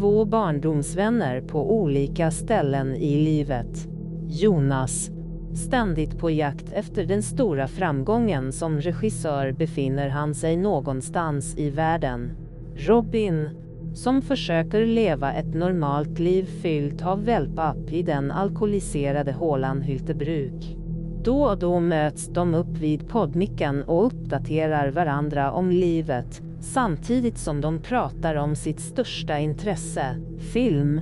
två 0.00 0.24
barndomsvänner 0.24 1.40
på 1.40 1.80
olika 1.80 2.30
ställen 2.30 2.96
i 2.96 3.24
livet. 3.24 3.88
Jonas, 4.28 5.10
ständigt 5.54 6.18
på 6.18 6.30
jakt 6.30 6.72
efter 6.72 7.04
den 7.04 7.22
stora 7.22 7.68
framgången 7.68 8.52
som 8.52 8.80
regissör 8.80 9.52
befinner 9.52 10.08
han 10.08 10.34
sig 10.34 10.56
någonstans 10.56 11.58
i 11.58 11.70
världen. 11.70 12.30
Robin, 12.76 13.48
som 13.94 14.22
försöker 14.22 14.86
leva 14.86 15.32
ett 15.32 15.54
normalt 15.54 16.18
liv 16.18 16.44
fyllt 16.44 17.06
av 17.06 17.24
wellpapp 17.24 17.92
i 17.92 18.02
den 18.02 18.30
alkoholiserade 18.30 19.32
hålan 19.32 19.82
Hyltebruk. 19.82 20.76
Då 21.24 21.42
och 21.42 21.58
då 21.58 21.80
möts 21.80 22.28
de 22.28 22.54
upp 22.54 22.78
vid 22.78 23.08
poddmicken 23.08 23.82
och 23.82 24.06
uppdaterar 24.06 24.90
varandra 24.90 25.52
om 25.52 25.70
livet, 25.70 26.42
samtidigt 26.60 27.38
som 27.38 27.60
de 27.60 27.82
pratar 27.82 28.34
om 28.34 28.56
sitt 28.56 28.80
största 28.80 29.38
intresse, 29.38 30.16
film. 30.52 31.00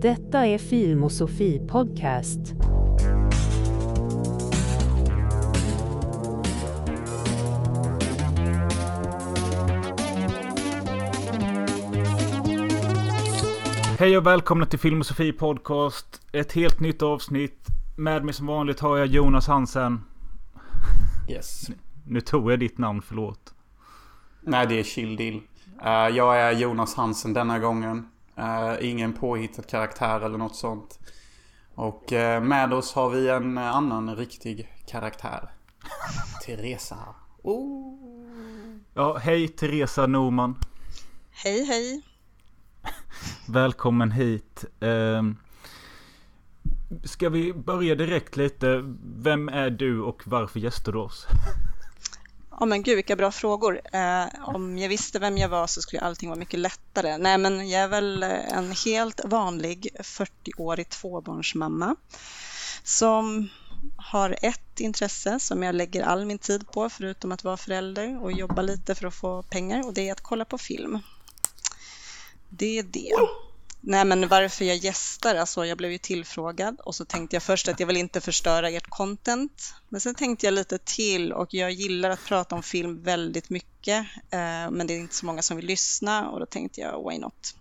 Detta 0.00 0.46
är 0.46 0.58
Filmosofi 0.58 1.60
Podcast. 1.68 2.54
Hej 13.98 14.18
och 14.18 14.26
välkomna 14.26 14.66
till 14.66 14.78
Film 14.78 15.00
och 15.00 15.06
Sofie 15.06 15.32
Podcast. 15.32 16.22
Ett 16.32 16.52
helt 16.52 16.80
nytt 16.80 17.02
avsnitt. 17.02 17.66
Med 17.96 18.24
mig 18.24 18.34
som 18.34 18.46
vanligt 18.46 18.80
har 18.80 18.98
jag 18.98 19.06
Jonas 19.06 19.46
Hansen. 19.46 20.00
Yes. 21.28 21.70
Nu 22.04 22.20
tog 22.20 22.52
jag 22.52 22.58
ditt 22.58 22.78
namn, 22.78 23.02
förlåt. 23.02 23.54
Nej, 24.48 24.66
det 24.66 24.80
är 24.80 24.84
chill 24.84 25.16
deal. 25.16 25.40
Uh, 25.84 26.16
jag 26.16 26.40
är 26.40 26.52
Jonas 26.52 26.94
Hansen 26.94 27.32
denna 27.32 27.58
gången. 27.58 28.08
Uh, 28.38 28.90
ingen 28.90 29.12
påhittad 29.12 29.62
karaktär 29.62 30.20
eller 30.20 30.38
något 30.38 30.56
sånt. 30.56 30.98
Och 31.74 32.12
uh, 32.12 32.40
med 32.40 32.72
oss 32.72 32.92
har 32.92 33.10
vi 33.10 33.28
en 33.28 33.58
annan 33.58 34.16
riktig 34.16 34.68
karaktär. 34.86 35.50
Teresa. 36.46 36.98
Oh. 37.42 37.94
Ja, 38.94 39.18
hej 39.18 39.48
Teresa 39.48 40.06
Norman. 40.06 40.56
Hej, 41.30 41.64
hej. 41.64 42.02
Välkommen 43.48 44.10
hit. 44.10 44.64
Uh, 44.82 45.32
ska 47.04 47.28
vi 47.28 47.52
börja 47.52 47.94
direkt 47.94 48.36
lite? 48.36 48.94
Vem 49.16 49.48
är 49.48 49.70
du 49.70 50.00
och 50.00 50.22
varför 50.24 50.60
gästar 50.60 50.92
du 50.92 50.98
oss? 50.98 51.26
Ja 52.60 52.66
men 52.66 52.82
gud 52.82 52.96
vilka 52.96 53.16
bra 53.16 53.32
frågor. 53.32 53.80
Eh, 53.92 54.24
om 54.44 54.78
jag 54.78 54.88
visste 54.88 55.18
vem 55.18 55.38
jag 55.38 55.48
var 55.48 55.66
så 55.66 55.82
skulle 55.82 56.00
allting 56.00 56.28
vara 56.28 56.38
mycket 56.38 56.60
lättare. 56.60 57.18
Nej 57.18 57.38
men 57.38 57.68
jag 57.68 57.82
är 57.82 57.88
väl 57.88 58.22
en 58.22 58.72
helt 58.84 59.20
vanlig 59.24 59.88
40-årig 59.98 60.88
tvåbarnsmamma 60.88 61.96
som 62.82 63.48
har 63.96 64.38
ett 64.42 64.80
intresse 64.80 65.40
som 65.40 65.62
jag 65.62 65.74
lägger 65.74 66.02
all 66.02 66.24
min 66.24 66.38
tid 66.38 66.70
på 66.72 66.90
förutom 66.90 67.32
att 67.32 67.44
vara 67.44 67.56
förälder 67.56 68.22
och 68.22 68.32
jobba 68.32 68.62
lite 68.62 68.94
för 68.94 69.06
att 69.06 69.14
få 69.14 69.42
pengar 69.42 69.86
och 69.86 69.94
det 69.94 70.08
är 70.08 70.12
att 70.12 70.20
kolla 70.20 70.44
på 70.44 70.58
film. 70.58 70.98
Det 72.48 72.78
är 72.78 72.82
det. 72.82 73.12
Nej, 73.80 74.04
men 74.04 74.28
varför 74.28 74.64
jag 74.64 74.76
gästar, 74.76 75.34
alltså 75.34 75.66
jag 75.66 75.78
blev 75.78 75.92
ju 75.92 75.98
tillfrågad 75.98 76.80
och 76.80 76.94
så 76.94 77.04
tänkte 77.04 77.36
jag 77.36 77.42
först 77.42 77.68
att 77.68 77.80
jag 77.80 77.86
vill 77.86 77.96
inte 77.96 78.20
förstöra 78.20 78.70
ert 78.70 78.90
content. 78.90 79.74
Men 79.88 80.00
sen 80.00 80.14
tänkte 80.14 80.46
jag 80.46 80.54
lite 80.54 80.78
till 80.78 81.32
och 81.32 81.54
jag 81.54 81.70
gillar 81.70 82.10
att 82.10 82.24
prata 82.24 82.54
om 82.54 82.62
film 82.62 83.02
väldigt 83.02 83.50
mycket. 83.50 84.06
Eh, 84.30 84.70
men 84.70 84.86
det 84.86 84.94
är 84.94 84.98
inte 84.98 85.14
så 85.14 85.26
många 85.26 85.42
som 85.42 85.56
vill 85.56 85.66
lyssna 85.66 86.28
och 86.28 86.40
då 86.40 86.46
tänkte 86.46 86.80
jag 86.80 87.10
why 87.10 87.18
not? 87.18 87.54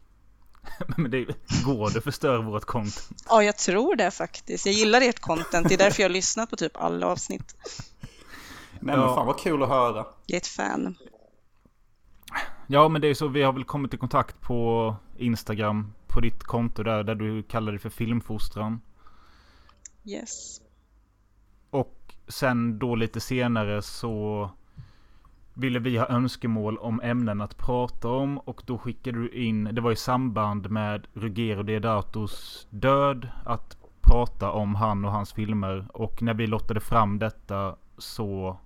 Men 0.97 1.11
det 1.11 1.25
går 1.65 1.89
det 1.89 1.97
att 1.97 2.03
förstöra 2.03 2.41
vårt 2.41 2.65
content? 2.65 3.09
Ja, 3.29 3.43
jag 3.43 3.57
tror 3.57 3.95
det 3.95 4.11
faktiskt. 4.11 4.65
Jag 4.65 4.75
gillar 4.75 5.01
ert 5.01 5.19
content. 5.19 5.69
Det 5.69 5.73
är 5.73 5.77
därför 5.77 6.03
jag 6.03 6.09
har 6.09 6.13
lyssnat 6.13 6.49
på 6.49 6.55
typ 6.55 6.77
alla 6.77 7.07
avsnitt. 7.07 7.55
Nej, 8.79 8.97
men 8.97 9.15
fan 9.15 9.27
vad 9.27 9.39
kul 9.39 9.63
att 9.63 9.69
höra. 9.69 10.05
Jag 10.25 10.35
är 10.35 10.37
ett 10.37 10.47
fan. 10.47 10.97
Ja, 12.67 12.87
men 12.89 13.01
det 13.01 13.07
är 13.07 13.13
så. 13.13 13.27
Vi 13.27 13.43
har 13.43 13.53
väl 13.53 13.63
kommit 13.63 13.93
i 13.93 13.97
kontakt 13.97 14.41
på 14.41 14.95
Instagram. 15.17 15.93
På 16.17 16.21
ditt 16.21 16.43
konto 16.43 16.83
där, 16.83 17.03
där 17.03 17.15
du 17.15 17.43
kallar 17.43 17.71
det 17.71 17.79
för 17.79 17.89
filmfostran. 17.89 18.81
Yes. 20.03 20.61
Och 21.69 22.15
sen 22.27 22.79
då 22.79 22.95
lite 22.95 23.19
senare 23.19 23.81
så 23.81 24.49
ville 25.53 25.79
vi 25.79 25.97
ha 25.97 26.07
önskemål 26.07 26.77
om 26.77 27.01
ämnen 27.01 27.41
att 27.41 27.57
prata 27.57 28.07
om. 28.07 28.37
Och 28.37 28.61
då 28.65 28.77
skickade 28.77 29.19
du 29.19 29.29
in, 29.29 29.63
det 29.63 29.81
var 29.81 29.91
i 29.91 29.95
samband 29.95 30.69
med 30.69 31.07
Ruggero 31.13 31.63
Deodatos 31.63 32.67
död. 32.69 33.29
Att 33.45 33.77
prata 34.01 34.51
om 34.51 34.75
han 34.75 35.05
och 35.05 35.11
hans 35.11 35.33
filmer. 35.33 35.87
Och 35.93 36.21
när 36.21 36.33
vi 36.33 36.47
lottade 36.47 36.79
fram 36.79 37.19
detta 37.19 37.75
så 37.97 38.57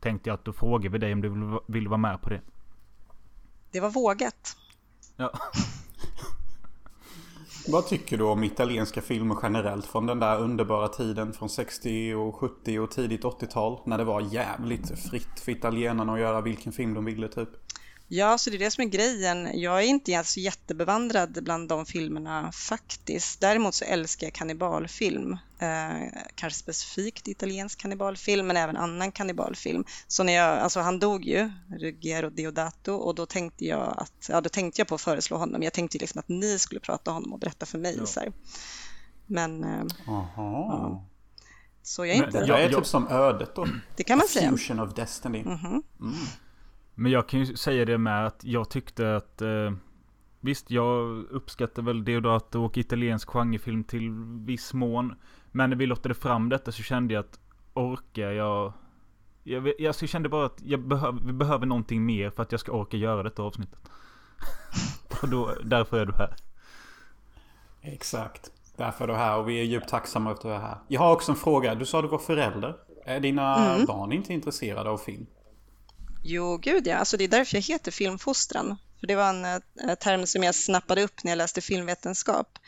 tänkte 0.00 0.30
jag 0.30 0.34
att 0.34 0.44
då 0.44 0.52
frågar 0.52 0.90
vi 0.90 0.98
dig 0.98 1.12
om 1.12 1.20
du 1.20 1.28
vill, 1.28 1.58
vill 1.66 1.88
vara 1.88 1.98
med 1.98 2.20
på 2.20 2.30
det. 2.30 2.40
Det 3.70 3.80
var 3.80 3.90
vågat. 3.90 4.56
Ja. 5.16 5.32
Vad 7.68 7.86
tycker 7.86 8.18
du 8.18 8.24
om 8.24 8.44
italienska 8.44 9.02
filmer 9.02 9.36
generellt 9.42 9.86
från 9.86 10.06
den 10.06 10.20
där 10.20 10.40
underbara 10.40 10.88
tiden 10.88 11.32
från 11.32 11.48
60 11.48 12.14
och 12.14 12.34
70 12.36 12.78
och 12.78 12.90
tidigt 12.90 13.22
80-tal? 13.22 13.80
När 13.84 13.98
det 13.98 14.04
var 14.04 14.20
jävligt 14.20 14.98
fritt 15.10 15.40
för 15.40 15.52
italienarna 15.52 16.12
att 16.12 16.20
göra 16.20 16.40
vilken 16.40 16.72
film 16.72 16.94
de 16.94 17.04
ville 17.04 17.28
typ. 17.28 17.48
Ja, 18.08 18.38
så 18.38 18.50
det 18.50 18.56
är 18.56 18.58
det 18.58 18.70
som 18.70 18.84
är 18.84 18.88
grejen. 18.88 19.60
Jag 19.60 19.82
är 19.82 19.86
inte 19.86 20.12
ens 20.12 20.36
jättebevandrad 20.36 21.44
bland 21.44 21.68
de 21.68 21.86
filmerna 21.86 22.52
faktiskt. 22.52 23.40
Däremot 23.40 23.74
så 23.74 23.84
älskar 23.84 24.26
jag 24.26 24.34
kannibalfilm. 24.34 25.32
Eh, 25.58 26.22
kanske 26.34 26.58
specifikt 26.58 27.28
italiensk 27.28 27.78
kannibalfilm, 27.78 28.46
men 28.46 28.56
även 28.56 28.76
annan 28.76 29.12
kannibalfilm. 29.12 29.84
Så 30.08 30.22
när 30.22 30.32
jag, 30.32 30.58
alltså 30.58 30.80
han 30.80 30.98
dog 30.98 31.24
ju, 31.24 31.50
Ruggero 31.80 32.30
Deodato, 32.30 32.92
och 32.92 33.14
då 33.14 33.26
tänkte 33.26 33.64
jag 33.64 33.94
att, 33.96 34.28
ja 34.28 34.40
då 34.40 34.48
tänkte 34.48 34.80
jag 34.80 34.88
på 34.88 34.94
att 34.94 35.00
föreslå 35.00 35.36
honom. 35.36 35.62
Jag 35.62 35.72
tänkte 35.72 35.98
liksom 35.98 36.18
att 36.18 36.28
ni 36.28 36.58
skulle 36.58 36.80
prata 36.80 37.10
om 37.10 37.14
honom 37.14 37.32
och 37.32 37.38
berätta 37.38 37.66
för 37.66 37.78
mig. 37.78 37.96
Ja. 37.98 38.06
Så 38.06 38.20
här. 38.20 38.32
Men... 39.26 39.64
Eh, 39.64 39.84
ja. 40.06 41.04
Så 41.82 42.06
jag 42.06 42.16
är 42.16 42.24
inte... 42.26 42.38
Men, 42.38 42.48
jag 42.48 42.62
är 42.62 42.68
typ 42.68 42.86
som 42.86 43.08
ödet 43.08 43.54
då. 43.54 43.66
Det 43.96 44.04
kan 44.04 44.18
man 44.18 44.28
säga. 44.28 44.50
Fusion 44.50 44.80
of 44.80 44.94
Destiny. 44.94 45.40
Mm 45.40 45.58
-hmm. 45.58 45.82
mm. 46.00 46.14
Men 46.94 47.12
jag 47.12 47.28
kan 47.28 47.40
ju 47.40 47.56
säga 47.56 47.84
det 47.84 47.98
med 47.98 48.26
att 48.26 48.44
jag 48.44 48.70
tyckte 48.70 49.16
att 49.16 49.42
eh, 49.42 49.72
Visst, 50.44 50.70
jag 50.70 51.24
uppskattar 51.30 51.82
väl 51.82 52.04
Deodato 52.04 52.64
och 52.64 52.78
italiensk 52.78 53.28
genrefilm 53.28 53.84
till 53.84 54.10
viss 54.44 54.74
mån. 54.74 55.14
Men 55.52 55.70
när 55.70 55.76
vi 55.76 55.86
lottade 55.86 56.14
fram 56.14 56.48
detta 56.48 56.72
så 56.72 56.82
kände 56.82 57.14
jag 57.14 57.20
att 57.24 57.38
orkar 57.74 58.30
jag... 58.30 58.72
Jag, 59.42 59.68
jag, 59.68 59.74
jag 59.78 60.08
kände 60.08 60.28
bara 60.28 60.46
att 60.46 60.62
jag 60.62 60.80
behöv, 60.80 61.26
vi 61.26 61.32
behöver 61.32 61.66
någonting 61.66 62.06
mer 62.06 62.30
för 62.30 62.42
att 62.42 62.52
jag 62.52 62.60
ska 62.60 62.72
orka 62.72 62.96
göra 62.96 63.22
detta 63.22 63.42
avsnittet. 63.42 63.90
och 65.22 65.28
då, 65.28 65.50
därför 65.64 66.00
är 66.00 66.06
du 66.06 66.12
här. 66.12 66.34
Exakt. 67.80 68.52
Därför 68.76 69.04
är 69.04 69.08
du 69.08 69.14
här 69.14 69.38
och 69.38 69.48
vi 69.48 69.60
är 69.60 69.64
djupt 69.64 69.88
tacksamma 69.88 70.30
för 70.30 70.34
att 70.34 70.42
du 70.42 70.48
är 70.48 70.58
här. 70.58 70.78
Jag 70.88 71.00
har 71.00 71.12
också 71.12 71.32
en 71.32 71.36
fråga. 71.36 71.74
Du 71.74 71.86
sa 71.86 71.98
att 71.98 72.04
du 72.04 72.08
var 72.08 72.18
förälder. 72.18 72.76
Är 73.04 73.20
dina 73.20 73.74
mm. 73.74 73.86
barn 73.86 74.12
inte 74.12 74.32
intresserade 74.34 74.90
av 74.90 74.98
film? 74.98 75.26
Jo, 76.26 76.56
gud 76.56 76.86
ja. 76.86 76.96
Alltså 76.96 77.16
det 77.16 77.24
är 77.24 77.28
därför 77.28 77.56
jag 77.56 77.62
heter 77.62 77.92
filmfostran. 77.92 78.76
För 79.00 79.06
det 79.06 79.14
var 79.14 79.28
en 79.28 79.44
äh, 79.44 79.94
term 80.00 80.26
som 80.26 80.42
jag 80.42 80.54
snappade 80.54 81.02
upp 81.02 81.24
när 81.24 81.30
jag 81.30 81.36
läste 81.36 81.60
filmvetenskap. 81.60 82.58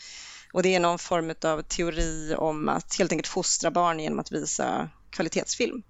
Och 0.52 0.62
det 0.62 0.74
är 0.74 0.80
någon 0.80 0.98
form 0.98 1.34
av 1.44 1.62
teori 1.62 2.34
om 2.38 2.68
att 2.68 2.98
helt 2.98 3.12
enkelt 3.12 3.28
fostra 3.28 3.70
barn 3.70 4.00
genom 4.00 4.18
att 4.18 4.32
visa 4.32 4.88
kvalitetsfilm. 5.10 5.82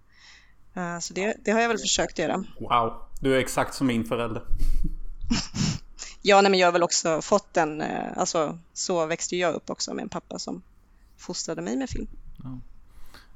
Uh, 0.76 0.98
så 0.98 1.14
det, 1.14 1.36
det, 1.44 1.50
har 1.50 1.60
jag 1.60 1.68
väl 1.68 1.78
försökt 1.78 2.18
göra. 2.18 2.44
Wow, 2.60 3.02
du 3.20 3.34
är 3.34 3.38
exakt 3.38 3.74
som 3.74 3.86
min 3.86 4.04
förälder. 4.04 4.42
ja, 6.22 6.40
nej, 6.40 6.50
men 6.50 6.60
jag 6.60 6.66
har 6.66 6.72
väl 6.72 6.82
också 6.82 7.22
fått 7.22 7.56
en, 7.56 7.80
uh, 7.80 8.18
alltså 8.18 8.58
så 8.72 9.06
växte 9.06 9.36
jag 9.36 9.54
upp 9.54 9.70
också 9.70 9.94
med 9.94 10.02
en 10.02 10.08
pappa 10.08 10.38
som 10.38 10.62
fostrade 11.16 11.62
mig 11.62 11.76
med 11.76 11.90
film. 11.90 12.08
Ja. 12.44 12.58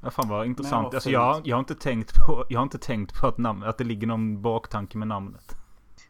Ja, 0.01 0.11
fan 0.11 0.29
vad 0.29 0.45
intressant. 0.45 0.87
Nej, 0.87 0.95
alltså, 0.95 1.09
jag, 1.09 1.47
jag, 1.47 1.55
har 1.55 1.59
inte 1.59 1.75
tänkt 1.75 2.15
på, 2.15 2.45
jag 2.49 2.59
har 2.59 2.63
inte 2.63 2.77
tänkt 2.77 3.13
på 3.19 3.27
att, 3.27 3.37
namn, 3.37 3.63
att 3.63 3.77
det 3.77 3.83
ligger 3.83 4.07
någon 4.07 4.41
baktanke 4.41 4.97
med 4.97 5.07
namnet. 5.07 5.55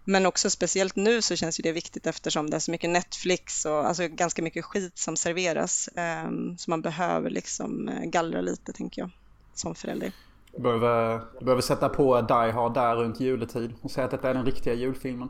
Men 0.03 0.25
också 0.25 0.49
speciellt 0.49 0.95
nu 0.95 1.21
så 1.21 1.35
känns 1.35 1.57
det 1.57 1.71
viktigt 1.71 2.07
eftersom 2.07 2.49
det 2.49 2.55
är 2.55 2.59
så 2.59 2.71
mycket 2.71 2.89
Netflix 2.89 3.65
och 3.65 3.87
alltså 3.87 4.07
ganska 4.07 4.41
mycket 4.41 4.65
skit 4.65 4.97
som 4.97 5.17
serveras. 5.17 5.89
Um, 6.25 6.57
så 6.57 6.69
man 6.69 6.81
behöver 6.81 7.29
liksom 7.29 7.89
eh, 7.89 8.09
gallra 8.09 8.41
lite 8.41 8.73
tänker 8.73 9.01
jag 9.01 9.09
som 9.53 9.75
förälder. 9.75 10.11
Du 10.51 10.61
behöver, 10.61 11.21
du 11.39 11.45
behöver 11.45 11.61
sätta 11.61 11.89
på 11.89 12.21
Die 12.21 12.51
Hard 12.51 12.73
där 12.73 12.95
runt 12.95 13.19
juletid 13.19 13.73
och 13.81 13.91
säga 13.91 14.05
att 14.05 14.11
detta 14.11 14.29
är 14.29 14.33
den 14.33 14.45
riktiga 14.45 14.73
julfilmen. 14.73 15.29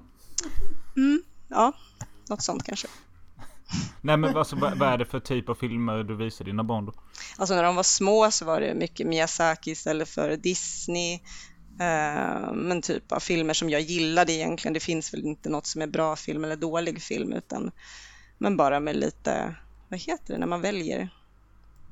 Mm, 0.98 1.24
ja, 1.48 1.74
något 2.30 2.42
sånt 2.42 2.64
kanske. 2.64 2.88
Nej 4.02 4.18
men 4.18 4.38
alltså, 4.38 4.56
vad 4.56 4.82
är 4.82 4.98
det 4.98 5.06
för 5.06 5.20
typ 5.20 5.50
av 5.50 5.56
filmer 5.56 6.04
du 6.04 6.16
visar 6.16 6.46
dina 6.46 6.64
barn 6.64 6.86
då? 6.86 6.94
Alltså 7.42 7.56
när 7.56 7.64
de 7.64 7.76
var 7.76 7.84
små 7.84 8.32
så 8.32 8.46
var 8.46 8.62
det 8.62 8.74
mycket 8.74 9.08
Miyazaki 9.08 9.72
istället 9.72 10.10
för 10.10 10.38
Disney. 10.38 11.14
Eh, 11.80 12.54
men 12.54 12.82
typ 12.82 13.12
av 13.12 13.20
filmer 13.20 13.54
som 13.54 13.70
jag 13.70 13.82
gillade 13.82 14.34
egentligen. 14.34 14.74
Det 14.74 14.80
finns 14.80 15.14
väl 15.14 15.26
inte 15.26 15.50
något 15.50 15.66
som 15.66 15.82
är 15.82 15.88
bra 15.88 16.16
film 16.16 16.44
eller 16.44 16.56
dålig 16.56 17.02
film 17.02 17.34
utan 17.34 17.72
men 18.38 18.58
bara 18.58 18.80
med 18.80 18.96
lite, 18.96 19.56
vad 19.90 20.00
heter 20.00 20.34
det 20.34 20.40
när 20.40 20.48
man 20.48 20.62
väljer? 20.62 21.02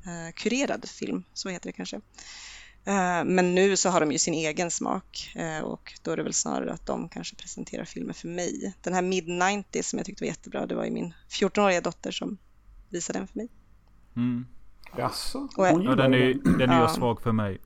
Uh, 0.06 0.32
kurerad 0.34 0.88
film, 0.88 1.24
så 1.34 1.48
heter 1.48 1.66
det 1.66 1.72
kanske. 1.72 1.96
Uh, 1.96 3.24
men 3.24 3.54
nu 3.54 3.76
så 3.76 3.88
har 3.88 4.00
de 4.00 4.12
ju 4.12 4.18
sin 4.18 4.34
egen 4.34 4.70
smak 4.70 5.36
och 5.62 5.92
då 6.02 6.10
är 6.10 6.16
det 6.16 6.22
väl 6.22 6.32
snarare 6.32 6.72
att 6.72 6.86
de 6.86 7.08
kanske 7.08 7.36
presenterar 7.36 7.84
filmer 7.84 8.12
för 8.12 8.28
mig. 8.28 8.74
Den 8.82 8.94
här 8.94 9.02
Mid-90 9.02 9.82
som 9.82 9.98
jag 9.98 10.06
tyckte 10.06 10.24
var 10.24 10.28
jättebra, 10.28 10.66
det 10.66 10.74
var 10.74 10.84
ju 10.84 10.90
min 10.90 11.14
14-åriga 11.28 11.80
dotter 11.80 12.10
som 12.10 12.38
visade 12.88 13.18
den 13.18 13.28
för 13.28 13.36
mig. 13.36 13.48
Mm. 14.16 14.46
Jaså? 14.96 15.48
Ja, 15.56 15.94
den 15.94 16.14
är, 16.14 16.58
den 16.58 16.70
är 16.70 16.80
ja. 16.80 16.88
svag 16.88 17.22
för 17.22 17.32
mig. 17.32 17.58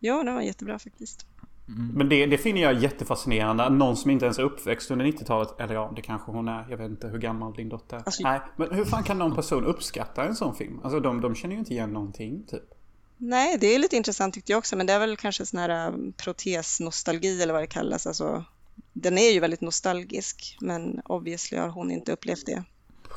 Ja, 0.00 0.22
den 0.22 0.34
var 0.34 0.42
jättebra 0.42 0.78
faktiskt. 0.78 1.26
Mm. 1.68 1.90
Men 1.94 2.08
det, 2.08 2.26
det 2.26 2.38
finner 2.38 2.62
jag 2.62 2.82
jättefascinerande. 2.82 3.68
Någon 3.68 3.96
som 3.96 4.10
inte 4.10 4.24
ens 4.24 4.38
är 4.38 4.42
uppväxt 4.42 4.90
under 4.90 5.06
90-talet. 5.06 5.60
Eller 5.60 5.74
ja, 5.74 5.92
det 5.96 6.02
kanske 6.02 6.32
hon 6.32 6.48
är. 6.48 6.66
Jag 6.70 6.76
vet 6.76 6.90
inte 6.90 7.08
hur 7.08 7.18
gammal 7.18 7.52
din 7.52 7.68
dotter 7.68 7.96
är. 7.96 8.02
Alltså, 8.06 8.22
Nej, 8.22 8.40
men 8.56 8.74
hur 8.74 8.84
fan 8.84 9.02
kan 9.02 9.18
någon 9.18 9.34
person 9.34 9.64
uppskatta 9.64 10.24
en 10.24 10.36
sån 10.36 10.54
film? 10.54 10.80
Alltså 10.82 11.00
de, 11.00 11.20
de 11.20 11.34
känner 11.34 11.54
ju 11.54 11.58
inte 11.58 11.72
igen 11.72 11.92
någonting 11.92 12.44
typ. 12.46 12.74
Nej, 13.16 13.58
det 13.58 13.66
är 13.66 13.78
lite 13.78 13.96
intressant 13.96 14.34
tyckte 14.34 14.52
jag 14.52 14.58
också. 14.58 14.76
Men 14.76 14.86
det 14.86 14.92
är 14.92 14.98
väl 14.98 15.16
kanske 15.16 15.46
sån 15.46 15.60
här 15.60 15.88
um, 15.88 16.12
protesnostalgi 16.16 17.42
eller 17.42 17.52
vad 17.52 17.62
det 17.62 17.66
kallas. 17.66 18.06
Alltså, 18.06 18.44
den 18.92 19.18
är 19.18 19.30
ju 19.30 19.40
väldigt 19.40 19.60
nostalgisk. 19.60 20.56
Men 20.60 21.00
obviously 21.04 21.58
har 21.58 21.68
hon 21.68 21.90
inte 21.90 22.12
upplevt 22.12 22.46
det. 22.46 22.64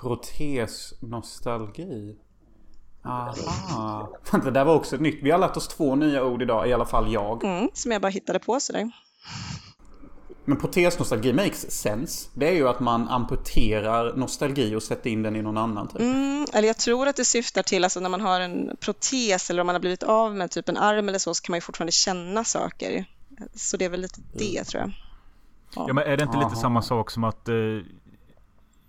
Protesnostalgi? 0.01 2.15
Aha. 3.07 4.09
Det 4.43 4.51
där 4.51 4.65
var 4.65 4.75
också 4.75 4.95
ett 4.95 5.01
nytt. 5.01 5.19
Vi 5.23 5.31
har 5.31 5.39
lärt 5.39 5.57
oss 5.57 5.67
två 5.67 5.95
nya 5.95 6.23
ord 6.23 6.41
idag, 6.41 6.69
i 6.69 6.73
alla 6.73 6.85
fall 6.85 7.13
jag. 7.13 7.43
Mm, 7.43 7.69
som 7.73 7.91
jag 7.91 8.01
bara 8.01 8.09
hittade 8.09 8.39
på 8.39 8.59
sådär. 8.59 8.91
Men 10.45 10.57
protesnostalgi 10.57 11.33
makes 11.33 11.71
sense. 11.71 12.29
Det 12.33 12.47
är 12.47 12.53
ju 12.53 12.67
att 12.67 12.79
man 12.79 13.07
amputerar 13.07 14.15
nostalgi 14.15 14.75
och 14.75 14.83
sätter 14.83 15.09
in 15.09 15.23
den 15.23 15.35
i 15.35 15.41
någon 15.41 15.57
annan 15.57 15.87
typ. 15.87 15.99
Mm, 15.99 16.45
eller 16.53 16.67
jag 16.67 16.77
tror 16.77 17.07
att 17.07 17.15
det 17.15 17.25
syftar 17.25 17.63
till, 17.63 17.83
alltså 17.83 17.99
när 17.99 18.09
man 18.09 18.21
har 18.21 18.39
en 18.39 18.77
protes 18.79 19.49
eller 19.49 19.61
om 19.61 19.65
man 19.65 19.75
har 19.75 19.79
blivit 19.79 20.03
av 20.03 20.35
med 20.35 20.51
typ 20.51 20.69
en 20.69 20.77
arm 20.77 21.09
eller 21.09 21.19
så, 21.19 21.33
så 21.33 21.43
kan 21.43 21.53
man 21.53 21.57
ju 21.57 21.61
fortfarande 21.61 21.91
känna 21.91 22.43
saker. 22.43 23.05
Så 23.55 23.77
det 23.77 23.85
är 23.85 23.89
väl 23.89 24.01
lite 24.01 24.21
det 24.33 24.63
tror 24.63 24.81
jag. 24.81 24.91
Ja, 25.75 25.85
ja 25.87 25.93
men 25.93 26.03
är 26.03 26.17
det 26.17 26.23
inte 26.23 26.37
Aha. 26.37 26.49
lite 26.49 26.61
samma 26.61 26.81
sak 26.81 27.11
som 27.11 27.23
att 27.23 27.47
eh, 27.47 27.55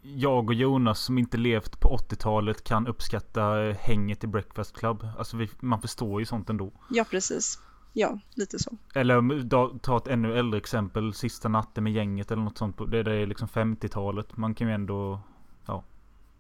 jag 0.03 0.49
och 0.49 0.55
Jonas 0.55 1.01
som 1.01 1.19
inte 1.19 1.37
levt 1.37 1.81
på 1.81 1.97
80-talet 1.97 2.65
kan 2.65 2.87
uppskatta 2.87 3.65
eh, 3.65 3.77
hänget 3.77 4.25
i 4.25 4.27
Breakfast 4.27 4.77
Club. 4.77 5.09
Alltså 5.19 5.37
vi, 5.37 5.51
man 5.61 5.81
förstår 5.81 6.21
ju 6.21 6.27
sånt 6.27 6.51
ändå. 6.51 6.73
Ja, 6.91 7.05
precis. 7.11 7.59
Ja, 7.93 8.19
lite 8.35 8.59
så. 8.59 8.77
Eller 8.95 9.79
ta 9.79 9.97
ett 9.97 10.09
ännu 10.09 10.39
äldre 10.39 10.59
exempel. 10.59 11.15
Sista 11.15 11.49
natten 11.49 11.85
med 11.85 11.93
gänget 11.93 12.31
eller 12.31 12.43
något 12.43 12.59
sånt. 12.59 12.79
Det, 12.91 13.03
det 13.03 13.15
är 13.15 13.27
liksom 13.27 13.49
50-talet. 13.49 14.37
Man 14.37 14.55
kan 14.55 14.69
ju 14.69 14.75
ändå, 14.75 15.21
ja. 15.67 15.85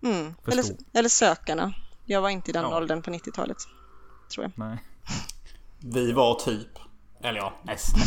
Mm. 0.02 0.34
Eller, 0.46 0.64
eller 0.92 1.08
Sökarna. 1.08 1.72
Jag 2.04 2.22
var 2.22 2.28
inte 2.28 2.50
i 2.50 2.52
den 2.52 2.62
ja. 2.62 2.76
åldern 2.76 3.02
på 3.02 3.10
90-talet. 3.10 3.56
Tror 4.34 4.44
jag. 4.44 4.52
Nej. 4.54 4.78
Vi 5.78 6.12
var 6.12 6.34
typ. 6.34 6.78
Eller 7.20 7.38
ja, 7.38 7.52
nästan. 7.62 8.00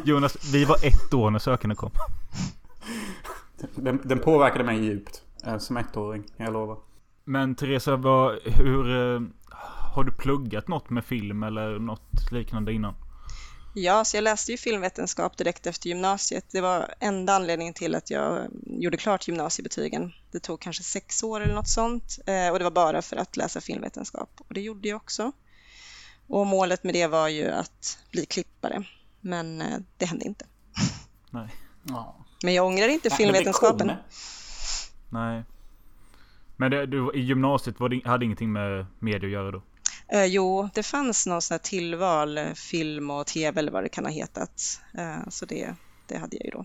Jonas, 0.04 0.52
vi 0.52 0.64
var 0.64 0.76
ett 0.86 1.14
år 1.14 1.30
när 1.30 1.38
Sökarna 1.38 1.74
kom. 1.74 1.90
Den, 3.74 4.00
den 4.04 4.18
påverkade 4.18 4.64
mig 4.64 4.84
djupt. 4.84 5.22
Eh, 5.46 5.58
som 5.58 5.76
ettåring, 5.76 6.24
jag 6.36 6.52
lovar. 6.52 6.78
Men 7.24 7.54
Teresa, 7.54 7.96
vad, 7.96 8.38
hur... 8.44 9.14
Eh, 9.14 9.20
har 9.94 10.04
du 10.04 10.12
pluggat 10.12 10.68
något 10.68 10.90
med 10.90 11.04
film 11.04 11.42
eller 11.42 11.78
något 11.78 12.32
liknande 12.32 12.72
innan? 12.72 12.94
Ja, 13.74 14.04
så 14.04 14.16
jag 14.16 14.22
läste 14.22 14.52
ju 14.52 14.58
filmvetenskap 14.58 15.36
direkt 15.36 15.66
efter 15.66 15.88
gymnasiet. 15.88 16.44
Det 16.52 16.60
var 16.60 16.94
enda 17.00 17.32
anledningen 17.32 17.74
till 17.74 17.94
att 17.94 18.10
jag 18.10 18.48
gjorde 18.66 18.96
klart 18.96 19.28
gymnasiebetygen. 19.28 20.12
Det 20.30 20.40
tog 20.40 20.60
kanske 20.60 20.82
sex 20.82 21.22
år 21.22 21.40
eller 21.40 21.54
något 21.54 21.68
sånt 21.68 22.18
eh, 22.26 22.48
och 22.48 22.58
det 22.58 22.64
var 22.64 22.70
bara 22.70 23.02
för 23.02 23.16
att 23.16 23.36
läsa 23.36 23.60
filmvetenskap 23.60 24.30
och 24.48 24.54
det 24.54 24.60
gjorde 24.60 24.88
jag 24.88 24.96
också. 24.96 25.32
Och 26.26 26.46
målet 26.46 26.84
med 26.84 26.94
det 26.94 27.06
var 27.06 27.28
ju 27.28 27.50
att 27.50 27.98
bli 28.10 28.26
klippare, 28.26 28.84
men 29.20 29.62
det 29.96 30.06
hände 30.06 30.24
inte. 30.24 30.46
Nej. 31.30 31.48
Ja. 31.82 32.16
Men 32.44 32.54
jag 32.54 32.66
ångrar 32.66 32.88
inte 32.88 33.10
filmvetenskapen. 33.10 33.92
Nej. 35.08 35.42
Men 36.56 36.70
det, 36.70 36.86
du, 36.86 37.10
i 37.14 37.20
gymnasiet 37.20 37.80
var 37.80 37.88
det, 37.88 38.00
hade 38.04 38.24
ingenting 38.24 38.52
med 38.52 38.86
media 38.98 39.26
att 39.26 39.32
göra 39.32 39.50
då? 39.50 39.62
Eh, 40.12 40.24
jo, 40.24 40.68
det 40.74 40.82
fanns 40.82 41.26
någon 41.26 41.42
sån 41.42 41.54
här 41.54 41.58
tillval, 41.58 42.38
eh, 42.38 42.52
film 42.52 43.10
och 43.10 43.26
tv 43.26 43.60
eller 43.60 43.72
vad 43.72 43.82
det 43.82 43.88
kan 43.88 44.04
ha 44.04 44.12
hetat. 44.12 44.80
Eh, 44.94 45.28
så 45.28 45.46
det, 45.46 45.74
det 46.06 46.18
hade 46.18 46.36
jag 46.36 46.44
ju 46.44 46.50
då. 46.50 46.64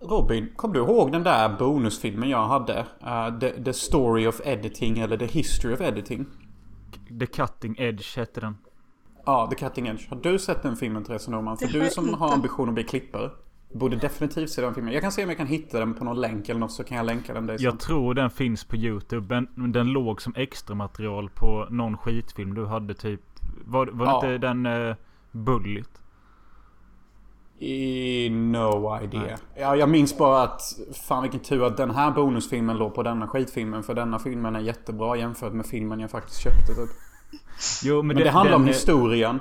Robin, 0.00 0.52
kommer 0.56 0.74
du 0.74 0.80
ihåg 0.80 1.12
den 1.12 1.22
där 1.22 1.48
bonusfilmen 1.48 2.28
jag 2.28 2.46
hade? 2.46 2.86
Uh, 3.02 3.38
the, 3.38 3.64
the 3.64 3.72
Story 3.72 4.26
of 4.26 4.40
Editing 4.44 4.98
eller 4.98 5.16
The 5.16 5.26
History 5.26 5.74
of 5.74 5.80
Editing? 5.80 6.26
The 7.20 7.26
Cutting 7.26 7.76
Edge 7.78 8.16
hette 8.16 8.40
den. 8.40 8.56
Ja, 9.24 9.46
The 9.50 9.56
Cutting 9.56 9.86
Edge. 9.86 10.08
Har 10.08 10.16
du 10.16 10.38
sett 10.38 10.62
den 10.62 10.76
filmen 10.76 11.04
Therese 11.04 11.28
Norman? 11.28 11.58
För 11.58 11.66
du 11.66 11.90
som 11.90 12.14
har 12.14 12.32
ambition 12.32 12.68
att 12.68 12.74
bli 12.74 12.84
klippare. 12.84 13.30
Borde 13.74 13.96
definitivt 13.96 14.50
se 14.50 14.62
den 14.62 14.74
filmen. 14.74 14.92
Jag 14.92 15.02
kan 15.02 15.12
se 15.12 15.22
om 15.22 15.28
jag 15.28 15.38
kan 15.38 15.46
hitta 15.46 15.78
den 15.78 15.94
på 15.94 16.04
någon 16.04 16.20
länk 16.20 16.48
eller 16.48 16.60
något 16.60 16.72
så 16.72 16.84
kan 16.84 16.96
jag 16.96 17.06
länka 17.06 17.34
den 17.34 17.46
dig 17.46 17.56
Jag 17.60 17.80
tror 17.80 18.14
den 18.14 18.30
finns 18.30 18.64
på 18.64 18.76
YouTube. 18.76 19.46
Men 19.56 19.72
den 19.72 19.86
låg 19.86 20.22
som 20.22 20.32
extra 20.36 20.74
material 20.74 21.30
på 21.30 21.66
någon 21.70 21.96
skitfilm 21.96 22.54
du 22.54 22.66
hade 22.66 22.94
typ. 22.94 23.20
Var, 23.64 23.86
var 23.86 24.06
ja. 24.06 24.14
inte 24.14 24.38
den 24.38 24.66
uh, 24.66 24.94
Bullet? 25.30 26.02
I 27.58 28.30
no 28.30 28.98
idea. 29.02 29.38
Ja, 29.56 29.76
jag 29.76 29.88
minns 29.88 30.18
bara 30.18 30.42
att 30.42 30.62
fan 31.06 31.22
vilken 31.22 31.40
tur 31.40 31.64
att 31.64 31.76
den 31.76 31.90
här 31.90 32.10
bonusfilmen 32.10 32.78
låg 32.78 32.94
på 32.94 33.02
denna 33.02 33.28
skitfilmen. 33.28 33.82
För 33.82 33.94
denna 33.94 34.18
filmen 34.18 34.56
är 34.56 34.60
jättebra 34.60 35.16
jämfört 35.16 35.52
med 35.52 35.66
filmen 35.66 36.00
jag 36.00 36.10
faktiskt 36.10 36.40
köpte 36.40 36.74
typ. 36.74 36.90
Jo, 37.84 37.96
men, 37.96 38.06
men 38.06 38.16
det, 38.16 38.24
det 38.24 38.30
handlar 38.30 38.56
om 38.56 38.66
historien 38.66 39.40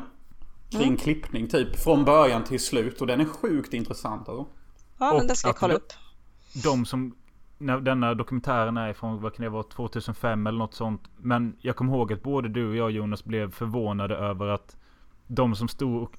kring 0.69 0.83
mm. 0.83 0.97
klippning 0.97 1.47
typ. 1.47 1.75
Från 1.75 2.05
början 2.05 2.43
till 2.43 2.59
slut. 2.59 3.01
Och 3.01 3.07
den 3.07 3.21
är 3.21 3.25
sjukt 3.25 3.73
intressant 3.73 4.29
alltså. 4.29 4.45
Ja, 4.97 5.13
men 5.17 5.27
den 5.27 5.35
ska 5.35 5.49
jag 5.49 5.55
kolla 5.55 5.73
upp. 5.73 5.93
De 6.63 6.85
som... 6.85 7.15
När 7.57 7.79
denna 7.79 8.13
dokumentären 8.13 8.77
är 8.77 8.93
från, 8.93 9.21
vad 9.21 9.35
kan 9.35 9.43
det 9.43 9.49
vara, 9.49 9.63
2005 9.63 10.47
eller 10.47 10.59
något 10.59 10.73
sånt. 10.73 11.01
Men 11.17 11.55
jag 11.61 11.75
kommer 11.75 11.93
ihåg 11.93 12.13
att 12.13 12.23
både 12.23 12.49
du 12.49 12.69
och 12.69 12.75
jag 12.75 12.91
Jonas 12.91 13.23
blev 13.23 13.51
förvånade 13.51 14.15
över 14.15 14.47
att 14.47 14.77
de 15.27 15.55
som 15.55 15.67
stod 15.67 16.09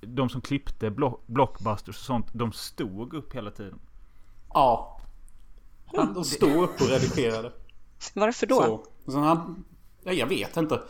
de 0.00 0.28
som 0.28 0.40
klippte 0.40 0.90
blockbusters 1.26 1.96
och 1.96 2.04
sånt, 2.04 2.26
de 2.32 2.52
stod 2.52 3.14
upp 3.14 3.34
hela 3.34 3.50
tiden. 3.50 3.78
Ja. 4.48 5.00
De 5.92 6.24
stod 6.24 6.62
upp 6.62 6.80
och 6.80 6.88
redigerade. 6.88 7.52
Varför 8.14 8.46
då? 8.46 8.56
Så, 8.56 8.84
så 9.12 9.18
han, 9.18 9.64
jag 10.02 10.26
vet 10.26 10.56
inte. 10.56 10.82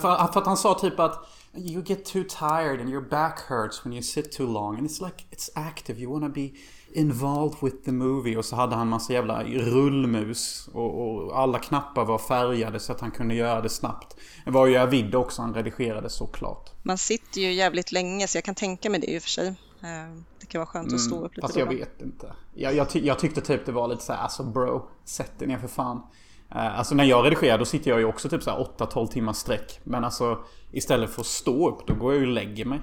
För, 0.00 0.32
för 0.32 0.40
att 0.40 0.46
han 0.46 0.56
sa 0.56 0.74
typ 0.74 1.00
att 1.00 1.28
You 1.56 1.82
get 1.86 2.04
too 2.04 2.24
tired 2.24 2.80
and 2.80 2.90
your 2.90 3.00
back 3.00 3.40
hurts 3.48 3.86
when 3.86 3.92
you 3.92 4.02
sit 4.02 4.32
too 4.32 4.46
long. 4.46 4.76
And 4.76 4.86
it's 4.86 5.04
like, 5.04 5.24
it's 5.30 5.50
active. 5.54 6.00
You 6.00 6.12
wanna 6.12 6.28
be 6.28 6.50
involved 6.92 7.62
with 7.62 7.76
the 7.84 7.92
movie. 7.92 8.36
Och 8.36 8.44
så 8.44 8.56
hade 8.56 8.76
han 8.76 8.88
massa 8.88 9.12
jävla 9.12 9.44
rullmus. 9.44 10.68
Och, 10.72 11.00
och, 11.00 11.38
alla 11.38 11.58
knappar 11.58 12.04
var 12.04 12.18
färgade 12.18 12.80
så 12.80 12.92
att 12.92 13.00
han 13.00 13.10
kunde 13.10 13.34
göra 13.34 13.60
det 13.60 13.68
snabbt. 13.68 14.16
Det 14.44 14.50
var 14.50 14.66
ju 14.66 14.76
Avid 14.76 15.14
också 15.14 15.42
han 15.42 15.54
redigerade 15.54 16.10
såklart. 16.10 16.70
Man 16.82 16.98
sitter 16.98 17.40
ju 17.40 17.52
jävligt 17.52 17.92
länge 17.92 18.28
så 18.28 18.36
jag 18.36 18.44
kan 18.44 18.54
tänka 18.54 18.90
mig 18.90 19.00
det 19.00 19.10
i 19.10 19.18
och 19.18 19.22
för 19.22 19.30
sig. 19.30 19.48
Eh, 19.82 20.18
det 20.40 20.46
kan 20.46 20.58
vara 20.58 20.66
skönt 20.66 20.92
att 20.92 21.00
stå 21.00 21.14
mm, 21.14 21.26
upp 21.26 21.36
lite 21.36 21.46
Fast 21.46 21.58
jag 21.58 21.66
vet 21.66 22.02
inte. 22.02 22.32
Jag, 22.54 22.74
jag, 22.74 22.90
ty 22.90 23.00
jag, 23.06 23.18
tyckte 23.18 23.40
typ 23.40 23.66
det 23.66 23.72
var 23.72 23.88
lite 23.88 24.02
så 24.02 24.12
här, 24.12 24.20
alltså 24.20 24.42
bro, 24.42 24.88
sätt 25.04 25.38
dig 25.38 25.48
ner 25.48 25.58
för 25.58 25.68
fan. 25.68 26.02
Eh, 26.50 26.78
alltså 26.78 26.94
när 26.94 27.04
jag 27.04 27.26
redigerar 27.26 27.58
då 27.58 27.64
sitter 27.64 27.90
jag 27.90 28.00
ju 28.00 28.06
också 28.06 28.28
typ 28.28 28.42
så 28.42 28.68
8-12 28.78 29.06
timmar 29.06 29.32
sträck. 29.32 29.80
Men 29.84 30.04
alltså 30.04 30.38
istället 30.70 31.10
för 31.10 31.20
att 31.20 31.26
stå 31.26 31.68
upp 31.68 31.86
då 31.86 31.94
går 31.94 32.12
jag 32.12 32.20
ju 32.20 32.26
och 32.26 32.32
lägger 32.32 32.64
mig. 32.64 32.80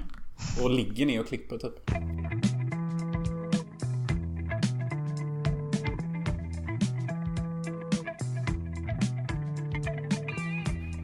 Och 0.63 0.69
ligger 0.69 1.05
ner 1.05 1.19
och 1.19 1.27
klipper 1.27 1.57
typ. 1.57 1.91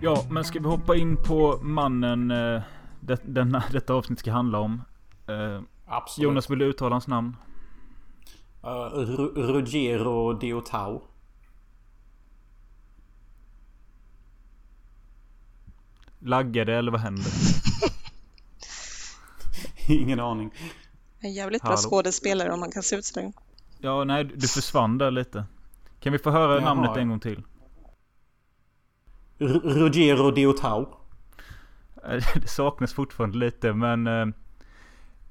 Ja, 0.02 0.26
men 0.30 0.44
ska 0.44 0.60
vi 0.60 0.68
hoppa 0.68 0.96
in 0.96 1.18
på 1.24 1.60
mannen 1.62 2.32
eh, 2.32 2.62
det, 3.00 3.22
denna, 3.26 3.64
detta 3.72 3.94
avsnitt 3.94 4.20
ska 4.20 4.32
handla 4.32 4.60
om? 4.60 4.82
Eh, 5.28 5.62
Absolut. 5.86 6.24
Jonas, 6.24 6.50
vill 6.50 6.60
du 6.60 6.66
uttala 6.66 6.96
hans 6.96 7.08
namn? 7.08 7.36
Uh, 8.64 8.70
Ruggiero 9.36 10.34
Diotau. 10.34 11.02
Laggar 16.20 16.66
det 16.66 16.76
eller 16.76 16.92
vad 16.92 17.02
händer? 17.02 17.26
Ingen 19.88 20.20
aning. 20.20 20.52
En 21.20 21.34
jävligt 21.34 21.62
bra 21.62 21.78
skådespelare 21.78 22.52
om 22.54 22.60
man 22.60 22.72
kan 22.72 22.84
se 22.84 22.96
ut 22.96 23.06
sådär. 23.06 23.34
Ja, 23.80 24.04
nej, 24.04 24.24
du 24.24 24.48
försvann 24.48 24.98
där 24.98 25.12
lite. 25.12 25.46
Kan 26.00 26.14
vi 26.14 26.20
få 26.20 26.32
höra 26.32 26.56
Jaha. 26.62 26.74
namnet 26.74 26.98
en 26.98 27.10
gång 27.10 27.20
till? 27.20 27.44
R 29.40 29.62
Ruggiero 29.64 30.32
Diotau. 30.32 30.86
Det 32.42 32.48
saknas 32.48 32.94
fortfarande 32.94 33.38
lite, 33.38 33.74
men... 33.74 34.08
Eh, 34.08 34.26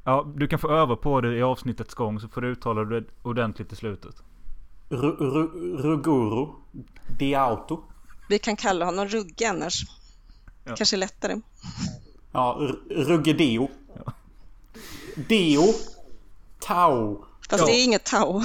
Ja, 0.08 0.32
du 0.36 0.48
kan 0.48 0.58
få 0.58 0.70
öva 0.70 0.96
på 0.96 1.20
det 1.20 1.36
i 1.36 1.42
avsnittets 1.42 1.94
gång 1.94 2.20
så 2.20 2.28
får 2.28 2.40
du 2.40 2.48
uttala 2.48 2.84
det 2.84 3.04
ordentligt 3.22 3.72
i 3.72 3.76
slutet. 3.76 4.22
Ru- 4.88 5.76
Ruguru. 5.82 6.46
Diauto. 7.18 7.82
Vi 8.28 8.38
kan 8.38 8.56
kalla 8.56 8.84
honom 8.84 9.06
Rugge 9.06 9.50
annars. 9.50 9.82
Ja. 10.66 10.74
Kanske 10.76 10.96
lättare. 10.96 11.40
Ja, 12.32 12.58
R- 12.60 12.76
Rugge 13.04 13.32
Deo. 13.32 13.68
Tau. 16.60 17.24
Fast 17.50 17.60
Ja. 17.62 17.66
det 17.66 17.72
är 17.72 17.84
inget 17.84 18.04
Tau. 18.04 18.42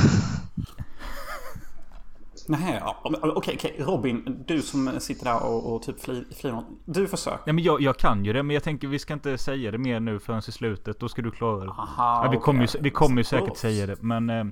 Nej, 2.48 2.78
ja, 2.82 3.02
okej, 3.22 3.56
okej. 3.58 3.76
Robin, 3.80 4.44
du 4.48 4.62
som 4.62 5.00
sitter 5.00 5.26
där 5.26 5.44
och, 5.44 5.74
och 5.76 5.84
typ 5.84 6.00
fli- 6.04 6.34
flinar. 6.36 6.64
Du 6.86 7.08
försök. 7.08 7.40
Ja, 7.46 7.54
men 7.54 7.64
jag, 7.64 7.82
jag 7.82 7.98
kan 7.98 8.26
ju 8.26 8.34
det, 8.34 8.44
men 8.44 8.54
jag 8.54 8.64
tänker 8.64 8.88
vi 8.88 9.00
ska 9.00 9.14
inte 9.14 9.38
säga 9.38 9.72
det 9.72 9.78
mer 9.78 10.00
nu 10.00 10.20
förrän 10.20 10.40
i 10.48 10.52
slutet. 10.52 11.00
Då 11.00 11.10
ska 11.10 11.22
du 11.22 11.32
klara 11.32 11.66
det. 11.66 11.72
Aha, 11.72 12.22
Ja, 12.26 12.32
vi 12.32 12.38
kommer 12.38 12.62
ju, 12.62 12.80
vi 12.82 12.90
kommer 12.90 13.18
ju 13.18 13.24
säkert 13.24 13.58
säga 13.58 13.86
det, 13.86 14.02
men 14.02 14.30
eh, 14.30 14.46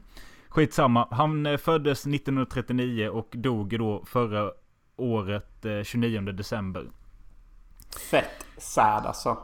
skitsamma. 0.50 1.08
Han 1.12 1.46
eh, 1.46 1.58
föddes 1.58 2.00
1939 2.06 3.10
och 3.10 3.30
dog 3.34 3.80
då 3.80 4.04
förra 4.06 4.52
året 4.98 5.66
eh, 5.66 5.84
29 5.84 6.22
december. 6.22 6.86
Fett 8.12 8.46
sad 8.58 9.06
alltså. 9.06 9.38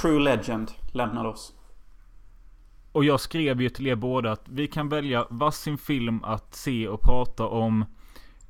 True 0.00 0.20
Legend 0.20 0.70
lämnade 0.92 1.28
oss. 1.28 1.54
Och 2.92 3.04
jag 3.04 3.20
skrev 3.20 3.62
ju 3.62 3.68
till 3.68 3.86
er 3.86 3.94
båda 3.94 4.32
att 4.32 4.48
vi 4.48 4.66
kan 4.66 4.88
välja 4.88 5.26
varsin 5.30 5.78
film 5.78 6.24
att 6.24 6.54
se 6.54 6.88
och 6.88 7.00
prata 7.00 7.46
om. 7.46 7.84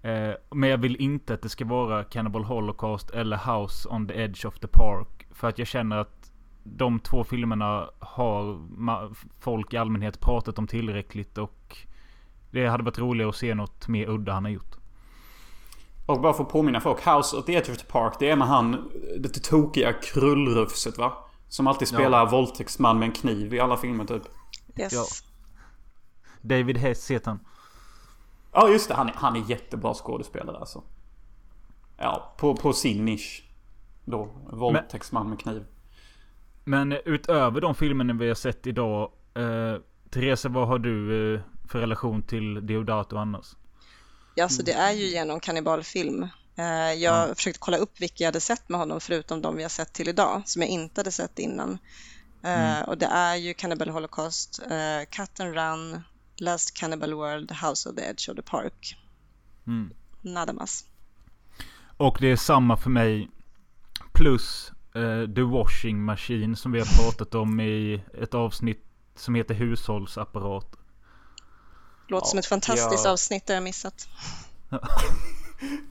Eh, 0.03 0.35
men 0.51 0.71
jag 0.71 0.79
vill 0.79 0.97
inte 0.97 1.35
att 1.35 1.43
det 1.43 1.49
ska 1.49 1.65
vara 1.65 2.05
Cannibal 2.05 2.45
Holocaust 2.45 3.11
eller 3.11 3.37
House 3.37 3.89
on 3.89 4.09
the 4.09 4.15
Edge 4.15 4.47
of 4.47 4.59
the 4.59 4.67
Park. 4.67 5.27
För 5.31 5.49
att 5.49 5.59
jag 5.59 5.69
känner 5.69 5.97
att 5.97 6.33
de 6.63 7.01
två 7.01 7.25
filmerna 7.25 7.91
har 7.99 8.61
folk 9.41 9.75
i 9.75 9.77
allmänhet 9.77 10.21
pratat 10.21 10.59
om 10.59 10.67
tillräckligt 10.67 11.39
och 11.39 11.79
det 12.51 12.67
hade 12.67 12.85
varit 12.85 12.99
roligare 12.99 13.29
att 13.29 13.37
se 13.37 13.55
något 13.55 13.89
mer 13.89 14.09
udda 14.09 14.33
han 14.33 14.45
har 14.45 14.51
gjort. 14.51 14.77
Och 16.07 16.21
bara 16.21 16.33
för 16.33 16.43
att 16.43 16.49
påminna 16.49 16.81
folk. 16.81 17.07
House 17.07 17.37
of 17.37 17.45
the 17.45 17.55
Edge 17.55 17.71
of 17.71 17.79
the 17.79 17.87
Park. 17.87 18.17
Det 18.19 18.31
är 18.31 18.37
med 18.37 18.49
han, 18.49 18.91
det 19.19 19.29
tokiga 19.29 19.93
krullrufset 19.93 20.99
va? 20.99 21.13
Som 21.49 21.67
alltid 21.67 21.89
spelar 21.89 22.31
våldtäktsman 22.31 22.99
med 22.99 23.07
en 23.07 23.13
kniv 23.13 23.55
i 23.55 23.61
alla 23.61 23.77
filmer 23.77 24.05
typ. 24.05 24.23
Yes. 24.77 24.93
Ja. 24.93 25.05
David 26.41 26.79
Hess 26.79 27.11
heter 27.11 27.31
han. 27.31 27.41
Ja 28.53 28.69
just 28.69 28.89
det, 28.89 28.95
han 28.95 29.09
är, 29.09 29.15
han 29.17 29.37
är 29.37 29.51
jättebra 29.51 29.95
skådespelare 29.95 30.59
alltså. 30.59 30.83
Ja, 31.97 32.35
på, 32.39 32.57
på 32.57 32.73
sin 32.73 33.05
nisch. 33.05 33.45
Då, 34.05 34.29
våldtäktsman 34.53 35.29
med 35.29 35.41
kniv. 35.41 35.65
Men 36.65 36.93
utöver 36.93 37.61
de 37.61 37.75
filmerna 37.75 38.13
vi 38.15 38.29
har 38.29 38.35
sett 38.35 38.67
idag. 38.67 39.11
Eh, 39.35 39.77
Teresa, 40.11 40.49
vad 40.49 40.69
har 40.69 40.79
du 40.79 41.35
eh, 41.35 41.41
för 41.69 41.79
relation 41.79 42.23
till 42.23 42.67
Deodato 42.67 43.17
annars? 43.17 43.57
Ja, 44.35 44.49
så 44.49 44.63
det 44.63 44.73
är 44.73 44.93
ju 44.93 45.07
genom 45.07 45.41
kannibalfilm. 45.41 46.29
Eh, 46.57 46.93
Jag 46.93 47.37
försökte 47.37 47.59
kolla 47.59 47.77
upp 47.77 48.01
vilka 48.01 48.25
jag 48.25 48.29
hade 48.29 48.41
sett 48.41 48.69
med 48.69 48.81
honom 48.81 49.01
förutom 49.01 49.43
de 49.43 49.57
vi 49.57 49.63
har 49.63 49.71
sett 49.71 49.93
till 49.93 50.09
idag, 50.09 50.43
som 50.47 50.63
jag 50.63 50.69
inte 50.71 51.01
hade 51.01 51.13
sett 51.13 51.39
innan. 51.39 51.79
Eh, 52.43 52.81
Och 52.81 52.99
det 52.99 53.07
är 53.07 53.37
ju 53.37 53.55
Cannibal 53.55 53.89
Holocaust, 53.89 54.63
eh, 54.71 55.09
Cut 55.11 55.41
and 55.41 55.55
Run, 55.55 56.03
Last 56.37 56.75
Cannibal 56.75 57.15
World, 57.15 57.53
House 57.53 57.89
of 57.89 57.97
the 57.97 58.03
Edge 58.03 58.29
of 58.29 58.37
the 58.37 58.43
Park. 58.43 58.97
Mm. 59.67 59.91
Nada 60.23 60.53
más. 60.53 60.85
Och 61.97 62.17
det 62.21 62.31
är 62.31 62.37
samma 62.37 62.77
för 62.77 62.91
mig. 62.91 63.31
Plus 64.13 64.73
eh, 64.95 65.35
The 65.35 65.43
Washing 65.43 66.05
Machine 66.05 66.57
som 66.57 66.73
vi 66.73 66.79
har 66.79 67.03
pratat 67.03 67.35
om 67.35 67.61
i 67.61 68.03
ett 68.23 68.35
avsnitt 68.35 68.85
som 69.17 69.35
heter 69.35 69.55
Hushållsapparat. 69.55 70.77
Låter 72.07 72.27
Ja, 72.27 72.31
som 72.31 72.39
ett 72.39 72.47
fantastiskt 72.47 73.05
jag- 73.05 73.13
avsnitt 73.13 73.47
det 73.47 73.55
jag 73.55 73.63
missat. 73.63 74.09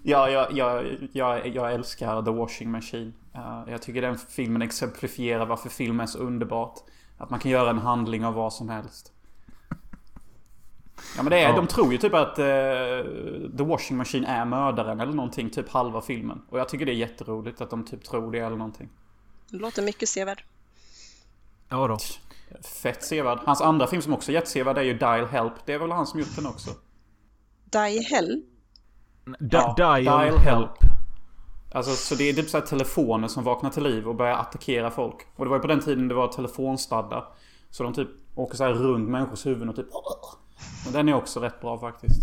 Ja, 0.03 0.29
jag, 0.29 0.51
jag, 0.51 0.85
jag, 1.13 1.47
jag 1.47 1.73
älskar 1.73 2.21
The 2.23 2.31
Washing 2.31 2.71
Machine. 2.71 3.13
Eh, 3.35 3.63
jag 3.67 3.81
tycker 3.81 4.01
den 4.01 4.17
filmen 4.17 4.61
exemplifierar 4.61 5.45
varför 5.45 5.69
film 5.69 5.99
är 5.99 6.05
så 6.05 6.17
underbart. 6.17 6.79
Att 7.17 7.29
man 7.29 7.39
kan 7.39 7.51
göra 7.51 7.69
en 7.69 7.77
handling 7.77 8.25
av 8.25 8.33
vad 8.33 8.53
som 8.53 8.69
helst. 8.69 9.11
Ja 11.17 11.23
men 11.23 11.25
det 11.25 11.39
är, 11.39 11.49
Ja. 11.49 11.55
de 11.55 11.67
tror 11.67 11.91
ju 11.91 11.97
typ 11.97 12.13
att 12.13 12.39
eh, 12.39 12.45
The 13.57 13.63
Washing 13.63 13.97
Machine 13.97 14.25
är 14.25 14.45
mördaren 14.45 14.99
eller 14.99 15.13
någonting, 15.13 15.49
typ 15.49 15.69
halva 15.69 16.01
filmen. 16.01 16.41
Och 16.49 16.59
jag 16.59 16.69
tycker 16.69 16.85
det 16.85 16.91
är 16.91 16.95
jätteroligt 16.95 17.61
att 17.61 17.69
de 17.69 17.85
typ 17.85 18.03
tror 18.03 18.31
det 18.31 18.39
eller 18.39 18.57
någonting. 18.57 18.89
Det 19.49 19.57
låter 19.57 19.81
mycket 19.81 20.09
sevärd. 20.09 20.43
Ja 21.69 21.87
då. 21.87 21.97
Fett 22.61 23.03
sevärd. 23.03 23.39
Hans 23.45 23.61
andra 23.61 23.87
film 23.87 24.01
som 24.01 24.13
också 24.13 24.31
är 24.31 24.33
jättesevärd 24.33 24.77
är 24.77 24.81
ju 24.81 24.93
Dial 24.97 25.25
Help. 25.27 25.53
Det 25.65 25.73
är 25.73 25.79
väl 25.79 25.91
han 25.91 26.07
som 26.07 26.19
gjort 26.19 26.35
den 26.35 26.45
också? 26.45 26.69
Hell? 28.11 28.41
Da- 29.39 29.47
Ja, 29.51 29.73
Dial, 29.77 30.03
Dial 30.03 30.19
help. 30.37 30.39
Help. 30.45 30.71
Alltså 31.73 31.91
så 31.91 32.15
det 32.15 32.29
är 32.29 32.33
typ 32.33 32.49
så 32.49 32.57
här 32.57 32.65
telefoner 32.65 33.27
som 33.27 33.43
vaknar 33.43 33.69
till 33.69 33.83
liv 33.83 34.07
och 34.07 34.15
börjar 34.15 34.33
attackera 34.37 34.91
folk. 34.91 35.15
Och 35.35 35.45
det 35.45 35.49
var 35.49 35.57
ju 35.57 35.61
på 35.61 35.67
den 35.67 35.79
tiden 35.79 36.07
det 36.07 36.13
var 36.15 36.27
telefonstadda. 36.27 37.27
Så 37.69 37.83
de 37.83 37.93
typ 37.93 38.09
åker 38.35 38.57
så 38.57 38.63
här 38.63 38.73
runt 38.73 39.09
människors 39.09 39.45
huvuden 39.45 39.69
och 39.69 39.75
typ... 39.75 39.87
Och 40.87 40.93
den 40.93 41.09
är 41.09 41.13
också 41.13 41.39
rätt 41.39 41.61
bra 41.61 41.79
faktiskt. 41.79 42.21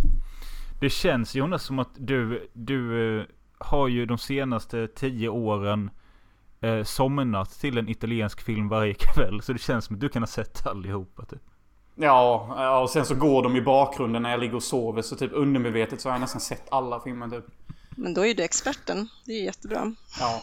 Det 0.81 0.91
känns 0.91 1.35
Jonas 1.35 1.63
som 1.63 1.79
att 1.79 1.91
du, 1.97 2.51
du 2.53 3.19
eh, 3.21 3.27
har 3.59 3.89
ju 3.89 4.07
de 4.07 4.19
senaste 4.19 4.89
tio 4.89 5.29
åren 5.29 5.91
eh, 6.61 6.83
somnat 6.85 7.50
till 7.50 7.79
en 7.79 7.88
italiensk 7.88 8.40
film 8.40 8.69
varje 8.69 8.95
kväll. 8.95 9.43
Så 9.43 9.52
det 9.52 9.59
känns 9.59 9.85
som 9.85 9.97
att 9.97 10.00
du 10.00 10.09
kan 10.09 10.23
ha 10.23 10.26
sett 10.26 10.67
allihopa 10.67 11.25
typ. 11.25 11.43
Ja, 11.95 12.81
och 12.83 12.90
sen 12.90 13.05
så 13.07 13.14
går 13.14 13.43
de 13.43 13.57
i 13.57 13.62
bakgrunden 13.62 14.23
när 14.23 14.31
jag 14.31 14.40
ligger 14.40 14.55
och 14.55 14.62
sover. 14.62 15.02
Så 15.02 15.17
typ 15.17 15.31
undermedvetet 15.35 16.00
så 16.00 16.09
har 16.09 16.14
jag 16.14 16.21
nästan 16.21 16.40
sett 16.40 16.73
alla 16.73 17.00
filmer 17.00 17.29
typ. 17.29 17.45
Men 17.90 18.14
då 18.14 18.21
är 18.21 18.26
ju 18.26 18.35
du 18.35 18.43
experten. 18.43 19.09
Det 19.25 19.33
är 19.33 19.38
ju 19.38 19.45
jättebra. 19.45 19.95
Ja, 20.21 20.43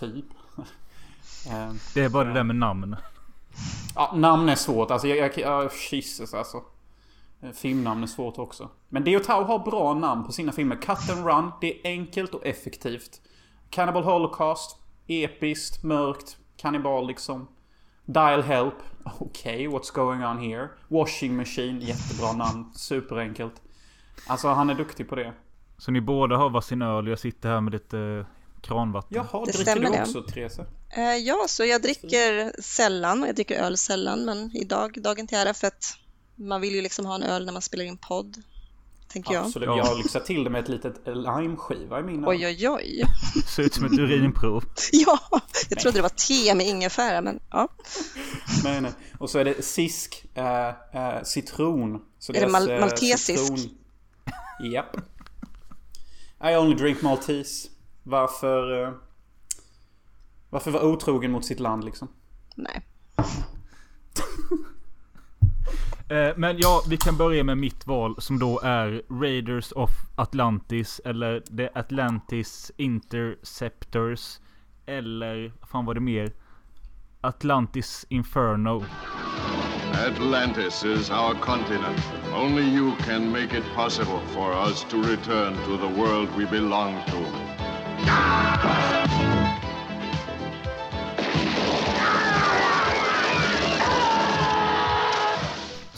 typ. 0.00 0.24
Eh, 1.50 1.72
Det 1.94 2.00
är 2.04 2.08
bara 2.08 2.24
det 2.24 2.32
där 2.32 2.44
med 2.44 2.56
namn. 2.56 2.96
Ja, 3.94 4.12
namn 4.16 4.48
är 4.48 4.54
svårt. 4.54 4.90
Alltså 4.90 5.08
jag... 5.08 5.18
jag, 5.18 5.38
jag 5.38 5.70
Jesus 5.90 6.34
alltså. 6.34 6.62
Filmnamn 7.54 8.02
är 8.02 8.06
svårt 8.06 8.38
också. 8.38 8.68
Men 8.88 9.04
Deo 9.04 9.20
Tao 9.20 9.44
har 9.44 9.58
bra 9.58 9.94
namn 9.94 10.24
på 10.24 10.32
sina 10.32 10.52
filmer. 10.52 10.76
Cut 10.76 11.10
and 11.10 11.26
Run. 11.26 11.50
Det 11.60 11.78
är 11.78 11.90
enkelt 11.90 12.34
och 12.34 12.46
effektivt. 12.46 13.20
Cannibal 13.70 14.04
Holocaust. 14.04 14.76
Episkt, 15.06 15.82
mörkt, 15.82 16.36
kannibal 16.56 17.06
liksom. 17.06 17.48
Dial 18.04 18.42
Help. 18.42 18.74
Okej, 19.18 19.68
what's 19.68 19.94
going 19.94 20.24
on 20.24 20.38
here? 20.38 20.68
Washing 20.88 21.36
Machine. 21.36 21.80
Jättebra 21.80 22.32
namn. 22.32 22.72
Superenkelt. 22.74 23.52
Alltså 24.26 24.48
han 24.48 24.70
är 24.70 24.74
duktig 24.74 25.08
på 25.08 25.14
det. 25.14 25.32
Så 25.78 25.90
ni 25.90 26.00
båda 26.00 26.36
har 26.36 26.50
varsin 26.50 26.82
öl. 26.82 27.06
Jag 27.06 27.18
sitter 27.18 27.48
här 27.48 27.60
med 27.60 27.72
lite 27.72 27.98
eh, 27.98 28.26
kranvatten. 28.60 29.16
Jaha, 29.16 29.44
Det 29.46 29.52
dricker 29.52 29.70
stämmer 29.70 29.86
du 29.90 29.92
det. 29.96 30.02
också 30.02 30.22
Therese? 30.22 30.58
Eh, 30.96 31.02
ja, 31.16 31.44
så 31.48 31.64
jag 31.64 31.82
dricker 31.82 32.60
sällan. 32.62 33.22
Jag 33.26 33.34
dricker 33.34 33.60
öl 33.62 33.76
sällan, 33.76 34.24
men 34.24 34.56
idag, 34.56 35.02
dagen 35.02 35.26
till 35.26 35.38
ära 35.38 35.54
för 35.54 35.66
att 35.66 35.96
man 36.36 36.60
vill 36.60 36.74
ju 36.74 36.82
liksom 36.82 37.06
ha 37.06 37.14
en 37.14 37.22
öl 37.22 37.44
när 37.46 37.52
man 37.52 37.62
spelar 37.62 37.84
in 37.84 37.96
podd, 37.98 38.36
tänker 39.12 39.34
jag. 39.34 39.44
Absolut. 39.44 39.66
Ja. 39.66 39.76
Jag 39.76 39.84
har 39.84 39.96
lyxat 39.96 40.26
till 40.26 40.44
det 40.44 40.50
med 40.50 40.62
ett 40.62 40.68
litet 40.68 41.00
limeskiva 41.06 42.00
i 42.00 42.02
min. 42.02 42.28
Oj, 42.28 42.46
oj, 42.46 42.68
oj. 42.68 43.02
Ser 43.46 43.62
ut 43.62 43.74
som 43.74 43.84
ett 43.84 43.98
urinprov. 43.98 44.64
Ja, 44.92 45.18
jag 45.68 45.78
trodde 45.78 45.98
det 45.98 46.02
var 46.02 46.08
te 46.08 46.54
med 46.54 46.66
ingefära, 46.66 47.20
men 47.20 47.40
ja. 47.50 47.68
Nej, 48.64 48.80
nej. 48.80 48.92
Och 49.18 49.30
så 49.30 49.38
är 49.38 49.44
det 49.44 49.64
sisk 49.64 50.24
äh, 50.34 50.68
äh, 50.68 51.22
citron. 51.24 52.02
Så 52.18 52.32
Är 52.32 52.40
det 52.40 52.48
mal- 52.48 52.70
eh, 52.70 52.80
maltesisk? 52.80 53.52
Japp. 54.72 54.96
I 56.44 56.56
only 56.56 56.74
drink 56.74 57.02
Maltese. 57.02 57.68
Varför... 58.02 58.94
varför 60.50 60.70
vara 60.70 60.84
otrogen 60.84 61.30
mot 61.30 61.44
sitt 61.44 61.60
land 61.60 61.84
liksom? 61.84 62.08
Nej. 62.54 62.80
Eh, 66.12 66.32
men 66.36 66.56
ja, 66.58 66.82
vi 66.88 66.96
kan 66.96 67.16
börja 67.16 67.44
med 67.44 67.58
mitt 67.58 67.86
val 67.86 68.14
som 68.18 68.38
då 68.38 68.60
är 68.60 69.02
Raiders 69.20 69.72
of 69.72 69.90
Atlantis 70.14 71.00
eller 71.04 71.40
The 71.40 71.68
Atlantis 71.74 72.72
Interceptors. 72.76 74.38
Eller, 74.86 75.52
vad 75.60 75.68
fan 75.68 75.84
var 75.84 75.94
det 75.94 76.00
mer? 76.00 76.32
Atlantis 77.20 78.06
Inferno. 78.08 78.84
Atlantis 79.92 80.84
is 80.84 81.10
our 81.10 81.34
continent. 81.34 82.00
Only 82.34 82.62
you 82.62 82.92
can 83.06 83.30
make 83.30 83.58
it 83.58 83.64
possible 83.76 84.20
for 84.26 84.52
us 84.68 84.84
to 84.90 84.96
return 84.96 85.54
to 85.54 85.76
the 85.76 86.00
world 86.00 86.28
we 86.38 86.46
belong 86.46 86.94
to. 87.06 87.18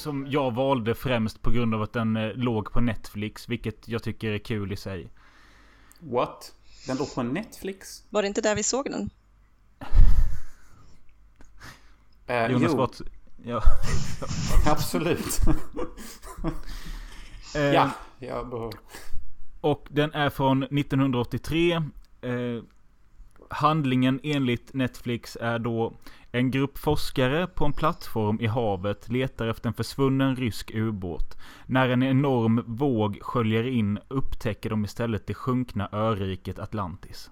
Som 0.04 0.26
jag 0.28 0.54
valde 0.54 0.94
främst 0.94 1.42
på 1.42 1.50
grund 1.50 1.74
av 1.74 1.82
att 1.82 1.92
den 1.92 2.16
eh, 2.16 2.32
låg 2.34 2.72
på 2.72 2.80
Netflix, 2.80 3.48
vilket 3.48 3.88
jag 3.88 4.02
tycker 4.02 4.32
är 4.32 4.38
kul 4.38 4.72
i 4.72 4.76
sig. 4.76 5.10
What? 6.00 6.54
Den 6.86 6.96
låg 6.96 7.14
på 7.14 7.22
Netflix? 7.22 8.04
Var 8.10 8.22
det 8.22 8.28
inte 8.28 8.40
där 8.40 8.54
vi 8.54 8.62
såg 8.62 8.90
den? 8.90 9.10
Eh, 12.26 12.46
Jonas, 12.46 12.72
jo. 12.72 12.76
vad, 12.76 12.96
Ja. 13.44 13.62
Absolut. 14.66 15.40
Eh, 17.54 17.62
ja, 17.62 17.90
jag 18.18 18.48
behöver... 18.48 18.74
Och 19.60 19.86
den 19.90 20.12
är 20.12 20.30
från 20.30 20.62
1983. 20.62 21.72
Eh, 21.72 21.82
handlingen 23.50 24.20
enligt 24.22 24.74
Netflix 24.74 25.36
är 25.40 25.58
då 25.58 25.92
en 26.34 26.50
grupp 26.50 26.78
forskare 26.78 27.46
på 27.46 27.64
en 27.64 27.72
plattform 27.72 28.40
i 28.40 28.46
havet 28.46 29.08
letar 29.08 29.46
efter 29.46 29.68
en 29.68 29.74
försvunnen 29.74 30.36
rysk 30.36 30.70
ubåt. 30.74 31.36
När 31.66 31.88
en 31.88 32.02
enorm 32.02 32.64
våg 32.66 33.18
sköljer 33.22 33.66
in 33.66 33.98
upptäcker 34.08 34.70
de 34.70 34.84
istället 34.84 35.26
det 35.26 35.34
sjunkna 35.34 35.88
öriket 35.92 36.58
Atlantis. 36.58 37.30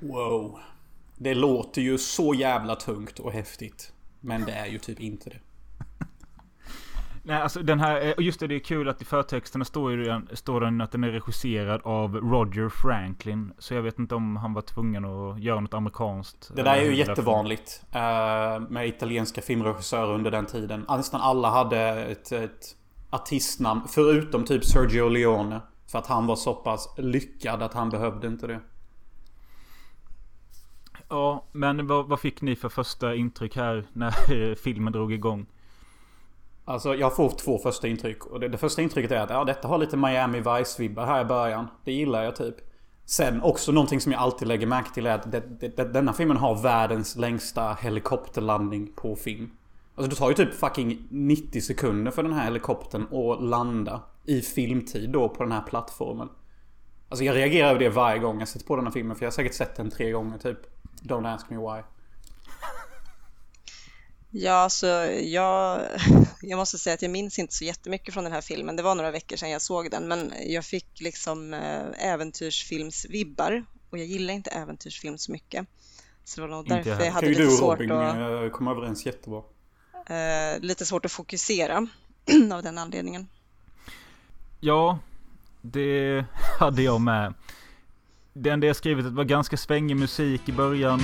Wow. 0.00 0.58
Det 1.16 1.34
låter 1.34 1.82
ju 1.82 1.98
så 1.98 2.34
jävla 2.34 2.76
tungt 2.76 3.18
och 3.18 3.32
häftigt. 3.32 3.92
Men 4.20 4.44
det 4.44 4.52
är 4.52 4.66
ju 4.66 4.78
typ 4.78 5.00
inte 5.00 5.30
det. 5.30 5.38
Nej, 7.24 7.42
alltså 7.42 7.62
den 7.62 7.80
här, 7.80 8.00
eh, 8.00 8.14
just 8.18 8.40
det, 8.40 8.46
det 8.46 8.54
är 8.54 8.58
kul 8.58 8.88
att 8.88 9.02
i 9.02 9.04
förtexterna 9.04 9.64
står 9.64 9.90
ju 9.90 10.02
redan, 10.02 10.28
står 10.32 10.60
den 10.60 10.80
att 10.80 10.92
den 10.92 11.04
är 11.04 11.10
regisserad 11.10 11.80
av 11.84 12.16
Roger 12.16 12.68
Franklin. 12.68 13.52
Så 13.58 13.74
jag 13.74 13.82
vet 13.82 13.98
inte 13.98 14.14
om 14.14 14.36
han 14.36 14.54
var 14.54 14.62
tvungen 14.62 15.04
att 15.04 15.40
göra 15.40 15.60
något 15.60 15.74
amerikanskt. 15.74 16.50
Det 16.56 16.62
där 16.62 16.76
är 16.76 16.84
ju 16.84 16.94
jättevanligt. 16.96 17.82
eh, 17.92 18.60
med 18.68 18.86
italienska 18.88 19.42
filmregissörer 19.42 20.12
under 20.14 20.30
den 20.30 20.46
tiden. 20.46 20.86
Nästan 20.88 21.20
alla 21.20 21.50
hade 21.50 21.78
ett, 22.04 22.32
ett 22.32 22.76
artistnamn. 23.10 23.80
Förutom 23.88 24.44
typ 24.44 24.64
Sergio 24.64 25.08
Leone. 25.08 25.60
För 25.86 25.98
att 25.98 26.06
han 26.06 26.26
var 26.26 26.36
så 26.36 26.54
pass 26.54 26.94
lyckad 26.98 27.62
att 27.62 27.74
han 27.74 27.90
behövde 27.90 28.26
inte 28.26 28.46
det. 28.46 28.60
Ja, 31.08 31.44
men 31.52 31.86
vad, 31.86 32.08
vad 32.08 32.20
fick 32.20 32.42
ni 32.42 32.56
för 32.56 32.68
första 32.68 33.14
intryck 33.14 33.56
här 33.56 33.86
när 33.92 34.54
filmen 34.54 34.92
drog 34.92 35.12
igång? 35.12 35.46
Alltså 36.64 36.94
jag 36.94 37.16
får 37.16 37.30
två 37.30 37.58
första 37.58 37.88
intryck. 37.88 38.26
Och 38.26 38.40
det, 38.40 38.48
det 38.48 38.58
första 38.58 38.82
intrycket 38.82 39.12
är 39.12 39.20
att 39.20 39.30
ja, 39.30 39.44
detta 39.44 39.68
har 39.68 39.78
lite 39.78 39.96
Miami 39.96 40.40
Vice-vibbar 40.40 41.06
här 41.06 41.20
i 41.20 41.24
början. 41.24 41.66
Det 41.84 41.92
gillar 41.92 42.24
jag 42.24 42.36
typ. 42.36 42.56
Sen 43.04 43.42
också 43.42 43.72
någonting 43.72 44.00
som 44.00 44.12
jag 44.12 44.20
alltid 44.20 44.48
lägger 44.48 44.66
märke 44.66 44.94
till 44.94 45.06
är 45.06 45.14
att 45.14 45.32
det, 45.32 45.42
det, 45.60 45.76
det, 45.76 45.84
denna 45.84 46.12
filmen 46.12 46.36
har 46.36 46.62
världens 46.62 47.16
längsta 47.16 47.74
helikopterlandning 47.80 48.92
på 48.96 49.16
film. 49.16 49.50
Alltså 49.94 50.10
det 50.10 50.16
tar 50.16 50.28
ju 50.28 50.34
typ 50.34 50.54
fucking 50.54 51.06
90 51.10 51.60
sekunder 51.60 52.10
för 52.10 52.22
den 52.22 52.32
här 52.32 52.44
helikoptern 52.44 53.02
att 53.02 53.42
landa 53.42 54.00
i 54.24 54.40
filmtid 54.40 55.10
då 55.10 55.28
på 55.28 55.42
den 55.42 55.52
här 55.52 55.62
plattformen. 55.62 56.28
Alltså 57.08 57.24
jag 57.24 57.36
reagerar 57.36 57.70
över 57.70 57.80
det 57.80 57.88
varje 57.88 58.18
gång 58.18 58.38
jag 58.38 58.48
sätter 58.48 58.66
på 58.66 58.76
den 58.76 58.84
här 58.84 58.92
filmen 58.92 59.16
för 59.16 59.24
jag 59.24 59.30
har 59.30 59.32
säkert 59.32 59.54
sett 59.54 59.76
den 59.76 59.90
tre 59.90 60.10
gånger 60.10 60.38
typ. 60.38 60.58
Don't 61.02 61.34
ask 61.34 61.50
me 61.50 61.56
why. 61.56 61.82
Ja, 64.34 64.68
så 64.70 64.86
jag, 65.22 65.80
jag 66.42 66.56
måste 66.56 66.78
säga 66.78 66.94
att 66.94 67.02
jag 67.02 67.10
minns 67.10 67.38
inte 67.38 67.54
så 67.54 67.64
jättemycket 67.64 68.14
från 68.14 68.24
den 68.24 68.32
här 68.32 68.40
filmen. 68.40 68.76
Det 68.76 68.82
var 68.82 68.94
några 68.94 69.10
veckor 69.10 69.36
sedan 69.36 69.50
jag 69.50 69.62
såg 69.62 69.90
den, 69.90 70.08
men 70.08 70.32
jag 70.46 70.64
fick 70.64 71.00
liksom 71.00 71.54
eh, 71.54 72.06
äventyrsfilmsvibbar 72.12 73.64
och 73.90 73.98
jag 73.98 74.06
gillar 74.06 74.34
inte 74.34 74.50
äventyrsfilm 74.50 75.18
så 75.18 75.32
mycket. 75.32 75.66
Så 76.24 76.40
det 76.40 76.46
var 76.46 76.56
nog 76.56 76.68
jag 76.68 76.84
därför 76.84 77.04
jag 77.04 77.12
hade 77.12 77.28
lite 77.28 77.50
svårt, 77.50 77.80
Robin 77.80 77.92
att, 77.92 78.44
eh, 78.44 78.50
komma 78.50 78.70
överens 78.70 79.06
jättebra. 79.06 79.42
eh, 80.06 80.60
lite 80.60 80.86
svårt 80.86 81.04
att 81.04 81.12
fokusera 81.12 81.86
av 82.52 82.62
den 82.62 82.78
anledningen. 82.78 83.28
Ja, 84.60 84.98
det 85.60 86.24
hade 86.58 86.82
jag 86.82 87.00
med. 87.00 87.34
Det 88.32 88.50
enda 88.50 88.66
jag 88.66 88.76
skrivit 88.76 89.04
det 89.04 89.10
var 89.10 89.24
ganska 89.24 89.56
svängig 89.56 89.96
musik 89.96 90.48
i 90.48 90.52
början. 90.52 91.00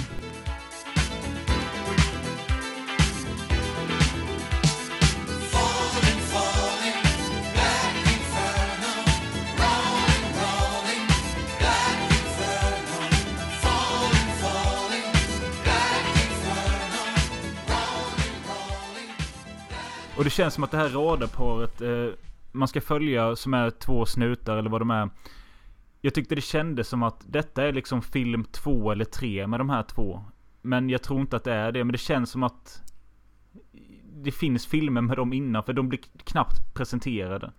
Det 20.28 20.32
känns 20.32 20.54
som 20.54 20.64
att 20.64 20.70
det 20.70 20.76
här 20.76 20.88
radarparet 20.88 21.80
eh, 21.80 22.06
man 22.52 22.68
ska 22.68 22.80
följa 22.80 23.36
som 23.36 23.54
är 23.54 23.70
två 23.70 24.06
snutar 24.06 24.56
eller 24.56 24.70
vad 24.70 24.80
de 24.80 24.90
är. 24.90 25.10
Jag 26.00 26.14
tyckte 26.14 26.34
det 26.34 26.40
kändes 26.40 26.88
som 26.88 27.02
att 27.02 27.24
detta 27.26 27.64
är 27.64 27.72
liksom 27.72 28.02
film 28.02 28.44
två 28.44 28.92
eller 28.92 29.04
tre 29.04 29.46
med 29.46 29.60
de 29.60 29.70
här 29.70 29.82
två. 29.82 30.24
Men 30.62 30.90
jag 30.90 31.02
tror 31.02 31.20
inte 31.20 31.36
att 31.36 31.44
det 31.44 31.52
är 31.54 31.72
det. 31.72 31.84
Men 31.84 31.92
det 31.92 31.98
känns 31.98 32.30
som 32.30 32.42
att 32.42 32.82
det 34.12 34.32
finns 34.32 34.66
filmer 34.66 35.00
med 35.00 35.16
dem 35.16 35.32
innan. 35.32 35.62
För 35.62 35.72
de 35.72 35.88
blir 35.88 36.00
knappt 36.24 36.74
presenterade. 36.74 37.52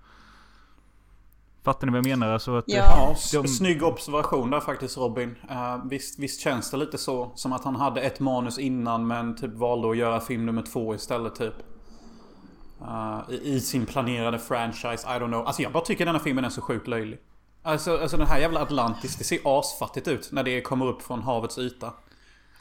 Fattar 1.63 1.87
ni 1.87 1.91
vad 1.93 1.97
jag 1.97 2.05
menar? 2.19 2.33
Alltså 2.33 2.55
att, 2.57 2.63
Ja. 2.67 2.75
Ja, 2.77 3.15
de- 3.33 3.45
s- 3.45 3.57
snygg 3.57 3.83
observation 3.83 4.49
där 4.49 4.59
faktiskt 4.59 4.97
Robin. 4.97 5.35
Uh, 5.51 5.85
visst, 5.89 6.19
visst 6.19 6.41
känns 6.41 6.71
det 6.71 6.77
lite 6.77 6.97
så. 6.97 7.31
Som 7.35 7.53
att 7.53 7.63
han 7.63 7.75
hade 7.75 8.01
ett 8.01 8.19
manus 8.19 8.59
innan 8.59 9.07
men 9.07 9.35
typ 9.35 9.53
valde 9.53 9.89
att 9.89 9.97
göra 9.97 10.19
film 10.19 10.45
nummer 10.45 10.61
två 10.61 10.95
istället 10.95 11.35
typ. 11.35 11.53
Eh, 12.81 13.21
i, 13.29 13.53
I 13.55 13.59
sin 13.59 13.85
planerade 13.85 14.39
franchise, 14.39 15.07
I 15.07 15.19
don't 15.19 15.27
know. 15.27 15.47
Alltså 15.47 15.61
jag 15.61 15.71
bara 15.71 15.83
tycker 15.85 16.05
denna 16.05 16.19
filmen 16.19 16.45
är 16.45 16.49
så 16.49 16.61
sjukt 16.61 16.87
löjlig. 16.87 17.19
Alltså, 17.63 17.97
alltså 17.97 18.17
den 18.17 18.27
här 18.27 18.39
jävla 18.39 18.61
Atlantis, 18.61 19.15
det 19.15 19.23
ser 19.23 19.59
asfattigt 19.59 20.07
ut 20.07 20.29
när 20.31 20.43
det 20.43 20.61
kommer 20.61 20.85
upp 20.85 21.01
från 21.01 21.21
havets 21.21 21.57
yta. 21.57 21.93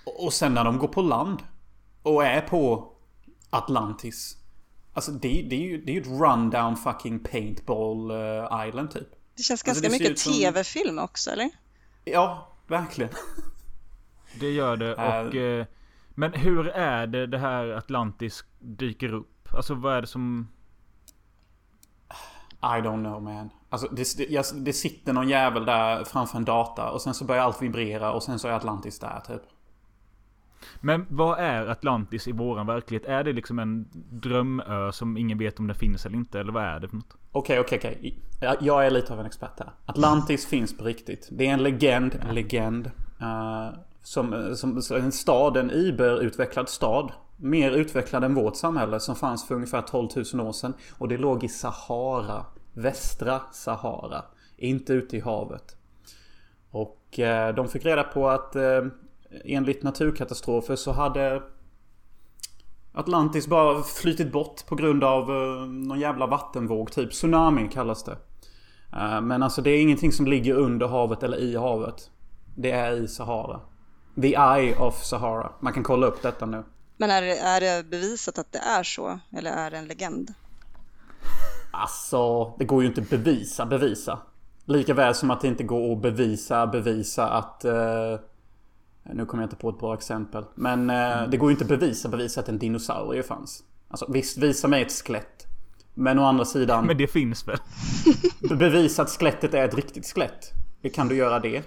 Och, 0.05 0.25
och 0.25 0.33
sen 0.33 0.55
när 0.55 0.65
de 0.65 0.79
går 0.79 0.89
på 0.89 1.03
land. 1.03 1.43
Och 2.03 2.25
är 2.25 2.41
på 2.41 2.93
Atlantis. 3.51 4.37
Alltså 4.93 5.13
det, 5.13 5.47
det 5.51 5.57
är 5.57 5.61
ju 5.61 5.85
det 5.85 5.93
är 5.93 5.95
ju 5.95 6.01
ett 6.01 6.21
rundown 6.21 6.77
fucking 6.77 7.19
paintball 7.19 8.11
eh, 8.11 8.67
island 8.69 8.91
typ. 8.91 9.09
Det 9.37 9.43
känns 9.43 9.65
Alltså, 9.69 9.83
ganska 9.83 9.89
det 9.89 9.95
ser 9.95 10.05
ut 10.05 10.09
mycket 10.11 10.19
som- 10.19 10.33
tv-film 10.33 10.99
också, 10.99 11.31
eller? 11.31 11.51
Ja, 12.05 12.53
verkligen. 12.67 13.11
det 14.41 14.51
gör 14.51 14.77
det. 14.77 14.95
Och, 15.29 15.35
eh, 15.35 15.67
men 16.15 16.33
hur 16.33 16.69
är 16.69 17.07
det 17.07 17.27
det 17.27 17.39
här 17.39 17.69
Atlantis 17.69 18.45
dyker 18.59 19.13
upp? 19.15 19.29
Alltså 19.53 19.75
vad 19.75 19.97
är 19.97 20.01
det 20.01 20.07
som... 20.07 20.49
I 22.63 22.81
don't 22.83 23.05
know 23.05 23.23
man. 23.23 23.51
Alltså 23.71 23.89
det, 23.89 24.17
det, 24.19 24.65
det 24.65 24.73
sitter 24.73 25.13
någon 25.13 25.29
jävel 25.29 25.65
där 25.65 26.05
framför 26.05 26.39
en 26.39 26.45
data 26.45 26.91
och 26.91 27.01
sen 27.03 27.15
så 27.15 27.25
börjar 27.25 27.43
allt 27.43 27.63
vibrera 27.63 28.13
och 28.13 28.23
sen 28.23 28.39
så 28.39 28.49
är 28.49 28.53
Atlantis 28.53 28.99
där 28.99 29.21
typ. 29.27 29.43
Men 30.81 31.07
vad 31.11 31.39
är 31.39 31.67
Atlantis 31.67 32.29
i 32.29 32.33
våran 32.33 32.67
verklighet? 32.67 33.05
Är 33.07 33.25
det 33.25 33.33
liksom 33.33 33.59
en 33.59 33.89
drömö 34.11 34.93
som 34.93 35.17
ingen 35.17 35.39
vet 35.39 35.59
om 35.59 35.67
den 35.67 35.77
finns 35.77 36.07
eller 36.07 36.17
inte? 36.17 36.41
Eller 36.41 36.53
vad 36.53 36.63
är 36.65 36.81
det 36.81 36.89
för 36.89 36.97
något? 36.97 37.15
Okej, 37.33 37.61
okej, 37.61 37.79
okej. 37.79 38.19
Jag- 38.41 38.57
Jag 38.61 38.87
är 38.87 38.91
lite 38.91 39.13
av 39.13 39.21
en 39.21 39.27
expert 39.27 39.59
här. 39.59 39.71
Atlantis 39.87 40.47
finns 40.47 40.77
på 40.79 40.85
riktigt. 40.85 41.29
Det 41.33 41.47
är 41.47 41.53
en 41.53 41.63
legend, 41.63 42.19
en 42.29 42.35
legend. 42.35 42.91
eh, 43.21 43.69
som, 44.09 44.57
som, 44.57 44.83
en 44.97 45.13
stad, 45.13 45.57
en 45.57 45.71
überutvecklad 45.71 46.69
stad. 46.69 47.13
Mer 47.37 47.71
utvecklad 47.71 48.25
än 48.25 48.35
vårt 48.35 48.57
samhälle 48.57 49.01
som 49.01 49.17
fanns 49.17 49.47
för 49.47 49.55
ungefär 49.55 49.83
12 49.83 50.09
000 50.35 50.47
år 50.47 50.53
sedan. 50.53 50.75
Och 50.99 51.09
det 51.09 51.17
låg 51.17 51.45
i 51.45 51.49
Sahara. 51.49 52.47
Västra 52.73 53.41
Sahara. 53.53 54.25
Inte 54.57 54.93
ute 54.93 55.17
i 55.17 55.21
havet. 55.21 55.77
Och 56.71 57.19
eh, 57.19 57.55
de 57.55 57.69
fick 57.69 57.85
reda 57.85 58.03
på 58.03 58.29
att 58.29 58.57
eh, 58.57 58.87
enligt 59.45 59.83
naturkatastrofer 59.83 60.77
så 60.77 60.93
hade 60.93 61.43
Atlantis 62.93 63.47
bara 63.47 63.83
flytit 63.83 64.33
bort 64.33 64.67
på 64.67 64.75
grund 64.75 65.05
av 65.05 65.31
eh, 65.31 65.67
någon 65.67 66.01
jävla 66.01 66.27
vattenvåg. 66.27 66.93
Typ 66.93 67.11
tsunami 67.11 67.69
kallas 67.73 68.05
det. 68.05 68.17
Eh, 68.93 69.21
men 69.21 69.43
alltså 69.43 69.63
det 69.63 69.71
är 69.71 69.83
ingenting 69.83 70.13
som 70.13 70.27
ligger 70.27 70.55
under 70.55 70.87
havet 70.87 71.23
eller 71.23 71.39
i 71.39 71.57
havet. 71.57 72.11
Det 72.55 72.71
är 72.71 72.93
i 72.93 73.09
Sahara. 73.09 73.61
The 74.23 74.35
Eye 74.35 74.75
of 74.77 75.03
Sahara. 75.05 75.53
Man 75.61 75.73
kan 75.73 75.83
kolla 75.83 76.07
upp 76.07 76.23
detta 76.23 76.47
nu. 76.47 76.65
Men 76.97 77.11
är, 77.11 77.23
det- 77.23 77.39
är 77.39 77.61
det 77.61 77.91
bevisat 77.91 78.39
att 78.39 78.53
det 78.53 78.59
är 78.59 78.83
så, 78.83 79.19
eller 79.37 79.51
är 79.51 79.71
det 79.71 79.77
en 79.77 79.87
legend? 79.87 80.35
Alltså, 81.71 82.53
det 82.59 82.65
går 82.65 82.83
ju 82.83 82.89
inte 82.89 83.01
bevisa 83.01 83.67
bevisa. 83.67 84.19
Lika 84.65 84.95
väl 84.95 85.15
som 85.15 85.31
att 85.31 85.41
det 85.41 85.49
inte 85.49 85.65
går 85.65 85.93
att 85.93 86.03
bevisa 86.03 86.67
bevisa 86.67 87.29
att... 87.29 87.65
Eh, 87.65 88.19
nu 89.13 89.27
kommer 89.27 89.43
jag 89.43 89.47
inte 89.47 89.57
på 89.57 89.69
ett 89.71 89.79
bra 89.79 89.95
exempel. 89.95 90.45
Men 90.55 90.91
eh, 90.91 91.29
det 91.29 91.37
går 91.37 91.51
ju 91.51 91.53
inte 91.53 91.65
bevisa 91.65 92.09
bevisa 92.09 92.41
att 92.41 92.49
en 92.49 92.59
dinosaurie 92.59 93.23
fanns. 93.23 93.63
Alltså 93.89 94.13
visst, 94.13 94.39
visa 94.39 94.69
mig 94.69 94.83
ett 94.83 94.93
skelett. 94.93 95.47
Men 95.95 96.19
å 96.19 96.25
andra 96.25 96.45
sidan, 96.45 96.87
Men 96.87 96.97
det 96.97 97.07
finns 97.07 97.49
väl? 97.49 97.59
bevisa 98.59 99.03
att 99.03 99.11
skelettet 99.11 99.55
är 99.55 99.65
ett 99.65 99.75
riktigt 99.75 100.07
skelett. 100.07 100.53
Kan 100.95 101.09
du 101.09 101.17
göra 101.17 101.39
det? 101.41 101.63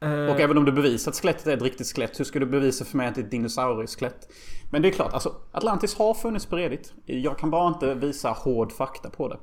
Eh, 0.00 0.10
Och 0.10 0.40
även 0.40 0.58
om 0.58 0.64
du 0.64 0.72
bevisar 0.72 1.10
att 1.10 1.16
skelettet 1.16 1.46
är 1.46 1.56
ett 1.56 1.62
riktigt 1.62 1.86
skelett, 1.96 2.20
hur 2.20 2.24
ska 2.24 2.38
du 2.38 2.46
bevisa 2.46 2.84
för 2.84 2.96
mig 2.96 3.06
att 3.08 3.14
det 3.14 3.20
är 3.20 3.24
ett 3.24 3.30
dinosaurieskelett? 3.30 4.28
Men 4.70 4.82
det 4.82 4.88
är 4.88 4.92
klart, 4.92 5.12
alltså 5.12 5.34
Atlantis 5.52 5.94
har 5.94 6.14
funnits 6.14 6.46
på 6.46 6.56
Reddit. 6.56 6.92
Jag 7.06 7.38
kan 7.38 7.50
bara 7.50 7.68
inte 7.68 7.94
visa 7.94 8.30
hård 8.30 8.72
fakta 8.72 9.10
på 9.10 9.28
det. 9.28 9.38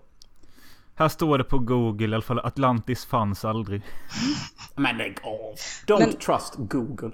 Här 0.96 1.10
står 1.10 1.38
det 1.38 1.44
på 1.44 1.60
Google 1.60 2.06
i 2.12 2.14
alla 2.14 2.22
fall. 2.22 2.40
Atlantis 2.40 3.06
fanns 3.06 3.46
aldrig. 3.46 3.82
Men 4.76 4.98
lägg 4.98 5.18
av. 5.24 5.56
Don't 5.88 6.00
Men- 6.00 6.14
trust 6.18 6.54
Google. 6.58 7.12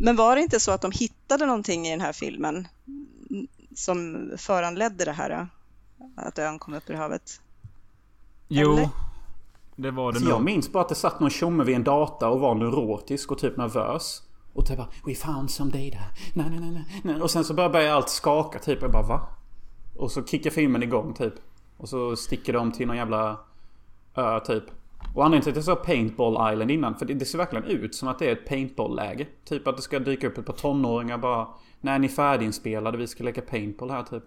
Men 0.00 0.16
var 0.16 0.36
det 0.36 0.42
inte 0.42 0.60
så 0.60 0.70
att 0.72 0.82
de 0.82 0.90
hittade 0.92 1.46
någonting 1.46 1.86
i 1.86 1.90
den 1.90 2.00
här 2.00 2.12
filmen 2.12 2.68
som 3.74 4.30
föranledde 4.38 5.04
det 5.04 5.12
här? 5.12 5.48
Att 6.16 6.38
ön 6.38 6.58
kom 6.58 6.74
upp 6.74 6.90
ur 6.90 6.94
havet? 6.94 7.40
Jo. 8.48 8.72
Eller? 8.76 8.88
Det 9.80 9.90
var 9.90 10.12
det 10.12 10.18
Så 10.20 10.24
jag 10.24 10.30
nog. 10.30 10.44
minns 10.44 10.72
bara 10.72 10.80
att 10.80 10.88
det 10.88 10.94
satt 10.94 11.20
någon 11.20 11.30
tjomme 11.30 11.64
vid 11.64 11.76
en 11.76 11.84
data 11.84 12.28
och 12.28 12.40
var 12.40 12.54
neurotisk 12.54 13.32
och 13.32 13.38
typ 13.38 13.56
nervös. 13.56 14.22
Och 14.52 14.66
typ 14.66 14.76
bara 14.76 14.88
We 15.06 15.14
found 15.14 15.50
some 15.50 15.70
data. 15.70 15.98
Nej, 16.34 16.46
nej, 16.50 16.60
nej, 16.60 16.84
nej. 17.02 17.22
Och 17.22 17.30
sen 17.30 17.44
så 17.44 17.54
börjar 17.54 17.70
börjar 17.70 17.94
allt 17.94 18.08
skaka 18.08 18.58
typ. 18.58 18.82
Jag 18.82 18.90
bara 18.92 19.06
va? 19.06 19.20
Och 19.96 20.10
så 20.10 20.24
kickar 20.24 20.50
filmen 20.50 20.82
igång 20.82 21.14
typ. 21.14 21.34
Och 21.76 21.88
så 21.88 22.16
sticker 22.16 22.52
de 22.52 22.72
till 22.72 22.86
någon 22.86 22.96
jävla 22.96 23.40
ö 24.14 24.40
typ. 24.40 24.64
Och 25.14 25.24
anledningen 25.24 25.42
till 25.42 25.50
att 25.50 25.66
jag 25.66 25.78
sa 25.78 25.84
Paintball 25.84 26.52
Island 26.52 26.70
innan. 26.70 26.94
För 26.94 27.06
det, 27.06 27.14
det 27.14 27.24
ser 27.24 27.38
verkligen 27.38 27.64
ut 27.64 27.94
som 27.94 28.08
att 28.08 28.18
det 28.18 28.26
är 28.26 28.32
ett 28.32 28.46
paintball-läge. 28.48 29.26
Typ 29.44 29.66
att 29.66 29.76
det 29.76 29.82
ska 29.82 29.98
dyka 29.98 30.26
upp 30.26 30.38
ett 30.38 30.46
par 30.46 30.52
tonåringar 30.52 31.18
bara. 31.18 31.46
När 31.80 31.98
ni 31.98 32.06
är 32.06 32.10
färdiginspelade, 32.10 32.98
vi 32.98 33.06
ska 33.06 33.24
leka 33.24 33.40
paintball 33.40 33.90
här 33.90 34.02
typ. 34.02 34.24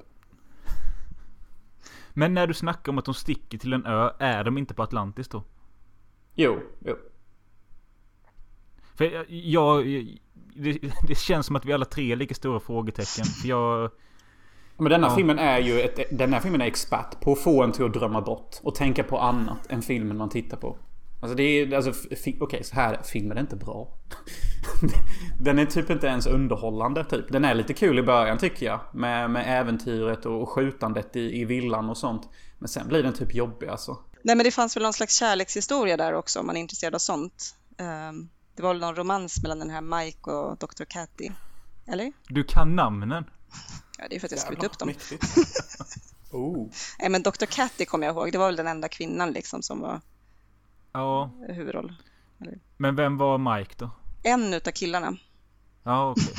Men 2.13 2.33
när 2.33 2.47
du 2.47 2.53
snackar 2.53 2.91
om 2.91 2.97
att 2.97 3.05
de 3.05 3.13
sticker 3.13 3.57
till 3.57 3.73
en 3.73 3.85
ö, 3.85 4.09
är 4.19 4.43
de 4.43 4.57
inte 4.57 4.73
på 4.73 4.83
Atlantis 4.83 5.27
då? 5.27 5.43
Jo, 6.35 6.59
jo. 6.85 6.95
För 8.95 9.05
jag... 9.05 9.25
jag 9.29 9.85
det, 10.55 10.79
det 11.07 11.15
känns 11.15 11.45
som 11.45 11.55
att 11.55 11.65
vi 11.65 11.73
alla 11.73 11.85
tre 11.85 12.11
är 12.11 12.15
lika 12.15 12.35
stora 12.35 12.59
frågetecken. 12.59 13.25
För 13.25 13.47
jag... 13.49 13.91
Men 14.77 14.89
denna 14.89 15.07
Ja. 15.07 15.15
filmen 15.15 15.39
är 15.39 15.59
ju 15.59 15.81
ett, 15.81 15.99
den 16.11 16.33
här 16.33 16.39
filmen 16.39 16.61
är 16.61 16.65
expert 16.65 17.21
på 17.21 17.31
att 17.31 17.39
få 17.39 17.63
en 17.63 17.71
till 17.71 17.85
att 17.85 17.93
drömma 17.93 18.21
bort 18.21 18.55
och 18.63 18.75
tänka 18.75 19.03
på 19.03 19.19
annat 19.19 19.71
än 19.71 19.81
filmen 19.81 20.17
man 20.17 20.29
tittar 20.29 20.57
på. 20.57 20.77
Alltså 21.21 21.35
det 21.35 21.43
är, 21.43 21.75
alltså, 21.75 21.93
okej 22.39 22.63
så 22.63 22.75
här, 22.75 23.01
filmen 23.03 23.37
är 23.37 23.41
inte 23.41 23.55
bra. 23.55 23.97
den 25.39 25.59
är 25.59 25.65
typ 25.65 25.89
inte 25.89 26.07
ens 26.07 26.27
underhållande 26.27 27.03
typ. 27.03 27.31
Den 27.31 27.45
är 27.45 27.53
lite 27.53 27.73
kul 27.73 27.99
i 27.99 28.03
början 28.03 28.37
tycker 28.37 28.65
jag. 28.65 28.79
Med, 28.93 29.29
med 29.29 29.59
äventyret 29.59 30.25
och 30.25 30.49
skjutandet 30.49 31.15
i, 31.15 31.41
i 31.41 31.45
villan 31.45 31.89
och 31.89 31.97
sånt. 31.97 32.29
Men 32.59 32.67
sen 32.67 32.87
blir 32.87 33.03
den 33.03 33.13
typ 33.13 33.35
jobbig 33.35 33.67
alltså. 33.67 33.97
Nej, 34.23 34.35
men 34.35 34.43
det 34.43 34.51
fanns 34.51 34.75
väl 34.75 34.83
någon 34.83 34.93
slags 34.93 35.15
kärlekshistoria 35.15 35.97
där 35.97 36.13
också 36.13 36.39
om 36.39 36.45
man 36.45 36.57
är 36.57 36.61
intresserad 36.61 36.95
av 36.95 36.99
sånt. 36.99 37.55
Ehm, 37.77 38.29
Det 38.55 38.63
var 38.63 38.73
väl 38.73 38.81
någon 38.81 38.95
romans 38.95 39.41
mellan 39.41 39.59
den 39.59 39.69
här 39.69 39.81
Mike 39.81 40.31
och 40.31 40.57
Dr. 40.57 40.83
Catty? 40.83 41.29
Eller? 41.87 42.13
Du 42.27 42.43
kan 42.43 42.75
namnen. 42.75 43.23
Ja, 43.97 44.05
det 44.09 44.15
är 44.15 44.19
för 44.19 44.27
att 44.27 44.31
jag 44.31 44.39
skrivit 44.41 44.63
upp 44.63 44.77
dem. 44.79 44.87
Mäktigt. 44.87 45.23
oh. 46.31 46.67
Nej, 46.99 47.09
men 47.09 47.23
Dr. 47.23 47.45
Catty 47.45 47.85
kommer 47.85 48.07
jag 48.07 48.15
ihåg. 48.15 48.31
Det 48.31 48.37
var 48.37 48.45
väl 48.45 48.55
den 48.55 48.67
enda 48.67 48.87
kvinnan 48.87 49.31
liksom 49.31 49.61
som 49.61 49.79
var 49.79 50.01
Ja. 50.91 51.29
huvudroll. 51.49 51.93
Men 52.77 52.95
vem 52.95 53.17
var 53.17 53.57
Mike 53.57 53.75
då? 53.77 53.89
En 54.23 54.53
utav 54.53 54.71
killarna. 54.71 55.17
Ja, 55.83 56.11
okej. 56.11 56.33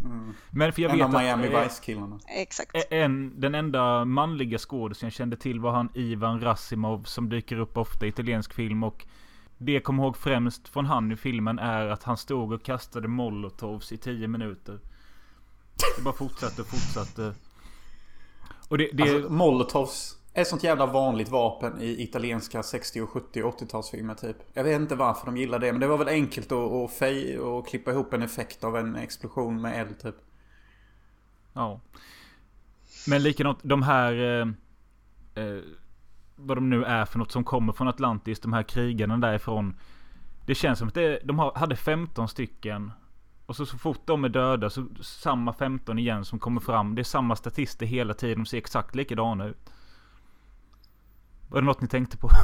Men 0.50 0.72
för 0.72 0.82
jag 0.82 0.90
En 0.90 0.98
vet 0.98 1.04
av 1.04 1.12
Miami 1.12 1.48
Vice-killarna. 1.48 2.20
Exakt. 2.28 2.76
En, 2.90 3.40
den 3.40 3.54
enda 3.54 4.04
manliga 4.04 4.58
skådisen 4.58 5.06
jag 5.06 5.12
kände 5.12 5.36
till 5.36 5.60
var 5.60 5.72
han 5.72 5.88
Ivan 5.94 6.40
Rassimov 6.40 7.02
som 7.02 7.28
dyker 7.28 7.56
upp 7.56 7.76
ofta 7.76 8.06
i 8.06 8.08
italiensk 8.08 8.54
film 8.54 8.84
och 8.84 9.06
det 9.58 9.72
jag 9.72 9.84
kommer 9.84 10.02
ihåg 10.02 10.16
främst 10.16 10.68
från 10.68 10.86
han 10.86 11.12
i 11.12 11.16
filmen 11.16 11.58
är 11.58 11.86
att 11.86 12.02
han 12.02 12.16
stod 12.16 12.52
och 12.52 12.62
kastade 12.62 13.08
molotovs 13.08 13.92
i 13.92 13.96
10 13.96 14.28
minuter. 14.28 14.78
Det 15.96 16.02
bara 16.02 16.14
fortsatte 16.14 16.62
och 16.62 16.68
fortsatte. 16.68 17.34
Och 18.68 18.78
det... 18.78 18.90
det 18.92 19.02
Alltså, 19.02 19.32
Molotovs 19.32 20.16
ett 20.34 20.48
sånt 20.48 20.62
jävla 20.62 20.86
vanligt 20.86 21.28
vapen 21.28 21.80
i 21.80 22.02
italienska 22.02 22.62
60 22.62 23.00
och 23.00 23.10
70 23.10 23.42
och 23.42 23.60
80-talsfilmer 23.60 24.14
typ. 24.14 24.36
Jag 24.52 24.64
vet 24.64 24.80
inte 24.80 24.94
varför 24.94 25.26
de 25.26 25.36
gillar 25.36 25.58
det 25.58 25.72
men 25.72 25.80
det 25.80 25.86
var 25.86 25.98
väl 25.98 26.08
enkelt 26.08 26.52
att, 26.52 26.72
att, 26.72 26.92
fej, 26.92 27.38
och 27.38 27.68
klippa 27.68 27.90
ihop 27.90 28.12
en 28.12 28.22
effekt 28.22 28.64
av 28.64 28.76
en 28.76 28.96
explosion 28.96 29.60
med 29.60 29.80
eld 29.80 29.98
typ. 30.02 30.16
Ja. 31.52 31.80
Men 33.06 33.22
likadant, 33.22 33.58
de 33.62 33.82
här... 33.82 34.12
Eh, 34.14 34.46
eh, 35.44 35.60
vad 36.36 36.56
de 36.56 36.70
nu 36.70 36.84
är 36.84 37.04
för 37.04 37.18
något 37.18 37.32
som 37.32 37.44
kommer 37.44 37.72
från 37.72 37.88
Atlantis, 37.88 38.40
de 38.40 38.52
här 38.52 38.62
krigarna 38.62 39.18
därifrån. 39.18 39.76
Det 40.46 40.54
känns 40.54 40.78
som 40.78 40.88
att 40.88 40.94
det, 40.94 41.20
de 41.24 41.38
hade 41.54 41.76
15 41.76 42.28
stycken. 42.28 42.92
Och 43.46 43.56
så, 43.56 43.66
så 43.66 43.78
fort 43.78 44.00
de 44.04 44.24
är 44.24 44.28
döda 44.28 44.70
så 44.70 44.86
samma 45.02 45.52
15 45.52 45.98
igen 45.98 46.24
som 46.24 46.38
kommer 46.38 46.60
fram. 46.60 46.94
Det 46.94 47.02
är 47.02 47.04
samma 47.04 47.36
statister 47.36 47.86
hela 47.86 48.14
tiden, 48.14 48.38
de 48.38 48.46
ser 48.46 48.58
exakt 48.58 48.94
likadana 48.94 49.46
ut. 49.46 49.72
Var 51.52 51.60
det 51.60 51.66
något 51.66 51.80
ni 51.80 51.88
tänkte 51.88 52.16
på? 52.16 52.30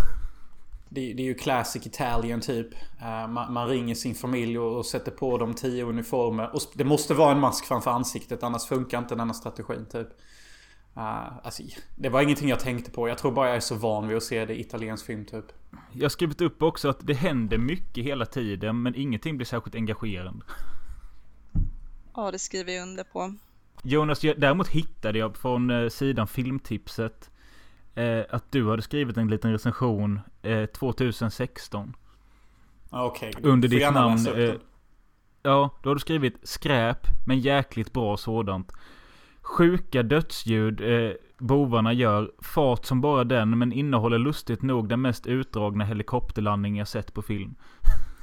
Det, 0.90 1.12
det 1.12 1.23
är 1.23 1.25
ju 1.27 1.35
classic 1.35 1.87
Italian 1.87 2.40
typ. 2.40 2.75
Eh, 3.01 3.29
man, 3.29 3.53
man 3.53 3.68
ringer 3.68 3.94
sin 3.94 4.14
familj 4.14 4.59
och, 4.59 4.79
och 4.79 4.87
sätter 4.87 5.11
på 5.11 5.38
dem 5.38 5.55
tio 5.55 5.85
uniformer. 5.85 6.55
Och 6.55 6.61
det 6.75 6.85
måste 6.85 7.14
vara 7.14 7.33
en 7.33 7.40
mask 7.40 7.64
framför 7.64 7.90
ansiktet 7.90 8.42
annars 8.42 8.66
funkar 8.66 8.99
inte 8.99 9.14
denna 9.14 9.35
strategin 9.35 9.87
typ. 9.92 10.09
Uh, 10.97 11.47
alltså, 11.47 11.62
det 11.97 12.09
var 12.09 12.23
ingenting 12.23 12.49
jag 12.49 12.61
tänkte 12.61 12.90
på. 12.90 13.09
Jag 13.09 13.18
tror 13.18 13.33
bara 13.33 13.47
jag 13.47 13.57
är 13.57 13.61
så 13.61 13.75
van 13.75 14.09
vid 14.09 14.16
att 14.16 14.23
se 14.23 14.44
det 14.44 14.55
i 14.55 14.61
italiensk 14.61 15.07
film 15.07 15.25
typ. 15.25 15.44
Jag 15.92 16.05
har 16.05 16.09
skrivit 16.09 16.40
upp 16.40 16.62
också 16.62 16.88
att 16.88 17.07
det 17.07 17.14
händer 17.14 17.59
mycket 17.59 18.05
hela 18.05 18.27
tiden 18.27 18.83
men 18.83 18.94
ingenting 18.94 19.37
blir 19.37 19.47
särskilt 19.47 19.75
engagerande. 19.75 20.44
Ja, 22.14 22.31
det 22.31 22.38
skriver 22.38 22.73
jag 22.73 22.83
under 22.83 23.05
på. 23.05 23.35
Jonas, 23.83 24.25
jag, 24.25 24.40
däremot 24.40 24.68
hittade 24.68 25.18
jag 25.18 25.37
från 25.37 25.71
eh, 25.71 25.88
sidan 25.88 26.29
Filmtipset 26.29 27.31
eh, 27.98 28.24
att 28.30 28.52
du 28.52 28.70
hade 28.70 28.82
skrivit 28.82 29.16
en 29.16 29.28
liten 29.28 29.52
recension 29.52 30.20
eh, 30.42 30.66
2016. 30.66 31.96
Ah, 32.90 33.04
Okej. 33.04 33.32
Under 33.42 33.68
Får 33.68 33.76
ditt 33.76 33.92
namn, 33.92 34.26
eh. 34.26 34.54
Ja, 35.42 35.70
då 35.82 35.90
har 35.90 35.94
du 35.94 36.00
skrivit 36.00 36.38
skräp, 36.42 37.06
men 37.26 37.40
jäkligt 37.40 37.92
bra 37.92 38.16
sådant. 38.16 38.72
Sjuka 39.42 40.02
dödsljud 40.02 40.80
eh, 40.80 41.12
bovarna 41.38 41.92
gör. 41.92 42.32
Fart 42.42 42.84
som 42.84 43.00
bara 43.00 43.24
den, 43.24 43.58
men 43.58 43.72
innehåller 43.72 44.18
lustigt 44.18 44.62
nog 44.62 44.88
den 44.88 45.00
mest 45.00 45.26
utdragna 45.26 45.84
helikopterlandning 45.84 46.76
jag 46.76 46.88
sett 46.88 47.14
på 47.14 47.22
film. 47.22 47.54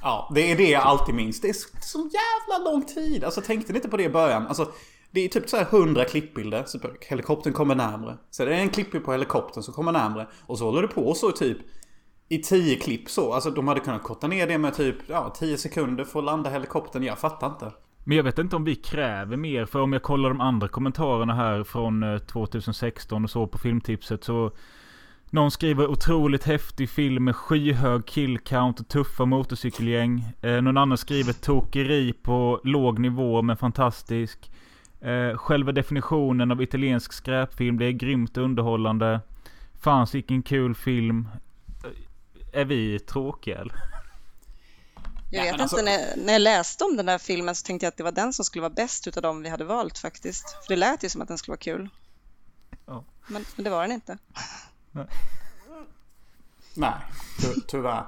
Ja, 0.02 0.32
det 0.34 0.52
är 0.52 0.56
det 0.56 0.70
jag 0.70 0.82
alltid 0.82 1.14
minns. 1.14 1.40
Det 1.40 1.48
är 1.48 1.56
så 1.80 1.98
jävla 1.98 2.70
lång 2.70 2.84
tid. 2.84 3.24
Alltså 3.24 3.40
tänkte 3.40 3.72
ni 3.72 3.78
inte 3.78 3.88
på 3.88 3.96
det 3.96 4.04
i 4.04 4.10
början? 4.10 4.46
Alltså, 4.46 4.72
det 5.10 5.20
är 5.20 5.28
typ 5.28 5.48
så 5.48 5.56
här 5.56 5.66
100 5.70 6.04
klippbilder. 6.04 6.64
Så 6.66 6.78
helikoptern 7.00 7.52
kommer 7.52 7.74
närmre. 7.74 8.16
Så 8.30 8.44
det 8.44 8.56
är 8.56 8.60
en 8.60 8.68
klippbild 8.68 9.04
på 9.04 9.12
helikoptern 9.12 9.62
som 9.62 9.74
kommer 9.74 9.92
närmre. 9.92 10.26
Och 10.46 10.58
så 10.58 10.64
håller 10.64 10.82
det 10.82 10.88
på 10.88 11.14
så 11.14 11.30
typ 11.30 11.58
i 12.28 12.38
10 12.38 12.76
klipp 12.76 13.10
så. 13.10 13.32
Alltså 13.32 13.50
de 13.50 13.68
hade 13.68 13.80
kunnat 13.80 14.02
korta 14.02 14.26
ner 14.26 14.46
det 14.46 14.58
med 14.58 14.74
typ 14.74 14.96
ja, 15.06 15.34
10 15.38 15.58
sekunder 15.58 16.04
för 16.04 16.18
att 16.18 16.24
landa 16.24 16.50
helikoptern. 16.50 17.02
Jag 17.02 17.18
fattar 17.18 17.46
inte. 17.46 17.72
Men 18.04 18.16
jag 18.16 18.24
vet 18.24 18.38
inte 18.38 18.56
om 18.56 18.64
vi 18.64 18.74
kräver 18.74 19.36
mer, 19.36 19.66
för 19.66 19.80
om 19.80 19.92
jag 19.92 20.02
kollar 20.02 20.28
de 20.28 20.40
andra 20.40 20.68
kommentarerna 20.68 21.34
här 21.34 21.64
från 21.64 22.02
eh, 22.02 22.18
2016 22.18 23.24
och 23.24 23.30
så 23.30 23.46
på 23.46 23.58
filmtipset 23.58 24.24
så... 24.24 24.52
Någon 25.30 25.50
skriver 25.50 25.86
otroligt 25.86 26.44
häftig 26.44 26.90
film 26.90 27.24
med 27.24 27.36
skyhög 27.36 28.06
kill 28.06 28.38
count 28.38 28.80
och 28.80 28.88
tuffa 28.88 29.24
motorcykelgäng. 29.24 30.24
Eh, 30.40 30.62
någon 30.62 30.76
annan 30.76 30.98
skriver 30.98 31.32
tokeri 31.32 32.12
på 32.12 32.60
låg 32.64 32.98
nivå 32.98 33.42
men 33.42 33.56
fantastisk. 33.56 34.50
Eh, 35.00 35.36
själva 35.36 35.72
definitionen 35.72 36.50
av 36.50 36.62
italiensk 36.62 37.12
skräpfilm, 37.12 37.78
det 37.78 37.84
är 37.84 37.92
grymt 37.92 38.36
underhållande. 38.36 39.20
Fanns 39.80 40.14
vilken 40.14 40.42
kul 40.42 40.74
film. 40.74 41.28
Eh, 41.84 42.60
är 42.60 42.64
vi 42.64 42.98
tråkiga 42.98 43.58
eller? 43.58 43.74
Jag 45.30 45.42
Nej, 45.42 45.52
vet 45.52 45.60
alltså- 45.60 45.78
inte, 45.78 45.90
när, 45.90 46.24
när 46.26 46.32
jag 46.32 46.42
läste 46.42 46.84
om 46.84 46.96
den 46.96 47.06
där 47.06 47.18
filmen 47.18 47.54
så 47.54 47.66
tänkte 47.66 47.86
jag 47.86 47.90
att 47.90 47.96
det 47.96 48.04
var 48.04 48.12
den 48.12 48.32
som 48.32 48.44
skulle 48.44 48.62
vara 48.62 48.72
bäst 48.72 49.06
utav 49.06 49.22
dem 49.22 49.42
vi 49.42 49.48
hade 49.48 49.64
valt 49.64 49.98
faktiskt. 49.98 50.50
För 50.50 50.68
det 50.68 50.76
lät 50.76 51.04
ju 51.04 51.08
som 51.08 51.22
att 51.22 51.28
den 51.28 51.38
skulle 51.38 51.52
vara 51.52 51.58
kul. 51.58 51.88
Ja. 52.86 53.04
Men, 53.26 53.44
men 53.56 53.64
det 53.64 53.70
var 53.70 53.82
den 53.82 53.92
inte. 53.92 54.18
Nej, 56.74 56.94
ty 57.40 57.60
tyvärr. 57.68 58.04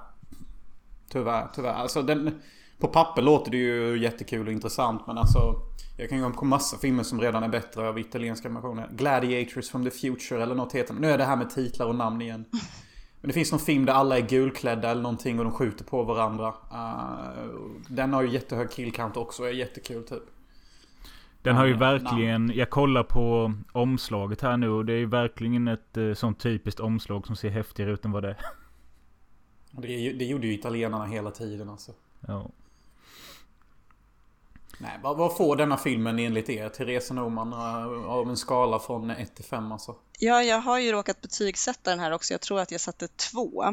Tyvärr, 1.09 1.49
tyvärr. 1.55 1.73
Alltså 1.75 2.03
den... 2.03 2.43
På 2.79 2.89
papper 2.89 3.23
låter 3.23 3.51
det 3.51 3.57
ju 3.57 3.99
jättekul 3.99 4.47
och 4.47 4.53
intressant 4.53 5.07
men 5.07 5.19
alltså... 5.19 5.55
Jag 6.01 6.09
kan 6.09 6.21
gå 6.21 6.31
på 6.31 6.45
massa 6.45 6.79
filmer 6.79 7.03
som 7.03 7.21
redan 7.21 7.43
är 7.43 7.49
bättre 7.49 7.89
av 7.89 7.99
italienska 7.99 8.49
versioner. 8.49 8.89
Gladiators 8.93 9.71
from 9.71 9.85
the 9.85 9.91
future 9.91 10.43
eller 10.43 10.55
något 10.55 10.73
heter. 10.73 10.95
Nu 10.95 11.11
är 11.11 11.19
det 11.19 11.25
här 11.25 11.37
med 11.37 11.51
titlar 11.51 11.87
och 11.87 11.95
namn 11.95 12.23
igen. 12.23 12.45
Men 13.21 13.29
det 13.29 13.33
finns 13.33 13.53
någon 13.53 13.61
film 13.61 13.85
där 13.85 13.93
alla 13.93 14.19
är 14.19 14.29
gulklädda 14.29 14.91
eller 14.91 15.03
någonting 15.03 15.39
och 15.39 15.45
de 15.45 15.55
skjuter 15.55 15.85
på 15.85 16.03
varandra. 16.03 16.49
Uh, 16.49 17.71
den 17.89 18.13
har 18.13 18.23
ju 18.23 18.29
jättehög 18.29 18.71
kill 18.71 18.93
count 18.93 19.17
också 19.17 19.43
och 19.43 19.49
är 19.49 19.53
jättekul 19.53 20.03
typ. 20.05 20.23
Den 21.43 21.57
har 21.57 21.67
ju 21.67 21.73
Ja, 21.73 21.79
verkligen, 21.79 22.53
jag 22.55 22.71
kollar 22.71 23.03
på 23.03 23.53
omslaget 23.73 24.41
här 24.41 24.57
nu 24.57 24.69
och 24.69 24.85
det 24.85 24.93
är 24.93 24.99
ju 24.99 25.07
verkligen 25.07 25.69
ett 25.69 25.97
eh, 25.97 26.15
sånt 26.15 26.41
typiskt 26.41 26.81
omslag 26.81 27.27
som 27.27 27.37
ser 27.37 27.51
häftigare 27.51 27.93
ut 27.93 28.05
än 28.05 28.13
vad 28.13 28.23
det 28.23 28.29
är. 28.29 28.37
Det, 29.71 30.13
det 30.13 30.25
gjorde 30.25 30.47
ju 30.47 30.55
italienarna 30.55 31.05
hela 31.05 31.31
tiden 31.31 31.69
alltså. 31.69 31.93
Ja. 32.21 32.51
Nej, 34.79 34.99
vad, 35.03 35.17
vad 35.17 35.37
får 35.37 35.57
denna 35.57 35.77
filmen 35.77 36.19
enligt 36.19 36.49
er? 36.49 36.69
Therese 36.69 37.11
Norman 37.11 37.53
eh, 37.53 38.11
av 38.11 38.29
en 38.29 38.37
skala 38.37 38.79
från 38.79 39.11
1 39.11 39.35
till 39.35 39.45
5 39.45 39.73
alltså? 39.73 39.97
Ja, 40.19 40.43
jag 40.43 40.59
har 40.59 40.79
ju 40.79 40.93
råkat 40.93 41.21
betygsätta 41.21 41.91
den 41.91 42.01
här 42.01 42.13
också. 42.13 42.35
Jag 42.35 42.41
tror 42.41 42.61
att 42.61 42.71
jag 42.71 42.81
satte 42.81 43.09
två. 43.09 43.65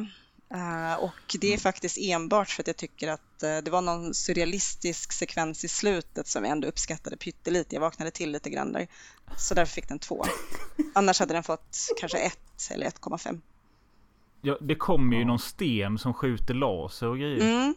Uh, 0.53 1.03
och 1.03 1.35
det 1.41 1.53
är 1.53 1.57
faktiskt 1.57 1.97
enbart 1.97 2.49
för 2.49 2.63
att 2.63 2.67
jag 2.67 2.77
tycker 2.77 3.07
att 3.07 3.43
uh, 3.43 3.57
det 3.63 3.71
var 3.71 3.81
någon 3.81 4.13
surrealistisk 4.13 5.11
sekvens 5.11 5.63
i 5.63 5.67
slutet 5.67 6.27
som 6.27 6.43
jag 6.43 6.51
ändå 6.51 6.67
uppskattade 6.67 7.17
pyttelite. 7.17 7.75
Jag 7.75 7.81
vaknade 7.81 8.11
till 8.11 8.31
lite 8.31 8.49
grann 8.49 8.71
där. 8.71 8.87
Så 9.37 9.53
därför 9.53 9.73
fick 9.73 9.87
den 9.87 9.99
två. 9.99 10.25
Annars 10.93 11.19
hade 11.19 11.33
den 11.33 11.43
fått 11.43 11.77
kanske 11.99 12.17
ett 12.17 12.71
eller 12.71 12.85
1,5. 12.85 13.41
Ja, 14.41 14.57
det 14.61 14.75
kommer 14.75 15.17
ju 15.17 15.25
någon 15.25 15.39
sten 15.39 15.97
som 15.97 16.13
skjuter 16.13 16.53
laser 16.53 17.07
och 17.07 17.17
grejer. 17.17 17.41
Mm. 17.41 17.75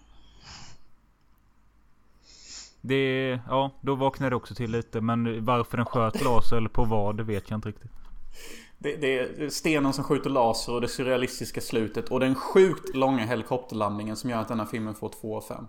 Det, 2.89 3.41
ja, 3.49 3.71
då 3.81 3.95
vaknade 3.95 4.31
det 4.31 4.37
också 4.37 4.55
till 4.55 4.71
lite. 4.71 5.01
Men 5.01 5.45
varför 5.45 5.77
den 5.77 5.87
sköt 5.87 6.25
laser 6.25 6.57
eller 6.57 6.69
på 6.69 6.85
vad, 6.85 7.17
det 7.17 7.23
vet 7.23 7.51
jag 7.51 7.57
inte 7.57 7.69
riktigt. 7.69 7.91
Det, 8.79 8.97
det 8.97 9.19
är 9.19 9.49
stenen 9.49 9.93
som 9.93 10.05
skjuter 10.05 10.31
laser 10.31 10.75
och 10.75 10.81
det 10.81 10.89
surrealistiska 10.89 11.61
slutet 11.61 12.09
och 12.09 12.21
den 12.21 12.35
sjukt 12.35 12.95
långa 12.95 13.27
helikopterlandningen 13.27 14.17
som 14.17 14.31
gör 14.31 14.41
att 14.41 14.49
denna 14.49 14.67
filmen 14.67 14.95
får 14.95 15.09
2 15.09 15.37
av 15.37 15.41
5. 15.41 15.67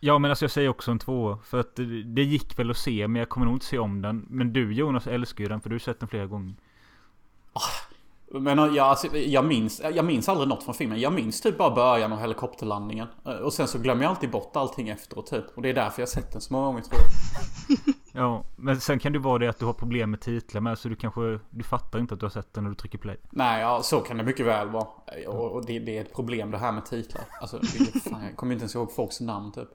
Ja 0.00 0.18
men 0.18 0.30
alltså 0.30 0.44
jag 0.44 0.50
säger 0.50 0.68
också 0.68 0.90
en 0.90 0.98
tvåa. 0.98 1.38
För 1.44 1.60
att 1.60 1.76
det, 1.76 2.02
det 2.02 2.22
gick 2.22 2.58
väl 2.58 2.70
att 2.70 2.76
se 2.76 3.08
men 3.08 3.18
jag 3.20 3.28
kommer 3.28 3.46
nog 3.46 3.54
inte 3.54 3.66
se 3.66 3.78
om 3.78 4.02
den. 4.02 4.26
Men 4.30 4.52
du 4.52 4.72
Jonas 4.72 5.06
älskar 5.06 5.44
ju 5.44 5.48
den 5.48 5.60
för 5.60 5.70
du 5.70 5.74
har 5.74 5.80
sett 5.80 6.00
den 6.00 6.08
flera 6.08 6.26
gånger. 6.26 6.54
Men 8.34 8.58
jag, 8.58 8.78
alltså, 8.78 9.16
jag, 9.16 9.44
minns, 9.44 9.82
jag 9.94 10.04
minns 10.04 10.28
aldrig 10.28 10.48
något 10.48 10.62
från 10.62 10.74
filmen. 10.74 11.00
Jag 11.00 11.12
minns 11.12 11.40
typ 11.40 11.58
bara 11.58 11.74
början 11.74 12.12
och 12.12 12.18
helikopterlandningen. 12.18 13.06
Och 13.42 13.52
sen 13.52 13.68
så 13.68 13.78
glömmer 13.78 14.02
jag 14.02 14.10
alltid 14.10 14.30
bort 14.30 14.56
allting 14.56 14.88
efteråt 14.88 15.26
typ. 15.26 15.44
Och 15.54 15.62
det 15.62 15.68
är 15.68 15.74
därför 15.74 16.02
jag 16.02 16.08
sett 16.08 16.32
den 16.32 16.40
så 16.40 16.52
många 16.52 16.66
gånger 16.66 16.82
tror 16.82 17.00
jag. 17.00 17.78
Ja, 18.14 18.44
men 18.56 18.80
sen 18.80 18.98
kan 18.98 19.12
det 19.12 19.18
vara 19.18 19.38
det 19.38 19.48
att 19.48 19.58
du 19.58 19.64
har 19.64 19.72
problem 19.72 20.10
med 20.10 20.20
titlar 20.20 20.60
med. 20.60 20.78
Så 20.78 20.88
du 20.88 20.96
kanske, 20.96 21.38
du 21.50 21.64
fattar 21.64 21.98
inte 21.98 22.14
att 22.14 22.20
du 22.20 22.26
har 22.26 22.30
sett 22.30 22.54
den 22.54 22.64
när 22.64 22.70
du 22.70 22.76
trycker 22.76 22.98
play. 22.98 23.16
Nej, 23.30 23.60
ja, 23.60 23.82
så 23.82 24.00
kan 24.00 24.16
det 24.16 24.24
mycket 24.24 24.46
väl 24.46 24.68
vara. 24.68 24.86
Och, 25.26 25.52
och 25.52 25.66
det, 25.66 25.78
det, 25.78 25.98
är 25.98 26.02
ett 26.02 26.14
problem 26.14 26.50
det 26.50 26.58
här 26.58 26.72
med 26.72 26.86
titlar. 26.86 27.24
Alltså, 27.40 27.60
fan, 28.04 28.24
jag 28.24 28.36
kommer 28.36 28.52
inte 28.52 28.62
ens 28.62 28.74
ihåg 28.74 28.92
folks 28.92 29.20
namn 29.20 29.52
typ. 29.52 29.68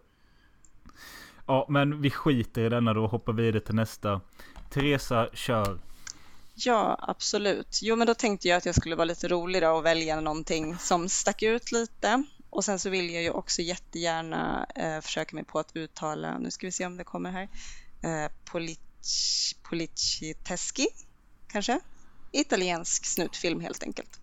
Ja, 1.46 1.66
men 1.70 2.02
vi 2.02 2.10
skiter 2.10 2.62
i 2.62 2.70
denna 2.70 2.94
då 2.94 3.04
och 3.04 3.12
hoppar 3.12 3.34
vidare 3.34 3.60
till 3.62 3.76
nästa. 3.76 4.22
Teresa, 4.70 5.28
kör. 5.34 5.80
Ja, 6.60 6.98
absolut. 7.00 7.80
Jo, 7.82 7.96
men 7.96 8.08
då 8.08 8.14
tänkte 8.14 8.48
jag 8.48 8.58
att 8.58 8.66
jag 8.66 8.76
skulle 8.76 8.96
vara 8.96 9.06
lite 9.06 9.28
rolig 9.28 9.62
då 9.62 9.70
och 9.70 9.86
välja 9.86 10.22
någonting 10.22 10.78
som 10.78 11.10
stack 11.10 11.44
ut 11.44 11.72
lite. 11.72 12.24
Och 12.50 12.66
sen 12.66 12.80
så 12.80 12.90
vill 12.90 13.14
jag 13.14 13.24
ju 13.24 13.30
också 13.30 13.62
jättegärna 13.62 14.68
eh, 14.76 15.02
försöka 15.02 15.36
mig 15.36 15.46
på 15.46 15.60
att 15.60 15.76
uttala, 15.76 16.38
nu 16.38 16.52
ska 16.52 16.68
vi 16.68 16.72
se 16.72 16.86
om 16.86 16.98
det 16.98 17.04
kommer 17.04 17.32
här, 17.32 17.50
eh, 18.02 18.32
Polic 18.46 18.80
Policiteschi, 19.70 20.88
kanske? 21.48 21.80
Italiensk 22.32 23.06
snutfilm 23.06 23.60
helt 23.60 23.84
enkelt. 23.84 24.20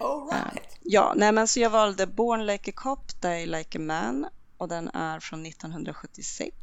All 0.00 0.28
right. 0.30 0.56
Eh, 0.56 0.62
ja, 0.82 1.12
nej 1.16 1.32
men 1.32 1.48
så 1.48 1.60
jag 1.60 1.70
valde 1.70 2.06
Born 2.06 2.46
Like 2.46 2.70
a 2.70 2.74
Cop, 2.76 3.20
Die 3.20 3.46
Like 3.46 3.78
a 3.78 3.80
Man 3.80 4.26
och 4.56 4.68
den 4.68 4.88
är 4.88 5.20
från 5.20 5.46
1976. 5.46 6.56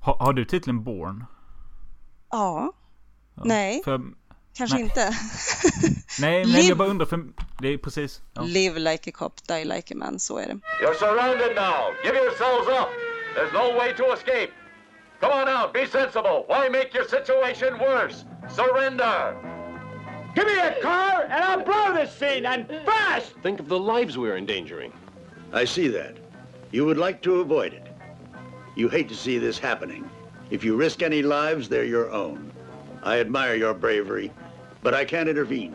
Ha, 0.00 0.24
har 0.24 0.32
du 0.32 0.44
titeln 0.44 0.84
Born? 0.84 1.24
Ja, 2.30 2.72
Ja, 3.38 3.44
Nej. 3.44 3.82
För, 3.84 4.00
kanske 4.56 4.76
Nej. 4.76 4.84
inte. 4.84 5.10
nej, 6.20 6.44
Liv- 6.44 6.68
jag 6.68 6.78
bara 6.78 6.88
undrar 6.88 7.06
för 7.06 7.24
det 7.58 7.68
är 7.68 7.78
precis. 7.78 8.22
Ja. 8.34 8.42
Live 8.42 8.78
like 8.78 9.10
a 9.10 9.12
cop, 9.16 9.46
die 9.48 9.64
like 9.64 9.94
a 9.94 9.96
man, 9.96 10.18
så 10.18 10.38
är 10.38 10.46
det. 10.46 10.58
You're 10.82 10.94
surrounded 10.98 11.54
now. 11.56 11.92
Give 12.04 12.16
yourselves 12.16 12.68
up. 12.68 12.88
There's 13.36 13.52
no 13.52 13.78
way 13.78 13.94
to 13.94 14.12
escape. 14.12 14.50
Come 15.20 15.32
on 15.32 15.48
out. 15.48 15.72
Be 15.72 15.86
sensible. 15.86 16.44
Why 16.48 16.68
make 16.70 16.90
your 16.94 17.08
situation 17.08 17.78
worse? 17.78 18.24
Surrender. 18.56 19.36
Give 20.34 20.46
me 20.46 20.58
a 20.60 20.82
car 20.82 21.22
and 21.30 21.44
I'll 21.44 21.64
blow 21.64 21.92
this 21.94 22.12
scene 22.18 22.46
and 22.46 22.66
fast! 22.86 23.32
Think 23.42 23.60
of 23.60 23.68
the 23.68 23.78
lives 23.78 24.16
we're 24.16 24.36
endangering. 24.36 24.92
I 25.52 25.64
see 25.66 25.88
that. 25.88 26.16
You 26.70 26.84
would 26.84 26.98
like 26.98 27.20
to 27.22 27.40
avoid 27.40 27.72
it. 27.72 27.86
You 28.76 28.88
hate 28.88 29.08
to 29.08 29.14
see 29.16 29.38
this 29.38 29.58
happening. 29.58 30.08
If 30.50 30.62
you 30.64 30.76
risk 30.76 31.02
any 31.02 31.22
lives, 31.22 31.68
they're 31.68 31.84
your 31.84 32.10
own. 32.12 32.52
I 33.06 33.20
admire 33.20 33.56
your 33.56 33.74
bravery, 33.74 34.30
but 34.82 34.94
I 34.94 35.04
can't 35.04 35.30
intervene. 35.30 35.74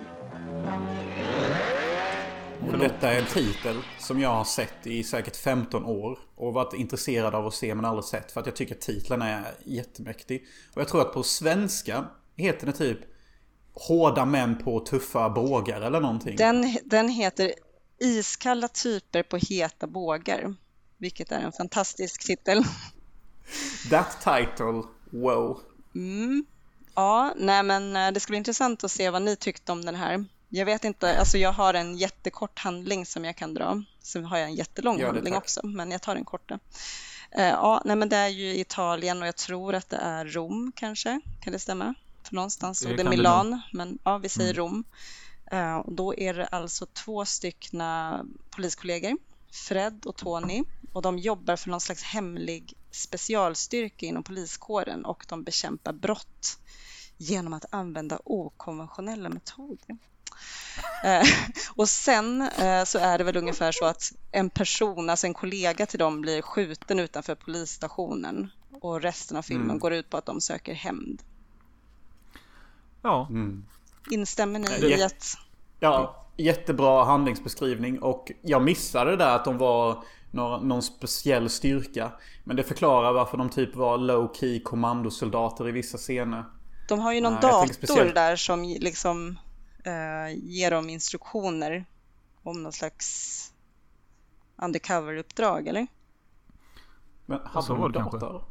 Och 2.71 2.79
detta 2.79 3.11
är 3.11 3.19
en 3.19 3.25
titel 3.25 3.77
som 3.99 4.19
jag 4.19 4.29
har 4.29 4.43
sett 4.43 4.87
i 4.87 5.03
säkert 5.03 5.35
15 5.35 5.85
år. 5.85 6.19
Och 6.35 6.53
varit 6.53 6.73
intresserad 6.73 7.35
av 7.35 7.47
att 7.47 7.53
se 7.53 7.75
men 7.75 7.85
aldrig 7.85 8.05
sett. 8.05 8.31
För 8.31 8.39
att 8.39 8.45
jag 8.45 8.55
tycker 8.55 8.75
att 8.75 8.81
titeln 8.81 9.21
är 9.21 9.43
jättemäktig. 9.65 10.45
Och 10.73 10.81
jag 10.81 10.87
tror 10.87 11.01
att 11.01 11.13
på 11.13 11.23
svenska 11.23 12.05
heter 12.35 12.67
det 12.67 12.73
typ 12.73 12.99
Hårda 13.73 14.25
män 14.25 14.57
på 14.57 14.79
tuffa 14.79 15.29
bågar 15.29 15.81
eller 15.81 15.99
någonting. 15.99 16.35
Den, 16.35 16.77
den 16.85 17.09
heter 17.09 17.53
Iskalla 17.99 18.67
typer 18.67 19.23
på 19.23 19.37
heta 19.37 19.87
bågar, 19.87 20.55
vilket 20.97 21.31
är 21.31 21.39
en 21.39 21.51
fantastisk 21.51 22.25
titel. 22.25 22.63
That 23.89 24.21
title, 24.21 24.83
wow. 25.11 25.59
Mm. 25.95 26.45
Ja, 26.95 27.33
nej 27.37 27.63
men 27.63 27.95
eh, 27.95 28.11
det 28.11 28.19
ska 28.19 28.31
bli 28.31 28.37
intressant 28.37 28.83
att 28.83 28.91
se 28.91 29.09
vad 29.09 29.21
ni 29.21 29.35
tyckte 29.35 29.71
om 29.71 29.85
den 29.85 29.95
här. 29.95 30.25
Jag 30.49 30.65
vet 30.65 30.83
inte, 30.83 31.19
alltså 31.19 31.37
jag 31.37 31.51
har 31.51 31.73
en 31.73 31.97
jättekort 31.97 32.59
handling 32.59 33.05
som 33.05 33.25
jag 33.25 33.35
kan 33.35 33.53
dra. 33.53 33.83
Sen 34.01 34.25
har 34.25 34.37
jag 34.37 34.47
en 34.49 34.55
jättelång 34.55 34.97
det, 34.97 35.05
handling 35.05 35.33
tack. 35.33 35.43
också, 35.43 35.67
men 35.67 35.91
jag 35.91 36.01
tar 36.01 36.15
den 36.15 36.25
korta. 36.25 36.59
Eh, 37.31 37.47
Ja, 37.47 37.81
nej 37.85 37.95
men 37.95 38.09
det 38.09 38.17
är 38.17 38.27
ju 38.27 38.55
Italien 38.59 39.21
och 39.21 39.27
jag 39.27 39.35
tror 39.35 39.75
att 39.75 39.89
det 39.89 39.97
är 39.97 40.25
Rom 40.25 40.71
kanske, 40.75 41.21
kan 41.41 41.53
det 41.53 41.59
stämma? 41.59 41.93
För 42.23 42.35
någonstans 42.35 42.79
stod 42.79 42.91
Det 42.97 43.03
det 43.03 43.09
Milan, 43.09 43.61
men 43.71 43.99
ja, 44.03 44.17
vi 44.17 44.29
säger 44.29 44.53
Mm. 44.53 44.57
Rom. 44.65 44.83
Eh, 45.51 45.75
och 45.75 45.93
Då 45.93 46.15
är 46.15 46.33
det 46.33 46.45
alltså 46.45 46.85
två 46.85 47.25
styckna 47.25 48.19
poliskollegor, 48.49 49.17
Fred 49.51 50.05
och 50.05 50.15
Tony, 50.15 50.63
och 50.93 51.01
de 51.01 51.19
jobbar 51.19 51.55
för 51.55 51.69
någon 51.69 51.81
slags 51.81 52.03
hemlig 52.03 52.73
specialstyrka 52.95 54.05
inom 54.05 54.23
poliskåren 54.23 55.05
och 55.05 55.25
de 55.29 55.43
bekämpar 55.43 55.93
brott 55.93 56.59
genom 57.17 57.53
att 57.53 57.65
använda 57.69 58.19
okonventionella 58.25 59.29
metoder. 59.29 59.97
Eh, 61.03 61.23
och 61.75 61.89
sen 61.89 62.41
eh, 62.41 62.83
så 62.83 62.99
är 62.99 63.17
det 63.17 63.23
väl 63.23 63.37
ungefär 63.37 63.71
så 63.71 63.85
att 63.85 64.13
en 64.31 64.49
person, 64.49 65.09
alltså 65.09 65.27
en 65.27 65.33
kollega 65.33 65.85
till 65.85 65.99
dem 65.99 66.21
blir 66.21 66.41
skjuten 66.41 66.99
utanför 66.99 67.35
polisstationen 67.35 68.51
och 68.81 69.01
resten 69.01 69.37
av 69.37 69.41
filmen 69.41 69.65
Mm. 69.69 69.79
går 69.79 69.93
ut 69.93 70.09
på 70.09 70.17
att 70.17 70.25
de 70.25 70.41
söker 70.41 70.73
hämnd. 70.73 71.21
Ja, 73.01 73.27
Mm. 73.29 73.65
Instämmer 74.11 74.59
ni 74.59 74.67
i 74.89 75.03
att 75.03 75.37
Ja, 75.79 76.25
jättebra 76.37 77.03
handlingsbeskrivning 77.05 78.01
och 78.01 78.31
jag 78.41 78.61
missade 78.63 79.15
där 79.15 79.35
att 79.35 79.45
de 79.45 79.57
var 79.57 80.03
någon 80.33 80.81
speciell 80.81 81.49
styrka. 81.49 82.11
Men 82.43 82.55
det 82.55 82.63
förklarar 82.63 83.13
varför 83.13 83.37
de 83.37 83.49
typ 83.49 83.75
var 83.75 83.97
low 83.97 84.33
key 84.33 84.59
kommandosoldater 84.59 85.69
i 85.69 85.71
vissa 85.71 85.97
scener. 85.97 86.45
de 86.87 86.99
har 86.99 87.13
ju 87.13 87.21
någon 87.21 87.33
tänker 87.33 87.47
dator 87.47 87.73
speciellt- 87.73 88.15
där 88.15 88.35
som 88.35 88.63
liksom 88.63 89.39
eh, 89.83 90.37
ger 90.43 90.71
dem 90.71 90.89
instruktioner 90.89 91.85
om 92.43 92.63
någon 92.63 92.73
slags 92.73 93.39
undercover-uppdrag, 94.55 95.67
eller? 95.67 95.87
Men 97.25 97.39
så 97.39 97.59
hade 97.59 97.73
var 97.81 97.89
de 97.89 97.99
kanske. 97.99 98.17
dator? 98.17 98.43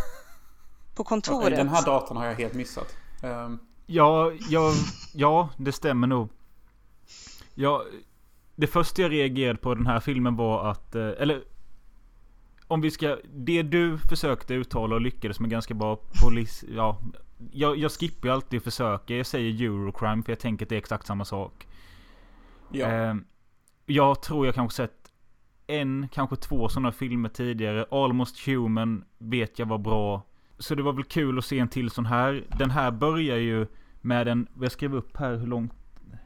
På 0.96 1.04
kontoret. 1.04 1.56
Den 1.56 1.68
här 1.68 1.84
datorn 1.84 2.16
har 2.16 2.26
jag 2.26 2.34
helt 2.34 2.54
missat. 2.54 2.96
Ehm, 3.22 3.58
ja, 3.86 4.32
ja, 4.48 4.72
ja, 5.14 5.48
det 5.56 5.72
stämmer 5.72 6.06
nog. 6.06 6.28
Ja, 7.54 7.84
det 8.60 8.66
första 8.66 9.02
jag 9.02 9.12
reagerade 9.12 9.58
på 9.58 9.74
den 9.74 9.86
här 9.86 10.00
filmen 10.00 10.36
var 10.36 10.70
att, 10.70 10.94
eh, 10.94 11.08
eller 11.18 11.42
om 12.66 12.80
vi 12.80 12.90
ska, 12.90 13.18
det 13.34 13.62
du 13.62 13.98
försökte 13.98 14.54
uttala 14.54 14.94
och 14.94 15.00
lyckades 15.00 15.40
med 15.40 15.50
ganska 15.50 15.74
bra 15.74 15.98
polis, 16.22 16.64
ja. 16.74 17.00
Jag, 17.52 17.76
jag 17.76 17.92
skippar 17.92 18.28
ju 18.28 18.34
alltid 18.34 18.62
försöka. 18.62 19.14
Jag 19.16 19.26
säger 19.26 19.64
Eurocrime 19.64 20.22
för 20.22 20.32
jag 20.32 20.38
tänker 20.38 20.66
att 20.66 20.68
det 20.68 20.74
är 20.74 20.78
exakt 20.78 21.06
samma 21.06 21.24
sak. 21.24 21.66
ja. 22.72 22.86
Eh, 22.86 23.14
jag 23.86 24.22
tror 24.22 24.46
jag 24.46 24.54
kanske 24.54 24.76
sett 24.76 25.12
en, 25.66 26.08
kanske 26.12 26.36
två 26.36 26.68
sådana 26.68 26.92
filmer 26.92 27.28
tidigare. 27.28 27.86
Almost 27.90 28.46
Human 28.46 29.04
vet 29.18 29.58
jag 29.58 29.66
var 29.66 29.78
bra. 29.78 30.22
Så 30.58 30.74
det 30.74 30.82
var 30.82 30.92
väl 30.92 31.04
kul 31.04 31.38
att 31.38 31.44
se 31.44 31.58
en 31.58 31.68
till 31.68 31.90
sån 31.90 32.06
här. 32.06 32.44
Den 32.58 32.70
här 32.70 32.90
börjar 32.90 33.36
ju 33.36 33.66
med 34.00 34.28
en, 34.28 34.46
jag 34.60 34.72
skrev 34.72 34.94
upp 34.94 35.16
här 35.16 35.36
hur 35.36 35.46
långt, 35.46 35.72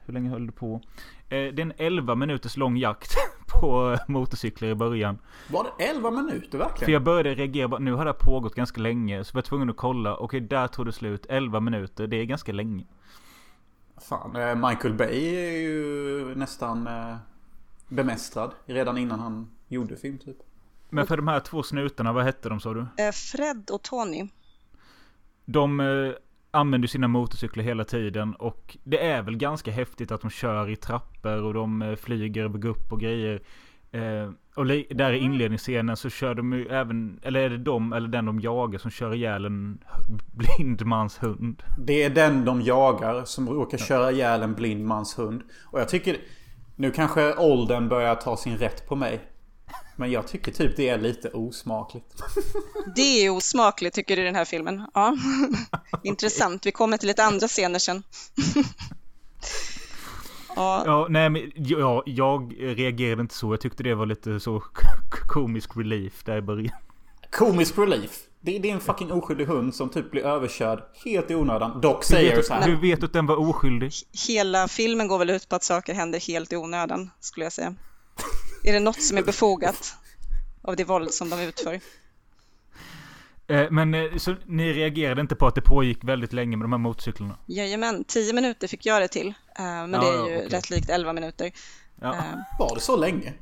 hur 0.05 0.15
länge 0.15 0.31
höll 0.31 0.47
det 0.47 0.53
på? 0.53 0.81
Eh, 1.29 1.37
det 1.55 1.59
är 1.59 1.61
en 1.61 1.73
11 1.77 2.15
minuters 2.15 2.57
lång 2.57 2.77
jakt 2.77 3.17
på 3.47 3.99
motorcyklar 4.09 4.69
i 4.69 4.75
början. 4.75 5.19
Var 5.51 5.65
det 5.79 5.85
11 5.85 6.11
minuter 6.11 6.59
verkligen? 6.59 6.85
För 6.85 6.93
jag 6.93 7.03
började 7.03 7.35
reagera, 7.35 7.79
nu 7.79 7.93
har 7.93 8.05
det 8.05 8.11
här 8.11 8.19
pågått 8.19 8.55
ganska 8.55 8.81
länge. 8.81 9.25
Så 9.25 9.35
var 9.35 9.39
jag 9.39 9.45
tvungen 9.45 9.71
att 9.71 9.77
kolla, 9.77 10.17
okej 10.17 10.41
där 10.41 10.67
tog 10.69 10.87
det 10.87 10.93
slut. 10.93 11.27
11 11.29 11.61
minuter, 11.61 12.07
det 12.07 12.17
är 12.17 12.25
ganska 12.25 12.53
länge. 12.53 12.85
Fan, 13.97 14.37
eh, 14.37 14.69
Michael 14.69 14.95
Bay 14.95 15.35
är 15.35 15.59
ju 15.61 16.35
nästan 16.35 16.87
eh, 16.87 17.17
bemästrad 17.89 18.51
redan 18.67 18.99
innan 18.99 19.21
han 19.21 19.51
gjorde 19.69 19.97
film 19.97 20.19
typ. 20.19 20.37
Men 20.91 21.07
för 21.07 21.17
de 21.17 21.29
här 21.29 21.41
två 21.41 21.63
snutarna, 21.63 22.13
vad 22.13 22.25
hette 22.25 22.49
de 22.49 22.61
sa 22.61 22.75
du? 22.75 22.87
Fred 23.13 23.71
och 23.73 23.83
Tony. 23.83 24.29
De 25.45 25.81
använder 26.55 26.89
sina 26.89 27.09
motorcyklar 27.09 27.65
hela 27.65 27.85
tiden 27.85 28.35
och 28.35 28.77
det 28.85 29.07
är 29.07 29.23
väl 29.23 29.37
ganska 29.37 29.71
häftigt 29.71 30.13
att 30.13 30.21
de 30.21 30.31
kör 30.31 30.71
i 30.71 30.77
trappor 30.77 31.43
och 31.43 31.55
de 31.55 31.83
eh, 31.83 31.97
flyger 31.97 32.45
över 32.45 32.59
gupp 32.59 32.93
och 32.93 33.01
grejer. 33.01 33.43
Eh, 33.93 34.31
och 34.57 34.67
där 34.67 35.13
i 35.13 35.19
inledningsscenen 35.19 35.97
så 35.97 36.11
kör 36.11 36.35
de 36.35 36.53
ju 36.53 36.67
även, 36.69 37.21
eller 37.23 37.41
är 37.41 37.51
det 37.51 37.59
de 37.59 37.93
eller 37.93 38.09
den 38.09 38.25
de 38.25 38.41
jagar 38.41 38.79
som 38.79 38.91
kör 38.91 39.15
ihjäl 39.15 39.45
en 39.45 39.79
blind 40.33 40.87
mans 40.87 41.23
hund? 41.23 41.63
Det 41.79 42.03
är 42.03 42.11
den 42.11 42.45
de 42.45 42.63
jagar 42.63 43.25
som 43.25 43.49
råkar 43.49 43.79
köra 43.79 44.13
ihjäl 44.13 44.43
en 44.43 44.55
blind 44.55 44.85
mans 44.85 45.19
hund. 45.19 45.43
Och 45.65 45.81
jag 45.81 45.89
tycker, 45.89 46.17
nu 46.77 46.91
kanske 46.91 47.35
åldern 47.35 47.89
börjar 47.89 48.15
ta 48.15 48.37
sin 48.37 48.57
rätt 48.57 48.89
på 48.89 48.97
mig. 48.97 49.21
Men 49.97 50.11
jag 50.11 50.29
tycker 50.29 50.53
typ 50.53 50.77
det 50.77 50.89
är 50.89 50.99
lite 50.99 51.31
osmakligt. 51.31 52.07
Det 52.97 53.27
är 53.27 53.31
osmakligt 53.31 53.95
tycker 53.95 54.17
du 54.17 54.23
i 54.23 54.25
den 54.25 54.35
här 54.35 54.45
filmen. 54.45 54.83
Ja, 54.95 55.17
intressant. 56.03 56.67
Vi 56.67 56.73
kommer 56.73 56.97
till 56.97 57.09
lite 57.09 57.25
andra 57.25 57.49
scener 57.49 57.79
sen. 57.79 58.03
ja. 60.57 60.83
ja, 60.87 61.07
nej 61.11 61.31
men 61.31 61.53
ja, 61.55 62.03
jag 62.07 62.55
reagerade 62.59 63.23
inte 63.23 63.35
så. 63.35 63.53
Jag 63.53 63.61
tyckte 63.61 63.83
det 63.83 63.95
var 63.95 64.07
lite 64.07 64.41
så 64.41 64.63
komisk 65.29 65.71
relief 65.77 66.25
där 66.25 66.37
i 66.37 66.43
början. 66.43 66.77
Komisk 67.31 67.79
relief? 67.79 68.21
Det, 68.41 68.59
det 68.59 68.71
är 68.71 68.75
en 68.75 68.81
fucking 68.81 69.13
oskyldig 69.13 69.47
hund 69.47 69.75
som 69.75 69.89
typ 69.89 70.11
blir 70.11 70.23
överkörd 70.23 70.83
helt 71.05 71.31
i 71.31 71.35
onödan. 71.35 71.81
Dock 71.81 72.05
säger 72.05 72.43
så 72.43 72.55
här. 72.55 72.69
Hur 72.69 72.77
vet 72.77 73.01
du 73.01 73.07
att 73.07 73.13
den 73.13 73.27
var 73.27 73.37
oskyldig? 73.37 73.93
Hela 74.29 74.69
filmen 74.69 75.09
går 75.09 75.19
väl 75.19 75.31
ut 75.31 75.49
på 75.49 75.57
att 75.57 75.65
saker 75.65 75.95
händer 75.95 76.21
helt 76.21 76.53
i 76.53 76.57
onödan, 76.57 77.11
skulle 77.21 77.47
jag 77.47 77.53
säga. 77.53 77.75
Är 78.65 78.73
det 78.73 78.81
något 78.81 79.03
som 79.03 79.19
är 79.19 79.23
befogat 79.23 79.97
av 80.63 80.77
det 80.77 80.85
våld 80.85 81.15
som 81.15 81.31
de 81.31 81.41
utför? 81.41 81.81
Eh, 83.47 83.71
men 83.71 83.95
eh, 83.95 84.17
så 84.17 84.35
ni 84.47 84.73
reagerade 84.73 85.21
inte 85.21 85.35
på 85.35 85.47
att 85.47 85.55
det 85.55 85.61
pågick 85.61 86.05
väldigt 86.05 86.33
länge 86.33 86.57
med 86.57 86.65
de 86.65 86.73
här 86.73 86.79
motorcyklarna? 86.79 87.39
Jajamän, 87.47 88.05
tio 88.05 88.33
minuter 88.33 88.69
fick 88.69 88.87
jag 88.87 89.03
det 89.03 89.09
till. 89.09 89.29
Eh, 89.29 89.65
men 89.65 89.91
det 89.91 89.97
är 89.97 90.13
ju 90.13 90.37
okay. 90.37 90.49
rätt 90.49 90.71
likt 90.71 90.91
elva 90.91 91.13
minuter. 91.13 91.53
Ja. 92.01 92.17
Var 92.59 92.75
det 92.75 92.81
så 92.81 92.97
länge? 92.97 93.33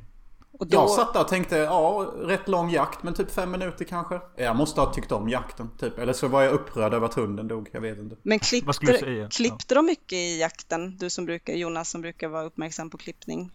Och 0.52 0.66
då... 0.66 0.76
Jag 0.76 0.90
satt 0.90 1.12
där 1.14 1.20
och 1.20 1.28
tänkte, 1.28 1.56
ja, 1.56 2.12
rätt 2.16 2.48
lång 2.48 2.70
jakt, 2.70 3.02
men 3.02 3.14
typ 3.14 3.30
fem 3.30 3.50
minuter 3.50 3.84
kanske. 3.84 4.20
Jag 4.36 4.56
måste 4.56 4.80
ha 4.80 4.92
tyckt 4.92 5.12
om 5.12 5.28
jakten, 5.28 5.70
typ. 5.78 5.98
Eller 5.98 6.12
så 6.12 6.28
var 6.28 6.42
jag 6.42 6.52
upprörd 6.52 6.94
över 6.94 7.06
att 7.06 7.14
hunden 7.14 7.48
dog, 7.48 7.68
jag 7.72 7.80
vet 7.80 7.98
inte. 7.98 8.16
Men 8.22 8.38
klippte, 8.38 9.28
klippte 9.30 9.74
de 9.74 9.86
mycket 9.86 10.12
i 10.12 10.40
jakten? 10.40 10.96
Du 10.96 11.10
som 11.10 11.24
brukar, 11.24 11.52
Jonas 11.52 11.90
som 11.90 12.00
brukar 12.00 12.28
vara 12.28 12.42
uppmärksam 12.42 12.90
på 12.90 12.98
klippning. 12.98 13.50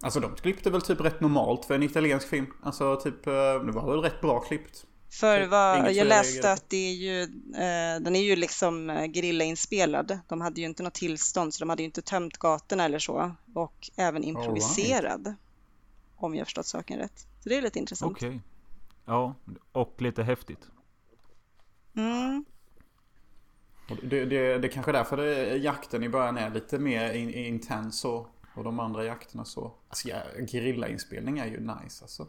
Alltså 0.00 0.20
de 0.20 0.36
klippte 0.36 0.70
väl 0.70 0.82
typ 0.82 1.00
rätt 1.00 1.20
normalt 1.20 1.64
för 1.64 1.74
en 1.74 1.82
italiensk 1.82 2.28
film. 2.28 2.46
Alltså 2.62 2.96
typ, 2.96 3.26
eh, 3.26 3.32
det 3.32 3.72
var 3.72 3.90
väl 3.90 4.00
rätt 4.00 4.20
bra 4.20 4.40
klippt. 4.40 4.86
För 5.10 5.40
typ, 5.40 5.50
vad, 5.50 5.92
jag 5.92 6.06
läste 6.06 6.52
att 6.52 6.70
det 6.70 6.76
är 6.76 6.92
ju, 6.92 7.22
eh, 7.22 8.00
den 8.00 8.16
är 8.16 8.22
ju 8.22 8.36
liksom 8.36 8.90
eh, 8.90 9.12
gerillainspelad. 9.12 10.18
De 10.28 10.40
hade 10.40 10.60
ju 10.60 10.66
inte 10.66 10.82
något 10.82 10.94
tillstånd 10.94 11.54
så 11.54 11.60
de 11.60 11.68
hade 11.68 11.82
ju 11.82 11.86
inte 11.86 12.02
tömt 12.02 12.38
gatorna 12.38 12.84
eller 12.84 12.98
så. 12.98 13.34
Och 13.54 13.90
även 13.96 14.24
improviserad. 14.24 15.26
Right. 15.26 15.38
Om 16.16 16.34
jag 16.34 16.46
förstått 16.46 16.66
saken 16.66 16.98
rätt. 16.98 17.26
Så 17.42 17.48
det 17.48 17.56
är 17.56 17.62
lite 17.62 17.78
intressant. 17.78 18.12
Okej. 18.12 18.28
Okay. 18.28 18.40
Ja, 19.04 19.34
och 19.72 20.02
lite 20.02 20.22
häftigt. 20.22 20.66
Mm. 21.96 22.44
Det, 24.02 24.24
det, 24.24 24.58
det 24.58 24.68
kanske 24.68 24.90
är 24.90 24.92
därför 24.92 25.18
jakten 25.56 26.02
i 26.02 26.08
början 26.08 26.38
är 26.38 26.50
lite 26.50 26.78
mer 26.78 27.12
in, 27.12 27.34
intens 27.34 28.04
och 28.04 28.37
och 28.58 28.64
de 28.64 28.80
andra 28.80 29.04
jakterna 29.04 29.44
så. 29.44 29.72
Alltså 29.88 30.08
ja, 30.08 30.16
gerillainspelning 30.52 31.38
är 31.38 31.46
ju 31.46 31.60
nice 31.60 32.04
alltså. 32.04 32.26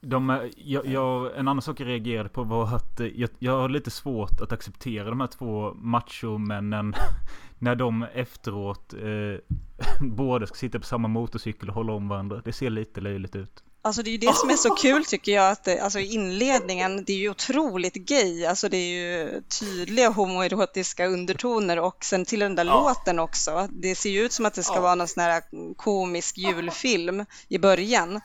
De, 0.00 0.50
jag, 0.56 0.86
jag, 0.86 1.36
en 1.36 1.48
annan 1.48 1.62
sak 1.62 1.80
jag 1.80 1.86
reagerade 1.86 2.28
på 2.28 2.42
var 2.42 2.74
att 2.74 3.00
eh, 3.00 3.06
jag, 3.06 3.30
jag 3.38 3.60
har 3.60 3.68
lite 3.68 3.90
svårt 3.90 4.40
att 4.40 4.52
acceptera 4.52 5.10
de 5.10 5.20
här 5.20 5.26
två 5.26 5.74
machomännen 5.74 6.94
när 7.58 7.74
de 7.74 8.02
efteråt 8.02 8.94
eh, 8.94 9.56
båda 10.00 10.46
ska 10.46 10.56
sitta 10.56 10.78
på 10.78 10.84
samma 10.84 11.08
motorcykel 11.08 11.68
och 11.68 11.74
hålla 11.74 11.92
om 11.92 12.08
varandra. 12.08 12.42
Det 12.44 12.52
ser 12.52 12.70
lite 12.70 13.00
löjligt 13.00 13.36
ut. 13.36 13.64
Alltså 13.84 14.02
det 14.02 14.10
är 14.10 14.12
ju 14.12 14.18
det 14.18 14.34
som 14.34 14.50
är 14.50 14.56
så 14.56 14.74
kul 14.74 15.04
tycker 15.04 15.32
jag 15.32 15.50
att 15.50 15.64
det, 15.64 15.80
alltså 15.80 15.98
inledningen, 15.98 17.04
det 17.04 17.12
är 17.12 17.16
ju 17.16 17.30
otroligt 17.30 17.94
gay, 17.94 18.46
alltså 18.46 18.68
det 18.68 18.76
är 18.76 18.88
ju 18.88 19.42
tydliga 19.60 20.08
homoerotiska 20.08 21.06
undertoner 21.06 21.78
och 21.78 22.04
sen 22.04 22.24
till 22.24 22.40
den 22.40 22.54
där 22.54 22.64
ja. 22.64 22.88
låten 22.88 23.18
också. 23.18 23.68
Det 23.70 23.94
ser 23.94 24.10
ju 24.10 24.20
ut 24.20 24.32
som 24.32 24.46
att 24.46 24.54
det 24.54 24.62
ska 24.62 24.74
ja. 24.74 24.80
vara 24.80 24.94
någon 24.94 25.08
sån 25.08 25.22
här 25.22 25.42
komisk 25.76 26.38
julfilm 26.38 27.24
i 27.48 27.58
början. 27.58 28.20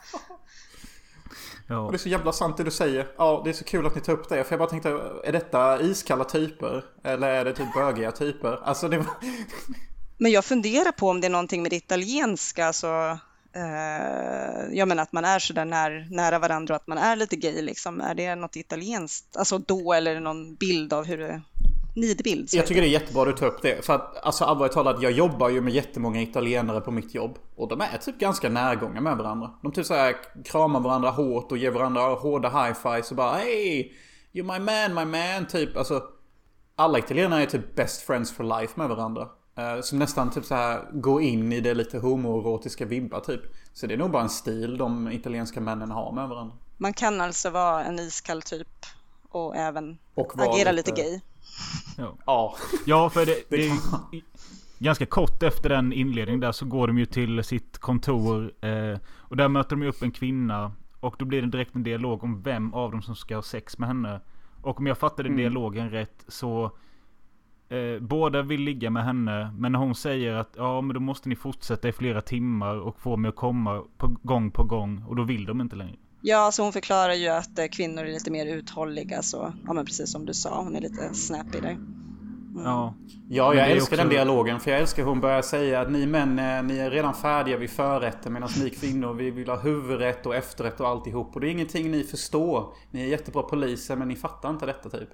Ja. 1.68 1.80
Och 1.80 1.92
det 1.92 1.96
är 1.96 2.00
så 2.00 2.10
jävla 2.10 2.32
sant 2.32 2.58
det 2.58 2.64
du 2.64 2.72
säger. 2.72 3.08
Ja, 3.18 3.42
det 3.44 3.50
är 3.50 3.54
så 3.54 3.64
kul 3.64 3.86
att 3.86 3.96
ni 3.96 4.02
tar 4.02 4.14
upp 4.14 4.30
det. 4.30 4.44
För 4.44 4.52
jag 4.52 4.60
bara 4.60 4.70
tänkte, 4.70 4.90
är 5.24 5.32
detta 5.32 5.82
iskalla 5.82 6.24
typer? 6.24 6.86
Eller 7.04 7.30
är 7.30 7.46
det 7.46 7.54
typ 7.54 7.74
bögiga 7.74 8.12
typer? 8.12 8.60
Alltså 8.64 8.88
det 8.88 8.98
var... 8.98 9.08
Men 10.18 10.32
jag 10.32 10.46
funderar 10.46 10.92
på 10.92 11.10
om 11.10 11.22
det 11.22 11.28
är 11.28 11.32
någonting 11.32 11.62
med 11.62 11.72
det 11.72 11.76
italienska, 11.76 12.68
alltså 12.68 13.20
eh, 13.54 14.78
jag 14.78 14.88
menar 14.88 15.04
att 15.04 15.12
man 15.12 15.26
är 15.26 15.40
sådär 15.40 15.66
när, 15.66 16.08
nära 16.12 16.40
varandra 16.40 16.74
och 16.74 16.82
att 16.82 16.88
man 16.88 16.98
är 16.98 17.16
lite 17.16 17.36
gay 17.36 17.62
liksom. 17.62 18.02
Är 18.02 18.16
det 18.16 18.36
något 18.36 18.56
italienskt, 18.56 19.38
alltså 19.38 19.58
då 19.58 19.94
eller 19.94 20.20
någon 20.20 20.56
bild 20.56 20.94
av 20.94 21.06
hur 21.06 21.18
det 21.18 21.42
nidbild? 21.96 22.50
Jag 22.52 22.68
tycker 22.68 22.82
det 22.82 22.88
är 22.88 22.92
jättebra 22.92 23.22
att 23.22 23.28
du 23.28 23.34
tar 23.34 23.48
upp 23.48 23.62
det. 23.62 23.86
För 23.86 23.94
att 23.94 24.26
alltså 24.26 24.44
allvarligt 24.44 24.74
talat, 24.74 25.02
jag 25.02 25.12
jobbar 25.12 25.50
ju 25.50 25.62
med 25.62 25.74
jättemånga 25.74 26.22
italienare 26.22 26.82
på 26.82 26.92
mitt 26.92 27.16
jobb. 27.16 27.38
Och 27.56 27.68
de 27.68 27.82
är 27.82 27.98
typ 27.98 28.20
ganska 28.20 28.50
närgångna 28.50 29.02
med 29.02 29.18
varandra. 29.18 29.52
De 29.62 29.72
typ 29.72 29.86
såhär 29.86 30.16
kramar 30.46 30.80
varandra 30.80 31.10
hårt 31.10 31.52
och 31.52 31.58
ger 31.58 31.72
varandra 31.72 32.02
hårda 32.02 32.50
high-fives 32.50 33.10
och 33.10 33.16
bara 33.16 33.38
Hey! 33.38 33.92
You're 34.34 34.60
my 34.60 34.60
man, 34.60 34.94
my 34.94 35.18
man, 35.18 35.48
typ. 35.48 35.78
Alltså 35.78 36.04
alla 36.76 37.00
italienare 37.00 37.42
är 37.42 37.46
typ 37.46 37.76
best 37.76 38.02
friends 38.02 38.32
for 38.32 38.60
life 38.60 38.74
med 38.76 38.90
varandra. 38.90 39.28
Eh, 39.58 39.82
som 39.82 40.00
nästan 40.00 40.32
typ 40.32 40.46
så 40.46 40.56
här 40.56 40.82
går 40.92 41.22
in 41.22 41.54
i 41.54 41.60
det 41.60 41.74
lite 41.74 41.98
homoerotiska 41.98 42.86
vibbar 42.86 43.20
typ. 43.20 43.42
Så 43.74 43.88
det 43.88 43.94
är 43.94 43.98
nog 43.98 44.12
bara 44.12 44.24
en 44.24 44.30
stil 44.30 44.78
de 44.78 45.12
italienska 45.12 45.62
männen 45.62 45.92
har 45.92 46.12
med 46.12 46.30
varandra. 46.30 46.56
Man 46.78 46.94
kan 46.94 47.22
alltså 47.22 47.50
vara 47.50 47.84
en 47.84 48.00
iskall 48.00 48.42
typ 48.42 48.86
och 49.30 49.56
även 49.56 49.98
och 50.14 50.34
agera 50.40 50.72
lite, 50.72 50.92
lite 50.92 51.02
gay. 51.02 51.20
Ja. 52.26 52.56
ja. 52.86 53.10
för 53.10 53.26
det, 53.26 53.44
det 53.50 53.68
är 53.68 53.74
ganska 54.80 55.06
kort 55.06 55.44
efter 55.44 55.70
den 55.70 55.94
inledningen 55.94 56.40
där 56.40 56.52
så 56.52 56.66
går 56.66 56.88
de 56.88 56.98
ju 56.98 57.06
till 57.06 57.44
sitt 57.44 57.78
kontor. 57.78 58.54
Eh, 58.66 59.00
och 59.18 59.38
där 59.38 59.48
möter 59.48 59.76
de 59.76 59.88
upp 59.88 60.02
en 60.02 60.12
kvinna. 60.12 60.72
Och 61.00 61.16
då 61.20 61.26
blir 61.26 61.42
det 61.42 61.48
direkt 61.48 61.76
en 61.76 61.84
dialog 61.84 62.24
om 62.24 62.42
vem 62.42 62.74
av 62.74 62.92
dem 62.92 63.02
som 63.02 63.16
ska 63.16 63.36
ha 63.36 63.42
sex 63.42 63.78
med 63.78 63.88
henne. 63.88 64.22
Och 64.62 64.80
om 64.80 64.88
jag 64.88 64.98
fattade 64.98 65.30
mm. 65.30 65.38
dialogen 65.38 65.90
rätt 65.90 66.26
så 66.28 66.72
Eh, 67.70 68.00
båda 68.02 68.42
vill 68.42 68.62
ligga 68.62 68.90
med 68.90 69.06
henne. 69.06 69.52
Men 69.58 69.72
när 69.72 69.80
hon 69.80 69.96
säger 69.96 70.34
att 70.34 70.54
ja 70.58 70.82
men 70.82 70.94
då 70.94 71.00
måste 71.00 71.30
ni 71.30 71.36
fortsätta 71.36 71.88
i 71.88 71.92
flera 71.92 72.22
timmar 72.22 72.76
och 72.76 73.00
få 73.00 73.18
mig 73.18 73.30
att 73.30 73.36
komma 73.36 73.84
på 73.98 74.16
gång 74.24 74.52
på 74.52 74.64
gång. 74.64 75.04
Och 75.08 75.16
då 75.16 75.24
vill 75.24 75.46
de 75.46 75.62
inte 75.62 75.76
längre. 75.76 75.96
Ja, 76.22 76.52
så 76.52 76.64
hon 76.64 76.74
förklarar 76.74 77.14
ju 77.14 77.28
att 77.28 77.60
eh, 77.60 77.66
kvinnor 77.66 78.04
är 78.04 78.12
lite 78.12 78.32
mer 78.32 78.46
uthålliga. 78.46 79.22
Så, 79.22 79.54
ja 79.66 79.74
men 79.74 79.86
precis 79.86 80.12
som 80.12 80.26
du 80.26 80.34
sa, 80.34 80.64
hon 80.64 80.76
är 80.76 80.82
lite 80.82 81.14
snappy 81.14 81.60
där. 81.60 81.70
Mm. 82.58 82.64
Ja. 82.64 82.94
ja, 83.30 83.54
jag 83.54 83.72
älskar 83.72 83.96
också... 83.96 83.96
den 83.96 84.10
dialogen. 84.10 84.60
För 84.60 84.72
jag 84.72 84.80
älskar 84.80 85.04
hur 85.04 85.10
hon 85.10 85.20
börjar 85.20 85.42
säga 85.42 85.82
att 85.82 85.92
ni 85.92 86.06
män, 86.06 86.40
eh, 86.40 86.64
ni 86.64 86.78
är 86.78 86.92
redan 86.92 87.14
färdiga 87.14 87.58
vid 87.58 87.70
förrätten. 87.70 88.34
Medan 88.34 88.50
ni 88.64 88.70
kvinnor, 88.70 89.14
vi 89.14 89.32
vill 89.32 89.50
ha 89.50 89.60
huvudrätt 89.60 90.26
och 90.26 90.36
efterrätt 90.36 90.80
och 90.80 90.88
alltihop. 90.88 91.36
Och 91.36 91.42
det 91.42 91.48
är 91.48 91.52
ingenting 91.52 91.92
ni 91.92 92.04
förstår. 92.04 92.74
Ni 92.92 93.02
är 93.02 93.06
jättebra 93.06 93.44
poliser 93.44 93.96
men 93.96 94.08
ni 94.08 94.16
fattar 94.16 94.50
inte 94.50 94.66
detta 94.66 94.90
typ. 94.90 95.10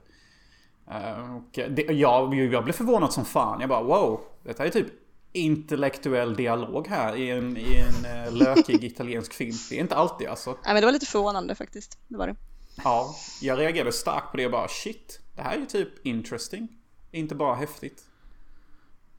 Uh, 0.92 1.36
och 1.36 1.60
det, 1.70 1.82
jag, 1.82 2.36
jag 2.36 2.64
blev 2.64 2.74
förvånad 2.74 3.14
som 3.14 3.26
fan. 3.26 3.60
Jag 3.60 3.70
bara 3.70 3.84
wow. 3.84 4.22
Detta 4.44 4.66
är 4.66 4.70
typ 4.70 4.88
intellektuell 5.32 6.36
dialog 6.36 6.88
här 6.88 7.16
i 7.16 7.32
en, 7.32 7.58
i 7.58 7.76
en 7.76 8.28
uh, 8.28 8.34
lökig 8.34 8.84
italiensk 8.84 9.34
film. 9.34 9.56
Det 9.70 9.76
är 9.76 9.80
inte 9.80 9.96
alltid 9.96 10.28
alltså. 10.28 10.50
Nej 10.50 10.74
men 10.74 10.76
det 10.76 10.86
var 10.86 10.94
lite 10.94 11.06
förvånande 11.06 11.56
faktiskt. 11.56 11.98
Det 12.08 12.18
var 12.18 12.28
det. 12.28 12.36
Ja, 12.84 13.16
jag 13.42 13.60
reagerade 13.60 13.92
starkt 13.92 14.32
på 14.32 14.38
det 14.38 14.46
och 14.46 14.52
bara 14.52 14.68
shit. 14.68 15.20
Det 15.36 15.42
här 15.42 15.56
är 15.56 15.60
ju 15.60 15.66
typ 15.66 16.06
interesting. 16.06 16.68
Inte 17.12 17.36
bara 17.36 17.56
häftigt. 17.56 18.04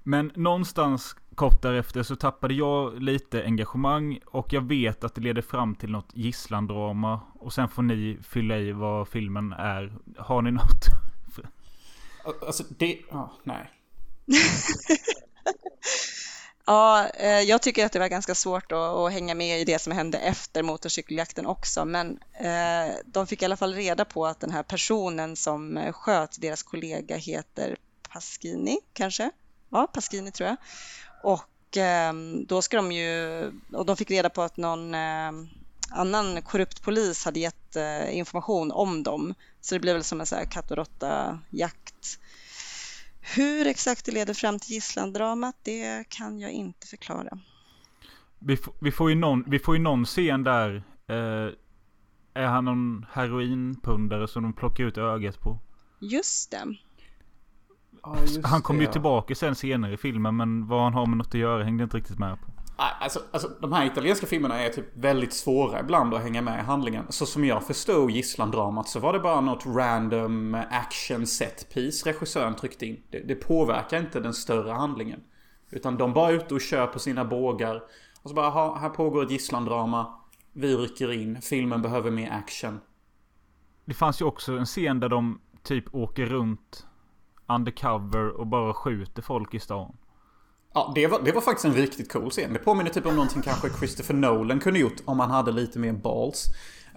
Men 0.02 0.32
någonstans 0.34 1.16
kort 1.34 1.62
därefter 1.62 2.02
så 2.02 2.16
tappade 2.16 2.54
jag 2.54 3.02
lite 3.02 3.44
engagemang 3.44 4.18
och 4.26 4.52
jag 4.52 4.60
vet 4.60 5.04
att 5.04 5.14
det 5.14 5.20
leder 5.20 5.42
fram 5.42 5.74
till 5.74 5.90
något 5.90 6.10
gisslandrama. 6.14 7.20
Och 7.34 7.52
sen 7.52 7.68
får 7.68 7.82
ni 7.82 8.18
fylla 8.22 8.58
i 8.58 8.72
vad 8.72 9.08
filmen 9.08 9.52
är. 9.52 9.92
Har 10.18 10.42
ni 10.42 10.50
något 10.50 10.84
Alltså 12.46 12.64
det... 12.78 13.00
Oh, 13.10 13.32
nej. 13.42 13.70
ja, 16.66 17.08
eh, 17.08 17.40
jag 17.40 17.62
tycker 17.62 17.86
att 17.86 17.92
det 17.92 17.98
var 17.98 18.08
ganska 18.08 18.34
svårt 18.34 18.72
att, 18.72 18.78
att, 18.78 19.12
hänga 19.12 19.34
med 19.34 19.60
i 19.60 19.64
det 19.64 19.78
som 19.78 19.92
hände 19.92 20.18
efter 20.18 20.62
motorcykeljakten 20.62 21.46
också. 21.46 21.84
Men 21.84 22.18
eh, 22.32 22.94
de 23.04 23.26
fick 23.26 23.42
i 23.42 23.44
alla 23.44 23.56
fall 23.56 23.74
reda 23.74 24.04
på 24.04 24.26
att 24.26 24.40
den 24.40 24.50
här 24.50 24.62
personen 24.62 25.36
som 25.36 25.76
eh, 25.76 25.92
sköt 25.92 26.40
deras 26.40 26.62
kollega 26.62 27.16
heter 27.16 27.76
Pasquini, 28.08 28.78
kanske? 28.92 29.30
Ja, 29.70 29.86
Pasquini 29.86 30.30
tror 30.30 30.48
jag. 30.48 30.56
Och 31.22 31.76
ehm, 31.76 32.46
då 32.46 32.62
ska 32.62 32.76
de 32.76 32.92
ju... 32.92 33.52
Och 33.72 33.86
de 33.86 33.96
fick 33.96 34.10
reda 34.10 34.30
på 34.30 34.42
att 34.42 34.56
någon... 34.56 34.94
Ehm, 34.94 35.48
Annan 35.94 36.42
korrupt 36.42 36.82
polis 36.82 37.24
hade 37.24 37.40
gett 37.40 37.76
eh, 37.76 38.18
information 38.18 38.72
om 38.72 39.02
dem. 39.02 39.34
Så 39.60 39.74
det 39.74 39.80
blev 39.80 39.94
väl 39.94 40.04
som 40.04 40.20
en 40.20 40.26
så 40.26 40.36
här 40.36 40.44
katt 40.44 40.70
och 40.70 40.76
råtta-jakt. 40.76 42.18
Hur 43.20 43.66
exakt 43.66 44.04
det 44.04 44.12
leder 44.12 44.34
fram 44.34 44.58
till 44.58 44.70
gisslandramat, 44.70 45.56
det 45.62 46.08
kan 46.08 46.40
jag 46.40 46.50
inte 46.50 46.86
förklara. 46.86 47.38
Vi, 48.38 48.58
vi, 48.80 48.92
får 48.92 49.10
ju 49.10 49.16
någon, 49.16 49.44
vi 49.46 49.58
får 49.58 49.76
ju 49.76 49.82
någon 49.82 50.04
scen 50.04 50.44
där. 50.44 50.84
Eh, 51.06 51.52
är 52.34 52.46
han 52.46 52.64
någon 52.64 53.06
heroinpundare 53.12 54.28
som 54.28 54.42
de 54.42 54.52
plockar 54.52 54.84
ut 54.84 54.98
ögat 54.98 55.40
på? 55.40 55.58
Just 56.00 56.50
det. 56.50 56.76
Ja, 58.02 58.20
just 58.20 58.46
Han 58.46 58.62
kommer 58.62 58.80
ju 58.80 58.86
ja. 58.86 58.92
tillbaka 58.92 59.34
sen 59.34 59.54
senare 59.54 59.92
i 59.92 59.96
filmen 59.96 60.36
men 60.36 60.66
vad 60.66 60.82
han 60.82 60.94
har 60.94 61.06
med 61.06 61.18
något 61.18 61.26
att 61.26 61.34
göra 61.34 61.64
hängde 61.64 61.84
inte 61.84 61.96
riktigt 61.96 62.18
med 62.18 62.40
på. 62.40 62.63
Alltså, 62.76 63.20
alltså, 63.30 63.48
de 63.60 63.72
här 63.72 63.86
italienska 63.86 64.26
filmerna 64.26 64.60
är 64.60 64.68
typ 64.68 64.96
väldigt 64.96 65.32
svåra 65.32 65.80
ibland 65.80 66.14
att 66.14 66.22
hänga 66.22 66.42
med 66.42 66.60
i 66.60 66.62
handlingen. 66.62 67.04
Så 67.08 67.26
som 67.26 67.44
jag 67.44 67.66
förstod 67.66 68.10
gisslandramat 68.10 68.88
så 68.88 69.00
var 69.00 69.12
det 69.12 69.20
bara 69.20 69.40
något 69.40 69.66
random 69.66 70.54
action 70.70 71.26
set 71.26 71.74
piece 71.74 72.08
regissören 72.10 72.54
tryckte 72.54 72.86
in. 72.86 73.02
Det, 73.10 73.18
det 73.18 73.34
påverkar 73.34 74.00
inte 74.00 74.20
den 74.20 74.34
större 74.34 74.70
handlingen. 74.72 75.20
Utan 75.70 75.96
de 75.96 76.12
bara 76.12 76.28
är 76.28 76.34
ute 76.34 76.54
och 76.54 76.60
kör 76.60 76.86
på 76.86 76.98
sina 76.98 77.24
bågar. 77.24 77.82
Och 78.22 78.30
så 78.30 78.34
bara, 78.34 78.46
"Aha, 78.46 78.78
här 78.80 78.88
pågår 78.88 79.22
ett 79.22 79.30
gisslandrama. 79.30 80.06
Vi 80.52 80.76
rycker 80.76 81.12
in. 81.12 81.40
Filmen 81.42 81.82
behöver 81.82 82.10
mer 82.10 82.30
action. 82.30 82.80
Det 83.84 83.94
fanns 83.94 84.20
ju 84.20 84.24
också 84.24 84.52
en 84.52 84.66
scen 84.66 85.00
där 85.00 85.08
de 85.08 85.40
typ 85.62 85.94
åker 85.94 86.26
runt 86.26 86.86
undercover 87.46 88.28
och 88.28 88.46
bara 88.46 88.74
skjuter 88.74 89.22
folk 89.22 89.54
i 89.54 89.60
stan. 89.60 89.96
Ja, 90.76 90.92
det 90.94 91.06
var, 91.06 91.22
det 91.22 91.32
var 91.32 91.40
faktiskt 91.40 91.64
en 91.64 91.74
riktigt 91.74 92.12
cool 92.12 92.30
scen. 92.30 92.52
Det 92.52 92.58
påminner 92.58 92.90
typ 92.90 93.06
om 93.06 93.14
någonting 93.14 93.42
kanske 93.42 93.70
Christopher 93.78 94.14
Nolan 94.14 94.60
kunde 94.60 94.78
gjort 94.78 95.02
om 95.04 95.20
han 95.20 95.30
hade 95.30 95.52
lite 95.52 95.78
mer 95.78 95.92
balls. 95.92 96.46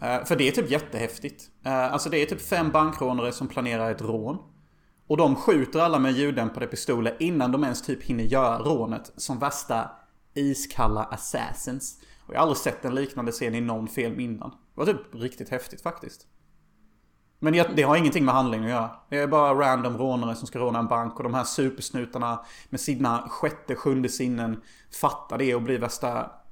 Uh, 0.03 0.25
för 0.25 0.35
det 0.35 0.47
är 0.47 0.51
typ 0.51 0.71
jättehäftigt. 0.71 1.43
Uh, 1.65 1.93
alltså 1.93 2.09
det 2.09 2.17
är 2.17 2.25
typ 2.25 2.41
fem 2.41 2.71
bankrånare 2.71 3.31
som 3.31 3.47
planerar 3.47 3.91
ett 3.91 4.01
rån. 4.01 4.37
Och 5.07 5.17
de 5.17 5.35
skjuter 5.35 5.79
alla 5.79 5.99
med 5.99 6.11
ljuddämpade 6.11 6.67
pistoler 6.67 7.17
innan 7.19 7.51
de 7.51 7.63
ens 7.63 7.81
typ 7.81 8.03
hinner 8.03 8.23
göra 8.23 8.59
rånet. 8.59 9.11
Som 9.15 9.39
värsta 9.39 9.91
iskalla 10.33 11.03
assassins. 11.03 11.99
Och 12.27 12.33
jag 12.33 12.39
har 12.39 12.41
aldrig 12.41 12.57
sett 12.57 12.85
en 12.85 12.95
liknande 12.95 13.31
scen 13.31 13.55
i 13.55 13.61
någon 13.61 13.87
film 13.87 14.19
innan. 14.19 14.49
Det 14.49 14.57
var 14.73 14.85
typ 14.85 15.15
riktigt 15.15 15.49
häftigt 15.49 15.81
faktiskt. 15.81 16.27
Men 17.39 17.53
jag- 17.53 17.75
det 17.75 17.83
har 17.83 17.95
ingenting 17.97 18.25
med 18.25 18.33
handlingen 18.35 18.65
att 18.65 18.71
göra. 18.71 18.91
Det 19.09 19.17
är 19.17 19.27
bara 19.27 19.53
random 19.53 19.97
rånare 19.97 20.35
som 20.35 20.47
ska 20.47 20.59
råna 20.59 20.79
en 20.79 20.87
bank 20.87 21.17
och 21.17 21.23
de 21.23 21.33
här 21.33 21.43
supersnutarna 21.43 22.45
med 22.69 22.79
sina 22.79 23.29
sjätte, 23.29 23.75
sjunde 23.75 24.09
sinnen 24.09 24.61
fattar 25.01 25.37
det 25.37 25.55
och 25.55 25.61
blir 25.61 25.79
värsta... 25.79 26.11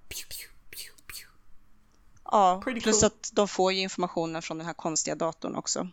Pew, 0.10 0.28
pew, 0.30 0.54
pew, 0.70 0.92
pew. 1.08 1.28
Ja, 2.32 2.62
Pretty 2.64 2.82
plus 2.82 3.00
cool. 3.02 3.08
att 3.08 3.30
de 3.34 3.48
får 3.48 3.74
ju 3.74 3.82
informationen 3.82 4.42
från 4.42 4.58
den 4.58 4.68
här 4.68 4.74
konstiga 4.74 5.16
datorn 5.16 5.56
också. 5.56 5.88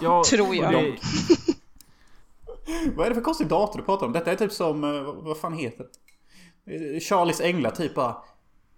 Ja, 0.00 0.24
Tror 0.30 0.54
jag. 0.54 0.72
det- 0.72 0.96
Vad 2.96 3.06
är 3.06 3.08
det 3.10 3.14
för 3.14 3.22
konstig 3.22 3.48
dator 3.48 3.78
du 3.78 3.84
pratar 3.84 4.06
om? 4.06 4.12
Detta 4.12 4.32
är 4.32 4.36
typ 4.36 4.52
som... 4.52 4.84
eh, 4.84 5.02
vad- 5.02 5.16
Vad 5.16 5.38
fan 5.38 5.52
heter 5.52 5.86
det? 6.64 6.94
Eh, 6.94 7.00
Charlies 7.00 7.40
Änglar 7.40 7.70
typ 7.70 7.94
bara... 7.94 8.16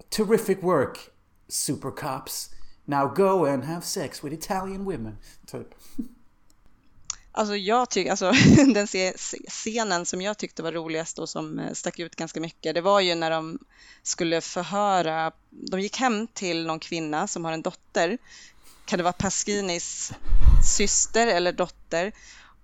Terrific 0.08 0.58
work, 0.62 0.98
supercops. 1.48 2.50
Now 2.91 3.07
go 3.14 3.47
and 3.47 3.64
have 3.64 3.82
sex 3.82 4.24
with 4.24 4.34
Italian 4.34 4.84
women. 4.84 5.18
Typ. 5.47 5.74
Alltså 7.32 7.57
jag 7.57 7.91
tycker, 7.91 8.11
alltså 8.11 8.32
den 8.74 8.86
scenen 9.49 10.07
som 10.07 10.20
jag 10.20 10.38
tyckte 10.38 10.62
var 10.62 10.72
roligast 10.72 11.18
och 11.18 11.28
som 11.28 11.59
eh, 11.59 11.72
stack 11.72 11.99
ut 11.99 12.16
ganska 12.16 12.41
mycket, 12.41 12.74
det 12.74 12.80
var 12.80 13.01
ju 13.01 13.14
när 13.14 13.30
de 13.30 13.59
skulle 14.03 14.41
förhöra, 14.41 15.32
de 15.51 15.80
gick 15.80 15.97
hem 15.97 16.26
till 16.26 16.66
någon 16.66 16.78
kvinna 16.78 17.26
som 17.26 17.45
har 17.45 17.53
en 17.53 17.62
dotter, 17.62 18.18
kan 18.84 18.97
det 18.97 19.03
vara 19.03 19.12
Pasquinis 19.12 20.12
syster 20.76 21.26
eller 21.26 21.53
dotter? 21.53 22.12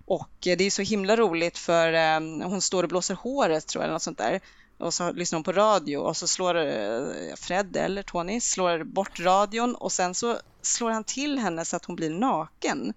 Och 0.05 0.47
eh, 0.47 0.57
det 0.57 0.63
är 0.63 0.71
så 0.71 0.81
himla 0.81 1.15
roligt 1.15 1.57
för 1.57 1.93
eh, 1.93 2.47
hon 2.47 2.61
står 2.61 2.83
och 2.83 2.89
blåser 2.89 3.15
håret 3.15 3.67
tror 3.67 3.81
jag, 3.81 3.85
eller 3.85 3.93
något 3.93 4.03
sånt 4.03 4.17
där. 4.17 4.41
Och 4.77 4.93
så 4.93 5.11
lyssnar 5.11 5.37
hon 5.37 5.43
på 5.43 5.51
radio 5.51 5.97
och 5.97 6.17
så 6.17 6.27
slår 6.27 6.55
eh, 6.55 7.35
Fred 7.37 7.77
eller 7.77 8.03
Tony 8.03 8.41
slår 8.41 8.83
bort 8.83 9.19
radion 9.19 9.75
och 9.75 9.91
sen 9.91 10.15
så 10.15 10.37
slår 10.61 10.91
han 10.91 11.03
till 11.03 11.39
henne 11.39 11.65
så 11.65 11.75
att 11.75 11.85
hon 11.85 11.95
blir 11.95 12.09
naken. 12.09 12.93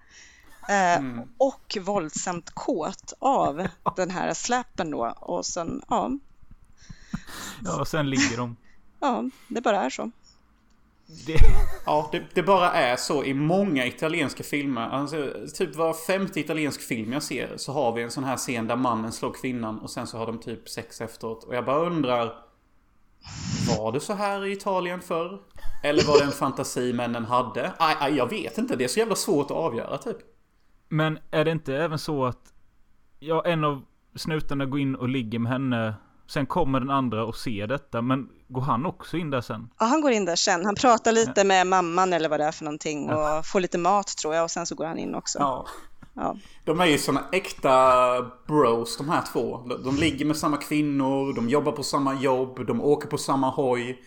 Eh, 0.69 1.03
Och 1.39 1.77
våldsamt 1.81 2.51
kåt 2.51 3.13
av 3.19 3.67
den 3.97 4.11
här 4.11 4.35
släppen 4.35 4.91
då. 4.91 5.15
Och 5.21 5.47
sen, 5.47 5.83
ja, 5.89 6.11
ja, 7.65 7.81
och 7.81 7.89
sen 7.89 8.11
ligger 8.11 8.37
de. 8.37 8.57
ja, 9.01 9.25
det 9.49 9.61
bara 9.61 9.83
är 9.85 9.91
så. 9.91 10.11
Det, 11.27 11.41
Ja, 11.87 12.09
det, 12.13 12.23
det 12.35 12.43
bara 12.43 12.73
är 12.73 12.97
så 12.97 13.25
i 13.25 13.35
många 13.35 13.87
italienska 13.87 14.43
filmer. 14.43 14.89
Alltså, 14.89 15.33
typ 15.55 15.77
var 15.77 15.95
femte 15.95 16.41
italiensk 16.41 16.81
film 16.81 17.13
jag 17.13 17.23
ser 17.23 17.57
så 17.57 17.73
har 17.73 17.93
vi 17.93 18.03
en 18.03 18.11
sån 18.11 18.25
här 18.25 18.37
scen 18.37 18.67
där 18.67 18.77
mannen 18.77 19.13
slår 19.13 19.33
kvinnan 19.33 19.79
och 19.79 19.91
sen 19.91 20.07
så 20.07 20.19
har 20.19 20.27
de 20.27 20.39
typ 20.41 20.69
sex 20.69 21.01
efteråt. 21.01 21.45
Och 21.45 21.55
jag 21.55 21.65
bara 21.65 21.87
undrar... 21.87 22.35
Var 23.79 23.93
det 23.93 24.01
så 24.01 24.13
här 24.13 24.47
i 24.47 24.53
Italien 24.53 25.01
förr? 25.01 25.41
Eller 25.83 26.03
var 26.03 26.19
det 26.19 26.25
en 26.25 26.33
fantasi 26.33 26.93
männen 26.93 27.25
hade? 27.25 27.73
Aj, 27.79 27.97
aj, 28.01 28.17
jag 28.17 28.31
vet 28.31 28.59
inte. 28.59 28.77
Det 28.77 28.85
är 28.85 28.89
så 28.89 28.99
jävla 28.99 29.15
svårt 29.15 29.51
att 29.51 29.57
avgöra 29.57 29.99
typ. 29.99 30.17
men 30.89 31.19
är 31.31 31.45
det 31.45 31.51
inte 31.51 31.77
även 31.77 31.99
så 31.99 32.25
att 32.25 32.53
ja, 33.19 33.43
en 33.47 33.65
av 33.65 33.83
snutarna 34.15 34.67
går 34.67 34.81
in 34.81 34.95
och 34.95 35.09
ligger 35.09 35.39
med 35.39 35.53
henne. 35.53 35.95
Sen 36.31 36.47
kommer 36.47 36.81
den 36.81 36.91
andra 36.91 37.25
och 37.25 37.37
ser 37.37 37.67
detta. 37.67 38.03
Men 38.03 38.29
går 38.49 38.61
han 38.63 38.87
också 38.87 39.17
in 39.17 39.31
där 39.31 39.41
sen? 39.41 39.71
Ja, 39.79 39.87
han 39.87 40.01
går 40.01 40.11
in 40.11 40.25
där 40.25 40.37
sen. 40.37 40.65
Han 40.65 40.75
pratar 40.75 41.13
lite 41.13 41.45
med 41.45 41.67
mamman 41.67 42.13
eller 42.13 42.29
vad 42.29 42.41
det 42.41 42.45
är 42.45 42.53
för 42.53 42.65
någonting 42.65 43.11
och 43.11 43.47
får 43.47 43.61
lite 43.61 43.79
mat 43.79 44.07
tror 44.07 44.35
jag 44.35 44.45
och 44.45 44.51
sen 44.51 44.67
så 44.67 44.75
går 44.75 44.87
han 44.87 44.99
in 44.99 45.15
också. 45.15 45.39
Ja. 45.39 45.67
Ja. 46.15 46.37
De 46.65 46.81
är 46.81 46.87
ju 46.87 46.99
såna 46.99 47.25
äkta 47.33 47.73
bros 48.47 48.97
de 48.97 49.09
här 49.09 49.23
två. 49.33 49.59
De, 49.69 49.83
de 49.85 49.97
ligger 49.97 50.25
med 50.25 50.37
samma 50.37 50.57
kvinnor, 50.57 51.33
de 51.37 51.49
jobbar 51.49 51.73
på 51.73 51.83
samma 51.83 52.15
jobb, 52.15 52.67
de 52.67 52.81
åker 52.81 53.09
på 53.09 53.19
samma 53.19 53.51
hoj. 53.51 54.03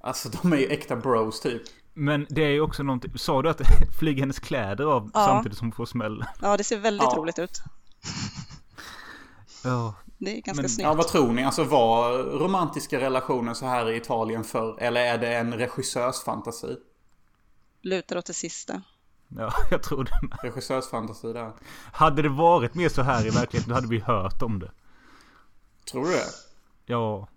Alltså 0.00 0.28
de 0.28 0.52
är 0.52 0.56
ju 0.56 0.66
äkta 0.66 0.96
bros 0.96 1.40
typ. 1.40 1.62
Men 1.94 2.26
det 2.30 2.44
är 2.44 2.50
ju 2.50 2.60
också 2.60 2.82
någonting. 2.82 3.12
Sa 3.18 3.42
du 3.42 3.50
att 3.50 3.60
flyger 3.98 4.20
hennes 4.20 4.38
kläder 4.38 4.84
av 4.84 5.10
Ja. 5.14 5.26
samtidigt 5.26 5.58
som 5.58 5.66
hon 5.66 5.72
får 5.72 5.86
smäll? 5.86 6.24
ja, 6.42 6.56
det 6.56 6.64
ser 6.64 6.78
väldigt 6.78 7.08
Ja. 7.10 7.14
roligt 7.18 7.38
ut. 7.38 7.58
Ja. 9.64 9.94
Det 10.18 10.36
är 10.36 10.40
ganska 10.40 10.62
Men- 10.62 10.68
snyggt. 10.70 10.86
Ja, 10.86 10.94
vad 10.94 11.08
tror 11.08 11.32
ni? 11.32 11.44
Alltså 11.44 11.64
var 11.64 12.18
romantiska 12.18 13.00
relationer 13.00 13.54
så 13.54 13.66
här 13.66 13.90
i 13.90 13.96
Italien 13.96 14.44
förr? 14.44 14.76
Eller 14.80 15.00
är 15.00 15.18
det 15.18 15.36
en 15.36 15.54
regissörsfantasi? 15.54 16.76
Lutar 17.82 18.16
åt 18.16 18.26
det 18.26 18.34
sista. 18.34 18.82
Ja, 19.28 19.52
jag 19.70 19.82
tror 19.82 20.04
det 20.04 20.28
med. 20.28 20.38
Regissörsfantasi 20.42 21.32
där. 21.32 21.52
Hade 21.92 22.22
det 22.22 22.28
varit 22.28 22.74
mer 22.74 22.88
så 22.88 23.02
här 23.02 23.26
i 23.26 23.30
verkligheten 23.30 23.68
då 23.68 23.74
hade 23.74 23.88
vi 23.88 23.98
hört 23.98 24.42
om 24.42 24.58
det. 24.58 24.70
Tror 25.90 26.04
du 26.04 26.10
det? 26.10 26.24
Ja. 26.86 27.28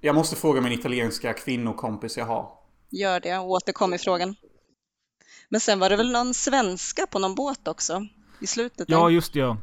Jag 0.00 0.14
måste 0.14 0.36
fråga 0.36 0.60
min 0.60 0.72
italienska 0.72 1.32
kvinnokompis 1.32 2.16
jag 2.16 2.26
har. 2.26 2.52
Gör 2.90 3.20
det 3.20 3.38
återkom 3.38 3.94
i 3.94 3.98
frågan. 3.98 4.36
Men 5.48 5.60
sen 5.60 5.78
var 5.78 5.90
det 5.90 5.96
väl 5.96 6.12
någon 6.12 6.34
svenska 6.34 7.06
på 7.06 7.18
någon 7.18 7.34
båt 7.34 7.68
också 7.68 8.06
i 8.40 8.46
slutet? 8.46 8.88
där? 8.88 8.94
Ja, 8.94 9.10
just 9.10 9.32
det, 9.32 9.38
ja. 9.38 9.56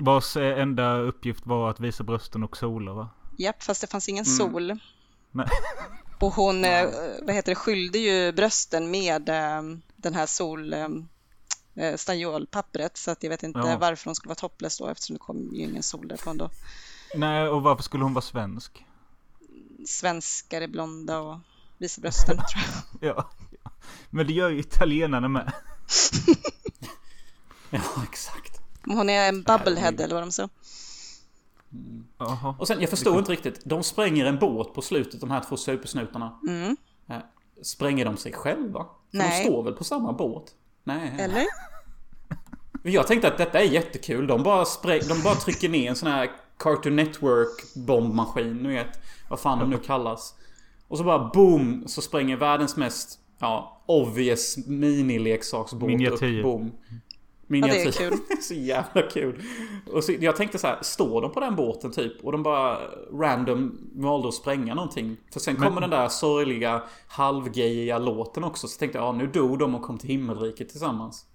Vars 0.00 0.36
eh, 0.36 0.58
enda 0.62 0.96
uppgift 0.98 1.46
var 1.46 1.70
att 1.70 1.80
visa 1.80 2.04
brösten 2.04 2.44
och 2.44 2.56
sola 2.56 2.92
va? 2.92 3.08
Japp, 3.38 3.62
fast 3.62 3.80
det 3.80 3.86
fanns 3.86 4.08
ingen 4.08 4.24
Mm. 4.24 4.36
sol. 4.36 4.78
Nej. 5.30 5.46
Och 6.20 6.34
hon, 6.34 6.64
eh, 6.64 6.88
vad 7.22 7.34
heter 7.34 7.52
det, 7.52 7.56
skyllde 7.56 7.98
ju 7.98 8.32
brösten 8.32 8.90
med 8.90 9.28
eh, 9.28 9.62
den 9.96 10.14
här 10.14 10.26
sol 10.26 10.74
stanniolpappret 11.96 12.96
så 12.96 13.10
att 13.10 13.22
jag 13.22 13.30
vet 13.30 13.42
inte 13.42 13.58
Ja. 13.58 13.76
varför 13.80 14.04
hon 14.04 14.14
skulle 14.14 14.28
vara 14.28 14.34
topless 14.34 14.78
då 14.78 14.88
eftersom 14.88 15.14
det 15.14 15.20
kom 15.20 15.50
ju 15.54 15.62
ingen 15.62 15.82
sol 15.82 16.08
därifrån 16.08 16.38
då. 16.38 16.50
Nej, 17.14 17.48
och 17.48 17.62
varför 17.62 17.82
skulle 17.82 18.04
hon 18.04 18.14
vara 18.14 18.22
svensk? 18.22 18.84
Svenskar 19.86 20.60
är 20.60 20.68
blonda 20.68 21.18
och 21.20 21.38
visar 21.78 22.02
brösten 22.02 22.36
tror 22.36 22.64
jag. 23.00 23.14
Ja. 23.16 23.30
Men 24.10 24.26
det 24.26 24.32
gör 24.32 24.50
ju 24.50 24.58
italienarna 24.60 25.28
med. 25.28 25.52
Ja, 27.70 27.80
exakt. 28.10 28.53
Hon 28.86 29.10
är 29.10 29.28
en 29.28 29.42
bubblehead 29.42 30.00
eller 30.00 30.14
vad 30.14 30.22
de 30.22 30.32
sa. 30.32 30.48
Jaha. 32.18 32.54
Och 32.58 32.68
sen, 32.68 32.80
jag 32.80 32.90
förstår 32.90 33.18
inte 33.18 33.32
riktigt. 33.32 33.60
De 33.64 33.82
spränger 33.82 34.24
en 34.26 34.38
båt 34.38 34.74
på 34.74 34.82
slutet, 34.82 35.20
de 35.20 35.30
här 35.30 35.40
två 35.48 35.56
supersnutarna. 35.56 36.38
Mm. 36.48 36.76
Eh, 37.08 37.16
Spränger 37.62 38.04
de 38.04 38.16
sig 38.16 38.32
själva? 38.32 38.86
Nej. 39.10 39.42
De 39.42 39.48
står 39.48 39.62
väl 39.62 39.72
på 39.72 39.84
samma 39.84 40.12
båt? 40.12 40.44
Nej. 40.84 41.14
Eller? 41.18 41.44
Jag 42.82 43.06
tänkte 43.06 43.28
att 43.28 43.38
detta 43.38 43.60
är 43.60 43.64
jättekul. 43.64 44.26
De 44.26 44.42
bara, 44.42 44.64
spräng, 44.64 45.00
de 45.08 45.22
bara 45.22 45.34
trycker 45.34 45.68
ner 45.68 45.90
en 45.90 45.96
sån 45.96 46.08
här 46.08 46.30
Cartoon 46.58 46.96
Network 46.96 47.74
bombmaskin, 47.74 48.56
ni 48.56 48.68
vet. 48.68 49.00
Vad 49.28 49.40
fan 49.40 49.58
de 49.58 49.70
nu 49.70 49.78
kallas. 49.78 50.34
Och 50.88 50.98
så 50.98 51.04
bara 51.04 51.30
boom, 51.34 51.84
så 51.86 52.02
spränger 52.02 52.36
världens 52.36 52.76
mest, 52.76 53.18
ja, 53.38 53.82
obvious 53.86 54.56
minileksaksbåt 54.66 56.00
upp. 56.22 56.42
Boom. 56.42 56.72
Miniatyr. 57.46 57.78
Ja, 57.78 57.84
det 57.84 58.04
är 58.04 58.10
kul. 58.10 58.18
så 58.42 58.54
jävla 58.54 59.02
kul. 59.02 59.42
Och 59.92 60.04
så, 60.04 60.12
jag 60.20 60.36
tänkte 60.36 60.58
så 60.58 60.66
här, 60.66 60.78
står 60.82 61.22
de 61.22 61.32
på 61.32 61.40
den 61.40 61.56
båten 61.56 61.92
typ? 61.92 62.24
Och 62.24 62.32
de 62.32 62.42
bara 62.42 62.78
random 63.12 63.78
valde 63.94 64.28
att 64.28 64.34
spränga 64.34 64.74
någonting. 64.74 65.16
För 65.32 65.40
sen 65.40 65.56
kommer 65.56 65.80
den 65.80 65.90
där 65.90 66.08
sorgliga 66.08 66.82
halvgayiga 67.06 67.98
låten 67.98 68.44
också. 68.44 68.68
Så 68.68 68.78
tänkte 68.78 68.98
jag, 68.98 69.06
ja 69.06 69.12
nu 69.12 69.26
dog 69.26 69.58
de 69.58 69.74
och 69.74 69.82
kom 69.82 69.98
till 69.98 70.08
himmelriket 70.08 70.68
tillsammans. 70.68 71.26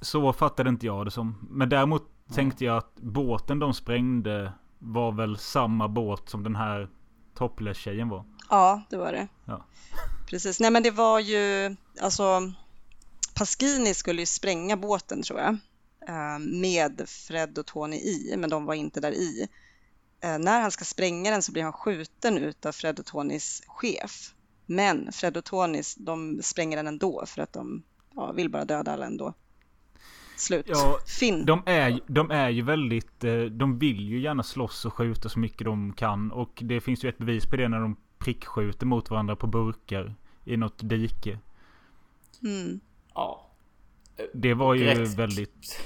Så 0.00 0.32
fattade 0.32 0.70
inte 0.70 0.86
jag 0.86 1.06
det 1.06 1.10
som. 1.10 1.48
Men 1.50 1.68
däremot 1.68 2.02
tänkte 2.34 2.64
jag 2.64 2.76
att 2.76 2.94
båten 2.94 3.58
de 3.58 3.74
sprängde 3.74 4.52
var 4.78 5.12
väl 5.12 5.38
samma 5.38 5.88
båt 5.88 6.28
som 6.28 6.42
den 6.42 6.56
här 6.56 6.88
topless-tjejen 7.34 8.08
var. 8.08 8.24
Ja, 8.50 8.82
det 8.90 8.96
var 8.96 9.12
det. 9.12 9.28
Ja. 9.44 9.64
Precis. 10.30 10.60
Nej, 10.60 10.70
men 10.70 10.82
det 10.82 10.90
var 10.90 11.20
ju 11.20 11.76
alltså 12.00 12.52
Pasquini 13.36 13.94
skulle 13.94 14.22
ju 14.22 14.26
spränga 14.26 14.76
båten 14.76 15.22
tror 15.22 15.40
jag 15.40 15.56
eh, 16.08 16.38
med 16.38 17.02
Fred 17.08 17.58
och 17.58 17.66
Tony 17.66 17.96
i, 17.96 18.34
men 18.36 18.50
de 18.50 18.64
var 18.64 18.74
inte 18.74 19.00
där 19.00 19.12
i. 19.12 19.48
Eh, 20.20 20.38
när 20.38 20.60
han 20.60 20.70
ska 20.70 20.84
spränga 20.84 21.30
den 21.30 21.42
så 21.42 21.52
blir 21.52 21.62
han 21.62 21.72
skjuten 21.72 22.38
ut 22.38 22.66
av 22.66 22.72
Fred 22.72 22.98
och 22.98 23.06
Tonys 23.06 23.62
chef. 23.66 24.34
Men 24.66 25.12
Fred 25.12 25.36
och 25.36 25.44
Tony 25.44 25.82
de 25.96 26.40
spränger 26.42 26.76
den 26.76 26.86
ändå 26.86 27.24
för 27.26 27.42
att 27.42 27.52
de 27.52 27.82
ja, 28.14 28.32
vill 28.32 28.50
bara 28.50 28.64
döda 28.64 28.92
alla 28.92 29.06
ändå. 29.06 29.34
Slut. 30.36 30.66
Ja, 30.68 30.98
Finn. 31.06 31.46
De 31.46 31.62
är, 31.66 32.00
de 32.06 32.30
är 32.30 32.48
ju 32.48 32.62
väldigt... 32.62 33.24
eh, 33.24 33.40
De 33.40 33.78
vill 33.78 34.00
ju 34.00 34.20
gärna 34.20 34.42
slåss 34.42 34.84
och 34.84 34.94
skjuta 34.94 35.28
så 35.28 35.38
mycket 35.38 35.64
de 35.64 35.92
kan. 35.92 36.32
Och 36.32 36.62
det 36.64 36.80
finns 36.80 37.04
ju 37.04 37.08
ett 37.08 37.18
bevis 37.18 37.46
på 37.46 37.56
det 37.56 37.68
när 37.68 37.80
de 37.80 37.96
prickskjuter 38.18 38.86
mot 38.86 39.10
varandra 39.10 39.36
på 39.36 39.46
burkar. 39.46 40.14
I 40.44 40.56
något 40.56 40.88
dike. 40.88 41.38
Mm. 42.42 42.80
Ja. 43.16 43.46
Det 44.34 44.54
var 44.54 44.74
ju 44.74 44.84
Rätt. 44.84 45.14
väldigt 45.18 45.80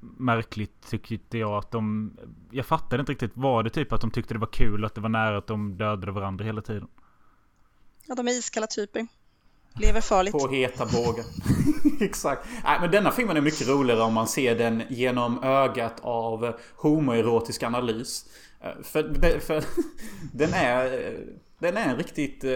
märkligt 0.00 0.90
tyckte 0.90 1.38
jag 1.38 1.52
att 1.52 1.70
de... 1.70 2.12
Jag 2.50 2.66
fattade 2.66 3.00
inte 3.00 3.12
riktigt. 3.12 3.32
Var 3.34 3.62
det 3.62 3.70
typ 3.70 3.92
att 3.92 4.00
de 4.00 4.10
tyckte 4.10 4.34
det 4.34 4.40
var 4.40 4.46
kul 4.52 4.84
att 4.84 4.94
det 4.94 5.00
var 5.00 5.08
nära 5.08 5.38
att 5.38 5.46
de 5.46 5.76
dödade 5.76 6.12
varandra 6.12 6.44
hela 6.44 6.62
tiden? 6.62 6.88
Ja, 8.06 8.14
de 8.14 8.28
är 8.28 8.32
iskalla 8.32 8.66
typer. 8.66 9.06
Lever 9.80 10.00
farligt. 10.00 10.32
På 10.32 10.48
heta 10.48 10.86
bågar. 10.86 11.24
Exakt. 12.00 12.48
Nej, 12.64 12.80
men 12.80 12.90
denna 12.90 13.10
filmen 13.10 13.36
är 13.36 13.40
mycket 13.40 13.68
roligare 13.68 14.00
om 14.02 14.14
man 14.14 14.26
ser 14.28 14.58
den 14.58 14.82
genom 14.88 15.42
ögat 15.42 16.00
av 16.00 16.52
homoerotisk 16.76 17.62
analys. 17.62 18.26
Eh, 18.60 18.82
För, 18.82 19.40
för 19.40 19.64
den 20.32 20.50
är... 20.54 21.16
Den 21.58 21.76
är 21.76 21.88
en 21.90 21.96
riktigt... 21.96 22.44
eh, 22.44 22.50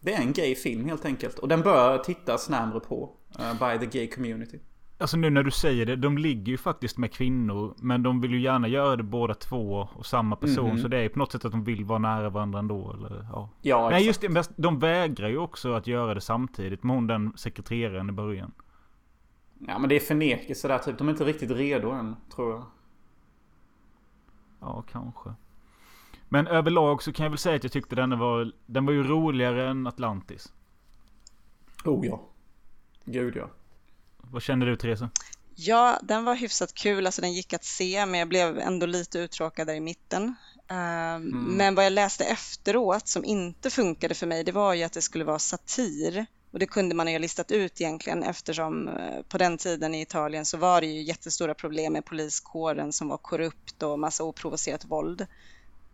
Det 0.00 0.14
är 0.14 0.20
en 0.20 0.32
gay 0.32 0.54
film 0.54 0.84
helt 0.84 1.04
enkelt. 1.04 1.38
Och 1.38 1.48
den 1.48 1.60
bör 1.62 1.98
tittas 1.98 2.48
närmare 2.48 2.80
på. 2.80 3.16
Eh, 3.38 3.52
By 3.52 3.86
the 3.86 3.98
gay 3.98 4.10
community. 4.10 4.58
Alltså 4.98 5.16
nu 5.16 5.30
när 5.30 5.42
du 5.42 5.50
säger 5.50 5.86
det, 5.86 5.96
de 5.96 6.18
ligger 6.18 6.52
ju 6.52 6.58
faktiskt 6.58 6.98
med 6.98 7.12
kvinnor. 7.12 7.74
Men 7.78 8.02
de 8.02 8.20
vill 8.20 8.30
ju 8.30 8.40
gärna 8.40 8.68
göra 8.68 8.96
det 8.96 9.02
båda 9.02 9.34
två 9.34 9.88
och 9.94 10.06
samma 10.06 10.36
person. 10.36 10.68
Mhm. 10.70 10.78
Så 10.78 10.88
det 10.88 10.96
är 10.96 11.02
ju 11.02 11.08
på 11.08 11.18
något 11.18 11.32
sätt 11.32 11.44
att 11.44 11.52
de 11.52 11.64
vill 11.64 11.84
vara 11.84 11.98
nära 11.98 12.30
varandra 12.30 12.58
ändå. 12.58 12.92
Eller, 12.92 13.26
ja. 13.32 13.50
Ja, 13.62 13.90
Nej 13.90 14.08
exakt. 14.08 14.24
just 14.24 14.48
det, 14.48 14.62
de 14.62 14.78
vägrar 14.78 15.28
ju 15.28 15.38
också 15.38 15.72
att 15.72 15.86
göra 15.86 16.14
det 16.14 16.20
samtidigt 16.20 16.82
med 16.82 16.96
hon 16.96 17.06
den 17.06 17.32
sekreteraren 17.36 18.08
i 18.08 18.12
början. 18.12 18.52
Ja 19.68 19.78
men 19.78 19.88
det 19.88 19.96
är 19.96 20.00
förnekelse 20.00 20.68
där 20.68 20.78
typ. 20.78 20.98
De 20.98 21.08
är 21.08 21.12
inte 21.12 21.24
riktigt 21.24 21.50
redo 21.50 21.90
än, 21.90 22.16
tror 22.34 22.50
jag. 22.50 22.64
Ja, 24.60 24.84
kanske. 24.90 25.30
Men 26.28 26.46
överlag 26.46 27.02
så 27.02 27.12
kan 27.12 27.24
jag 27.24 27.30
väl 27.30 27.38
säga 27.38 27.56
att 27.56 27.62
jag 27.64 27.72
tyckte 27.72 27.96
den 27.96 28.18
var, 28.18 28.52
den 28.66 28.86
var 28.86 28.92
ju 28.92 29.02
roligare 29.02 29.68
än 29.70 29.86
Atlantis. 29.86 30.52
Oh 31.84 32.06
ja. 32.06 32.29
Gud 33.04 33.36
ja. 33.36 33.50
Vad 34.16 34.42
kände 34.42 34.66
du 34.66 34.76
Therese? 34.76 35.02
Ja, 35.54 35.98
den 36.02 36.24
var 36.24 36.34
hyfsat 36.34 36.74
kul, 36.74 37.06
alltså 37.06 37.22
den 37.22 37.32
gick 37.32 37.52
att 37.52 37.64
se, 37.64 38.06
men 38.06 38.20
jag 38.20 38.28
blev 38.28 38.58
ändå 38.58 38.86
lite 38.86 39.18
uttråkad 39.18 39.66
där 39.66 39.74
i 39.74 39.80
mitten. 39.80 40.34
Ehm, 40.68 41.28
Men 41.30 41.74
vad 41.74 41.84
jag 41.84 41.92
läste 41.92 42.24
efteråt 42.24 43.08
som 43.08 43.24
inte 43.24 43.70
funkade 43.70 44.14
för 44.14 44.26
mig, 44.26 44.44
det 44.44 44.52
var 44.52 44.74
ju 44.74 44.82
att 44.82 44.92
det 44.92 45.02
skulle 45.02 45.24
vara 45.24 45.38
satir. 45.38 46.26
Och 46.52 46.58
det 46.58 46.66
kunde 46.66 46.94
man 46.94 47.06
ju 47.08 47.14
ha 47.14 47.18
listat 47.18 47.50
ut 47.50 47.80
egentligen 47.80 48.22
eftersom 48.22 48.88
eh, 48.88 49.22
på 49.28 49.38
den 49.38 49.58
tiden 49.58 49.94
i 49.94 50.00
Italien 50.00 50.44
så 50.44 50.56
var 50.56 50.80
det 50.80 50.86
ju 50.86 51.02
jättestora 51.02 51.54
problem 51.54 51.92
med 51.92 52.04
poliskåren 52.04 52.92
som 52.92 53.08
var 53.08 53.16
korrupt 53.16 53.82
och 53.82 53.98
massa 53.98 54.24
oprovocerat 54.24 54.84
våld. 54.84 55.26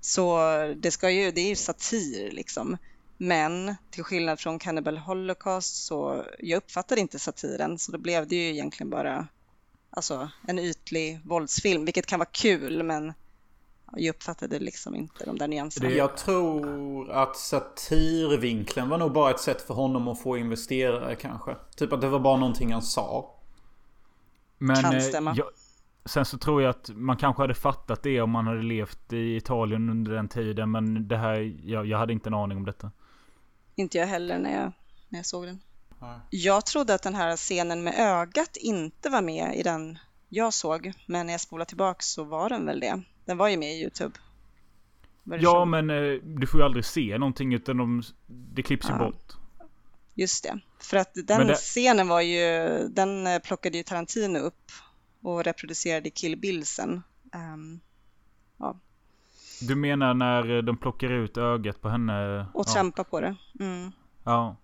Så 0.01 0.39
det, 0.77 0.91
ska 0.91 1.11
ju, 1.11 1.31
det 1.31 1.41
är 1.41 1.49
ju 1.49 1.57
satir 1.57 2.31
liksom. 2.31 2.77
Men 3.17 3.75
till 3.91 4.05
skillnad 4.05 4.41
från 4.41 4.59
Cannibal 4.59 4.99
Holocaust 4.99 5.87
så 5.87 6.25
jag 6.39 6.57
uppfattade 6.57 7.01
inte 7.01 7.19
satiren 7.19 7.79
så 7.79 7.93
då 7.93 7.99
blev 7.99 8.29
det 8.29 8.37
ju 8.37 8.51
egentligen 8.51 8.91
bara 8.91 9.27
alltså, 9.91 10.31
en 10.47 10.59
ytlig 10.59 11.21
våldsfilm, 11.25 11.85
vilket 11.85 12.07
kan 12.07 12.19
vara 12.19 12.29
kul 12.33 12.83
men 12.83 13.13
jag 13.93 14.15
uppfattade 14.15 14.59
liksom 14.59 14.95
inte 14.95 15.25
de 15.25 15.39
där 15.39 15.49
nyanserna. 15.49 15.91
Jag 15.91 16.17
tror 16.17 17.11
att 17.11 17.37
satirvinkeln 17.37 18.89
var 18.89 18.99
nog 18.99 19.13
bara 19.13 19.31
ett 19.31 19.41
sätt 19.41 19.63
för 19.63 19.75
honom 19.75 20.09
att 20.09 20.23
få 20.23 20.37
investerare 20.37 21.15
kanske. 21.15 21.57
Typ 21.77 21.93
att 21.93 22.01
det 22.01 22.09
var 22.09 22.19
bara 22.19 22.37
någonting 22.37 22.73
han 22.73 22.83
sa. 22.83 23.35
Men, 24.59 24.77
Kan 24.83 24.95
eh, 24.95 25.01
stämma. 25.01 25.35
jag, 25.37 25.47
sen 26.05 26.25
så 26.25 26.39
tror 26.39 26.63
jag 26.63 26.71
att 26.71 26.91
man 26.95 27.17
kanske 27.17 27.43
hade 27.43 27.55
fattat 27.55 28.03
det 28.03 28.21
om 28.21 28.31
man 28.31 28.47
hade 28.47 28.63
levt 28.63 29.13
i 29.13 29.37
Italien 29.37 29.91
under 29.91 30.13
den 30.13 30.29
tiden. 30.29 30.71
Men 30.71 31.09
det 31.09 31.17
här, 31.17 31.55
jag, 31.65 31.87
jag 31.87 31.99
hade 31.99 32.13
inte 32.13 32.29
en 32.29 32.35
aning 32.35 32.59
om 32.59 32.65
detta. 32.65 32.91
Inte 33.77 33.99
jag 33.99 34.07
heller 34.07 34.39
när 34.39 34.53
jag, 34.63 34.73
när 35.09 35.19
jag 35.19 35.27
såg 35.27 35.47
den. 35.47 35.61
Nej. 36.01 36.19
Jag 36.31 36.67
trodde 36.67 36.95
att 36.95 37.03
den 37.03 37.15
här 37.15 37.37
scenen 37.37 37.83
med 37.85 37.95
ögat 37.99 38.57
inte 38.57 39.09
var 39.11 39.23
med 39.23 39.57
i 39.57 39.63
den 39.63 39.99
jag 40.29 40.55
såg, 40.55 40.93
men 41.07 41.27
när 41.27 41.33
jag 41.33 41.41
spolade 41.41 41.69
tillbaka 41.69 42.01
så 42.03 42.25
var 42.25 42.49
den 42.49 42.67
väl 42.67 42.81
det. 42.81 43.03
Den 43.25 43.37
var 43.37 43.49
ju 43.49 43.57
med 43.57 43.73
i 43.75 43.81
Youtube. 43.83 44.15
Ja 45.25 45.65
men 45.65 45.91
eh, 45.91 46.21
du 46.23 46.47
får 46.47 46.61
ju 46.61 46.65
aldrig 46.67 46.85
se 46.85 47.19
någonting 47.19 47.55
utan 47.55 47.77
de, 47.77 48.03
det 48.27 48.63
klipps 48.63 48.87
ju 48.89 48.93
Ja. 48.93 48.99
bort. 48.99 49.33
Just 50.15 50.43
det, 50.45 50.59
för 50.81 50.97
att 50.97 51.11
den 51.15 51.47
det- 51.47 51.55
scenen 51.55 52.09
var 52.09 52.21
ju, 52.21 52.79
den 52.89 53.27
eh, 53.27 53.39
plockade 53.39 53.77
ju 53.77 53.83
Tarantino 53.83 54.39
upp 54.39 54.73
och 55.23 55.45
reproducerade 55.45 56.11
Kill 56.11 56.37
Bill 56.37 56.67
sen. 56.67 57.03
Ehm, 57.35 57.81
Du 59.61 59.75
menar 59.75 60.15
när 60.15 60.63
de 60.63 60.77
plockar 60.77 61.11
ut 61.11 61.37
ögat 61.37 61.81
på 61.81 61.89
henne? 61.89 62.47
och 62.55 62.65
ja. 62.69 62.73
trampa 62.73 63.05
på 63.05 63.21
det. 63.21 63.37
Mm. 63.61 63.93
ja. 64.25 64.57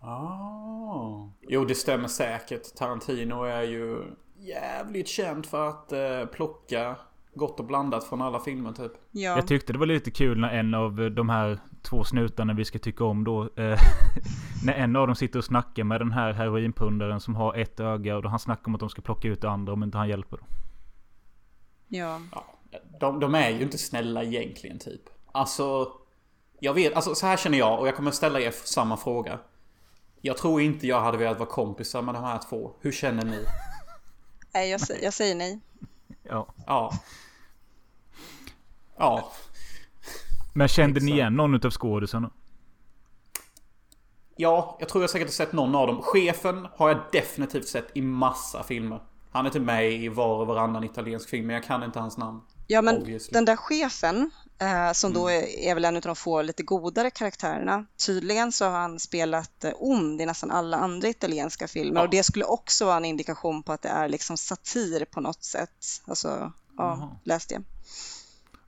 Ah. 0.00 1.28
Jo, 1.40 1.64
det 1.64 1.74
stämmer 1.74 2.08
säkert. 2.08 2.74
Tarantino 2.76 3.44
är 3.44 3.62
ju 3.62 4.02
jävligt 4.36 5.08
känd 5.08 5.46
för 5.46 5.68
att 5.68 5.92
eh, 5.92 6.24
plocka 6.32 6.96
gott 7.34 7.60
och 7.60 7.66
blandat 7.66 8.04
från 8.04 8.22
alla 8.22 8.40
filmer 8.40 8.72
typ. 8.72 8.92
Ja. 9.10 9.36
Jag 9.36 9.46
tyckte 9.46 9.72
det 9.72 9.78
var 9.78 9.86
lite 9.86 10.10
kul 10.10 10.38
när 10.38 10.48
en 10.48 10.74
av 10.74 11.10
de 11.10 11.28
här 11.28 11.58
två 11.82 12.04
snutarna 12.04 12.52
vi 12.52 12.64
ska 12.64 12.78
tycka 12.78 13.04
om 13.04 13.24
då. 13.24 13.42
Eh, 13.42 13.78
när 14.64 14.72
en 14.72 14.96
av 14.96 15.06
dem 15.06 15.16
sitter 15.16 15.38
och 15.38 15.44
snackar 15.44 15.84
med 15.84 16.00
den 16.00 16.12
här 16.12 16.32
heroinpundaren 16.32 17.20
som 17.20 17.34
har 17.34 17.54
ett 17.54 17.80
öga. 17.80 18.16
Och 18.16 18.22
då 18.22 18.28
han 18.28 18.38
snackar 18.38 18.66
om 18.66 18.74
att 18.74 18.80
de 18.80 18.88
ska 18.88 19.02
plocka 19.02 19.28
ut 19.28 19.40
det 19.40 19.50
andra 19.50 19.72
om 19.72 19.82
inte 19.82 19.98
han 19.98 20.08
hjälper 20.08 20.36
dem. 20.36 20.46
ja. 21.88 22.20
Ja, 22.32 22.44
de, 23.00 23.20
de 23.20 23.34
är 23.34 23.50
ju 23.50 23.62
inte 23.62 23.78
snälla 23.78 24.22
egentligen 24.24 24.78
typ. 24.78 25.02
Alltså, 25.32 25.92
jag 26.60 26.74
vet, 26.74 26.94
alltså 26.94 27.14
så 27.14 27.26
här 27.26 27.36
känner 27.36 27.58
jag 27.58 27.80
och 27.80 27.88
jag 27.88 27.96
kommer 27.96 28.10
ställa 28.10 28.40
er 28.40 28.50
samma 28.50 28.96
fråga. 28.96 29.38
Jag 30.20 30.36
tror 30.36 30.60
inte 30.60 30.86
jag 30.86 31.00
hade 31.00 31.18
velat 31.18 31.38
vara 31.38 31.48
kompisar 31.48 32.02
med 32.02 32.14
de 32.14 32.24
här 32.24 32.38
två. 32.48 32.72
Hur 32.80 32.92
känner 32.92 33.24
ni? 33.24 33.38
Nej, 34.54 34.70
jag, 34.70 34.80
jag 35.02 35.14
säger 35.14 35.34
nej. 35.34 35.60
Ja. 36.22 36.46
Ja. 36.66 36.92
Ja. 38.96 39.32
Men 40.54 40.68
kände 40.68 41.00
ni 41.00 41.12
igen 41.12 41.36
någon 41.36 41.54
utav 41.54 41.70
skådisarna? 41.70 42.30
Ja, 44.36 44.76
jag 44.80 44.88
tror 44.88 45.02
jag 45.02 45.10
säkert 45.10 45.28
har 45.28 45.32
sett 45.32 45.52
någon 45.52 45.74
av 45.74 45.86
dem. 45.86 46.02
Chefen 46.02 46.68
har 46.76 46.88
jag 46.88 46.98
definitivt 47.12 47.68
sett 47.68 47.96
i 47.96 48.02
massa 48.02 48.62
filmer. 48.62 49.00
Han 49.30 49.44
är 49.44 49.48
inte 49.48 49.60
med 49.60 49.92
i 49.92 50.08
var 50.08 50.40
och 50.40 50.46
varannan 50.46 50.84
italiensk 50.84 51.28
film, 51.28 51.46
men 51.46 51.54
jag 51.54 51.64
kan 51.64 51.82
inte 51.82 52.00
hans 52.00 52.18
namn. 52.18 52.40
Ja, 52.70 52.82
men 52.82 52.96
Obviously. 52.96 53.32
den 53.32 53.44
där 53.44 53.56
chefen, 53.56 54.30
eh, 54.58 54.92
som 54.92 55.12
då 55.12 55.28
är, 55.28 55.58
är 55.58 55.74
väl 55.74 55.84
en 55.84 55.96
av 55.96 56.02
de 56.02 56.16
få 56.16 56.42
lite 56.42 56.62
godare 56.62 57.10
karaktärerna, 57.10 57.86
tydligen 58.06 58.52
så 58.52 58.64
har 58.64 58.78
han 58.78 58.98
spelat 59.00 59.64
eh, 59.64 59.72
ond 59.76 60.20
i 60.20 60.26
nästan 60.26 60.50
alla 60.50 60.76
andra 60.76 61.08
italienska 61.08 61.68
filmer 61.68 62.00
Ja. 62.00 62.04
och 62.04 62.10
det 62.10 62.22
skulle 62.22 62.44
också 62.44 62.84
vara 62.84 62.96
en 62.96 63.04
indikation 63.04 63.62
på 63.62 63.72
att 63.72 63.82
det 63.82 63.88
är 63.88 64.08
liksom 64.08 64.36
satir 64.36 65.04
på 65.04 65.20
något 65.20 65.44
sätt. 65.44 66.02
Alltså, 66.04 66.28
ja, 66.28 66.52
Jaha. 66.76 67.16
läste 67.24 67.54
jag. 67.54 67.62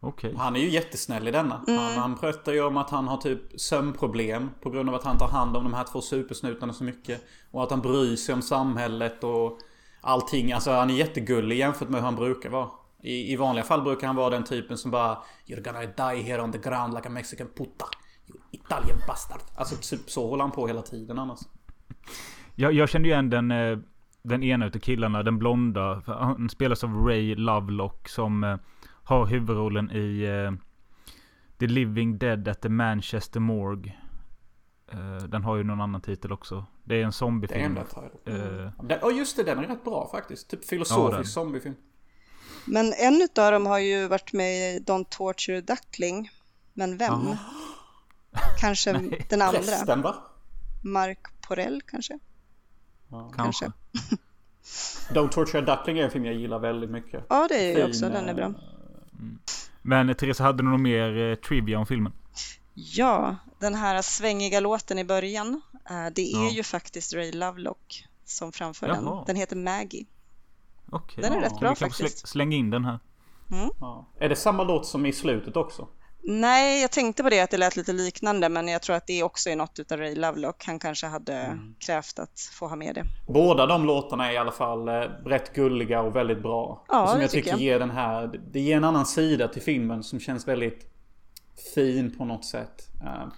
Okej. 0.01 0.35
Han 0.37 0.57
är 0.57 0.61
ju 0.61 0.71
jättesnäll 0.71 1.29
i 1.29 1.31
denna. 1.31 1.65
Han, 1.67 1.79
han 1.79 2.19
pratar 2.19 2.53
ju 2.53 2.63
om 2.65 2.77
att 2.77 2.91
han 2.91 3.09
har 3.09 3.17
typ 3.17 3.61
sömnproblem 3.61 4.51
på 4.63 4.71
grund 4.71 4.89
av 4.89 4.95
att 4.95 5.05
han 5.05 5.19
tar 5.19 5.29
hand 5.29 5.57
om 5.57 5.65
de 5.65 5.75
här 5.75 5.85
två 5.93 6.01
supersnutarna 6.01 6.73
så 6.73 6.85
mycket. 6.85 7.25
Och 7.51 7.63
att 7.63 7.71
han 7.71 7.81
bryr 7.81 8.17
sig 8.17 8.35
om 8.35 8.43
samhället 8.43 9.25
och 9.25 9.59
allting. 10.01 10.53
Alltså 10.53 10.71
han 10.71 10.91
är 10.91 10.95
jättegullig 10.95 11.59
jämfört 11.59 11.89
med 11.89 12.01
hur 12.01 12.05
han 12.05 12.17
brukar 12.17 12.51
vara. 12.51 12.69
I, 13.03 13.33
I 13.33 13.37
vanliga 13.37 13.65
fall 13.65 13.83
brukar 13.83 14.07
han 14.07 14.17
vara 14.17 14.31
den 14.31 14.45
typen 14.45 14.79
som 14.79 14.91
bara 14.91 15.19
You're 15.47 15.61
gonna 15.61 15.81
die 15.81 16.23
here 16.23 16.43
on 16.43 16.53
the 16.53 16.59
ground 16.59 16.95
like 16.95 17.09
a 17.09 17.11
mexican 17.11 17.49
puta. 17.57 17.87
You 18.29 18.39
Italian 18.51 18.99
bastard. 19.07 19.41
Alltså 19.55 19.97
typ 19.97 20.11
så 20.11 20.29
håller 20.29 20.45
han 20.45 20.53
på 20.53 20.67
hela 20.67 20.83
tiden 20.83 21.19
annars. 21.19 21.41
Jag, 22.55 22.73
jag 22.73 22.89
kände 22.89 23.09
ju 23.09 23.15
igen 23.15 23.31
den... 23.31 23.51
Eh, 23.51 23.79
den 24.25 24.43
ena 24.43 24.67
utav 24.67 24.79
killarna, 24.79 25.23
den 25.23 25.39
blonda. 25.39 26.03
Han 26.07 26.49
spelas 26.49 26.85
av 26.85 27.07
Ray 27.07 27.35
Lovelock 27.35 28.09
som 28.09 28.45
eh, 28.45 28.57
har 29.05 29.27
huvudrollen 29.27 29.91
i 29.91 30.23
eh, 30.23 30.53
The 31.59 31.67
Living 31.67 32.19
Dead 32.19 32.49
at 32.49 32.61
the 32.61 32.69
Manchester 32.69 33.41
Morgue. 33.41 33.93
Den 35.29 35.45
har 35.45 35.57
ju 35.57 35.65
någon 35.65 35.81
annan 35.81 36.01
titel 36.01 36.33
också. 36.33 36.65
Det 36.85 37.01
är 37.01 37.05
en 37.05 37.13
zombiefilm. 37.13 37.75
Det 37.75 38.31
är 38.33 38.73
en 38.89 38.93
Ja 39.01 39.11
uh, 39.11 39.17
just 39.17 39.37
det, 39.37 39.43
den 39.43 39.59
är 39.59 39.69
rätt 39.69 39.85
bra 39.85 40.09
faktiskt. 40.11 40.51
Typ 40.51 40.65
filosofisk 40.65 41.19
ja, 41.19 41.25
zombiefilm. 41.25 41.75
Men 42.65 42.93
en 42.93 43.29
av 43.37 43.53
dem 43.53 43.67
har 43.67 43.79
ju 43.79 44.09
varit 44.09 44.33
med 44.33 44.77
i 44.77 44.79
Don't 44.79 45.07
Torture 45.11 45.61
Duckling. 45.61 46.31
Men 46.73 46.97
vem? 46.97 47.29
Oh. 47.29 47.37
Kanske 48.61 48.93
den 49.29 49.43
andra? 49.43 49.61
Resten 49.61 50.03
va? 50.03 50.15
Mark 50.85 51.19
Porell 51.49 51.83
kanske? 51.87 52.19
Ja. 53.11 53.33
Kanske. 53.37 53.73
Don't 55.11 55.29
Torture 55.29 55.61
Duckling 55.61 55.99
är 55.99 56.05
en 56.05 56.11
film 56.11 56.25
jag 56.25 56.35
gillar 56.35 56.59
väldigt 56.59 56.91
mycket. 56.91 57.25
Ja, 57.29 57.47
det 57.49 57.55
är 57.55 57.79
ju 57.79 57.85
också. 57.85 58.09
Den 58.09 58.29
är 58.29 58.35
bra. 58.35 58.45
Mm. 58.45 59.39
Men 59.83 60.15
Theresa, 60.15 60.45
hade 60.45 60.63
du 60.63 60.69
något 60.69 60.81
mer 60.81 61.31
eh, 61.31 61.35
trivia 61.35 61.79
om 61.79 61.87
filmen? 61.87 62.13
Ja, 62.75 63.37
den 63.59 63.75
här 63.75 64.03
svängiga 64.03 64.61
låten 64.61 64.99
i 64.99 65.05
början. 65.05 65.61
Eh, 65.91 66.07
det 66.15 66.33
är 66.33 66.45
ja. 66.45 66.51
ju 66.51 66.63
faktiskt 66.63 67.15
Ray 67.15 67.33
Lovelock 67.33 68.07
som 68.25 68.53
framför 68.53 68.89
Jaha. 68.89 68.97
den. 68.97 69.25
Den 69.27 69.37
heter 69.37 69.57
Maggie. 69.57 70.07
Okay. 70.93 71.23
Den 71.23 71.33
är 71.33 71.37
ja. 71.37 71.43
rätt 71.43 71.61
bra 71.61 71.75
faktiskt. 71.75 72.29
Släng 72.29 72.53
in 72.53 72.71
den 72.71 72.85
här. 72.85 72.99
Mm. 73.51 73.71
Ja. 73.81 74.07
Är 74.19 74.29
det 74.29 74.37
samma 74.37 74.65
låt 74.65 74.87
som 74.87 75.07
i 75.07 75.13
slutet 75.13 75.57
också? 75.57 75.89
Nej, 76.25 76.81
jag 76.81 76.91
tänkte 76.91 77.23
på 77.23 77.31
det 77.31 77.41
att 77.41 77.51
det 77.51 77.57
lät 77.57 77.77
lite 77.77 77.93
liknande, 77.93 78.49
men 78.49 78.69
jag 78.69 78.83
tror 78.83 78.97
att 78.97 79.07
det 79.07 79.23
också 79.23 79.51
är 79.51 79.57
något 79.57 79.93
av 79.93 79.99
Ray 79.99 80.15
Lovelock. 80.15 80.65
Han 80.67 80.79
kanske 80.79 81.07
hade 81.07 81.35
mm. 81.35 81.75
krävt 81.79 82.19
att 82.19 82.41
få 82.53 82.67
ha 82.67 82.77
med 82.77 82.95
det. 82.95 83.05
Båda 83.27 83.67
de 83.67 83.87
låtarna 83.87 84.29
är 84.29 84.33
i 84.33 84.37
alla 84.37 84.53
fall 84.53 84.89
eh, 84.89 84.95
rätt 85.25 85.55
gulliga 85.55 86.03
och 86.03 86.17
väldigt 86.17 86.43
bra. 86.43 86.85
Ja, 86.89 87.07
som 87.07 87.21
jag 87.21 87.31
tycker 87.31 87.51
jag. 87.51 87.61
ger 87.61 87.79
den 87.79 87.91
här, 87.91 88.41
det 88.53 88.61
ger 88.61 88.77
en 88.77 88.85
annan 88.85 89.07
sida 89.07 89.49
till 89.49 89.63
filmen 89.63 90.03
som 90.03 90.21
känns 90.21 90.49
väldigt 90.49 90.93
fin 91.75 92.17
på 92.19 92.25
något 92.25 92.45
sätt. 92.45 92.89
Uh, 93.03 93.33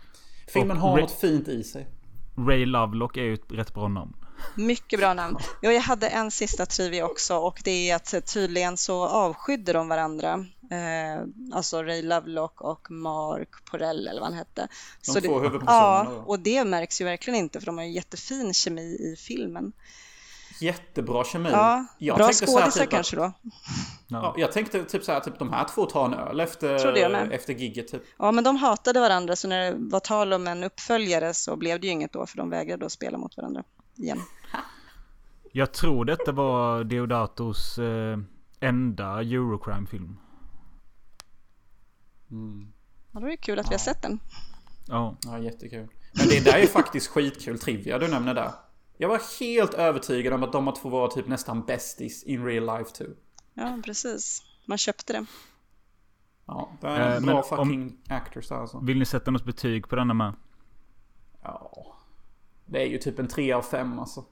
filmen 0.49 0.77
och 0.77 0.83
har 0.83 0.93
Ray, 0.93 1.03
något 1.03 1.21
fint 1.21 1.49
i 1.49 1.65
sig. 1.65 1.87
Ray 2.37 2.67
Lovelock 2.67 3.17
är 3.17 3.23
ju 3.23 3.35
ett 3.35 3.53
rätt 3.53 3.75
bra 3.75 3.89
namn. 3.89 4.15
Mycket 4.55 4.99
bra 4.99 5.15
namn. 5.15 5.37
Ja, 5.61 5.73
jag 5.73 5.81
hade 5.81 6.09
en 6.09 6.31
sista 6.31 6.67
trivia 6.67 7.07
också 7.07 7.37
och 7.37 7.61
det 7.65 7.91
är 7.91 7.97
att 7.97 8.27
tydligen 8.35 8.77
så 8.77 9.07
avskydde 9.07 9.73
de 9.73 9.89
varandra. 9.89 10.47
Eh, 10.71 11.27
alltså 11.53 11.83
Ray 11.83 12.03
Lovelock 12.03 12.61
och 12.61 12.91
Mark 12.91 13.49
Porell 13.71 14.09
eller 14.09 14.21
vad 14.21 14.29
han 14.29 14.39
hette. 14.39 14.69
De 15.07 15.13
så 15.13 15.21
två 15.21 15.39
huvudpersonerna. 15.39 16.15
Ja, 16.15 16.23
och 16.27 16.39
det 16.39 16.65
märks 16.65 17.01
ju 17.01 17.05
verkligen 17.05 17.39
inte 17.39 17.61
för 17.61 17.67
de 17.67 17.79
har 17.79 17.85
ju 17.85 17.93
jättefin 17.93 18.55
kemi 18.55 18.83
i 18.83 19.17
filmen. 19.19 19.73
Jättebra 20.61 21.25
kemi. 21.25 21.51
Ja, 21.51 21.87
jag 21.99 22.17
bra 22.17 22.33
skådisar 22.33 22.81
typ 22.81 22.91
kanske 22.91 23.17
då. 23.17 23.33
Ja, 24.09 24.35
jag 24.37 24.53
tänkte 24.53 24.85
typ 24.85 25.05
så 25.05 25.13
här, 25.13 25.21
typ 25.21 25.39
de 25.39 25.53
här 25.53 25.69
två 25.75 25.87
tar 25.87 26.05
en 26.05 26.15
öl 26.15 26.41
efter, 26.41 27.33
efter 27.33 27.55
gigget 27.55 27.89
typ. 27.89 28.03
Ja, 28.19 28.33
men 28.33 28.45
de 28.45 28.57
hatade 28.57 29.01
varandra 29.01 29.37
så 29.37 29.49
när 29.49 29.65
det 29.65 29.77
var 29.79 30.01
tal 30.01 30.33
om 30.33 30.47
en 30.47 30.65
uppföljare 30.65 31.35
så 31.35 31.57
blev 31.57 31.81
det 31.81 31.87
ju 31.87 31.93
inget 31.93 32.13
då 32.13 32.27
för 32.27 32.37
de 32.37 32.51
vägrade 32.51 32.87
att 32.87 32.93
spela 32.93 33.19
mot 33.19 33.37
varandra 33.37 33.63
igen. 33.97 34.21
Jag 35.53 35.73
tror 35.73 36.05
detta 36.05 36.33
var 36.33 36.85
Deodatos 36.85 37.79
eh, 37.79 38.19
enda 38.61 39.21
Eurocrime-film. 39.21 40.19
Mm. 42.31 42.73
Ja, 43.13 43.21
då 43.21 43.27
är 43.27 43.31
det 43.31 43.37
kul 43.37 43.59
att 43.59 43.67
ja. 43.67 43.71
vi 43.71 43.75
har 43.75 43.81
sett 43.81 44.03
den. 44.03 44.21
Ja. 44.87 45.17
Ja, 45.23 45.39
jättekul. 45.39 45.89
Men 46.13 46.29
det 46.29 46.45
där 46.45 46.59
är 46.59 46.67
faktiskt 46.67 47.07
skitkul 47.07 47.59
trivia 47.59 47.99
du 47.99 48.09
nämner 48.09 48.35
där. 48.35 48.51
Jag 48.97 49.09
var 49.09 49.41
helt 49.41 49.75
övertygad 49.75 50.33
om 50.33 50.43
att 50.43 50.53
de 50.53 50.75
två 50.75 50.89
var 50.89 51.09
typ 51.09 51.27
nästan 51.27 51.65
bästis 51.65 52.23
in 52.23 52.45
real 52.45 52.79
life 52.79 52.91
too. 52.91 53.15
Ja, 53.55 53.79
precis. 53.85 54.43
Man 54.67 54.79
köpte 54.79 55.13
det. 55.13 55.27
Ja, 56.47 56.73
det 56.81 56.87
är 56.87 57.17
en 57.17 57.29
äh, 57.29 57.35
bra 57.35 57.43
fucking 57.43 57.83
om, 57.83 57.99
actors 58.09 58.53
alltså. 58.53 58.79
Vill 58.79 58.99
ni 58.99 59.05
sätta 59.05 59.31
något 59.31 59.45
betyg 59.45 59.89
på 59.89 59.97
denna 59.97 60.15
med? 60.15 60.35
Ja. 61.43 61.97
Det 62.67 62.83
är 62.83 62.87
ju 62.87 62.99
typ 62.99 63.19
en 63.19 63.29
3 63.29 63.53
av 63.53 63.63
5 63.63 63.99
alltså. 63.99 64.25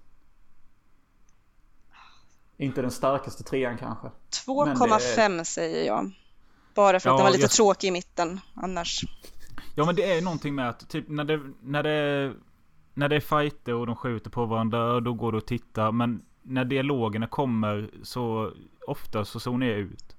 Inte 2.56 2.82
den 2.82 2.90
starkaste 2.90 3.42
trean 3.42 3.78
kanske. 3.78 4.10
2,5 4.46 5.40
är... 5.40 5.44
säger 5.44 5.86
jag. 5.86 6.10
Bara 6.74 7.00
för 7.00 7.10
att 7.10 7.12
ja, 7.12 7.16
den 7.16 7.24
var 7.24 7.30
lite 7.30 7.42
jag... 7.42 7.50
tråkig 7.50 7.88
i 7.88 7.90
mitten 7.90 8.40
annars. 8.54 9.04
Ja 9.74 9.86
men 9.86 9.94
det 9.94 10.16
är 10.16 10.22
någonting 10.22 10.54
med 10.54 10.68
att 10.68 10.88
typ 10.88 11.08
när 11.08 11.24
det, 11.24 11.40
när 11.62 11.82
det, 11.82 12.32
när 12.94 13.08
det 13.08 13.16
är 13.16 13.20
fighter 13.20 13.74
och 13.74 13.86
de 13.86 13.96
skjuter 13.96 14.30
på 14.30 14.46
varandra 14.46 15.00
då 15.00 15.12
går 15.12 15.32
det 15.32 15.38
att 15.38 15.46
titta. 15.46 15.92
Men 15.92 16.22
när 16.42 16.64
dialogerna 16.64 17.26
kommer 17.26 17.90
så 18.02 18.52
ofta 18.86 19.24
så 19.24 19.40
zonar 19.40 19.66
jag 19.66 19.78
ut. 19.78 20.16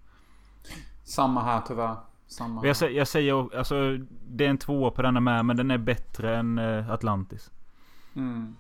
Samma 1.04 1.44
här 1.44 1.62
tyvärr. 1.68 1.96
Samma 2.28 2.68
jag, 2.68 2.92
jag 2.92 3.08
säger 3.08 3.58
alltså 3.58 3.98
det 4.28 4.46
är 4.46 4.50
en 4.50 4.58
tvåa 4.58 4.92
på 4.92 5.02
denna 5.02 5.20
med 5.20 5.46
men 5.46 5.58
den 5.58 5.72
är 5.72 5.78
bättre 5.78 6.38
än 6.38 6.60
uh, 6.60 6.92
Atlantis. 6.92 7.52
Mm. 8.16 8.54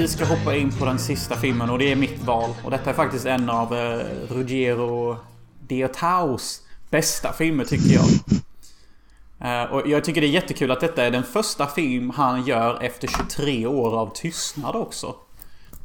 Vi, 0.00 0.08
ska 0.08 0.24
hoppa 0.24 0.56
in 0.56 0.72
på 0.72 0.84
den 0.84 0.98
sista 0.98 1.36
filmen 1.36 1.70
och 1.70 1.78
det 1.78 1.92
är 1.92 1.96
mitt 1.96 2.24
val. 2.24 2.50
Och 2.64 2.70
detta 2.70 2.90
är 2.90 2.94
faktiskt 2.94 3.26
en 3.26 3.50
av 3.50 3.74
eh, 3.74 4.06
Ruggiero 4.28 5.16
Deotaus 5.68 6.62
bästa 6.90 7.32
filmer 7.32 7.64
tycker 7.64 7.94
jag. 7.94 8.04
Eh, 9.40 9.72
och 9.72 9.88
jag 9.88 10.04
tycker 10.04 10.20
det 10.20 10.26
är 10.26 10.30
jättekul 10.30 10.70
att 10.70 10.80
detta 10.80 11.04
är 11.04 11.10
den 11.10 11.22
första 11.22 11.66
film 11.66 12.10
han 12.10 12.46
gör 12.46 12.82
efter 12.82 13.08
23 13.08 13.66
år 13.66 13.98
av 13.98 14.14
tystnad 14.14 14.76
också. 14.76 15.14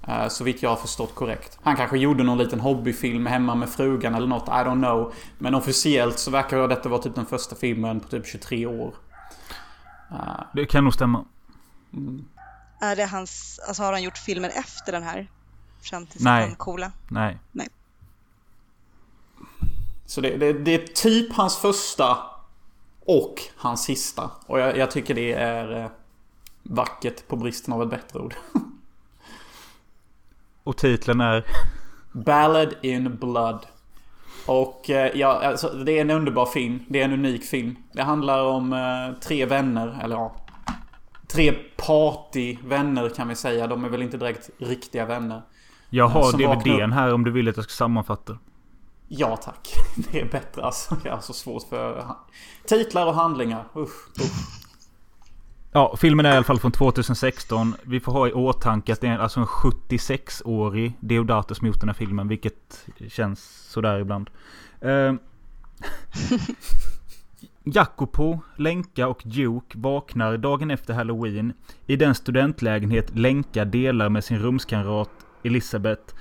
Eh, 0.08 0.28
så 0.28 0.44
vitt 0.44 0.64
jag 0.64 0.70
har 0.70 0.78
förstått 0.78 1.16
korrekt. 1.16 1.60
Han 1.64 1.76
kanske 1.76 1.98
gjorde 1.98 2.24
någon 2.24 2.38
liten 2.38 2.60
hobbyfilm 2.60 3.26
hemma 3.26 3.56
med 3.56 3.70
frugan 3.70 4.16
eller 4.16 4.28
något, 4.28 4.48
I 4.48 4.52
don't 4.52 4.84
know. 4.84 5.14
Men 5.38 5.56
officiellt 5.56 6.20
så 6.20 6.32
verkar 6.32 6.68
detta 6.68 6.90
vara 6.90 7.02
typ 7.02 7.16
den 7.16 7.26
första 7.26 7.56
filmen 7.56 8.00
på 8.00 8.08
typ 8.08 8.28
23 8.28 8.66
år. 8.66 8.94
Uh, 10.12 10.44
det 10.54 10.66
kan 10.66 10.84
nog 10.84 10.94
stämma. 10.94 11.26
Mm. 11.94 12.26
Är 12.80 12.96
det 12.96 13.06
hans, 13.06 13.60
alltså 13.68 13.84
har 13.84 13.92
han 13.92 14.04
gjort 14.04 14.18
filmer 14.18 14.50
efter 14.50 14.92
den 14.92 15.04
här? 15.04 15.28
Fram 15.82 16.06
till 16.06 16.24
Nej. 16.24 16.56
coola? 16.58 16.92
Nej. 17.08 17.38
Nej. 17.52 17.68
Så 20.06 20.22
det, 20.22 20.38
det, 20.38 20.54
det, 20.54 20.74
är 20.74 20.88
typ 20.88 21.34
hans 21.34 21.58
första 21.58 22.18
och 23.06 23.42
hans 23.56 23.84
sista. 23.84 24.32
Och 24.46 24.60
jag, 24.60 24.78
jag 24.78 24.92
tycker 24.92 25.14
det 25.14 25.34
är 25.34 25.84
eh, 25.84 25.90
vackert 26.64 27.28
på 27.28 27.36
bristen 27.36 27.74
av 27.74 27.84
ett 27.84 27.90
bättre 27.90 28.20
ord. 28.20 28.36
och 30.64 30.78
titeln 30.78 31.22
är? 31.22 31.46
Ballad 32.12 32.74
in 32.82 33.16
Blood. 33.16 33.66
Och 34.46 34.90
eh, 34.90 35.12
ja, 35.16 35.42
alltså, 35.44 35.70
det 35.70 35.92
är 35.92 36.02
en 36.02 36.10
underbar 36.10 36.46
film. 36.46 36.80
Det 36.88 37.02
är 37.02 37.06
en 37.06 37.14
unik 37.14 37.44
film. 37.44 37.76
Det 37.92 38.04
handlar 38.04 38.44
om 38.44 38.74
eh, 38.74 39.20
tre 39.22 39.46
vänner, 39.46 40.00
eller 40.04 40.16
ja. 40.16 40.36
Tre 41.28 41.52
partyvänner 41.78 43.10
kan 43.10 43.28
vi 43.28 43.36
säga. 43.36 43.68
De 43.68 43.86
är 43.86 43.90
väl 43.90 44.02
inte 44.02 44.18
direkt 44.18 44.50
riktiga 44.58 45.06
vänner. 45.06 45.42
Jag 45.90 46.08
har 46.08 46.32
DVDn 46.32 46.92
här 46.92 47.14
om 47.14 47.24
du 47.24 47.32
vill 47.32 47.50
att 47.50 47.58
jag 47.58 47.64
ska 47.64 47.72
sammanfatta. 47.72 48.38
Ja 49.08 49.38
tack. 49.38 49.74
Det 50.12 50.22
är 50.22 50.26
bättre 50.26 50.64
alltså. 50.64 50.98
Jag 51.04 51.14
har 51.14 51.22
så 51.22 51.34
svårt 51.34 51.64
för 51.70 52.06
titlar 52.66 53.06
och 53.06 53.16
handlingar. 53.16 53.68
Usch, 53.76 54.10
usch. 54.20 54.66
Ja, 55.72 55.96
filmen 55.98 56.26
är 56.26 56.34
i 56.34 56.36
alla 56.36 56.44
fall 56.44 56.60
från 56.60 56.72
2016. 56.72 57.76
Vi 57.84 58.00
får 58.00 58.12
ha 58.12 58.28
i 58.28 58.34
åtanke 58.34 58.94
att 58.94 59.02
det 59.02 59.08
är 59.08 59.18
alltså 59.18 59.40
en 59.40 59.46
76-årig 59.46 60.98
Deodato 61.00 61.56
som 61.56 61.68
gjort 61.68 61.80
den 61.80 61.90
här 61.90 61.94
filmen. 61.94 62.28
Vilket 62.28 62.86
känns 63.08 63.70
sådär 63.70 64.00
ibland. 64.00 64.30
Uh, 64.86 65.14
Jacopo, 67.68 68.40
Lenka 68.56 69.08
och 69.08 69.22
Duke 69.26 69.78
vaknar 69.78 70.38
dagen 70.38 70.72
efter 70.72 70.94
Halloween 70.94 71.54
i 71.86 71.96
den 71.96 72.16
studentlägenhet 72.16 73.18
Lenka 73.18 73.66
delar 73.66 74.10
med 74.10 74.24
sin 74.24 74.40
rumskamrat 74.40 75.10
Elisabeth. 75.44 76.16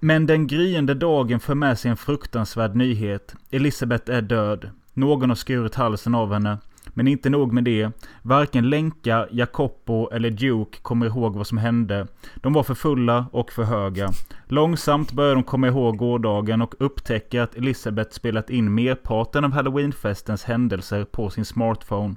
Men 0.00 0.26
den 0.26 0.46
gryende 0.46 0.94
dagen 0.94 1.40
för 1.40 1.54
med 1.54 1.78
sig 1.78 1.90
en 1.90 1.96
fruktansvärd 1.96 2.76
nyhet. 2.76 3.34
Elisabeth 3.50 4.10
är 4.10 4.22
död. 4.22 4.70
Någon 4.94 5.28
har 5.28 5.36
skurit 5.36 5.74
halsen 5.74 6.14
av 6.14 6.32
henne 6.32 6.58
men 6.94 7.08
inte 7.08 7.30
nog 7.30 7.52
med 7.52 7.64
det. 7.64 7.90
Varken 8.22 8.70
Lenka, 8.70 9.28
Jacopo 9.30 10.10
eller 10.10 10.30
Duke 10.30 10.78
kommer 10.82 11.06
ihåg 11.06 11.36
vad 11.36 11.46
som 11.46 11.58
hände. 11.58 12.06
De 12.36 12.52
var 12.52 12.62
för 12.62 12.74
fulla 12.74 13.26
och 13.32 13.52
för 13.52 13.62
höga. 13.62 14.10
Långsamt 14.46 15.12
börjar 15.12 15.34
de 15.34 15.44
komma 15.44 15.68
ihåg 15.68 15.96
gårdagen 15.96 16.62
och 16.62 16.74
upptäcker 16.78 17.40
att 17.40 17.54
Elisabeth 17.54 18.10
spelat 18.10 18.50
in 18.50 18.74
merparten 18.74 19.44
av 19.44 19.52
halloweenfestens 19.52 20.44
händelser 20.44 21.04
på 21.04 21.30
sin 21.30 21.44
smartphone. 21.44 22.14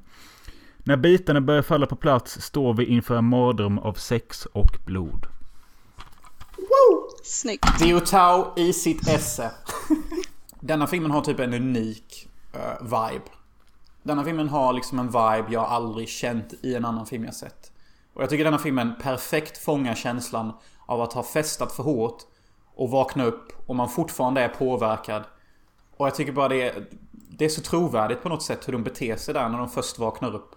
När 0.78 0.97
bitarna 0.97 1.41
börjar 1.41 1.61
falla 1.61 1.86
på 1.86 1.95
plats 1.95 2.41
står 2.41 2.74
vi 2.74 2.86
inför 2.86 3.17
en 3.17 3.26
mardröm 3.26 3.80
av 3.80 3.93
sex 3.93 4.45
och 4.45 4.78
blod. 4.86 5.28
Snyggt. 7.24 7.80
Diotau 7.80 8.53
i 8.55 8.74
sitt 8.74 9.07
esse. 9.07 9.51
Denna 10.59 10.88
filmen 10.88 11.11
har 11.11 11.21
typ 11.21 11.39
en 11.39 11.53
unik 11.53 12.28
uh, 12.55 12.84
vibe. 12.84 13.26
Denna 14.03 14.23
filmen 14.23 14.49
har 14.49 14.73
liksom 14.73 14.99
en 14.99 15.07
vibe 15.07 15.45
jag 15.49 15.63
aldrig 15.63 16.09
känt 16.09 16.53
i 16.61 16.75
en 16.75 16.85
annan 16.85 17.05
film 17.05 17.23
jag 17.25 17.33
sett. 17.35 17.71
Och 18.13 18.21
jag 18.23 18.29
tycker 18.29 18.43
denna 18.43 18.57
filmen 18.57 18.93
perfekt 19.01 19.57
fångar 19.57 19.95
känslan 19.95 20.53
av 20.85 21.01
att 21.01 21.13
ha 21.13 21.23
festat 21.23 21.71
för 21.71 21.83
hårt 21.83 22.17
och 22.75 22.89
vakna 22.91 23.23
upp 23.25 23.69
och 23.69 23.75
man 23.75 23.89
fortfarande 23.89 24.41
är 24.41 24.49
påverkad. 24.49 25.23
Och 25.97 26.07
jag 26.07 26.15
tycker 26.15 26.31
bara 26.31 26.47
det 26.47 26.61
är, 26.69 26.85
det 27.11 27.45
är 27.45 27.49
så 27.49 27.61
trovärdigt 27.61 28.23
på 28.23 28.29
något 28.29 28.43
sätt 28.43 28.67
hur 28.67 28.73
de 28.73 28.83
beter 28.83 29.15
sig 29.15 29.33
där 29.33 29.49
när 29.49 29.57
de 29.57 29.69
först 29.69 29.99
vaknar 29.99 30.35
upp. 30.35 30.55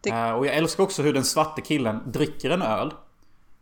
Det- 0.00 0.10
Eh, 0.10 0.30
och 0.32 0.46
jag 0.46 0.54
älskar 0.54 0.84
också 0.84 1.02
hur 1.02 1.12
den 1.12 1.24
svarte 1.24 1.60
killen 1.60 2.02
dricker 2.06 2.50
en 2.50 2.62
öl. 2.62 2.94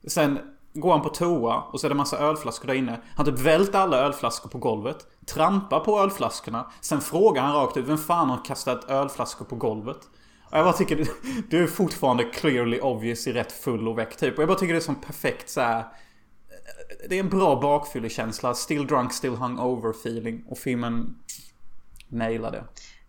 Sen 0.06 0.38
går 0.74 0.92
han 0.92 1.02
på 1.02 1.08
toa 1.08 1.62
och 1.62 1.80
så 1.80 1.86
är 1.86 1.88
det 1.88 1.94
massa 1.94 2.18
ölflaskor 2.18 2.66
där 2.66 2.74
inne. 2.74 3.00
Han 3.16 3.26
typ 3.26 3.38
välter 3.38 3.78
alla 3.78 3.96
ölflaskor 3.96 4.50
på 4.50 4.58
golvet. 4.58 5.06
Trampar 5.26 5.80
på 5.80 6.00
ölflaskorna. 6.00 6.72
Sen 6.80 7.00
frågar 7.00 7.42
han 7.42 7.54
rakt 7.54 7.76
ut 7.76 7.88
vem 7.88 7.98
fan 7.98 8.30
har 8.30 8.44
kastat 8.44 8.90
ölflaskor 8.90 9.44
på 9.44 9.56
golvet? 9.56 9.98
Och 10.50 10.58
jag 10.58 10.64
bara 10.64 10.72
tycker 10.72 11.08
du, 11.48 11.62
är 11.62 11.66
fortfarande 11.66 12.24
clearly 12.24 12.80
obvious 12.80 13.26
i 13.26 13.32
rätt 13.32 13.52
full 13.52 13.88
och 13.88 13.98
väck 13.98 14.16
typ. 14.16 14.36
Och 14.36 14.42
jag 14.42 14.48
bara 14.48 14.58
tycker 14.58 14.74
det 14.74 14.78
är 14.78 14.80
som 14.80 15.00
perfekt 15.00 15.50
så 15.50 15.60
här. 15.60 15.84
Det 17.08 17.16
är 17.16 17.20
en 17.20 17.28
bra 17.28 17.60
bakfyllekänsla. 17.60 18.54
Still 18.54 18.86
drunk, 18.86 19.12
still 19.12 19.30
hungover 19.30 19.90
feeling. 19.90 20.44
Och 20.48 20.58
filmen 20.58 21.16
nailar 22.08 22.52
det. 22.52 22.64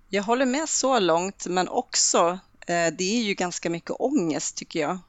Jag 0.09 0.23
håller 0.23 0.45
med 0.45 0.69
så 0.69 0.99
långt, 0.99 1.47
men 1.47 1.67
också 1.67 2.39
eh, 2.67 2.93
det 2.97 3.03
är 3.03 3.23
ju 3.23 3.33
ganska 3.33 3.69
mycket 3.69 3.95
ångest 3.99 4.57
tycker 4.57 4.79
jag. 4.79 4.99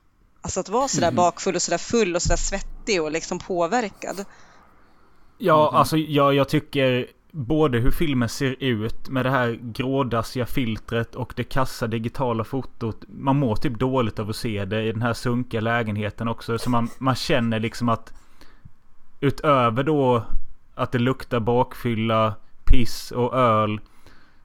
Alltså 0.43 0.61
att 0.61 0.69
vara 0.69 0.89
sådär 0.89 1.13
bakfull 1.13 1.55
och 1.55 1.63
sådär 1.63 1.79
full 1.79 2.15
och 2.15 2.23
sådär 2.23 2.37
svettig 2.37 3.03
och 3.03 3.13
liksom 3.13 3.39
påverkad. 3.39 4.25
Ja, 5.39 5.71
alltså 5.75 5.97
jag, 5.97 6.35
jag 6.35 6.49
tycker 6.49 7.07
både 7.33 7.79
hur 7.79 7.91
filmen 7.91 8.29
ser 8.29 8.57
ut 8.59 9.09
med 9.09 9.27
det 9.27 9.31
här 9.31 9.59
grådassiga 9.63 10.47
filtret 10.47 11.15
och 11.15 11.33
det 11.37 11.45
kassa 11.45 11.87
digitala 11.87 12.45
fotot. 12.45 13.05
Man 13.09 13.37
mår 13.37 13.57
typ 13.57 13.79
dåligt 13.79 14.19
av 14.19 14.31
att 14.31 14.37
se 14.37 14.65
det 14.65 14.83
i 14.83 14.93
den 14.93 15.03
här 15.03 15.13
sunkiga 15.13 15.61
lägenheten 15.61 16.29
också. 16.29 16.59
Så 16.59 16.71
man, 16.71 16.89
man 16.99 17.15
känner 17.15 17.61
liksom 17.61 17.89
att 17.89 18.13
utöver 19.21 19.83
då 19.83 20.25
att 20.75 20.93
det 20.93 20.99
luktar 20.99 21.41
bakfylla, 21.41 22.35
piss 22.65 23.11
och 23.11 23.35
öl. 23.35 23.81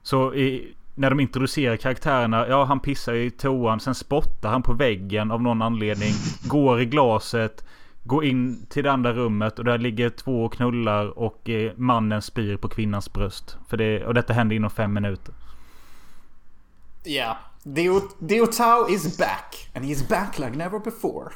Så 0.03 0.33
i, 0.33 0.75
när 0.95 1.09
de 1.09 1.19
introducerar 1.19 1.77
karaktärerna, 1.77 2.47
ja 2.47 2.63
han 2.63 2.79
pissar 2.79 3.13
i 3.13 3.31
toan, 3.31 3.79
sen 3.79 3.95
spottar 3.95 4.49
han 4.49 4.63
på 4.63 4.73
väggen 4.73 5.31
av 5.31 5.41
någon 5.41 5.61
anledning. 5.61 6.13
Går 6.43 6.81
i 6.81 6.85
glaset, 6.85 7.65
går 8.03 8.25
in 8.25 8.65
till 8.69 8.83
det 8.83 8.91
andra 8.91 9.13
rummet 9.13 9.59
och 9.59 9.65
där 9.65 9.77
ligger 9.77 10.09
två 10.09 10.45
och 10.45 10.53
knullar 10.53 11.19
och 11.19 11.49
eh, 11.49 11.71
mannen 11.75 12.21
spyr 12.21 12.57
på 12.57 12.69
kvinnans 12.69 13.13
bröst. 13.13 13.57
För 13.67 13.77
det, 13.77 14.05
och 14.05 14.13
detta 14.13 14.33
händer 14.33 14.55
inom 14.55 14.69
fem 14.69 14.93
minuter. 14.93 15.33
Ja. 17.03 17.11
Yeah. 17.11 17.35
Dio, 17.63 18.01
Dio 18.19 18.45
Tao 18.45 18.89
is 18.89 19.17
back. 19.17 19.69
And 19.73 19.85
he 19.85 19.91
is 19.91 20.07
back 20.07 20.39
like 20.39 20.57
never 20.57 20.79
before. 20.79 21.31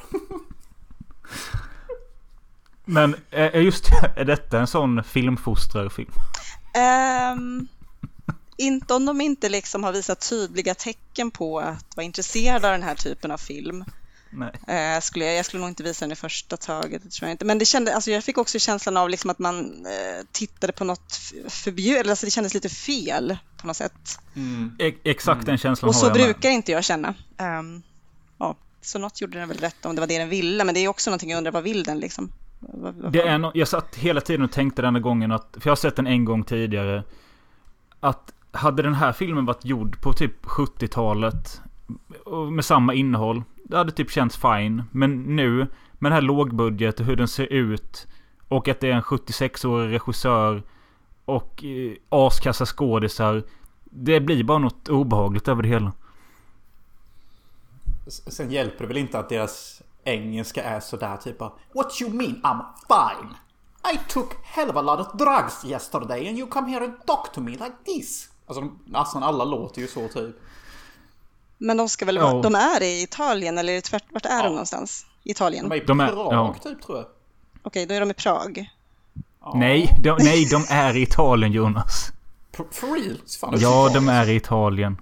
Men 2.84 3.14
eh, 3.30 3.62
just 3.62 3.90
är 4.16 4.24
detta 4.24 4.60
en 4.60 4.66
sån 4.66 5.04
filmfostrarfilm? 5.04 6.12
Ehm, 6.74 7.68
inte 8.60 8.94
om 8.94 9.06
de 9.06 9.20
inte 9.20 9.48
liksom 9.48 9.84
har 9.84 9.92
visat 9.92 10.28
tydliga 10.28 10.74
tecken 10.74 11.30
på 11.30 11.60
att 11.60 11.96
vara 11.96 12.04
intresserade 12.04 12.66
av 12.66 12.72
den 12.72 12.82
här 12.82 12.94
typen 12.94 13.30
av 13.30 13.38
film. 13.38 13.84
Nej. 14.32 14.52
Eh, 14.94 15.00
skulle 15.00 15.24
jag, 15.24 15.34
jag 15.36 15.44
skulle 15.46 15.60
nog 15.60 15.70
inte 15.70 15.82
visa 15.82 16.04
den 16.04 16.12
i 16.12 16.16
första 16.16 16.56
taget, 16.56 17.02
det 17.02 17.10
tror 17.10 17.28
jag 17.28 17.34
inte. 17.34 17.44
Men 17.44 17.58
det 17.58 17.64
kände, 17.64 17.94
alltså 17.94 18.10
jag 18.10 18.24
fick 18.24 18.38
också 18.38 18.58
känslan 18.58 18.96
av 18.96 19.08
liksom 19.10 19.30
att 19.30 19.38
man 19.38 19.86
eh, 19.86 20.26
tittade 20.32 20.72
på 20.72 20.84
något 20.84 21.14
förbjudet, 21.48 22.10
alltså 22.10 22.26
det 22.26 22.30
kändes 22.30 22.54
lite 22.54 22.68
fel 22.68 23.36
på 23.60 23.66
något 23.66 23.76
sätt. 23.76 24.18
E- 24.78 24.94
exakt 25.04 25.46
den 25.46 25.58
känslan 25.58 25.88
Och 25.88 25.94
har 25.94 26.00
så 26.00 26.06
jag 26.06 26.16
med. 26.16 26.24
brukar 26.26 26.50
inte 26.50 26.72
jag 26.72 26.84
känna. 26.84 27.14
Ehm, 27.38 27.82
ja, 28.38 28.56
så 28.82 28.98
något 28.98 29.20
gjorde 29.20 29.38
den 29.38 29.48
väl 29.48 29.58
rätt 29.58 29.84
om 29.86 29.94
det 29.94 30.00
var 30.00 30.06
det 30.08 30.18
den 30.18 30.28
ville, 30.28 30.64
men 30.64 30.74
det 30.74 30.80
är 30.80 30.88
också 30.88 31.10
någonting 31.10 31.30
jag 31.30 31.38
undrar, 31.38 31.52
vad 31.52 31.62
vill 31.62 31.82
den 31.84 31.98
liksom? 31.98 32.32
Det 33.12 33.20
är 33.22 33.38
no- 33.38 33.52
jag 33.54 33.68
satt 33.68 33.96
hela 33.96 34.20
tiden 34.20 34.42
och 34.44 34.52
tänkte 34.52 34.82
denna 34.82 35.00
gången 35.00 35.32
att, 35.32 35.48
för 35.52 35.66
jag 35.68 35.70
har 35.70 35.76
sett 35.76 35.96
den 35.96 36.06
en 36.06 36.24
gång 36.24 36.44
tidigare. 36.44 37.04
Att 38.00 38.32
hade 38.52 38.82
den 38.82 38.94
här 38.94 39.12
filmen 39.12 39.44
varit 39.44 39.64
gjord 39.64 40.00
på 40.00 40.12
typ 40.12 40.44
70-talet 40.44 41.60
med 42.52 42.64
samma 42.64 42.94
innehåll. 42.94 43.42
Det 43.64 43.76
hade 43.76 43.92
typ 43.92 44.10
känts 44.10 44.36
fine. 44.36 44.82
Men 44.90 45.36
nu 45.36 45.56
med 45.98 46.12
den 46.12 46.12
här 46.12 46.20
lågbudget 46.20 47.00
och 47.00 47.06
hur 47.06 47.16
den 47.16 47.28
ser 47.28 47.52
ut. 47.52 48.06
Och 48.48 48.68
att 48.68 48.80
det 48.80 48.90
är 48.90 48.92
en 48.92 49.02
76-årig 49.02 49.92
regissör. 49.92 50.62
Och 51.24 51.64
eh, 51.64 51.92
askassa 52.08 52.66
skådisar. 52.66 53.42
Det 53.84 54.20
blir 54.20 54.44
bara 54.44 54.58
något 54.58 54.88
obehagligt 54.88 55.48
över 55.48 55.62
det 55.62 55.68
hela. 55.68 55.92
Sen 58.06 58.50
hjälper 58.50 58.78
det 58.78 58.86
väl 58.86 58.96
inte 58.96 59.18
att 59.18 59.28
deras 59.28 59.82
engelska 60.04 60.62
är 60.62 60.80
sådär 60.80 61.16
typ 61.16 61.42
av. 61.42 61.52
What 61.74 62.02
you 62.02 62.10
mean 62.14 62.40
I'm 62.42 62.62
fine? 62.88 63.34
I 63.94 63.98
took 64.08 64.34
hell 64.42 64.70
of 64.70 64.76
a 64.76 64.82
lot 64.82 65.00
of 65.00 65.18
drugs 65.18 65.64
yesterday 65.64 66.28
and 66.28 66.38
you 66.38 66.46
come 66.46 66.70
here 66.70 66.84
and 66.84 67.06
talk 67.06 67.32
to 67.32 67.40
me 67.40 67.50
like 67.50 67.72
this. 67.84 68.29
Alltså 68.50 68.70
nästan 68.84 69.22
alla 69.22 69.44
låter 69.44 69.80
ju 69.80 69.86
så 69.86 70.08
typ. 70.08 70.36
Men 71.58 71.76
de 71.76 71.88
ska 71.88 72.04
väl 72.06 72.16
Ja. 72.16 72.22
vara, 72.32 72.42
de 72.42 72.54
är 72.54 72.82
i 72.82 73.02
Italien 73.02 73.58
eller 73.58 73.80
tvärt, 73.80 74.04
vart 74.10 74.26
är 74.26 74.42
de 74.42 74.48
någonstans? 74.48 75.06
Italien? 75.24 75.68
De 75.68 75.74
är 75.76 75.82
i 75.82 75.84
De 75.86 76.00
är- 76.00 76.08
Prag 76.08 76.32
ja. 76.34 76.54
typ 76.62 76.82
tror 76.82 76.98
jag. 76.98 77.06
Okej, 77.62 77.86
då 77.86 77.94
är 77.94 78.00
de 78.00 78.10
i 78.10 78.14
Prag. 78.14 78.70
Ja. 79.40 79.52
Nej, 79.56 79.98
de, 80.02 80.16
nej, 80.20 80.48
de 80.50 80.64
är 80.70 80.96
i 80.96 81.02
Italien 81.02 81.52
Jonas. 81.52 82.12
For, 82.52 82.86
real? 82.96 83.16
Fan, 83.40 83.54
Ja, 83.58 83.90
de 83.94 84.08
är 84.08 84.28
i 84.28 84.34
Italien. 84.36 84.96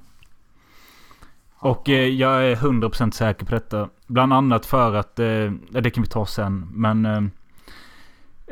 Och 1.59 1.89
eh, 1.89 2.09
jag 2.09 2.45
är 2.45 2.57
100% 2.57 3.11
säker 3.11 3.47
på 3.47 3.55
detta. 3.55 3.89
Bland 4.07 4.33
annat 4.33 4.67
för 4.67 4.95
att, 4.95 5.19
eh, 5.19 5.27
ja, 5.27 5.81
det 5.83 5.91
kan 5.91 6.03
vi 6.03 6.09
ta 6.09 6.27
sen, 6.27 6.69
men... 6.73 7.07
Eh, 7.07 7.23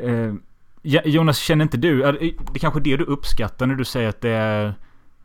eh, 0.09 0.33
Ja, 0.81 1.01
Jonas, 1.05 1.37
känner 1.37 1.63
inte 1.63 1.77
du, 1.77 2.03
är 2.03 2.13
det 2.13 2.19
det 2.19 2.55
är 2.55 2.59
kanske 2.59 2.79
det 2.79 2.97
du 2.97 3.03
uppskattar 3.03 3.65
när 3.65 3.75
du 3.75 3.85
säger 3.85 4.09
att 4.09 4.21
det 4.21 4.29
är... 4.29 4.75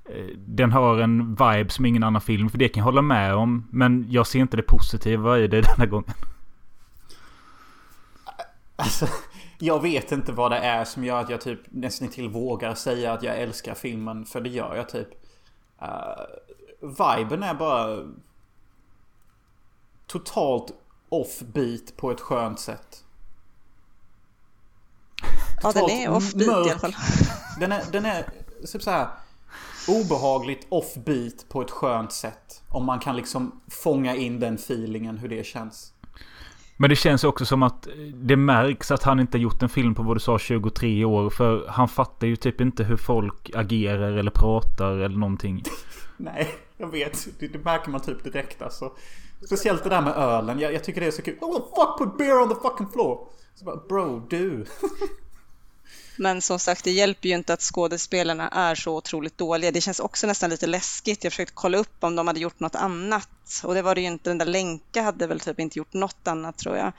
eh, 0.05 0.37
Den 0.37 0.73
har 0.73 0.99
en 0.99 1.35
vibe 1.35 1.71
som 1.71 1.87
ingen 1.87 2.03
annan 2.03 2.21
film, 2.21 2.51
för 2.51 2.59
det 2.59 2.69
kan 2.69 2.81
jag 2.81 2.85
hålla 2.85 3.03
med 3.03 3.35
om. 3.35 3.69
Men 3.71 4.07
jag 4.11 4.27
ser 4.27 4.39
inte 4.39 4.57
det 4.57 4.63
positiva 4.63 5.39
i 5.39 5.47
det 5.47 5.61
denna 5.77 5.87
gången. 5.87 6.15
Alltså, 8.77 9.07
jag 9.59 9.83
vet 9.83 10.13
inte 10.13 10.33
vad 10.33 10.51
det 10.51 10.59
är 10.59 10.85
som 10.85 11.05
gör 11.05 11.21
att 11.21 11.31
jag 11.31 11.41
typ 11.41 11.61
nästan 11.65 12.09
till 12.09 12.29
vågar 12.29 12.75
säga 12.75 13.13
att 13.13 13.23
jag 13.23 13.39
älskar 13.39 13.75
filmen. 13.75 14.25
För 14.27 14.41
det 14.41 14.49
gör 14.49 14.77
jag 14.77 14.89
typ. 14.89 15.09
Uh, 15.83 15.89
viben 16.81 17.43
är 17.43 17.55
bara 17.55 18.07
totalt 20.07 20.73
offbeat 21.09 21.97
på 21.97 22.11
ett 22.11 22.21
skönt 22.21 22.61
sätt. 22.61 23.05
Ja, 25.63 25.73
den 25.73 25.91
är 25.91 26.11
offbeat 26.11 26.67
i 26.67 26.71
alla 26.71 26.79
fall. 26.79 26.95
Den 27.61 27.73
är, 27.73 27.83
den 27.93 28.07
är 28.07 28.27
typ 28.73 28.83
så 28.83 28.91
här 28.91 29.09
obehagligt 29.89 30.67
offbeat 30.69 31.49
på 31.49 31.63
ett 31.63 31.71
skönt 31.71 32.13
sätt. 32.13 32.63
Om 32.69 32.85
man 32.85 32.99
kan 32.99 33.17
liksom 33.17 33.61
fånga 33.71 34.17
in 34.17 34.41
den 34.41 34.55
feelingen 34.55 35.19
hur 35.19 35.29
det 35.29 35.47
känns. 35.47 35.93
Men 36.77 36.91
det 36.91 36.97
känns 36.97 37.25
också 37.25 37.47
som 37.47 37.63
att 37.63 37.89
det 38.15 38.37
märks 38.37 38.91
att 38.91 39.03
han 39.03 39.21
inte 39.21 39.39
gjort 39.39 39.63
en 39.63 39.69
film 39.69 39.95
på 39.95 40.03
vad 40.03 40.17
du 40.17 40.21
sa 40.21 40.39
23 40.39 41.05
år. 41.05 41.31
För 41.31 41.67
han 41.69 41.89
fattar 41.89 42.27
ju 42.27 42.37
typ 42.37 42.61
inte 42.61 42.85
hur 42.85 42.97
folk 42.97 43.51
agerar 43.55 44.13
eller 44.13 44.31
pratar 44.31 44.91
eller 44.91 45.19
någonting. 45.19 45.63
Nej, 46.17 46.49
jag 46.77 46.91
vet. 46.91 47.29
Det, 47.39 47.49
det 47.49 47.65
märker 47.65 47.91
man 47.91 48.01
typ 48.01 48.25
direkt 48.25 48.63
alltså. 48.63 48.93
Speciellt 49.47 49.85
det 49.85 49.91
där 49.91 50.03
med 50.03 50.15
ölen. 50.17 50.59
Jag, 50.59 50.75
jag 50.75 50.85
tycker 50.85 51.01
det 51.01 51.07
är 51.07 51.11
så 51.11 51.23
kul. 51.23 51.39
Oh 51.41 51.55
fuck 51.55 51.99
put 51.99 52.19
beer 52.19 52.43
on 52.43 52.49
the 52.49 52.55
fucking 52.55 52.89
floor. 52.89 53.29
Så 53.55 53.65
bara, 53.65 53.77
bro, 53.89 54.27
du. 54.31 54.65
Men 56.17 56.43
som 56.43 56.59
sagt, 56.59 56.85
det 56.85 56.91
hjälper 56.91 57.29
ju 57.29 57.35
inte 57.35 57.53
att 57.53 57.61
skådespelarna 57.61 58.49
är 58.49 58.75
så 58.75 58.97
otroligt 58.97 59.39
dåliga. 59.39 59.71
Det 59.71 59.81
känns 59.81 60.01
också 60.01 60.27
nästan 60.27 60.51
lite 60.51 60.67
läskigt. 60.67 61.25
Jag 61.25 61.33
försökte 61.33 61.55
kolla 61.55 61.79
upp 61.79 61.97
om 62.01 62.17
de 62.17 62.27
hade 62.27 62.41
gjort 62.41 62.61
något 62.61 62.75
annat. 62.75 63.29
Och 63.65 63.75
det 63.75 63.83
var 63.83 63.95
det 63.95 64.01
ju 64.01 64.07
inte. 64.07 64.31
Den 64.31 64.39
där 64.39 64.47
Lenka 64.47 65.03
hade 65.03 65.27
väl 65.27 65.41
typ 65.41 65.61
inte 65.61 65.79
gjort 65.79 65.93
något 65.93 66.29
annat 66.29 66.59
tror 66.59 66.77
jag. 66.77 66.93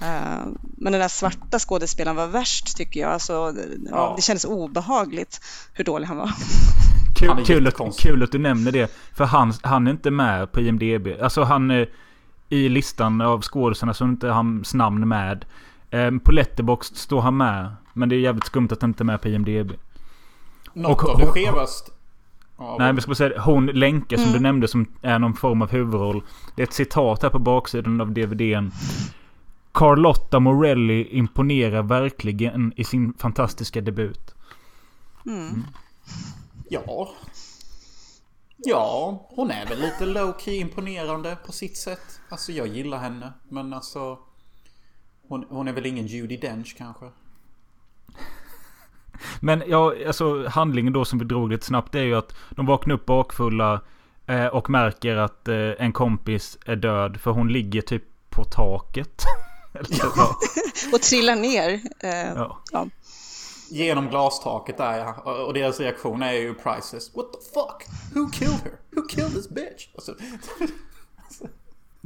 Eh, 0.00 0.46
Men 0.76 0.92
den 0.92 1.00
där 1.00 1.08
svarta 1.08 1.58
skådespelaren 1.58 2.16
var 2.16 2.26
värst 2.26 2.76
tycker 2.76 3.00
jag. 3.00 3.12
Alltså, 3.12 3.54
ja, 3.90 4.12
det 4.16 4.22
kändes 4.22 4.44
obehagligt 4.44 5.40
hur 5.72 5.84
dålig 5.84 6.06
han 6.06 6.16
var. 6.16 6.30
kul, 7.16 7.28
han 7.28 7.44
kul, 7.44 7.66
att, 7.66 7.98
kul 7.98 8.22
att 8.22 8.32
du 8.32 8.38
nämner 8.38 8.72
det. 8.72 8.90
För 9.16 9.24
han, 9.24 9.54
han 9.62 9.86
är 9.86 9.90
inte 9.90 10.10
med 10.10 10.52
på 10.52 10.60
IMDB. 10.60 11.22
Alltså 11.22 11.42
han 11.42 11.70
är 11.70 11.90
i 12.48 12.68
listan 12.68 13.20
av 13.20 13.42
skådisarna 13.42 13.94
så 13.94 14.04
är 14.04 14.08
inte 14.08 14.28
hans 14.28 14.74
namn 14.74 15.08
med. 15.08 15.44
Eh, 15.90 16.10
på 16.10 16.32
Letterboxd 16.32 16.96
står 16.96 17.20
han 17.20 17.36
med. 17.36 17.76
Men 17.94 18.08
det 18.08 18.16
är 18.16 18.20
jävligt 18.20 18.44
skumt 18.46 18.68
att 18.72 18.80
han 18.82 18.90
inte 18.90 19.02
är 19.02 19.04
med 19.04 19.22
på 19.22 19.28
IMDB. 19.28 19.72
Något 20.72 21.02
Och- 21.02 21.08
av 21.08 21.18
det 21.18 21.26
skevaste... 21.26 21.90
Ja, 22.58 22.76
Nej 22.78 22.86
men 22.86 22.94
jag 22.96 23.02
ska 23.02 23.08
bara 23.10 23.14
säga 23.14 23.40
Hon 23.40 23.66
Lenke 23.66 24.16
som 24.16 24.24
Mm. 24.24 24.34
du 24.34 24.40
nämnde 24.40 24.68
som 24.68 24.86
är 25.02 25.18
någon 25.18 25.34
form 25.34 25.62
av 25.62 25.70
huvudroll. 25.70 26.22
Det 26.56 26.62
är 26.62 26.66
ett 26.66 26.72
citat 26.72 27.22
här 27.22 27.30
på 27.30 27.38
baksidan 27.38 28.00
av 28.00 28.12
DVDn. 28.12 28.70
Carlotta 29.72 30.40
Morelli 30.40 31.04
imponerar 31.04 31.82
verkligen 31.82 32.72
i 32.76 32.84
sin 32.84 33.14
fantastiska 33.18 33.80
debut. 33.80 34.34
Mm. 35.26 35.64
Ja. 36.70 37.10
Ja, 38.56 39.26
hon 39.30 39.50
är 39.50 39.66
väl 39.66 39.80
lite 39.80 40.06
low 40.06 40.34
key 40.38 40.54
imponerande 40.60 41.36
på 41.46 41.52
sitt 41.52 41.76
sätt. 41.76 42.20
Alltså 42.28 42.52
jag 42.52 42.66
gillar 42.66 42.98
henne. 42.98 43.32
Men 43.48 43.72
alltså... 43.72 44.18
Hon, 45.28 45.46
hon 45.48 45.68
är 45.68 45.72
väl 45.72 45.86
ingen 45.86 46.06
Judi 46.06 46.36
Dench 46.36 46.74
kanske? 46.78 47.06
Men 49.40 49.62
ja, 49.66 49.94
alltså 50.06 50.46
handlingen 50.48 50.92
då 50.92 51.04
som 51.04 51.18
vi 51.18 51.24
drog 51.24 51.50
lite 51.50 51.66
snabbt 51.66 51.94
är 51.94 52.02
ju 52.02 52.14
att 52.14 52.34
de 52.50 52.66
vaknar 52.66 52.94
upp 52.94 53.06
bakfulla 53.06 53.80
eh, 54.26 54.46
och 54.46 54.70
märker 54.70 55.16
att 55.16 55.48
eh, 55.48 55.56
en 55.78 55.92
kompis 55.92 56.58
är 56.66 56.76
död 56.76 57.20
för 57.20 57.30
hon 57.30 57.48
ligger 57.52 57.80
typ 57.82 58.02
på 58.30 58.44
taket. 58.44 59.24
Eller, 59.74 59.96
ja. 60.16 60.36
Och 60.92 61.00
trillar 61.02 61.36
ner. 61.36 61.80
Eh, 62.00 62.32
Ja. 62.34 62.58
ja. 62.72 62.88
Genom 63.70 64.08
glastaket 64.08 64.76
där 64.76 64.98
ja. 64.98 65.14
Och 65.24 65.46
och 65.46 65.54
deras 65.54 65.80
reaktion 65.80 66.22
är 66.22 66.32
ju 66.32 66.54
priceless. 66.54 67.14
What 67.16 67.32
the 67.32 67.38
fuck? 67.54 67.86
Who 68.14 68.30
killed 68.30 68.60
her? 68.64 68.72
Who 68.90 69.08
killed 69.08 69.32
this 69.34 69.48
bitch? 69.50 69.88
Alltså, 69.94 70.14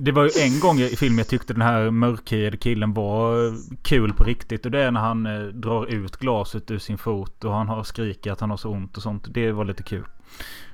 Det 0.01 0.13
var 0.13 0.25
ju 0.25 0.31
en 0.43 0.61
gång 0.61 0.81
i 0.81 0.97
filmen 0.97 1.19
jag 1.19 1.29
tyckte 1.29 1.53
den 1.53 1.63
här 1.63 1.91
mörkhyade 1.91 2.57
killen 2.57 2.95
var 2.95 3.55
kul 3.83 4.13
på 4.13 4.25
riktigt. 4.25 4.65
Och 4.65 4.71
det 4.71 4.83
är 4.83 4.91
när 4.91 5.01
han 5.01 5.27
eh, 5.27 5.41
drar 5.41 5.87
ut 5.87 6.17
glaset 6.17 6.71
ur 6.71 6.79
sin 6.79 6.99
fot 6.99 7.45
och 7.45 7.53
han 7.53 7.69
har 7.69 7.85
skrikit 7.85 8.33
att 8.33 8.41
han 8.41 8.51
har 8.51 8.57
så 8.57 8.71
ont 8.71 8.97
och 8.97 9.03
sånt. 9.03 9.35
Det 9.35 9.53
var 9.53 9.65
lite 9.65 9.83
kul. 9.83 10.05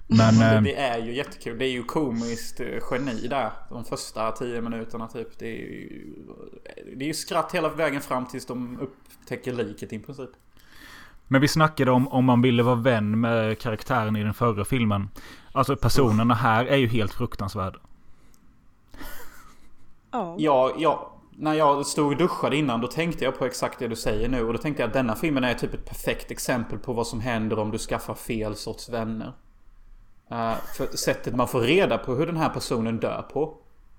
Men... 0.07 0.39
det, 0.39 0.47
eh, 0.47 0.63
det 0.63 0.77
är 0.77 0.99
ju 0.99 1.15
jättekul. 1.15 1.59
Det 1.59 1.65
är 1.65 1.71
ju 1.71 1.83
komiskt 1.83 2.61
eh, 2.61 2.67
geni 2.91 3.29
där. 3.29 3.51
De 3.71 3.85
första 3.85 4.33
tio 4.33 4.61
minuterna 4.61 5.09
typ. 5.09 5.39
Det 5.39 5.47
är 5.47 5.57
ju, 5.57 6.15
det 6.97 7.05
är 7.05 7.09
ju 7.09 7.15
skratt 7.15 7.55
hela 7.55 7.69
vägen 7.69 8.01
fram 8.01 8.27
tills 8.27 8.47
de 8.47 8.79
upptäcker 8.81 9.53
liket 9.53 9.93
i 9.93 9.99
princip. 9.99 10.31
Men 11.29 11.41
vi 11.41 11.49
snackade 11.49 11.91
om 11.91 12.09
om 12.09 12.25
man 12.25 12.43
ville 12.43 12.63
vara 12.63 12.75
vän 12.75 13.21
med 13.21 13.59
karaktären 13.59 14.17
i 14.17 14.23
den 14.23 14.35
förra 14.35 14.65
filmen. 14.65 15.09
Alltså 15.53 15.77
personerna 15.77 16.35
här 16.35 16.65
är 16.65 16.77
ju 16.77 16.87
helt 16.87 17.13
fruktansvärda. 17.13 17.79
Ja. 20.15 20.35
Ja, 20.39 20.75
ja, 20.79 21.13
när 21.31 21.55
jag 21.55 21.87
stod 21.87 22.13
och 22.13 22.17
duschade 22.17 22.57
innan 22.57 22.81
då 22.81 22.87
tänkte 22.87 23.25
jag 23.25 23.39
på 23.39 23.45
exakt 23.45 23.79
det 23.79 23.89
du 23.89 23.97
säger 23.97 24.29
nu. 24.29 24.45
Och 24.45 24.53
då 24.53 24.59
tänkte 24.59 24.83
jag 24.83 24.89
att 24.89 24.95
denna 24.95 25.15
filmen 25.17 25.45
är 25.45 25.55
typ 25.55 25.75
ett 25.75 25.85
perfekt 25.85 26.31
exempel 26.31 26.79
på 26.79 26.93
vad 26.93 27.07
som 27.07 27.21
händer 27.21 27.59
om 27.59 27.71
du 27.71 27.79
skaffar 27.79 28.15
fel 28.15 28.57
sorts 28.57 28.89
vänner. 28.89 29.33
Uh, 30.33 30.55
för 30.77 30.97
sättet 30.97 31.37
man 31.37 31.49
får 31.49 31.61
reda 31.61 31.99
på 31.99 32.15
hur 32.15 32.27
den 32.27 32.37
här 32.37 32.49
personen 32.49 33.01
dör 33.01 33.23
på 33.33 33.57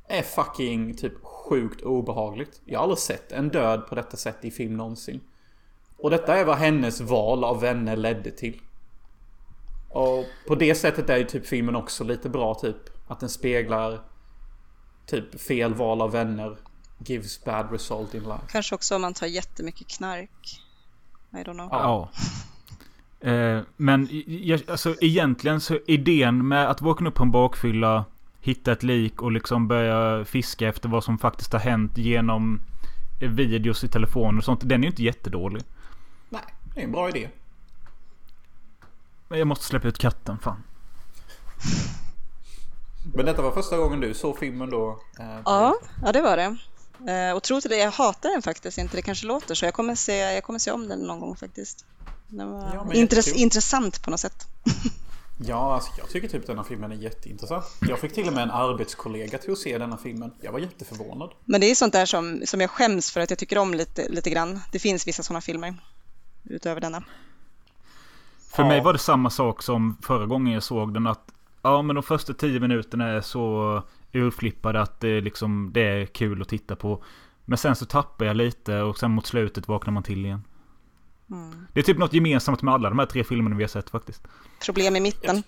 är 0.07 0.21
fucking 0.21 0.97
typ 0.97 1.23
sjukt 1.23 1.81
obehagligt. 1.81 2.61
Jag 2.65 2.79
har 2.79 2.83
aldrig 2.83 2.99
sett 2.99 3.31
en 3.31 3.49
död 3.49 3.87
på 3.87 3.95
detta 3.95 4.17
sätt 4.17 4.37
i 4.45 4.51
film 4.51 4.77
någonsin. 4.77 5.21
Och 5.97 6.09
detta 6.09 6.35
är 6.35 6.45
vad 6.45 6.57
hennes 6.57 7.01
val 7.01 7.43
av 7.43 7.61
vänner 7.61 7.95
ledde 7.95 8.31
till. 8.31 8.61
Och 9.89 10.25
på 10.47 10.55
det 10.55 10.75
sättet 10.75 11.09
är 11.09 11.17
ju 11.17 11.23
typ 11.23 11.45
filmen 11.45 11.75
också 11.75 12.03
lite 12.03 12.29
bra 12.29 12.53
typ. 12.53 12.77
Att 13.07 13.19
den 13.19 13.29
speglar 13.29 13.99
typ 15.05 15.41
fel 15.41 15.73
val 15.73 16.01
av 16.01 16.11
vänner 16.11 16.57
gives 16.97 17.43
bad 17.43 17.71
result 17.71 18.13
in 18.13 18.23
life. 18.23 18.43
Kanske 18.51 18.75
också 18.75 18.95
om 18.95 19.01
man 19.01 19.13
tar 19.13 19.27
jättemycket 19.27 19.87
knark. 19.87 20.61
I 21.31 21.35
don't 21.35 21.53
know. 21.53 21.67
Ja. 21.71 22.09
Eh, 23.29 23.61
men 23.77 24.09
alltså 24.67 24.95
egentligen 25.01 25.61
så 25.61 25.79
idén 25.87 26.47
med 26.47 26.69
att 26.69 26.81
vakna 26.81 27.09
upp 27.09 27.15
på 27.15 27.23
en 27.23 27.31
bakfylla, 27.31 28.05
hitta 28.41 28.71
ett 28.71 28.83
lik 28.83 29.21
och 29.21 29.31
liksom 29.31 29.67
börja 29.67 30.25
fiska 30.25 30.67
efter 30.67 30.89
vad 30.89 31.03
som 31.03 31.17
faktiskt 31.17 31.53
har 31.53 31.59
hänt 31.59 31.97
genom 31.97 32.61
videos 33.19 33.83
i 33.83 33.87
telefonen 33.87 34.37
och 34.37 34.43
sånt. 34.43 34.61
Den 34.63 34.81
är 34.81 34.85
ju 34.85 34.89
inte 34.89 35.03
jättedålig. 35.03 35.63
Nej, 36.29 36.41
det 36.73 36.79
är 36.79 36.83
en 36.83 36.91
bra 36.91 37.09
idé. 37.09 37.29
Men 39.27 39.39
jag 39.39 39.47
måste 39.47 39.65
släppa 39.65 39.87
ut 39.87 39.97
katten, 39.97 40.37
fan. 40.39 40.63
Men 43.13 43.25
detta 43.25 43.41
var 43.41 43.51
första 43.51 43.77
gången 43.77 43.99
du 43.99 44.13
såg 44.13 44.39
filmen 44.39 44.69
då? 44.69 44.99
Eh, 45.19 45.39
Ja, 45.45 45.75
ja 46.05 46.11
det 46.11 46.21
var 46.21 46.37
det. 46.37 46.57
Eh, 47.11 47.35
och 47.35 47.43
tro 47.43 47.61
till 47.61 47.69
det, 47.69 47.77
jag 47.77 47.91
hatar 47.91 48.29
den 48.29 48.41
faktiskt 48.41 48.77
inte. 48.77 48.95
Det 48.97 49.01
kanske 49.01 49.25
låter 49.27 49.55
så. 49.55 49.65
Jag 49.65 49.73
kommer 49.73 49.95
se, 49.95 50.17
jag 50.17 50.43
kommer 50.43 50.59
se 50.59 50.71
om 50.71 50.87
den 50.87 50.99
någon 50.99 51.19
gång 51.19 51.35
faktiskt. 51.35 51.85
Den 52.27 52.49
var 52.51 52.71
Ja, 52.73 52.83
intress- 52.93 53.15
jättekul. 53.15 53.41
intressant 53.41 54.03
på 54.03 54.11
något 54.11 54.19
sätt. 54.19 54.43
Ja, 55.47 55.73
alltså, 55.75 55.91
jag 55.97 56.09
tycker 56.09 56.27
typ 56.27 56.47
denna 56.47 56.63
filmen 56.63 56.91
är 56.91 56.95
jätteintressant. 56.95 57.65
Jag 57.81 57.99
fick 57.99 58.13
till 58.13 58.27
och 58.27 58.33
med 58.33 58.43
en 58.43 58.51
arbetskollega 58.51 59.37
till 59.37 59.51
att 59.51 59.57
se 59.57 59.77
denna 59.77 59.97
filmen. 59.97 60.31
Jag 60.41 60.51
var 60.51 60.59
jätteförvånad. 60.59 61.29
Men 61.45 61.61
det 61.61 61.71
är 61.71 61.75
sånt 61.75 61.93
där 61.93 62.05
som, 62.05 62.41
som 62.45 62.61
jag 62.61 62.69
skäms 62.69 63.11
för 63.11 63.19
att 63.21 63.29
jag 63.29 63.39
tycker 63.39 63.57
om 63.57 63.73
lite, 63.73 64.09
lite 64.09 64.29
grann. 64.29 64.59
Det 64.71 64.79
finns 64.79 65.07
vissa 65.07 65.23
sådana 65.23 65.41
filmer 65.41 65.75
utöver 66.43 66.81
denna. 66.81 67.03
För 68.51 68.63
Ja. 68.63 68.67
mig 68.69 68.81
var 68.81 68.93
det 68.93 68.99
samma 68.99 69.29
sak 69.29 69.63
som 69.63 69.97
förra 70.03 70.25
gången 70.25 70.53
jag 70.53 70.63
såg 70.63 70.93
den. 70.93 71.07
Att 71.07 71.31
ja, 71.65 71.81
men 71.81 71.95
de 71.95 72.03
första 72.03 72.33
tio 72.33 72.59
minuterna 72.59 73.07
är 73.07 73.21
så 73.21 73.83
urflippade 74.11 74.81
att 74.81 74.99
det, 74.99 75.21
liksom, 75.21 75.71
det 75.73 75.81
är 75.81 76.05
kul 76.05 76.41
att 76.41 76.49
titta 76.49 76.75
på. 76.75 77.03
Men 77.45 77.57
sen 77.57 77.75
så 77.75 77.85
tappar 77.85 78.25
jag 78.25 78.35
lite 78.35 78.81
och 78.81 78.97
sen 78.97 79.11
mot 79.11 79.25
slutet 79.25 79.67
vaknar 79.67 79.93
man 79.93 80.03
till 80.03 80.25
igen. 80.25 80.43
Mm. 81.31 81.67
Det 81.73 81.79
är 81.79 81.83
typ 81.83 81.97
något 81.97 82.13
gemensamt 82.13 82.61
med 82.61 82.73
alla 82.73 82.89
de 82.89 82.99
här 82.99 83.05
tre 83.05 83.23
filmerna 83.23 83.55
vi 83.55 83.63
har 83.63 83.67
sett 83.67 83.89
faktiskt. 83.89 84.27
Problem 84.65 84.95
i 84.95 84.99
mitten. 84.99 85.43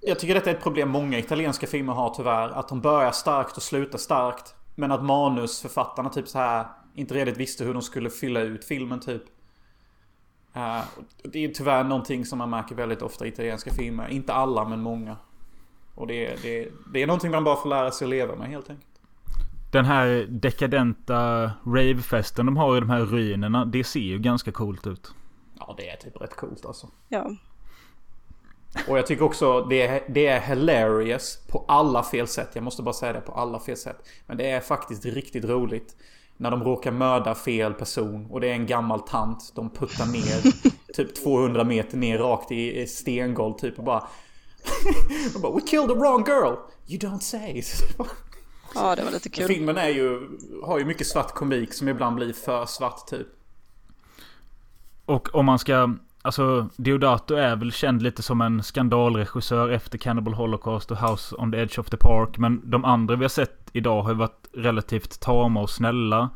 Jag 0.00 0.18
tycker 0.18 0.34
detta 0.34 0.50
är 0.50 0.54
ett 0.54 0.62
problem 0.62 0.88
många 0.90 1.18
italienska 1.18 1.66
filmer 1.66 1.92
har 1.92 2.14
tyvärr. 2.14 2.48
Att 2.48 2.68
de 2.68 2.80
börjar 2.80 3.12
starkt 3.12 3.56
och 3.56 3.62
slutar 3.62 3.98
starkt. 3.98 4.54
Men 4.74 4.92
att 4.92 5.04
manusförfattarna 5.04 6.10
typ 6.10 6.28
så 6.28 6.38
här 6.38 6.66
inte 6.94 7.14
redigt 7.14 7.36
visste 7.36 7.64
hur 7.64 7.72
de 7.72 7.82
skulle 7.82 8.10
fylla 8.10 8.40
ut 8.40 8.64
filmen 8.64 9.00
typ. 9.00 9.22
Eh, 10.54 10.82
det 11.22 11.44
är 11.44 11.48
tyvärr 11.48 11.84
någonting 11.84 12.24
som 12.24 12.38
man 12.38 12.50
märker 12.50 12.74
väldigt 12.74 13.02
ofta 13.02 13.26
i 13.26 13.28
italienska 13.28 13.70
filmer. 13.70 14.08
Inte 14.08 14.32
alla 14.32 14.68
men 14.68 14.80
många. 14.80 15.16
Och 15.94 16.06
det 16.06 16.26
är, 16.26 16.36
det, 16.42 16.62
är, 16.62 16.68
det 16.92 17.02
är 17.02 17.06
någonting 17.06 17.30
man 17.30 17.44
bara 17.44 17.56
får 17.56 17.68
lära 17.68 17.90
sig 17.90 18.04
att 18.04 18.10
leva 18.10 18.36
med 18.36 18.48
helt 18.48 18.70
enkelt. 18.70 18.88
Den 19.72 19.84
här 19.84 20.26
dekadenta 20.28 21.50
ravefesten 21.66 22.46
de 22.46 22.56
har 22.56 22.76
i 22.76 22.80
de 22.80 22.90
här 22.90 23.00
ruinerna. 23.00 23.64
Det 23.64 23.84
ser 23.84 24.00
ju 24.00 24.18
ganska 24.18 24.52
coolt 24.52 24.86
ut. 24.86 25.14
Ja 25.58 25.74
det 25.76 25.90
är 25.90 25.96
typ 25.96 26.20
rätt 26.20 26.36
coolt 26.36 26.66
alltså. 26.66 26.88
Ja. 27.08 27.30
Och 28.88 28.98
jag 28.98 29.06
tycker 29.06 29.24
också 29.24 29.64
det 29.64 29.86
är, 29.86 30.02
det 30.08 30.26
är 30.26 30.40
hilarious 30.40 31.46
på 31.48 31.64
alla 31.68 32.02
fel 32.02 32.26
sätt. 32.26 32.50
Jag 32.54 32.64
måste 32.64 32.82
bara 32.82 32.94
säga 32.94 33.12
det 33.12 33.20
på 33.20 33.32
alla 33.32 33.60
fel 33.60 33.76
sätt. 33.76 34.08
Men 34.26 34.36
det 34.36 34.50
är 34.50 34.60
faktiskt 34.60 35.04
riktigt 35.04 35.44
roligt. 35.44 35.96
När 36.36 36.50
de 36.50 36.64
råkar 36.64 36.90
mörda 36.90 37.34
fel 37.34 37.74
person 37.74 38.26
och 38.30 38.40
det 38.40 38.48
är 38.48 38.52
en 38.52 38.66
gammal 38.66 39.00
tant. 39.00 39.52
De 39.54 39.70
puttar 39.70 40.06
ner 40.06 40.52
typ 40.94 41.14
200 41.14 41.64
meter 41.64 41.96
ner 41.96 42.18
rakt 42.18 42.52
i 42.52 42.86
stengolv 42.86 43.54
typ 43.54 43.78
och 43.78 43.84
bara... 43.84 44.08
de 45.34 45.42
bara 45.42 45.54
We 45.54 45.60
killed 45.60 45.88
the 45.88 45.94
wrong 45.94 46.24
girl! 46.24 46.54
You 46.86 46.98
don't 46.98 47.20
say! 47.20 47.62
ja, 48.74 48.96
det 48.96 49.04
var 49.04 49.10
lite 49.10 49.28
kul. 49.28 49.46
Filmen 49.46 49.76
är 49.76 49.88
ju, 49.88 50.28
har 50.64 50.78
ju 50.78 50.84
mycket 50.84 51.06
svart 51.06 51.34
komik 51.34 51.74
som 51.74 51.88
ibland 51.88 52.16
blir 52.16 52.32
för 52.32 52.66
svart 52.66 53.06
typ. 53.06 53.28
Och 55.06 55.34
om 55.34 55.46
man 55.46 55.58
ska... 55.58 55.96
Alltså, 56.24 56.68
Deodato 56.76 57.34
är 57.34 57.56
väl 57.56 57.72
känd 57.72 58.02
lite 58.02 58.22
som 58.22 58.40
en 58.40 58.62
skandalregissör 58.62 59.68
efter 59.68 59.98
Cannibal 59.98 60.34
Holocaust 60.34 60.90
och 60.90 60.96
House 60.98 61.36
on 61.36 61.52
the 61.52 61.58
Edge 61.58 61.78
of 61.78 61.90
the 61.90 61.96
Park. 61.96 62.38
Men 62.38 62.70
de 62.70 62.84
andra 62.84 63.16
vi 63.16 63.24
har 63.24 63.28
sett 63.28 63.70
idag 63.72 64.02
har 64.02 64.10
ju 64.10 64.16
varit 64.16 64.48
relativt 64.52 65.20
tama 65.20 65.60
och 65.60 65.70
snälla. 65.70 66.30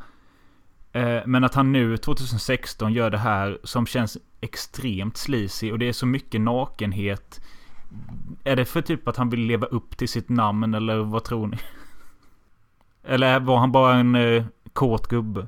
Eh, 0.91 1.19
men 1.25 1.43
att 1.43 1.55
han 1.55 1.71
nu 1.71 1.97
2016 1.97 2.93
gör 2.93 3.09
det 3.09 3.17
här 3.17 3.59
som 3.63 3.85
känns 3.85 4.17
extremt 4.41 5.17
sleazy 5.17 5.71
och 5.71 5.79
det 5.79 5.89
är 5.89 5.93
så 5.93 6.05
mycket 6.05 6.41
nakenhet. 6.41 7.41
Är 8.43 8.55
det 8.55 8.65
för 8.65 8.81
typ 8.81 9.07
att 9.07 9.17
han 9.17 9.29
vill 9.29 9.41
leva 9.41 9.67
upp 9.67 9.97
till 9.97 10.09
sitt 10.09 10.29
namn 10.29 10.73
eller 10.73 10.97
vad 10.97 11.23
tror 11.23 11.47
ni? 11.47 11.57
Eller 13.03 13.39
var 13.39 13.57
han 13.57 13.71
bara 13.71 13.95
en 13.95 14.15
eh, 14.15 14.45
kåt 14.73 15.07
gubbe? 15.07 15.47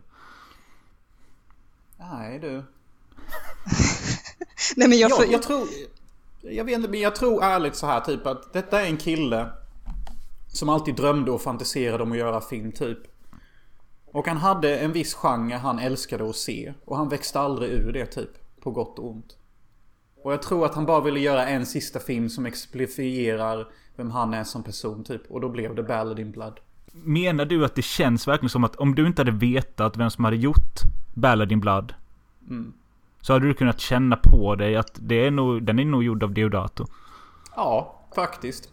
Nej 1.97 2.39
du. 2.39 2.63
Nej, 4.75 4.89
men 4.89 4.97
jag, 4.97 5.11
Jag, 5.11 5.17
får, 5.17 5.25
jag 5.25 5.43
tror... 5.43 5.67
Jag 6.41 6.65
vet 6.65 6.75
inte, 6.75 6.89
men 6.89 6.99
jag 6.99 7.15
tror 7.15 7.43
ärligt 7.43 7.75
så 7.75 7.87
här 7.87 7.99
typ 7.99 8.25
att 8.27 8.53
detta 8.53 8.81
är 8.81 8.85
en 8.85 8.97
kille 8.97 9.49
som 10.47 10.69
alltid 10.69 10.95
drömde 10.95 11.31
och 11.31 11.41
fantiserade 11.41 12.03
om 12.03 12.11
att 12.11 12.17
göra 12.17 12.41
film 12.41 12.71
typ. 12.71 12.97
Och 14.05 14.27
han 14.27 14.37
hade 14.37 14.77
en 14.77 14.91
viss 14.91 15.13
genre 15.13 15.55
han 15.55 15.79
älskade 15.79 16.29
att 16.29 16.35
se. 16.35 16.73
Och 16.85 16.97
han 16.97 17.09
växte 17.09 17.39
aldrig 17.39 17.71
ur 17.71 17.93
det 17.93 18.05
typ. 18.05 18.29
På 18.61 18.71
gott 18.71 18.99
och 18.99 19.09
ont. 19.09 19.37
Och 20.23 20.33
jag 20.33 20.41
tror 20.41 20.65
att 20.65 20.75
han 20.75 20.85
bara 20.85 21.01
ville 21.01 21.19
göra 21.19 21.47
en 21.47 21.65
sista 21.65 21.99
film 21.99 22.29
som 22.29 22.45
exemplifierar 22.45 23.67
vem 23.95 24.11
han 24.11 24.33
är 24.33 24.43
som 24.43 24.63
person 24.63 25.03
typ. 25.03 25.31
Och 25.31 25.41
då 25.41 25.49
blev 25.49 25.75
det 25.75 25.83
Ballad 25.83 26.19
in 26.19 26.31
Blood. 26.31 26.59
Menar 26.91 27.45
du 27.45 27.65
att 27.65 27.75
det 27.75 27.81
känns 27.81 28.27
verkligen 28.27 28.49
som 28.49 28.63
att 28.63 28.75
om 28.75 28.95
du 28.95 29.07
inte 29.07 29.21
hade 29.21 29.31
vetat 29.31 29.97
vem 29.97 30.09
som 30.09 30.23
hade 30.23 30.37
gjort 30.37 30.79
Ballad 31.13 31.51
in 31.51 31.59
Blood. 31.59 31.93
Mm. 32.49 32.73
Så 33.21 33.33
hade 33.33 33.47
du 33.47 33.53
kunnat 33.53 33.79
känna 33.79 34.15
på 34.15 34.55
dig 34.55 34.75
att 34.75 34.91
det 34.93 35.25
är 35.25 35.31
nog, 35.31 35.63
den 35.63 35.79
är 35.79 35.85
nog 35.85 36.03
gjord 36.03 36.23
av 36.23 36.33
Deodato. 36.33 36.85
Ja, 37.55 38.01
faktiskt. 38.15 38.69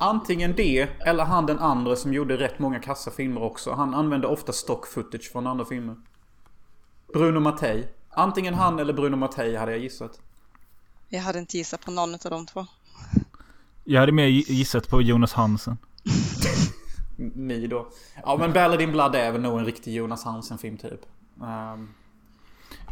Antingen 0.00 0.54
det, 0.56 0.88
eller 1.06 1.24
han 1.24 1.46
den 1.46 1.58
andra 1.58 1.96
som 1.96 2.14
gjorde 2.14 2.36
rätt 2.36 2.58
många 2.58 2.78
kassafilmer 2.78 3.42
också. 3.42 3.72
Han 3.72 3.94
använde 3.94 4.26
ofta 4.26 4.52
stock 4.52 4.86
footage 4.86 5.32
från 5.32 5.46
andra 5.46 5.64
filmer. 5.64 5.96
Bruno 7.12 7.40
Mattei. 7.40 7.88
Antingen 8.10 8.54
han 8.54 8.78
eller 8.78 8.92
Bruno 8.92 9.16
Mattei 9.16 9.56
hade 9.56 9.72
jag 9.72 9.80
gissat. 9.80 10.20
Jag 11.08 11.20
hade 11.20 11.38
inte 11.38 11.56
gissat 11.58 11.84
på 11.84 11.90
någon 11.90 12.14
av 12.14 12.30
de 12.30 12.46
två. 12.46 12.66
Jag 13.84 14.00
hade 14.00 14.12
mer 14.12 14.26
gissat 14.26 14.88
på 14.88 15.02
Jonas 15.02 15.32
Hansen. 15.32 15.78
Ni 17.16 17.66
då. 17.66 17.88
Ja 18.24 18.36
men 18.36 18.52
Ballad 18.52 18.80
in 18.80 18.92
Blood 18.92 19.14
är 19.14 19.32
väl 19.32 19.40
nog 19.40 19.58
en 19.58 19.64
riktig 19.64 19.94
Jonas 19.94 20.24
Hansen-film 20.24 20.76
typ. 20.76 21.00
Um, 21.40 21.94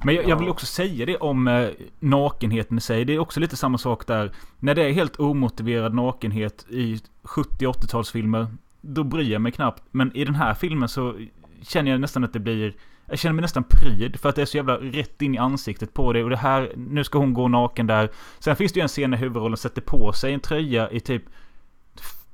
men 0.05 0.15
jag, 0.15 0.29
jag, 0.29 0.39
vill 0.39 0.49
också 0.49 0.67
säga 0.67 1.07
det 1.07 1.17
om 1.17 1.49
eh, 1.49 1.69
nakenheten 2.01 2.79
i 2.79 2.81
sig. 2.81 3.05
Det 3.05 3.15
är 3.15 3.19
också 3.19 3.41
lite 3.41 3.57
samma 3.57 3.79
sak 3.79 4.07
där. 4.07 4.33
När 4.59 4.75
det 4.75 4.83
är 4.83 4.93
helt 4.93 5.21
omotiverad 5.21 5.95
nakenhet 5.95 6.67
i 6.69 7.01
70-80-talsfilmer. 7.23 8.47
Då 8.81 9.05
bryr 9.05 9.33
jag 9.33 9.43
mig 9.43 9.53
knappt. 9.53 9.83
Men 9.91 10.17
i 10.17 10.25
den 10.25 10.35
här 10.35 10.55
filmen 10.55 10.89
så 10.89 11.15
känner 11.63 11.91
jag 11.91 12.01
nästan 12.01 12.25
att 12.25 12.33
det 12.33 12.39
blir... 12.39 12.75
Jag 13.07 13.19
känner 13.19 13.33
mig 13.33 13.43
nästan 13.43 13.65
pryd 13.65 14.21
för 14.21 14.29
att 14.29 14.37
det 14.37 14.43
är 14.43 14.47
så 14.47 14.57
jävla 14.57 14.77
rätt 14.77 15.23
in 15.23 15.35
i 15.35 15.39
ansiktet 15.39 15.95
på 15.95 16.13
det. 16.13 16.25
Och 16.25 16.31
det 16.31 16.37
här, 16.37 16.73
nu 16.77 17.05
ska 17.05 17.19
hon 17.19 17.35
gå 17.35 17.49
naken 17.49 17.87
där. 17.87 18.11
Sen 18.39 18.57
finns 18.57 18.73
det 18.73 18.81
ju 18.81 18.83
en 18.83 18.89
scen 18.89 19.11
när 19.11 19.19
huvudrollen 19.19 19.57
sätter 19.57 19.81
på 19.81 20.13
sig 20.13 20.33
en 20.33 20.41
tröja 20.41 20.91
i 20.91 21.01
typ 21.01 21.23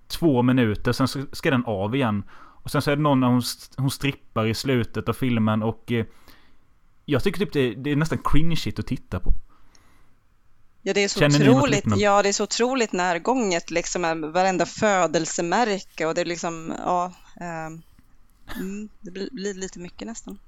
två 0.06 0.42
minuter. 0.42 0.92
Sen 0.92 1.08
ska 1.32 1.50
den 1.50 1.64
av 1.64 1.94
igen. 1.94 2.22
Och 2.62 2.70
sen 2.70 2.82
så 2.82 2.90
är 2.90 2.96
det 2.96 3.02
någon 3.02 3.20
när 3.20 3.26
hon, 3.26 3.42
hon 3.76 3.90
strippar 3.90 4.46
i 4.46 4.54
slutet 4.54 5.08
av 5.08 5.12
filmen 5.12 5.62
och... 5.62 5.92
Jag 7.04 7.24
tycker 7.24 7.38
typ 7.38 7.52
det, 7.52 7.74
det 7.74 7.90
är 7.90 7.96
nästan 7.96 8.18
cringeigt 8.24 8.78
att 8.78 8.86
titta 8.86 9.20
på. 9.20 9.32
Ja, 10.82 10.92
det 10.92 11.04
är 11.04 11.08
så 11.08 11.20
Känner 11.20 11.50
otroligt, 11.50 11.84
ja, 11.96 12.22
det 12.22 12.28
är 12.28 12.32
så 12.32 12.44
otroligt 12.44 12.92
närgånget 12.92 13.70
liksom 13.70 14.32
varenda 14.32 14.66
födelsemärke 14.66 16.06
och 16.06 16.14
det 16.14 16.20
är 16.20 16.24
liksom, 16.24 16.74
ja, 16.78 17.12
eh, 17.40 17.70
det 19.00 19.10
blir, 19.10 19.28
blir, 19.32 19.54
lite 19.54 19.78
mycket 19.78 20.06
nästan. 20.06 20.38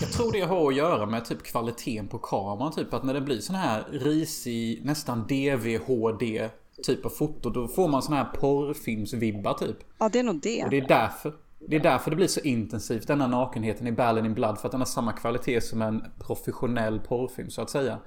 Jag 0.00 0.12
tror 0.12 0.32
det 0.32 0.40
har 0.40 0.68
att 0.68 0.76
göra 0.76 1.06
med 1.06 1.24
typ 1.24 1.42
kvaliteten 1.42 2.08
på 2.08 2.18
kameran, 2.18 2.72
typ 2.72 2.94
att 2.94 3.04
när 3.04 3.14
det 3.14 3.20
blir 3.20 3.40
sån 3.40 3.56
här 3.56 3.84
risig, 3.90 4.84
nästan 4.84 5.26
DV-HD 5.26 6.50
typ 6.82 7.06
av 7.06 7.10
foto, 7.10 7.50
då 7.50 7.68
får 7.68 7.88
man 7.88 8.02
sån 8.02 8.14
här 8.14 8.24
porrfilmsvibbar 8.24 9.54
typ. 9.54 9.76
Ja, 9.98 10.08
det 10.08 10.18
är 10.18 10.22
nog 10.22 10.40
det. 10.40 10.64
Och 10.64 10.70
det 10.70 10.78
är 10.78 10.88
därför. 10.88 11.32
Det 11.58 11.76
är 11.76 11.80
därför 11.80 12.10
det 12.10 12.16
blir 12.16 12.26
så 12.26 12.40
intensivt, 12.40 13.06
denna 13.06 13.26
nakenheten 13.26 13.86
i 13.86 13.92
Ballad 13.92 14.26
in 14.26 14.34
Blood. 14.34 14.58
För 14.58 14.68
att 14.68 14.72
den 14.72 14.80
har 14.80 14.86
samma 14.86 15.12
kvalitet 15.12 15.60
som 15.60 15.82
en 15.82 16.04
professionell 16.18 17.00
porrfilm 17.00 17.50
så 17.50 17.62
att 17.62 17.70
säga. 17.70 17.98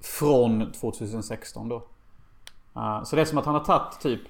Från 0.00 0.72
2016 0.72 1.68
då. 1.68 1.76
Uh, 2.76 3.04
så 3.04 3.16
det 3.16 3.22
är 3.22 3.26
som 3.26 3.38
att 3.38 3.46
han 3.46 3.54
har 3.54 3.64
tagit 3.64 4.00
typ... 4.00 4.20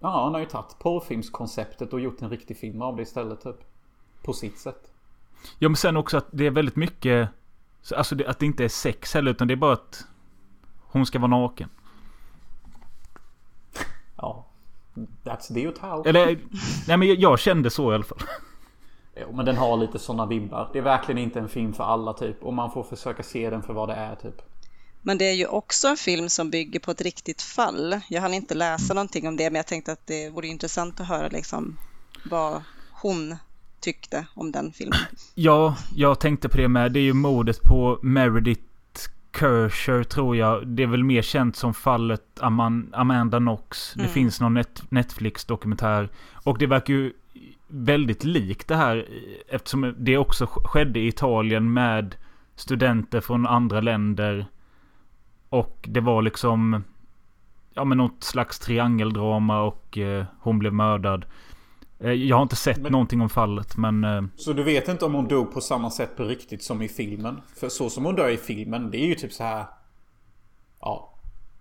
Ja, 0.00 0.24
han 0.24 0.32
har 0.32 0.40
ju 0.40 0.46
tagit 0.46 0.78
porrfilmskonceptet 0.78 1.92
och 1.92 2.00
gjort 2.00 2.22
en 2.22 2.30
riktig 2.30 2.56
film 2.56 2.82
av 2.82 2.96
det 2.96 3.02
istället 3.02 3.40
typ. 3.42 3.56
På 4.22 4.32
sitt 4.32 4.58
sätt. 4.58 4.92
Ja 5.58 5.68
men 5.68 5.76
sen 5.76 5.96
också 5.96 6.16
att 6.16 6.26
det 6.30 6.46
är 6.46 6.50
väldigt 6.50 6.76
mycket... 6.76 7.28
Alltså 7.96 8.14
det, 8.14 8.26
att 8.26 8.38
det 8.38 8.46
inte 8.46 8.64
är 8.64 8.68
sex 8.68 9.14
heller 9.14 9.30
utan 9.30 9.48
det 9.48 9.54
är 9.54 9.56
bara 9.56 9.72
att... 9.72 10.04
Hon 10.82 11.06
ska 11.06 11.18
vara 11.18 11.30
naken. 11.30 11.68
Ja. 14.16 14.49
That's 15.24 15.54
the 15.54 15.66
house. 15.66 16.08
Eller, 16.08 16.38
nej 16.88 16.96
men 16.96 17.20
jag, 17.20 17.38
kände 17.38 17.70
så 17.70 17.92
i 17.92 17.94
alla 17.94 18.04
fall. 18.04 18.18
Jo, 19.16 19.32
men 19.32 19.44
den 19.44 19.56
har 19.56 19.76
lite 19.76 19.98
sådana 19.98 20.26
vibbar. 20.26 20.70
Det 20.72 20.78
är 20.78 20.82
verkligen 20.82 21.18
inte 21.18 21.38
en 21.38 21.48
film 21.48 21.72
för 21.72 21.84
alla 21.84 22.12
typ. 22.12 22.42
Och 22.42 22.54
man 22.54 22.70
får 22.70 22.82
försöka 22.82 23.22
se 23.22 23.50
den 23.50 23.62
för 23.62 23.72
vad 23.72 23.88
det 23.88 23.94
är 23.94 24.14
typ. 24.14 24.42
Men 25.02 25.18
det 25.18 25.24
är 25.24 25.34
ju 25.34 25.46
också 25.46 25.88
en 25.88 25.96
film 25.96 26.28
som 26.28 26.50
bygger 26.50 26.80
på 26.80 26.90
ett 26.90 27.00
riktigt 27.00 27.42
fall. 27.42 28.00
Jag 28.08 28.22
hann 28.22 28.34
inte 28.34 28.54
läsa 28.54 28.94
någonting 28.94 29.28
om 29.28 29.36
det, 29.36 29.50
men 29.50 29.56
jag 29.56 29.66
tänkte 29.66 29.92
att 29.92 30.06
det 30.06 30.30
vore 30.30 30.46
intressant 30.46 31.00
att 31.00 31.08
höra 31.08 31.28
liksom 31.28 31.76
vad 32.30 32.62
hon 32.90 33.36
tyckte 33.80 34.26
om 34.34 34.52
den 34.52 34.72
filmen. 34.72 34.98
Ja, 35.34 35.76
jag 35.94 36.20
tänkte 36.20 36.48
på 36.48 36.56
det 36.56 36.68
med. 36.68 36.92
Det 36.92 37.00
är 37.00 37.04
ju 37.04 37.12
mordet 37.12 37.62
på 37.62 37.98
Meredith 38.02 38.62
Kersher 39.38 40.02
tror 40.02 40.36
jag. 40.36 40.66
Det 40.66 40.82
är 40.82 40.86
väl 40.86 41.04
mer 41.04 41.22
känt 41.22 41.56
som 41.56 41.74
fallet 41.74 42.40
Amanda 42.92 43.38
Knox. 43.38 43.92
Det 43.94 44.00
mm. 44.00 44.12
finns 44.12 44.40
någon 44.40 44.54
net 44.54 44.82
Netflix-dokumentär. 44.88 46.08
Och 46.44 46.58
det 46.58 46.66
verkar 46.66 46.94
ju 46.94 47.12
väldigt 47.68 48.24
likt 48.24 48.68
det 48.68 48.76
här. 48.76 49.08
Eftersom 49.48 49.94
det 49.98 50.18
också 50.18 50.46
skedde 50.46 51.00
i 51.00 51.06
Italien 51.06 51.72
med 51.72 52.16
studenter 52.54 53.20
från 53.20 53.46
andra 53.46 53.80
länder. 53.80 54.46
Och 55.48 55.86
det 55.88 56.00
var 56.00 56.22
liksom... 56.22 56.84
Ja 57.74 57.84
men 57.84 57.98
något 57.98 58.24
slags 58.24 58.58
triangeldrama 58.58 59.62
och 59.62 59.98
eh, 59.98 60.24
hon 60.40 60.58
blev 60.58 60.72
mördad. 60.72 61.24
Eh, 62.00 62.12
jag 62.12 62.36
har 62.36 62.42
inte 62.42 62.56
sett 62.56 62.78
men, 62.78 62.92
någonting 62.92 63.20
om 63.20 63.30
fallet 63.30 63.76
men... 63.76 64.04
Eh, 64.04 64.22
så 64.36 64.52
du 64.52 64.62
vet 64.62 64.88
inte 64.88 65.04
om 65.04 65.14
hon 65.14 65.28
dog 65.28 65.52
på 65.52 65.60
samma 65.60 65.90
sätt 65.90 66.16
på 66.16 66.24
riktigt 66.24 66.62
som 66.62 66.82
i 66.82 66.88
filmen? 66.88 67.40
För 67.56 67.68
så 67.68 67.90
som 67.90 68.04
hon 68.04 68.14
dör 68.14 68.28
i 68.28 68.36
filmen, 68.36 68.90
det 68.90 68.98
är 68.98 69.06
ju 69.06 69.14
typ 69.14 69.32
så 69.32 69.44
här... 69.44 69.66
Ja. 70.80 71.14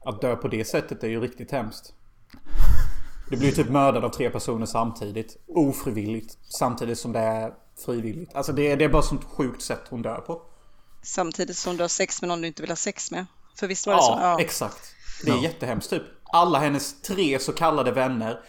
Att 0.06 0.22
dö 0.22 0.36
på 0.36 0.48
det 0.48 0.66
sättet 0.66 1.04
är 1.04 1.08
ju 1.08 1.22
riktigt 1.22 1.52
hemskt. 1.52 1.94
Du 3.30 3.38
blir 3.38 3.50
ju 3.50 3.56
typ 3.56 3.70
mördad 3.70 4.04
av 4.04 4.10
tre 4.10 4.30
personer 4.30 4.66
samtidigt. 4.66 5.38
Ofrivilligt. 5.48 6.38
Samtidigt 6.42 7.00
som 7.00 7.12
det 7.12 7.20
är 7.20 7.54
frivilligt. 7.86 8.36
Alltså 8.36 8.54
det 8.54 8.72
är, 8.72 8.78
det 8.78 8.86
är 8.86 8.90
bara 8.90 9.02
sånt 9.02 9.24
sjukt 9.24 9.62
sätt 9.62 9.82
hon 9.90 10.02
dör 10.02 10.18
på. 10.18 10.42
Samtidigt 11.02 11.58
som 11.58 11.78
du 11.78 11.84
har 11.84 11.88
sex 11.88 12.22
med 12.22 12.28
någon 12.28 12.42
du 12.42 12.48
inte 12.48 12.62
vill 12.62 12.72
ha 12.72 12.76
sex 12.76 13.12
med. 13.12 13.26
För 13.60 13.68
visst 13.68 13.88
var 13.88 13.94
det 13.94 14.00
ja, 14.00 14.06
så? 14.06 14.22
Ja, 14.22 14.40
exakt. 14.40 14.96
Det 15.26 15.32
är 15.32 15.36
ja. 15.36 15.44
jättehemskt 15.44 15.90
typ. 15.90 16.04
Alla 16.24 16.60
hennes 16.60 17.02
tre 17.02 17.40
så 17.40 17.54
kallade 17.54 17.92
vänner 17.92 18.40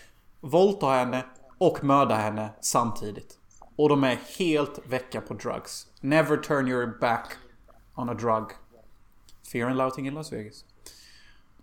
våldtar 0.40 0.98
henne, 0.98 1.24
och 1.60 1.84
mörda 1.84 2.14
henne 2.14 2.50
samtidigt. 2.60 3.38
Och 3.76 3.88
de 3.88 4.04
är 4.04 4.18
helt 4.38 4.80
väcka 4.88 5.20
på 5.20 5.34
drugs. 5.34 5.86
Never 6.00 6.36
turn 6.36 6.68
your 6.68 6.98
back 7.00 7.26
on 7.94 8.08
a 8.08 8.14
drug. 8.14 8.44
Fear 9.52 9.68
and 9.68 9.76
Louting 9.76 10.06
in 10.06 10.14
Las 10.14 10.32
Vegas. 10.32 10.64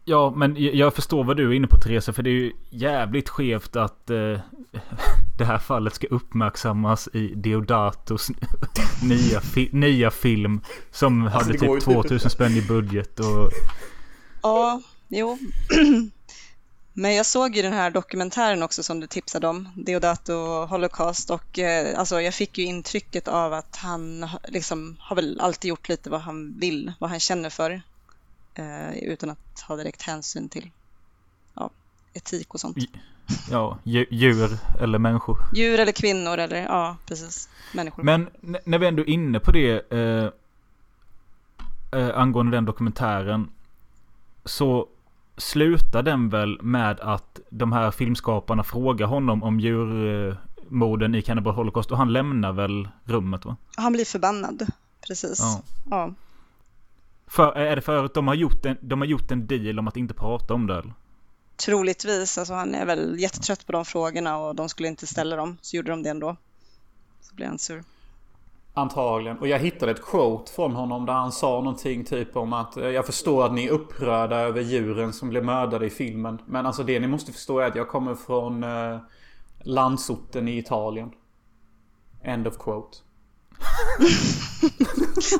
Ja, 0.05 0.33
men 0.35 0.55
jag 0.57 0.93
förstår 0.93 1.23
vad 1.23 1.37
du 1.37 1.49
är 1.49 1.53
inne 1.53 1.67
på 1.67 1.77
Teresa. 1.77 2.13
För 2.13 2.23
det 2.23 2.29
är 2.29 2.33
ju 2.33 2.53
jävligt 2.69 3.29
skevt 3.29 3.75
att 3.75 4.09
eh, 4.09 4.17
det 5.37 5.45
här 5.45 5.59
fallet 5.59 5.93
ska 5.93 6.07
uppmärksammas 6.07 7.09
i 7.13 7.27
Deodatos 7.35 8.29
nya, 9.03 9.41
fi 9.41 9.69
nya 9.71 10.11
film. 10.11 10.61
Som 10.91 11.23
alltså, 11.23 11.39
hade 11.39 11.59
typ 11.59 11.83
2000 11.83 12.29
spänn 12.29 12.51
i 12.51 12.61
budget 12.61 13.19
och... 13.19 13.51
Ja, 14.41 14.81
jo. 15.07 15.37
Men 16.99 17.15
jag 17.15 17.25
såg 17.25 17.55
ju 17.55 17.61
den 17.61 17.73
här 17.73 17.91
dokumentären 17.91 18.63
också 18.63 18.83
som 18.83 18.99
du 18.99 19.07
tipsade 19.07 19.47
om, 19.47 19.69
Deodato 19.75 20.65
Holocaust, 20.65 21.29
och 21.29 21.59
eh, 21.59 21.99
alltså, 21.99 22.21
jag 22.21 22.33
fick 22.33 22.57
ju 22.57 22.63
intrycket 22.63 23.27
av 23.27 23.53
att 23.53 23.75
han 23.75 24.29
liksom 24.47 24.97
har 24.99 25.15
väl 25.15 25.39
alltid 25.39 25.69
gjort 25.69 25.89
lite 25.89 26.09
vad 26.09 26.21
han 26.21 26.59
vill, 26.59 26.93
vad 26.99 27.09
han 27.09 27.19
känner 27.19 27.49
för, 27.49 27.81
eh, 28.53 28.97
utan 28.97 29.29
att 29.29 29.61
ha 29.67 29.75
direkt 29.75 30.01
hänsyn 30.01 30.49
till 30.49 30.71
ja, 31.53 31.69
etik 32.13 32.53
och 32.53 32.59
sånt. 32.59 32.77
Ja, 33.49 33.77
djur 33.83 34.57
eller 34.79 34.99
människor. 34.99 35.37
Djur 35.53 35.79
eller 35.79 35.91
kvinnor 35.91 36.37
eller 36.37 36.63
ja, 36.63 36.97
precis, 37.05 37.49
människor. 37.73 38.03
Men 38.03 38.29
när 38.65 38.79
vi 38.79 38.87
ändå 38.87 39.03
är 39.03 39.09
inne 39.09 39.39
på 39.39 39.51
det 39.51 39.91
eh, 39.91 40.29
eh, 41.99 42.19
angående 42.19 42.57
den 42.57 42.65
dokumentären 42.65 43.49
så 44.45 44.87
slutar 45.37 46.03
den 46.03 46.29
väl 46.29 46.61
med 46.61 46.99
att 46.99 47.39
de 47.49 47.71
här 47.71 47.91
filmskaparna 47.91 48.63
frågar 48.63 49.07
honom 49.07 49.43
om 49.43 49.59
djurmorden 49.59 51.15
i 51.15 51.21
Cannibal 51.21 51.53
Holocaust 51.53 51.91
och 51.91 51.97
han 51.97 52.13
lämnar 52.13 52.53
väl 52.53 52.87
rummet 53.03 53.45
va? 53.45 53.55
Han 53.75 53.93
blir 53.93 54.05
förbannad, 54.05 54.67
precis. 55.07 55.39
Ja. 55.39 55.61
ja. 55.89 56.13
För, 57.27 57.51
är 57.57 57.75
det 57.75 57.81
för 57.81 58.05
att 58.05 58.13
de 58.13 58.27
har, 58.27 58.35
gjort 58.35 58.65
en, 58.65 58.77
de 58.81 59.01
har 59.01 59.07
gjort 59.07 59.31
en 59.31 59.47
deal 59.47 59.79
om 59.79 59.87
att 59.87 59.97
inte 59.97 60.13
prata 60.13 60.53
om 60.53 60.67
det? 60.67 60.73
Eller? 60.73 60.93
Troligtvis, 61.55 62.37
alltså 62.37 62.53
han 62.53 62.75
är 62.75 62.85
väl 62.85 63.19
jättetrött 63.19 63.65
på 63.65 63.71
de 63.71 63.85
frågorna 63.85 64.37
och 64.37 64.55
de 64.55 64.69
skulle 64.69 64.87
inte 64.87 65.07
ställa 65.07 65.35
dem, 65.35 65.57
så 65.61 65.75
gjorde 65.75 65.91
de 65.91 66.03
det 66.03 66.09
ändå. 66.09 66.35
Så 67.21 67.35
blev 67.35 67.47
han 67.47 67.59
sur. 67.59 67.83
Antagligen. 68.77 69.37
Och 69.37 69.47
jag 69.47 69.59
hittade 69.59 69.91
ett 69.91 70.01
quote 70.01 70.51
från 70.51 70.71
honom 70.71 71.05
där 71.05 71.13
han 71.13 71.31
sa 71.31 71.47
någonting 71.49 72.05
typ 72.05 72.35
om 72.35 72.53
att 72.53 72.77
eh, 72.77 72.87
jag 72.87 73.05
förstår 73.05 73.45
att 73.45 73.53
ni 73.53 73.65
är 73.65 73.71
upprörda 73.71 74.35
över 74.35 74.61
djuren 74.61 75.13
som 75.13 75.29
blev 75.29 75.45
mördade 75.45 75.85
i 75.85 75.89
filmen. 75.89 76.41
Men 76.45 76.65
alltså 76.65 76.83
det 76.83 76.99
ni 76.99 77.07
måste 77.07 77.31
förstå 77.31 77.59
är 77.59 77.65
att 77.65 77.75
jag 77.75 77.87
kommer 77.87 78.15
från 78.15 78.63
eh, 78.63 78.99
landsorten 79.59 80.47
i 80.47 80.57
Italien. 80.57 81.11
End 82.23 82.47
of 82.47 82.57
quote. 82.57 82.97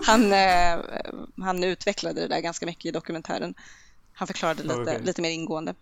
han, 0.05 0.33
eh, 0.33 0.79
han 1.41 1.63
utvecklade 1.63 2.21
det 2.21 2.27
där 2.27 2.41
ganska 2.41 2.65
mycket 2.65 2.85
i 2.85 2.91
dokumentären. 2.91 3.53
Han 4.13 4.27
förklarade 4.27 4.63
lite, 4.63 4.99
lite 4.99 5.21
mer 5.21 5.29
ingående. 5.29 5.73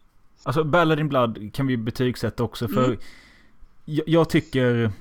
Alltså 0.44 0.64
Ballad 0.64 1.00
in 1.00 1.10
Blood 1.10 1.54
kan 1.54 1.68
vi 1.68 1.78
betygsätta 1.78 2.44
också 2.44 2.68
för 2.68 2.86
Mm. 2.86 3.00
jag, 3.86 4.10
jag 4.10 4.30
tycker 4.30 4.92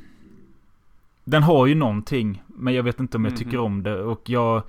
Den 1.24 1.42
har 1.42 1.66
ju 1.66 1.74
någonting 1.74 2.42
Men 2.46 2.74
jag 2.74 2.82
vet 2.82 3.00
inte 3.00 3.16
om 3.16 3.24
jag 3.24 3.32
Mhm. 3.32 3.38
tycker 3.38 3.58
om 3.58 3.82
det 3.82 4.02
och 4.02 4.22
jag 4.30 4.62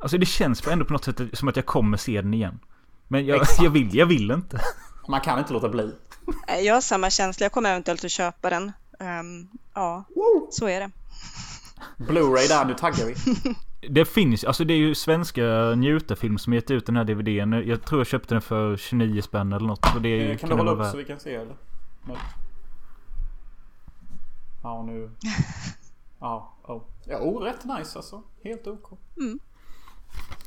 Alltså 0.00 0.18
det 0.18 0.26
känns 0.26 0.66
ändå 0.68 0.84
på 0.84 0.92
något 0.92 1.04
sätt 1.04 1.20
som 1.32 1.48
att 1.48 1.56
jag 1.56 1.66
kommer 1.66 1.96
se 1.96 2.22
den 2.22 2.34
igen 2.34 2.58
Men 3.08 3.26
jag, 3.26 3.40
jag, 3.60 3.70
vill, 3.70 3.94
jag 3.96 4.06
vill 4.06 4.30
inte 4.30 4.60
Man 5.08 5.20
kan 5.20 5.38
inte 5.38 5.52
låta 5.52 5.68
bli. 5.68 5.92
Jag 6.64 6.74
har 6.74 6.80
samma 6.80 7.10
känsla, 7.10 7.44
jag 7.44 7.52
kommer 7.52 7.70
eventuellt 7.70 8.04
att 8.04 8.10
köpa 8.10 8.50
den. 8.50 8.72
Ehm, 9.00 9.48
ja, 9.74 10.04
så 10.50 10.68
är 10.68 10.80
det. 10.80 10.90
Blu-ray 11.96 12.48
där, 12.48 12.64
nu 12.64 12.74
taggar 12.74 13.06
vi. 13.06 13.14
Det 13.88 14.04
finns, 14.04 14.44
alltså 14.44 14.64
det 14.64 14.74
är 14.74 14.78
ju 14.78 14.94
svenska 14.94 15.74
njutarfilm 15.76 16.38
som 16.38 16.52
gett 16.52 16.70
ut 16.70 16.86
den 16.86 16.96
här 16.96 17.04
DVDn 17.04 17.52
Jag 17.52 17.82
tror 17.84 18.00
jag 18.00 18.06
köpte 18.06 18.34
den 18.34 18.42
för 18.42 18.76
29 18.76 19.22
spänn 19.22 19.52
eller 19.52 19.66
något 19.66 19.86
så 19.92 19.98
det 19.98 20.30
Eh, 20.30 20.36
Kan 20.38 20.48
du 20.48 20.56
hålla 20.56 20.74
vara 20.74 20.86
upp 20.86 20.92
så 20.92 20.98
vi 20.98 21.04
kan 21.04 21.20
se 21.20 21.34
eller? 21.34 21.54
Ja 24.66 24.82
nu. 24.82 25.10
Ja, 26.18 26.54
oh. 26.62 26.82
ja 27.04 27.20
oh, 27.20 27.42
rätt 27.42 27.64
nice 27.64 27.98
alltså. 27.98 28.22
Helt 28.44 28.66
OK. 28.66 28.98
Mm. 29.16 29.38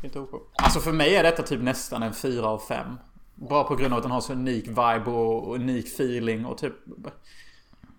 Helt 0.01 0.15
OK. 0.15 0.51
Alltså 0.55 0.79
för 0.79 0.91
mig 0.91 1.15
är 1.15 1.23
detta 1.23 1.43
typ 1.43 1.61
nästan 1.61 2.03
en 2.03 2.13
4 2.13 2.47
av 2.47 2.59
5. 2.59 2.95
Bara 3.35 3.63
på 3.63 3.75
grund 3.75 3.93
av 3.93 3.97
att 3.97 4.03
den 4.03 4.11
har 4.11 4.21
så 4.21 4.33
unik 4.33 4.67
vibe 4.67 5.05
och, 5.05 5.47
och 5.47 5.55
unik 5.55 5.85
feeling 5.85 6.45
och 6.45 6.57
typ... 6.57 6.73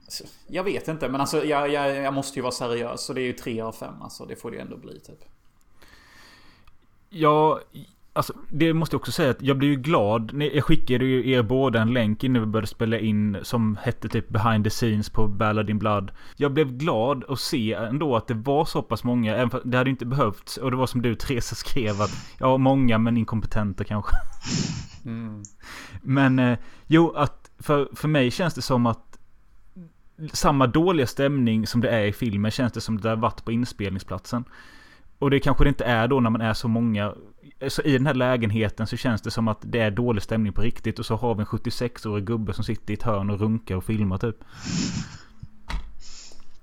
Alltså, 0.04 0.24
jag 0.46 0.64
vet 0.64 0.88
inte 0.88 1.08
men 1.08 1.20
alltså 1.20 1.44
jag, 1.44 1.72
jag, 1.72 1.96
jag 1.96 2.14
måste 2.14 2.38
ju 2.38 2.42
vara 2.42 2.52
seriös 2.52 3.04
så 3.04 3.12
det 3.12 3.20
är 3.20 3.26
ju 3.26 3.32
3 3.32 3.60
av 3.60 3.72
5 3.72 4.02
alltså. 4.02 4.26
Det 4.26 4.36
får 4.36 4.50
det 4.50 4.58
ändå 4.58 4.76
bli 4.76 5.00
typ. 5.00 5.24
Ja, 7.08 7.60
alltså 8.12 8.32
det 8.48 8.74
måste 8.74 8.94
jag 8.94 9.00
också 9.00 9.12
säga 9.12 9.30
att 9.30 9.42
jag 9.42 9.58
blev 9.58 9.70
ju 9.70 9.76
glad. 9.76 10.42
Jag 10.54 10.64
skickade 10.64 11.04
ju 11.04 11.30
er 11.30 11.42
båda 11.42 11.80
en 11.80 11.92
länk 11.92 12.24
innan 12.24 12.42
vi 12.42 12.46
började 12.46 12.66
spela 12.66 12.98
in 12.98 13.38
som 13.42 13.76
hette 13.82 14.08
typ 14.08 14.28
behind 14.28 14.64
the 14.64 14.70
scenes 14.70 15.10
på 15.10 15.28
Ballad 15.28 15.70
in 15.70 15.78
Blood. 15.78 16.10
Jag 16.36 16.52
blev 16.52 16.72
glad 16.72 17.24
att 17.28 17.40
se 17.40 17.72
ändå 17.72 18.16
att 18.16 18.26
det 18.26 18.34
var 18.34 18.64
så 18.64 18.82
pass 18.82 19.04
många, 19.04 19.34
även 19.36 19.50
för 19.50 19.60
det 19.64 19.76
hade 19.78 19.90
inte 19.90 20.06
behövts. 20.06 20.56
Och 20.56 20.70
det 20.70 20.76
var 20.76 20.86
som 20.86 21.02
du 21.02 21.14
Teresa 21.14 21.54
skrev 21.54 22.00
att 22.00 22.36
ja, 22.38 22.56
många 22.56 22.98
men 22.98 23.16
inkompetenta 23.16 23.84
kanske. 23.84 24.16
Men 26.02 26.38
eh, 26.38 26.58
jo, 26.86 27.10
att 27.10 27.50
för, 27.58 27.88
för 27.96 28.08
mig 28.08 28.30
känns 28.30 28.54
det 28.54 28.62
som 28.62 28.86
att 28.86 29.18
samma 30.32 30.66
dåliga 30.66 31.06
stämning 31.06 31.66
som 31.66 31.80
det 31.80 31.88
är 31.90 32.04
i 32.04 32.12
filmen 32.12 32.50
känns 32.50 32.72
det 32.72 32.80
som 32.80 33.00
det 33.00 33.08
har 33.08 33.16
varit 33.16 33.44
på 33.44 33.52
inspelningsplatsen. 33.52 34.44
Och 35.20 35.30
det 35.30 35.40
kanske 35.40 35.64
det 35.64 35.68
inte 35.68 35.84
är 35.84 36.08
då 36.08 36.20
när 36.20 36.30
man 36.30 36.40
är 36.40 36.54
så 36.54 36.68
många. 36.68 37.14
Så 37.68 37.82
i 37.82 37.92
den 37.92 38.06
här 38.06 38.14
lägenheten 38.14 38.86
så 38.86 38.96
känns 38.96 39.22
det 39.22 39.30
som 39.30 39.48
att 39.48 39.58
det 39.62 39.80
är 39.80 39.90
dålig 39.90 40.22
stämning 40.22 40.52
på 40.52 40.62
riktigt. 40.62 40.98
Och 40.98 41.06
så 41.06 41.16
har 41.16 41.34
vi 41.34 41.40
en 41.40 41.46
76-årig 41.46 42.24
gubbe 42.24 42.52
som 42.52 42.64
sitter 42.64 42.90
i 42.90 42.94
ett 42.94 43.02
hörn 43.02 43.30
och 43.30 43.40
runkar 43.40 43.76
och 43.76 43.84
filmar 43.84 44.18
typ. 44.18 44.36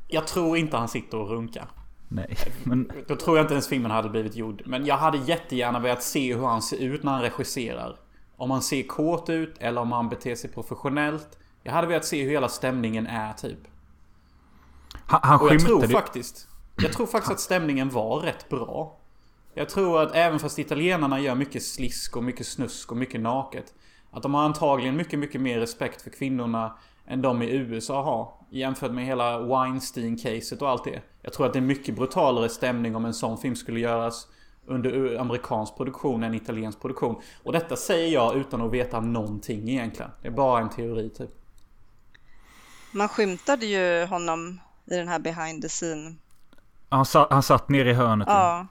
Jag 0.08 0.28
tror 0.28 0.58
inte 0.58 0.78
han 0.78 0.88
sitter 0.88 1.18
och 1.18 1.30
runkar. 1.30 1.68
Nej, 2.08 2.38
men 2.64 2.92
Då 3.08 3.16
tror 3.16 3.38
jag 3.38 3.44
inte 3.44 3.54
ens 3.54 3.68
filmen 3.68 3.92
hade 3.92 4.10
blivit 4.10 4.36
gjord. 4.36 4.62
Men 4.66 4.86
jag 4.86 4.98
hade 4.98 5.18
jättegärna 5.18 5.80
velat 5.80 6.04
se 6.04 6.36
hur 6.36 6.46
han 6.46 6.62
ser 6.62 6.78
ut 6.78 7.04
när 7.04 7.12
han 7.12 7.22
regisserar. 7.22 7.96
Om 8.38 8.52
han 8.52 8.62
ser 8.62 8.84
kåt 8.84 9.30
ut 9.30 9.56
eller 9.60 9.82
om 9.82 9.92
han 9.92 10.10
beter 10.10 10.36
sig 10.36 10.50
professionellt. 10.50 11.38
Jag 11.64 11.74
hade 11.74 11.88
velat 11.88 12.06
se 12.06 12.24
hur 12.24 12.32
hela 12.32 12.50
stämningen 12.50 13.08
är 13.08 13.34
typ. 13.34 13.60
han, 14.94 15.20
han 15.24 15.42
Och 15.42 15.54
jag 15.54 15.62
tror 15.62 15.88
faktiskt... 15.88 16.48
Jag 16.82 16.94
tror 16.94 17.06
faktiskt 17.06 17.32
att 17.32 17.40
stämningen 17.40 17.90
var 17.90 18.20
rätt 18.20 18.50
bra. 18.50 18.98
Jag 19.54 19.70
tror 19.70 20.02
att 20.02 20.16
även 20.16 20.40
fast 20.40 20.60
italienarna 20.60 21.20
gör 21.20 21.36
mycket 21.36 21.64
slisk 21.64 22.18
och 22.18 22.24
mycket 22.24 22.48
snusk 22.48 22.92
och 22.92 22.98
mycket 22.98 23.22
naket. 23.22 23.74
Att 24.12 24.24
de 24.24 24.34
har 24.34 24.42
antagligen 24.42 24.96
mycket, 24.96 25.20
mycket 25.20 25.42
mer 25.42 25.60
respekt 25.60 26.02
för 26.02 26.10
kvinnorna 26.10 26.78
än 27.08 27.22
de 27.22 27.42
i 27.42 27.52
USA 27.52 28.04
har. 28.04 28.34
Jämfört 28.50 28.92
med 28.92 29.06
hela 29.06 29.40
Weinstein-caset 29.40 30.62
och 30.62 30.70
allt 30.70 30.84
det. 30.84 31.02
Jag 31.22 31.34
tror 31.34 31.46
att 31.46 31.54
det 31.54 31.60
är 31.60 31.62
mycket 31.62 31.96
brutalare 31.96 32.50
stämning 32.50 32.96
om 32.96 33.06
en 33.06 33.14
sån 33.14 33.38
film 33.38 33.56
skulle 33.56 33.80
göras 33.80 34.28
under 34.66 35.18
amerikansk 35.18 35.78
produktion 35.78 36.24
än 36.24 36.34
italiensk 36.34 36.82
produktion. 36.82 37.22
Och 37.44 37.54
detta 37.54 37.76
säger 37.76 38.14
jag 38.14 38.36
utan 38.36 38.62
att 38.62 38.72
veta 38.72 39.00
någonting 39.00 39.70
egentligen. 39.70 40.12
Det 40.22 40.28
är 40.28 40.32
bara 40.32 40.62
en 40.62 40.70
teori 40.70 41.10
typ. 41.10 41.30
Man 42.92 43.10
skymtade 43.10 43.66
ju 43.66 44.06
honom 44.06 44.60
i 44.86 44.96
den 44.96 45.08
här 45.08 45.20
behind 45.20 45.62
the 45.62 45.70
scene. 45.70 46.16
Han, 46.90 47.06
sa, 47.06 47.28
han 47.30 47.44
satt 47.44 47.70
nere 47.70 47.90
i 47.90 47.94
hörnet. 47.94 48.28
Ja, 48.32 48.68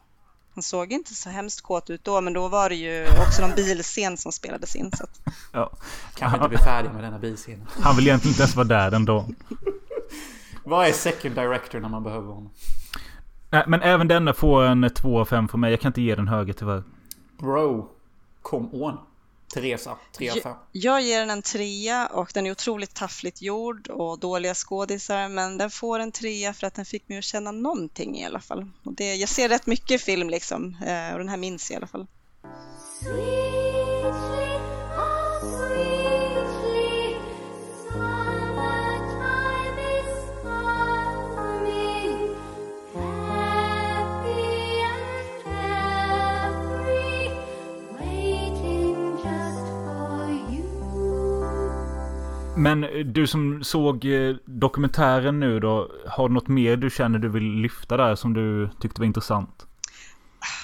han 0.55 0.63
såg 0.63 0.93
inte 0.93 1.15
så 1.15 1.31
hemskt 1.31 1.61
kåt 1.61 1.91
ut 1.91 2.05
då, 2.05 2.21
men 2.21 2.33
då 2.33 2.49
var 2.49 2.69
det 2.69 2.75
ju 2.75 3.07
också 3.27 3.43
någon 3.43 3.55
bilscen 3.57 4.17
som 4.17 4.33
spelades 4.33 4.77
in. 4.77 4.91
Så 4.93 5.05
att, 5.05 5.21
Ja. 5.53 5.71
Kanske 6.15 6.37
inte 6.39 6.49
bli 6.49 6.59
färdiga 6.59 6.93
med 6.93 7.05
denna 7.05 7.19
biscenen. 7.19 7.67
Han 7.81 7.97
vill 7.97 8.07
egentligen 8.07 8.33
inte 8.33 8.43
ens 8.43 8.57
vara 8.57 8.67
där 8.67 8.91
den 8.91 9.05
dagen. 9.05 9.35
Vad 10.65 10.87
är 10.87 10.93
second 10.93 11.35
director 11.35 11.81
när 11.81 11.89
man 11.89 12.03
behöver 12.03 12.27
honom? 12.29 12.51
Nej, 13.51 13.65
men 13.67 13.83
även 13.83 14.09
denna 14.09 14.33
får 14.33 14.63
en 14.63 14.91
2 14.95 15.21
av 15.21 15.25
5 15.25 15.49
för 15.49 15.59
mig. 15.59 15.71
Jag 15.71 15.81
kan 15.81 15.89
inte 15.89 16.03
ge 16.03 16.15
den 16.15 16.29
högre 16.29 16.53
tyvärr. 16.53 16.83
Bro, 17.39 17.89
come 18.43 18.69
on. 18.73 18.99
Teresa, 19.55 19.97
3 20.13 20.31
av 20.31 20.37
5. 20.37 20.57
jag 20.73 21.03
ger 21.03 21.21
den 21.21 21.31
en 21.31 21.43
trea 21.43 22.07
och 22.07 22.31
den 22.35 22.47
är 22.47 22.51
otroligt 22.51 22.95
taffligt 22.95 23.43
gjord 23.43 23.89
och 23.89 24.19
dåliga 24.19 24.55
skådisar, 24.55 25.29
men 25.29 25.59
den 25.59 25.71
får 25.71 25.99
en 25.99 26.13
trea 26.13 26.55
för 26.55 26.67
att 26.67 26.75
den 26.75 26.85
fick 26.85 27.09
mig 27.09 27.19
att 27.19 27.25
känna 27.25 27.51
någonting 27.51 28.19
i 28.19 28.25
alla 28.25 28.41
fall. 28.41 28.71
Och 28.83 28.93
det, 28.93 29.15
jag 29.15 29.29
ser 29.29 29.49
rätt 29.49 29.67
mycket 29.67 30.03
film 30.03 30.31
liksom, 30.31 30.77
eh, 30.87 31.13
och 31.13 31.19
den 31.19 31.29
här 31.29 31.37
minns 31.37 31.71
jag 31.71 31.75
i 31.75 31.77
alla 31.77 31.87
fall. 31.87 32.07
Men 52.67 52.85
eh, 52.85 53.05
du 53.05 53.27
som 53.27 53.65
såg 53.65 54.05
eh, 54.05 54.37
dokumentären 54.45 55.41
nu 55.41 55.61
då. 55.61 55.91
Har 56.07 56.29
du 56.29 56.35
något 56.35 56.49
mer 56.49 56.77
du 56.77 56.91
känner 56.91 57.19
du 57.19 57.29
vill 57.29 57.53
lyfta 57.53 57.97
där 57.97 58.15
som 58.15 58.35
du 58.35 58.71
tyckte 58.81 59.01
var 59.01 59.07
intressant? 59.07 59.67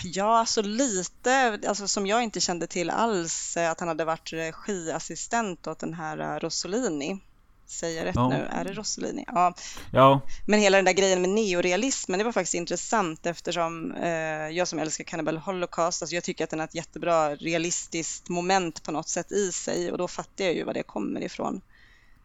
Ja, 0.05 0.39
alltså 0.39 0.63
lite, 0.63 1.61
alltså 1.69 1.89
som 1.89 2.07
jag 2.07 2.23
inte 2.23 2.41
kände 2.41 2.67
till 2.67 2.91
alls, 2.91 3.57
eh, 3.57 3.71
att 3.71 3.81
han 3.81 3.89
hade 3.89 4.05
varit 4.05 4.33
regiassistent 4.33 5.67
åt 5.67 5.79
den 5.79 5.95
här 5.95 6.41
Rossellini. 6.41 7.21
Säger 7.67 7.99
jag 7.99 8.07
rätt 8.07 8.15
Ja. 8.15 8.29
nu? 8.29 8.49
Är 8.51 8.65
det 8.65 8.73
Rossellini? 8.73 9.25
Ja, 9.27 9.55
Ja, 9.93 10.21
men 10.47 10.61
hela 10.61 10.79
den 10.79 10.85
där 10.85 10.93
grejen 10.93 11.21
med 11.21 11.31
neorealismen, 11.31 12.19
det 12.19 12.25
var 12.25 12.33
faktiskt 12.33 12.55
intressant 12.55 13.27
eftersom 13.27 13.93
eh, 13.93 14.49
jag 14.49 14.69
som 14.69 14.79
älskar 14.79 15.05
Cannibal 15.05 15.37
Holocaust, 15.37 16.03
alltså 16.03 16.15
jag 16.15 16.25
tycker 16.25 16.45
att 16.45 16.51
den 16.51 16.59
har 16.59 16.67
ett 16.67 16.75
jättebra 16.75 17.35
realistiskt 17.35 18.29
moment 18.29 18.83
på 18.83 18.93
något 18.93 19.09
sätt 19.09 19.33
i 19.33 19.53
sig 19.53 19.93
och 19.93 19.99
då 19.99 20.09
fattar 20.09 20.45
jag 20.45 20.55
ju 20.55 20.65
var 20.65 20.75
det 20.75 20.83
kommer 20.83 21.21
ifrån. 21.23 21.61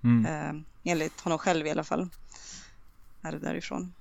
Mm. 0.07 0.25
Eh, 0.25 0.91
enligt 0.91 1.21
honom 1.21 1.39
själv 1.39 1.67
i 1.67 1.71
alla 1.71 1.83
fall. 1.83 2.09
Är 3.21 3.31
det 3.31 3.39
därifrån? 3.39 3.93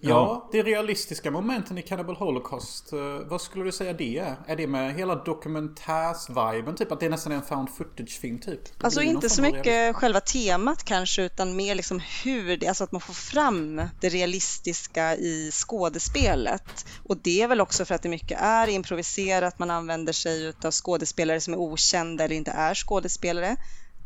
Ja, 0.00 0.48
det 0.52 0.62
realistiska 0.62 1.30
momenten 1.30 1.78
i 1.78 1.82
Cannibal 1.82 2.16
Holocaust. 2.16 2.92
eh, 2.92 2.98
vad 3.26 3.40
skulle 3.40 3.64
du 3.64 3.72
säga 3.72 3.92
det 3.92 4.18
är? 4.18 4.36
Är 4.46 4.56
det 4.56 4.66
med 4.66 4.94
hela 4.94 5.14
dokumentärs-viben? 5.14 6.76
Typ 6.76 6.92
att 6.92 7.00
det 7.00 7.06
är 7.06 7.10
nästan 7.10 7.32
en 7.32 7.42
found 7.42 7.70
footage-film 7.70 8.38
typ? 8.38 8.60
Alltså 8.80 9.02
inte 9.02 9.30
så 9.30 9.42
mycket 9.42 9.96
själva 9.96 10.20
temat 10.20 10.84
kanske, 10.84 11.22
utan 11.22 11.56
mer 11.56 11.74
liksom 11.74 12.00
hur 12.24 12.56
det, 12.56 12.68
alltså 12.68 12.84
att 12.84 12.92
man 12.92 13.00
får 13.00 13.14
fram 13.14 13.82
det 14.00 14.08
realistiska 14.08 15.16
i 15.16 15.50
skådespelet. 15.52 16.86
Och 17.04 17.16
det 17.16 17.42
är 17.42 17.48
väl 17.48 17.60
också 17.60 17.84
för 17.84 17.94
att 17.94 18.02
det 18.02 18.08
mycket 18.08 18.40
är 18.40 18.68
improviserat, 18.68 19.58
man 19.58 19.70
använder 19.70 20.12
sig 20.12 20.52
av 20.64 20.70
skådespelare 20.70 21.40
som 21.40 21.54
är 21.54 21.58
okända 21.58 22.24
eller 22.24 22.36
inte 22.36 22.50
är 22.50 22.74
skådespelare. 22.74 23.56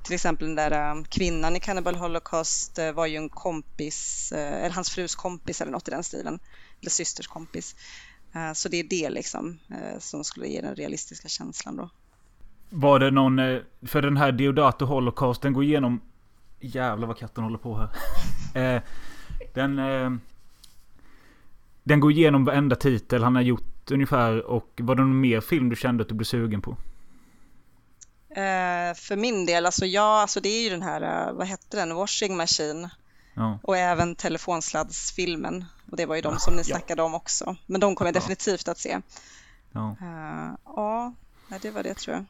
Till 0.07 0.15
exempel 0.15 0.47
den 0.47 0.57
där 0.57 0.91
um, 0.91 1.05
kvinnan 1.05 1.57
i 1.57 1.61
Cannibal 1.61 1.95
Holocaust 1.95 2.79
eh, 2.79 2.93
var 2.93 3.07
ju 3.07 3.17
en 3.17 3.29
kompis, 3.29 4.33
eh, 4.33 4.65
eller 4.65 4.75
hans 4.75 4.91
frus 4.91 5.15
kompis 5.15 5.61
eller 5.61 5.73
något 5.73 5.89
i 5.89 5.91
den 5.91 6.03
stilen, 6.03 6.39
eller 6.81 6.91
systers 6.91 7.27
kompis. 7.27 7.77
Eh, 8.35 8.53
så 8.53 8.69
det 8.69 8.81
är 8.81 8.85
det 8.85 9.11
liksom 9.11 9.59
som 9.99 10.25
skulle 10.25 10.47
ge 10.47 10.61
den 10.61 10.77
realistiska 10.77 11.29
känslan 11.29 11.77
då. 11.77 11.91
Var 12.71 12.99
det 12.99 13.11
någon... 13.11 13.37
För 13.83 14.03
den 14.03 14.17
här 14.17 14.33
Deodato 14.33 14.85
Holocaust, 14.85 15.43
den 15.43 15.53
går 15.53 15.65
igenom... 15.65 16.01
Jävlar 16.61 17.07
vad 17.07 17.19
katten 17.19 17.45
håller 17.45 17.59
på 17.59 17.89
här. 18.55 18.83
den... 19.55 19.81
Den 21.83 22.01
går 22.01 22.13
igenom 22.13 22.45
varenda 22.45 22.77
titel 22.77 23.23
han 23.23 23.35
har 23.35 23.43
gjort 23.43 23.91
ungefär. 23.91 24.47
Och 24.47 24.81
var 24.83 24.95
det 24.95 25.03
någon 25.03 25.21
mer 25.21 25.41
film 25.41 25.69
du 25.69 25.77
kände 25.77 26.03
att 26.03 26.09
du 26.09 26.15
blev 26.15 26.25
sugen 26.25 26.63
på? 26.63 26.77
Eh, 28.37 28.95
för 28.95 29.17
min 29.17 29.47
del, 29.47 29.67
alltså 29.67 29.87
ja, 29.87 30.21
alltså 30.21 30.41
det 30.41 30.49
är 30.49 30.63
ju 30.63 30.71
den 30.71 30.83
här, 30.83 31.29
eh, 31.29 31.33
vad 31.33 31.47
hette 31.47 31.77
den, 31.77 31.95
Washing 31.95 32.37
Machine. 32.37 32.91
Ja. 33.35 33.59
Och 33.63 33.77
även 33.77 34.15
telefonsladsfilmen. 34.15 35.65
Och 35.91 35.97
det 35.97 36.07
var 36.07 36.17
ju 36.17 36.23
de 36.23 36.39
som 36.39 36.57
ni 36.57 36.65
snackade 36.65 37.03
om 37.03 37.15
också. 37.15 37.57
Men 37.67 37.81
de 37.81 37.95
kommer 37.95 38.09
jag 38.09 38.15
definitivt 38.15 38.69
att 38.69 38.79
se. 38.79 39.01
Ja. 39.73 39.97
Eh, 40.01 40.55
ja, 40.65 41.13
det 41.63 41.71
var 41.71 41.83
det 41.83 41.95
tror 41.95 42.17
jag. 42.17 42.25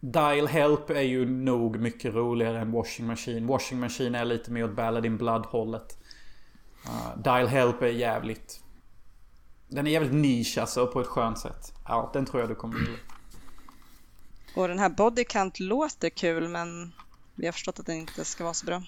Dial 0.00 0.48
Help 0.48 0.90
är 0.90 1.00
ju 1.00 1.26
nog 1.26 1.78
mycket 1.78 2.14
roligare 2.14 2.60
än 2.60 2.72
Washing 2.72 3.06
Machine. 3.06 3.46
Washing 3.46 3.80
Machine 3.80 4.14
är 4.14 4.24
lite 4.24 4.50
mer 4.50 4.64
åt 4.64 4.76
Ballad 4.76 5.06
in 5.06 5.16
Blood-hållet. 5.16 5.98
Uh, 6.86 7.22
Dial 7.22 7.46
Help 7.46 7.82
är 7.82 7.86
jävligt... 7.86 8.60
Den 9.68 9.86
är 9.86 9.90
jävligt 9.90 10.12
nisch 10.12 10.58
alltså 10.58 10.86
på 10.86 11.00
ett 11.00 11.06
skönt 11.06 11.38
sätt. 11.38 11.72
Ja, 11.84 12.10
den 12.12 12.26
tror 12.26 12.40
jag 12.40 12.50
du 12.50 12.54
kommer 12.54 12.78
gilla. 12.78 12.98
Och 14.56 14.68
den 14.68 14.78
här 14.78 14.88
Body 14.88 15.24
Count 15.24 15.60
låter 15.60 16.08
kul 16.10 16.48
men 16.48 16.92
vi 17.34 17.46
har 17.46 17.52
förstått 17.52 17.80
att 17.80 17.86
den 17.86 17.96
inte 17.96 18.24
ska 18.24 18.44
vara 18.44 18.54
så 18.54 18.66
bra. 18.66 18.82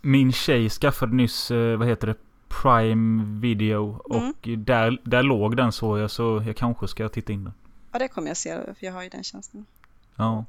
Min 0.00 0.32
tjej 0.32 0.70
skaffade 0.70 1.14
nyss, 1.14 1.50
eh, 1.50 1.76
vad 1.76 1.88
heter 1.88 2.06
det, 2.06 2.16
Prime 2.48 3.40
Video. 3.40 4.00
Och 4.04 4.48
där, 4.58 4.98
där 5.04 5.22
låg 5.22 5.56
den 5.56 5.72
så 5.72 5.98
jag, 5.98 6.10
så 6.10 6.42
jag 6.46 6.56
kanske 6.56 6.88
ska 6.88 7.08
titta 7.08 7.32
in 7.32 7.44
den. 7.44 7.54
Ja, 7.92 7.98
det 7.98 8.08
kommer 8.08 8.28
jag 8.28 8.36
se 8.36 8.54
för 8.54 8.86
jag 8.86 8.92
har 8.92 9.02
ju 9.02 9.08
den 9.08 9.24
tjänsten. 9.24 9.66
Ja. 10.16 10.44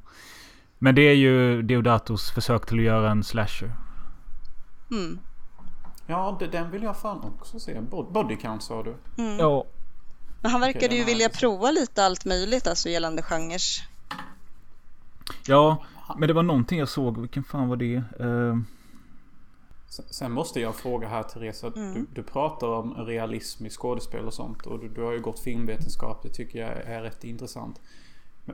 Men 0.80 0.96
det 0.96 1.02
är 1.02 1.14
ju 1.16 1.62
Deodatos 1.62 2.32
försök 2.32 2.66
till 2.66 2.78
att 2.80 2.84
göra 2.86 3.12
en 3.12 3.24
slasher. 3.24 3.72
Mm. 4.92 5.20
Ja, 6.08 6.40
den 6.52 6.72
vill 6.72 6.84
jag 6.84 6.98
fan 6.98 7.20
också 7.24 7.60
se. 7.60 7.82
Bod- 7.82 8.12
Body 8.12 8.36
Count 8.36 8.64
sa 8.64 8.84
du. 8.84 8.96
Mm. 9.24 9.38
Ja. 9.40 9.66
Men 10.42 10.52
han 10.52 10.62
verkade 10.62 10.88
den 10.88 10.98
ju 10.98 11.04
vilja 11.04 11.30
prova 11.30 11.72
lite 11.72 12.06
allt 12.06 12.26
möjligt 12.26 12.68
alltså 12.68 12.90
gällande 12.90 13.22
genrer. 13.22 13.60
Ja, 15.48 15.84
men 16.18 16.28
det 16.28 16.34
var 16.34 16.44
någonting 16.44 16.80
jag 16.80 16.90
såg. 16.90 17.18
Vilken 17.22 17.44
fan 17.44 17.68
var 17.68 17.76
det? 17.76 17.96
Eh, 17.96 18.58
Sen- 19.88 20.32
måste 20.32 20.60
jag 20.60 20.76
fråga 20.76 21.08
här 21.08 21.24
Teresa. 21.24 21.68
Mm. 21.76 21.94
Du, 21.94 22.06
du 22.14 22.24
pratar 22.24 22.68
om 22.68 22.94
realism 23.06 23.66
i 23.66 23.70
skådespel 23.70 24.26
och 24.26 24.34
sånt. 24.34 24.66
Och 24.66 24.80
du, 24.80 24.90
du 24.90 25.02
har 25.02 25.12
ju 25.12 25.22
gått 25.22 25.40
filmvetenskap. 25.40 26.24
Det 26.24 26.30
tycker 26.30 26.60
jag 26.60 26.70
är 26.70 27.02
rätt 27.02 27.24
intressant. 27.24 27.82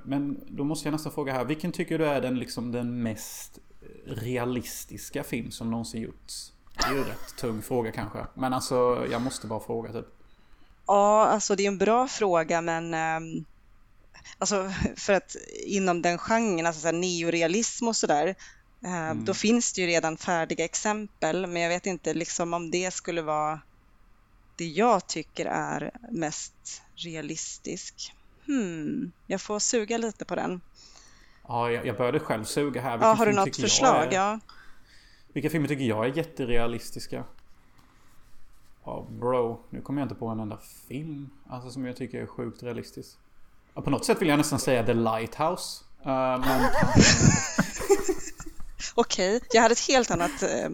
Men, 0.04 0.40
då 0.48 0.64
måste 0.64 0.88
jag 0.88 0.92
nästan 0.92 1.12
fråga 1.12 1.34
här. 1.34 1.46
Vilken 1.46 1.72
tycker 1.72 2.00
du 2.00 2.06
är 2.06 2.22
den, 2.22 2.40
liksom, 2.40 2.72
den 2.72 3.04
mest 3.04 3.60
realistiska 4.06 5.24
film 5.24 5.52
som 5.52 5.72
någonsin 5.72 6.02
gjorts? 6.02 6.54
Det 6.78 6.84
är 6.84 6.94
ju 6.94 7.00
en 7.00 7.06
rätt 7.06 7.38
tung 7.38 7.62
fråga 7.62 7.92
kanske. 7.92 8.20
Men 8.34 8.54
alltså 8.54 9.08
jag 9.12 9.22
måste 9.22 9.48
bara 9.48 9.60
fråga 9.60 9.92
typ. 9.92 10.08
Ja, 10.88 11.26
alltså 11.26 11.56
det 11.56 11.64
är 11.64 11.68
en 11.68 11.78
bra 11.78 12.08
fråga 12.08 12.62
men 12.62 12.94
ehm, 12.94 13.46
alltså 14.38 14.72
för 14.96 15.14
att 15.14 15.36
inom 15.66 16.02
den 16.02 16.18
genren, 16.18 16.66
alltså 16.66 16.82
så 16.82 16.88
här 16.88 16.94
neorealism 16.94 17.88
och 17.88 17.96
sådär, 17.96 18.36
eh, 18.84 19.14
då 19.14 19.34
finns 19.34 19.74
det 19.74 19.82
ju 19.82 19.88
redan 19.88 20.18
färdiga 20.18 20.66
exempel 20.66 21.48
men 21.48 21.62
jag 21.62 21.70
vet 21.70 21.86
inte 21.86 22.14
liksom 22.14 22.54
om 22.54 22.72
det 22.72 22.94
skulle 22.94 23.22
vara 23.22 23.62
det 24.56 24.66
jag 24.68 25.08
tycker 25.08 25.46
är 25.46 25.92
mest 26.12 26.82
realistisk. 26.96 28.14
Hmm, 28.46 29.12
jag 29.28 29.42
får 29.42 29.60
suga 29.60 29.98
lite 29.98 30.26
på 30.26 30.36
den. 30.36 30.62
Ja, 31.48 31.72
jag, 31.72 31.86
jag 31.86 31.98
började 31.98 32.20
själv 32.20 32.44
suga 32.44 32.82
här. 32.82 32.98
Ja, 33.02 33.14
har 33.14 33.26
du 33.26 33.34
något 33.34 33.56
förslag? 33.56 34.14
Är, 34.14 34.18
Ja. 34.18 34.40
Vilka 35.34 35.50
filmer 35.50 35.68
tycker 35.68 35.84
jag 35.84 36.06
är 36.06 36.18
jätterealistiska? 36.18 37.24
Ja, 38.84 39.08
bro. 39.10 39.62
Nu 39.70 39.82
kommer 39.82 40.02
jag 40.02 40.06
inte 40.06 40.16
på 40.16 40.28
en 40.28 40.40
enda 40.40 40.58
film. 40.88 41.30
Alltså 41.50 41.70
som 41.70 41.86
jag 41.86 41.98
tycker 41.98 42.22
är 42.22 42.26
sjukt 42.26 42.64
realistisk. 42.64 43.18
Ja, 43.80 43.84
på 43.84 43.90
något 43.90 44.06
sätt 44.06 44.22
vill 44.22 44.28
jag 44.28 44.38
nästan 44.38 44.60
säga 44.60 44.84
The 44.86 44.94
Lighthouse. 44.94 45.84
Uh, 46.06 46.12
men 46.40 46.62
Okej, 48.96 49.42
jag 49.54 49.62
hade 49.62 49.72
ett 49.72 49.88
helt 49.88 50.12
annat 50.12 50.44
eh, 50.44 50.70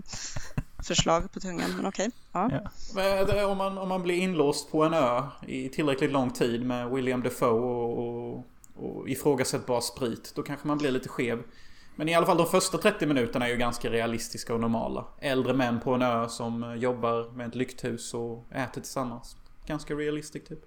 förslag 0.88 1.32
på 1.32 1.40
tungan, 1.40 1.72
men 1.76 1.86
okej. 1.86 2.12
Ja. 2.32 2.50
Men 2.96 3.26
det- 3.28 3.46
Om 3.46 3.58
man, 3.58 3.78
om 3.78 3.90
man 3.90 4.04
blir 4.04 4.16
inlåst 4.16 4.72
på 4.72 4.84
en 4.84 4.94
ö 4.94 5.24
i 5.48 5.70
tillräckligt 5.70 6.12
lång 6.12 6.32
tid 6.32 6.66
med 6.66 6.90
William 6.90 7.22
Defoe 7.22 7.50
och, 7.50 7.98
och, 8.34 8.46
och 8.76 9.10
ifrågasättbar 9.10 9.82
sprit. 9.82 10.32
Då 10.36 10.44
kanske 10.44 10.68
man 10.68 10.78
blir 10.78 10.92
lite 10.92 11.10
skev. 11.10 11.44
Men 11.96 12.10
i 12.10 12.16
alla 12.16 12.26
fall 12.26 12.38
de 12.38 12.48
första 12.48 12.78
30 12.78 13.06
minuterna 13.06 13.46
är 13.46 13.50
ju 13.50 13.58
ganska 13.58 13.90
realistiska 13.90 14.54
och 14.54 14.60
normala. 14.60 15.06
Äldre 15.20 15.54
män 15.54 15.80
på 15.80 15.94
en 15.94 16.02
ö 16.02 16.30
som 16.30 16.64
eh, 16.64 16.74
jobbar 16.74 17.32
med 17.32 17.48
ett 17.48 17.56
lykthus 17.56 18.14
och 18.14 18.46
äter 18.52 18.82
tillsammans. 18.82 19.36
Ganska 19.68 19.94
realistiskt 19.94 20.48
typ. 20.48 20.60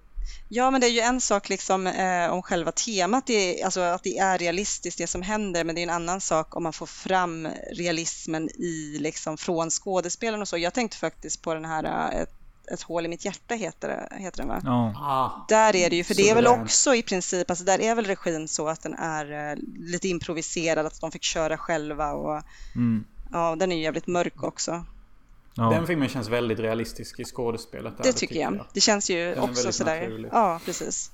Ja, 0.49 0.71
men 0.71 0.81
det 0.81 0.87
är 0.87 0.91
ju 0.91 1.01
en 1.01 1.21
sak 1.21 1.49
liksom 1.49 1.87
eh, 1.87 2.31
om 2.31 2.43
själva 2.43 2.73
temat, 2.73 3.27
det 3.27 3.61
är, 3.61 3.65
alltså 3.65 3.81
att 3.81 4.03
det 4.03 4.19
är 4.19 4.39
realistiskt 4.39 4.99
det 4.99 5.07
som 5.07 5.23
händer, 5.23 5.65
men 5.65 5.75
det 5.75 5.81
är 5.81 5.83
en 5.83 5.91
annan 5.91 6.21
sak 6.21 6.57
om 6.57 6.63
man 6.63 6.73
får 6.73 6.87
fram 6.87 7.49
realismen 7.73 8.49
i 8.49 8.99
liksom 9.01 9.37
från 9.37 9.71
skådespelen 9.71 10.41
och 10.43 10.49
så. 10.49 10.59
Jag 10.59 10.75
tänkte 10.75 10.97
faktiskt 10.97 11.43
på 11.43 11.55
den 11.55 11.65
här 11.65 11.85
eh, 11.85 12.21
ett, 12.21 12.31
ett 12.73 12.83
hål 12.83 13.05
i 13.05 13.09
mitt 13.09 13.25
hjärta 13.25 13.55
heter, 13.55 13.89
det, 13.89 14.23
heter 14.23 14.39
den 14.39 14.49
va? 14.49 14.61
ja. 14.65 14.95
Ah, 14.97 15.47
Där 15.49 15.77
är 15.77 15.91
det 15.91 15.97
ju, 15.97 16.05
för 16.05 16.15
det 16.15 16.31
är 16.31 16.35
väl 16.35 16.47
också 16.47 16.95
i 16.95 17.03
princip, 17.03 17.51
alltså 17.51 17.65
där 17.65 17.81
är 17.81 17.95
väl 17.95 18.05
regin 18.07 18.49
så 18.49 18.69
att 18.69 18.83
den 18.83 18.95
är 18.95 19.51
eh, 19.51 19.57
lite 19.79 20.09
improviserad, 20.09 20.87
att 20.87 21.01
de 21.01 21.11
fick 21.11 21.23
köra 21.23 21.59
själva 21.59 22.13
och 22.13 22.43
Mm. 22.75 23.05
ja, 23.33 23.57
den 23.57 23.73
är 23.73 23.77
ju 23.77 23.83
jävligt 23.83 24.07
mörk 24.07 24.43
också. 24.43 24.85
Ja. 25.55 25.71
Den 25.71 25.87
filmen 25.87 26.09
känns 26.09 26.29
väldigt 26.29 26.59
realistisk 26.59 27.21
i 27.21 27.25
skådespelet. 27.25 27.97
där, 27.97 28.05
Det 28.05 28.13
tycker 28.13 28.41
jag. 28.41 28.65
Det 28.75 28.81
känns 28.81 29.11
ju 29.11 29.19
är 29.19 29.41
också 29.41 29.73
sådär, 29.73 30.01
naturlig. 30.01 30.29
ja 30.33 30.61
precis. 30.65 31.13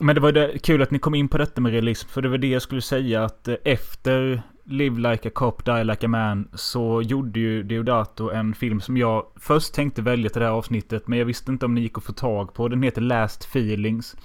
Men 0.00 0.14
det 0.14 0.20
var 0.20 0.32
det, 0.32 0.58
kul 0.58 0.82
att 0.82 0.90
ni 0.90 0.98
kom 0.98 1.14
in 1.14 1.28
på 1.28 1.38
detta 1.38 1.60
med 1.60 1.72
realism. 1.72 2.08
För 2.08 2.22
det 2.22 2.28
var 2.28 2.38
det 2.38 2.46
jag 2.46 2.62
skulle 2.62 2.82
säga 2.82 3.24
att 3.24 3.48
eh, 3.48 3.54
efter 3.64 4.42
Live 4.64 5.10
Like 5.10 5.28
a 5.28 5.30
Cop, 5.34 5.64
Die 5.64 5.84
Like 5.84 6.06
a 6.06 6.08
Man 6.08 6.48
så 6.54 7.02
gjorde 7.02 7.40
ju 7.40 7.62
Deodato 7.62 8.30
en 8.30 8.54
film 8.54 8.80
som 8.80 8.96
jag 8.96 9.26
först 9.36 9.74
tänkte 9.74 10.02
välja 10.02 10.30
till 10.30 10.40
det 10.40 10.46
här 10.46 10.54
avsnittet. 10.54 11.08
Men 11.08 11.18
jag 11.18 11.26
visste 11.26 11.52
inte 11.52 11.66
om 11.66 11.74
ni 11.74 11.80
gick 11.80 11.98
att 11.98 12.04
få 12.04 12.12
tag 12.12 12.54
på. 12.54 12.68
Den 12.68 12.82
heter 12.82 13.00
Last 13.00 13.44
Feelings. 13.44 14.16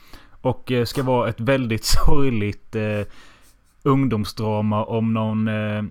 Och 0.42 0.72
eh, 0.72 0.86
ska 0.86 1.04
vara 1.04 1.30
ett 1.30 1.40
väldigt 1.40 1.84
sorgligt 2.06 2.76
eh, 2.76 3.02
ungdomsdrama 3.84 4.86
om 4.86 5.14
någon 5.14 5.48
eh, 5.48 5.84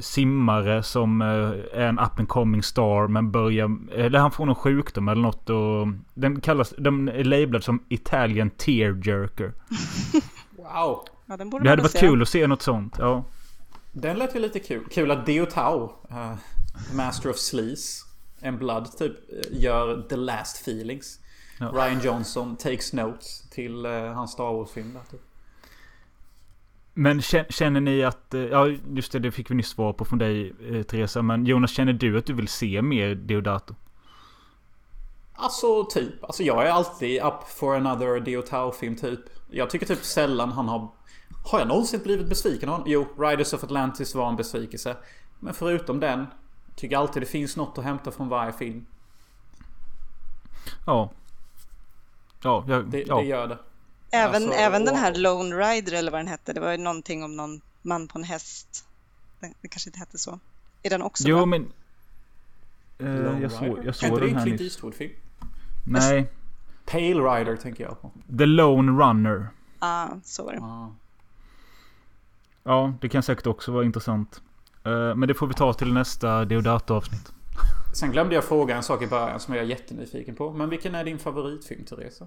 simmare 0.00 0.82
som 0.82 1.22
eh, 1.22 1.28
är 1.72 1.86
en 1.88 1.98
up 1.98 2.18
and 2.18 2.28
coming 2.28 2.62
star 2.62 3.08
men 3.08 3.30
börjar... 3.30 3.76
Eller 3.92 4.18
han 4.18 4.30
får 4.30 4.46
någon 4.46 4.54
sjukdom 4.54 5.08
eller 5.08 5.22
något 5.22 5.50
och... 5.50 5.88
Den 6.14 6.40
kallas... 6.40 6.74
Den 6.78 7.08
är 7.08 7.24
labelad 7.24 7.64
som 7.64 7.82
Italian 7.88 8.50
tearjerker. 8.50 9.52
Wow! 10.56 11.04
Ja, 11.26 11.36
den 11.36 11.50
borde 11.50 11.64
Det 11.64 11.70
hade 11.70 11.82
varit 11.82 11.92
se. 11.92 11.98
kul 12.00 12.22
att 12.22 12.28
se 12.28 12.46
något 12.46 12.62
sånt. 12.62 12.94
Ja. 12.98 13.24
Den 13.92 14.18
lät 14.18 14.34
ju 14.34 14.38
lite 14.40 14.60
kul. 14.60 14.84
Kul 14.90 15.10
att 15.10 15.26
Deo 15.26 15.46
Tao, 15.46 15.92
eh, 16.10 16.32
Master 16.94 17.30
of 17.30 17.36
Sleaze 17.36 18.04
and 18.42 18.58
Blood, 18.58 18.98
typ 18.98 19.12
eh, 19.32 19.60
gör 19.62 20.02
The 20.08 20.16
Last 20.16 20.68
Feelings. 20.68 21.20
Ja. 21.60 21.66
Ryan 21.74 22.00
Johnson 22.00 22.56
takes 22.56 22.92
notes 22.92 23.48
till 23.50 23.86
eh, 23.86 23.92
hans 23.92 24.32
Star 24.32 24.52
Wars-film 24.52 24.92
där 24.92 25.00
typ. 25.10 25.20
Men 26.98 27.20
kä- 27.20 27.52
känner 27.52 27.80
ni 27.80 28.04
att... 28.04 28.34
eh, 28.34 28.40
Ja, 28.40 28.68
just 28.94 29.12
det, 29.12 29.18
det 29.18 29.30
fick 29.30 29.50
vi 29.50 29.54
nyss 29.54 29.68
svar 29.68 29.92
på 29.92 30.04
från 30.04 30.18
dig, 30.18 30.54
eh, 30.70 30.82
Teresa. 30.82 31.22
Men 31.22 31.46
Jonas, 31.46 31.70
känner 31.70 31.92
du 31.92 32.18
att 32.18 32.26
du 32.26 32.32
vill 32.32 32.48
se 32.48 32.82
mer 32.82 33.14
Deodato? 33.14 33.74
Alltså 35.34 35.84
typ. 35.84 36.24
Alltså 36.24 36.42
jag 36.42 36.66
är 36.66 36.70
alltid 36.70 37.22
up 37.22 37.42
for 37.48 37.76
another 37.76 38.20
Deo 38.20 38.42
Tao-film 38.42 38.96
typ. 38.96 39.20
Jag 39.50 39.70
tycker 39.70 39.86
typ 39.86 40.04
sällan 40.04 40.52
han 40.52 40.68
har... 40.68 40.88
Har 41.44 41.58
jag 41.58 41.68
någonsin 41.68 42.00
blivit 42.02 42.28
besviken 42.28 42.68
av 42.68 42.72
honom? 42.74 42.90
Jo, 42.90 43.06
Riders 43.18 43.52
of 43.52 43.64
Atlantis 43.64 44.14
var 44.14 44.28
en 44.28 44.36
besvikelse. 44.36 44.96
Men 45.40 45.54
förutom 45.54 46.00
den, 46.00 46.26
tycker 46.76 46.96
alltid 46.96 47.22
det 47.22 47.26
finns 47.26 47.56
något 47.56 47.78
att 47.78 47.84
hämta 47.84 48.10
från 48.10 48.28
varje 48.28 48.52
film. 48.52 48.86
Ja. 50.86 51.10
Ja, 52.42 52.64
jag, 52.68 52.90
Det, 52.90 53.02
ja. 53.06 53.16
det 53.20 53.24
gör 53.26 53.46
det. 53.46 53.58
Även, 54.16 54.42
Alltså, 54.42 54.58
även 54.58 54.84
den 54.84 54.94
här 54.96 55.14
Lone 55.14 55.56
Rider 55.56 55.92
eller 55.92 56.10
vad 56.12 56.20
den 56.20 56.28
hette, 56.28 56.52
det 56.52 56.60
var 56.60 56.72
ju 56.72 56.78
någonting 56.78 57.24
om 57.24 57.36
någon 57.36 57.60
man 57.82 58.08
på 58.08 58.18
en 58.18 58.24
häst. 58.24 58.84
Den 59.40 59.54
kanske 59.70 59.88
inte 59.88 59.98
hette 59.98 60.18
så. 60.18 60.38
Är 60.82 60.90
den 60.90 61.02
också 61.02 61.28
Jo, 61.28 61.36
bra? 61.36 61.46
men... 61.46 61.72
Eh, 62.98 63.42
jag 63.42 63.52
såg, 63.52 63.62
Rider. 63.68 63.82
jag 63.84 63.96
såg 63.96 64.10
det 64.20 64.20
den 64.20 64.28
en 64.28 64.36
här 64.36 64.44
Clint 64.44 64.60
nyss. 64.60 64.72
Eastwood-film? 64.72 65.12
Nej. 65.86 66.30
Pale 66.86 67.14
Rider 67.14 67.56
tänker 67.56 67.84
jag 67.84 68.02
på. 68.02 68.10
The 68.38 68.46
Lone 68.46 69.04
Runner. 69.04 69.48
Ja, 69.80 70.08
så 70.24 70.44
var 70.44 70.52
det. 70.52 70.58
Ah. 70.62 70.88
Ja, 72.64 72.94
det 73.00 73.08
kan 73.08 73.22
säkert 73.22 73.46
också 73.46 73.72
vara 73.72 73.84
intressant. 73.84 74.40
Eh, 74.84 75.14
men 75.14 75.28
det 75.28 75.34
får 75.34 75.46
vi 75.46 75.54
ta 75.54 75.72
till 75.72 75.92
nästa 75.92 76.44
Deodato-avsnitt. 76.44 77.32
Sen 77.94 78.10
glömde 78.12 78.34
jag 78.34 78.44
fråga 78.44 78.76
en 78.76 78.82
sak 78.82 79.02
i 79.02 79.06
början 79.06 79.40
som 79.40 79.54
jag 79.54 79.64
är 79.64 79.68
jättenyfiken 79.68 80.34
på. 80.36 80.52
Men 80.52 80.68
vilken 80.70 80.94
är 80.94 81.04
din 81.04 81.18
favoritfilm, 81.18 81.84
Teresa? 81.84 82.26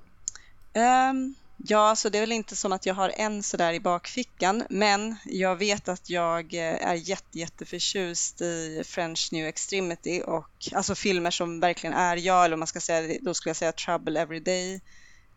Ehm, 0.73 1.35
ja, 1.67 1.95
så 1.95 2.09
det 2.09 2.17
är 2.17 2.21
väl 2.21 2.31
inte 2.31 2.55
som 2.55 2.71
att 2.71 2.85
jag 2.85 2.93
har 2.93 3.13
en 3.15 3.43
sådär 3.43 3.73
i 3.73 3.79
bakfickan, 3.79 4.63
men 4.69 5.15
jag 5.25 5.55
vet 5.55 5.89
att 5.89 6.09
jag 6.09 6.53
eh, 6.53 6.87
är 6.87 6.95
jätte, 6.95 7.39
jätteförtjust 7.39 8.41
i 8.41 8.83
French 8.85 9.29
New 9.31 9.47
Extremity 9.47 10.21
och 10.25 10.49
alltså 10.73 10.95
filmer 10.95 11.31
som 11.31 11.59
verkligen 11.59 11.93
är 11.95 12.17
jag, 12.17 12.45
eller 12.45 12.53
om 12.53 12.59
man 12.59 12.67
ska 12.67 12.79
säga, 12.79 13.17
då 13.21 13.33
skulle 13.33 13.49
jag 13.49 13.57
säga 13.57 13.71
Trouble 13.71 14.21
Every 14.21 14.39
Day 14.39 14.81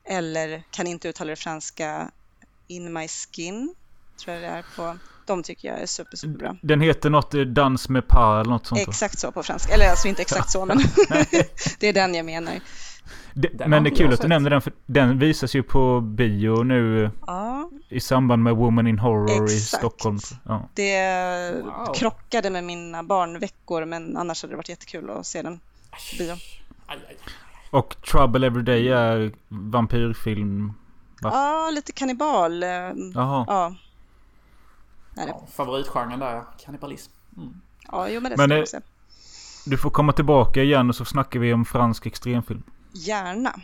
eller 0.04 0.62
kan 0.70 0.86
inte 0.86 1.08
uttala 1.08 1.30
det 1.30 1.36
franska 1.36 2.10
In 2.66 2.92
My 2.92 3.08
Skin. 3.08 3.74
tror 4.24 4.36
jag 4.36 4.42
det 4.42 4.48
är 4.48 4.64
på. 4.76 4.98
De 5.26 5.42
tycker 5.42 5.68
jag 5.68 5.80
är 5.80 5.86
super, 5.86 6.16
superbra. 6.16 6.56
Den 6.62 6.80
heter 6.80 7.10
något 7.10 7.34
eh, 7.34 7.40
Dans 7.40 7.88
med 7.88 8.08
par 8.08 8.40
eller 8.40 8.50
något 8.50 8.66
sånt. 8.66 8.80
Exakt 8.80 9.18
så 9.18 9.32
på 9.32 9.42
franska. 9.42 9.74
Eller 9.74 9.90
alltså 9.90 10.08
inte 10.08 10.22
exakt 10.22 10.50
så, 10.50 10.64
men 10.66 10.78
det 11.78 11.88
är 11.88 11.92
den 11.92 12.14
jag 12.14 12.26
menar. 12.26 12.60
Det, 13.34 13.48
Den 13.48 13.70
men 13.70 13.84
det 13.84 13.90
är 13.90 13.94
kul 13.96 14.12
att 14.12 14.20
du 14.20 14.28
nämner 14.28 14.50
den 14.50 14.60
för 14.62 14.72
den 14.86 15.18
visas 15.18 15.54
ju 15.54 15.62
på 15.62 16.00
bio 16.00 16.62
nu 16.62 17.10
Ja, 17.26 17.70
i 17.88 18.00
samband 18.00 18.42
med 18.42 18.56
Woman 18.56 18.86
in 18.86 18.98
Horror 18.98 19.30
i 19.50 19.54
Exakt. 19.54 19.78
Stockholm. 19.78 20.18
Ja. 20.44 20.68
det 20.74 21.62
Wow. 21.62 21.94
krockade 21.94 22.50
med 22.50 22.64
mina 22.64 23.02
barnveckor, 23.02 23.84
men 23.84 24.16
annars 24.16 24.42
hade 24.42 24.52
det 24.52 24.56
varit 24.56 24.68
jättekul 24.68 25.10
att 25.10 25.26
se 25.26 25.42
den 25.42 25.60
på 25.90 26.16
bio. 26.18 26.34
Och 27.70 27.96
Trouble 28.02 28.46
Every 28.46 28.62
Day 28.62 28.88
är 28.88 29.32
vampyrfilm. 29.48 30.72
Va? 31.22 31.30
Ja, 31.32 31.70
lite 31.74 31.92
kannibal. 31.92 32.62
eh, 32.62 32.68
Jaha. 33.14 33.44
Ja. 33.48 33.74
Ja, 35.16 35.46
favoritgenren 35.52 36.18
där. 36.20 36.42
Kannibalism. 36.64 37.12
Mm. 37.36 37.54
Ja, 37.92 38.08
jo 38.08 38.20
men 38.20 38.30
det 38.30 38.36
Men 38.36 38.48
ska 38.48 38.54
det- 38.54 38.60
vi 38.60 38.66
se. 38.66 38.80
Du 39.66 39.78
får 39.78 39.90
komma 39.90 40.12
tillbaka 40.12 40.62
igen 40.62 40.88
och 40.88 40.96
så 40.96 41.04
snackar 41.04 41.40
vi 41.40 41.52
om 41.52 41.64
fransk 41.64 42.06
extremfilm. 42.06 42.62
Gärna. 42.92 43.60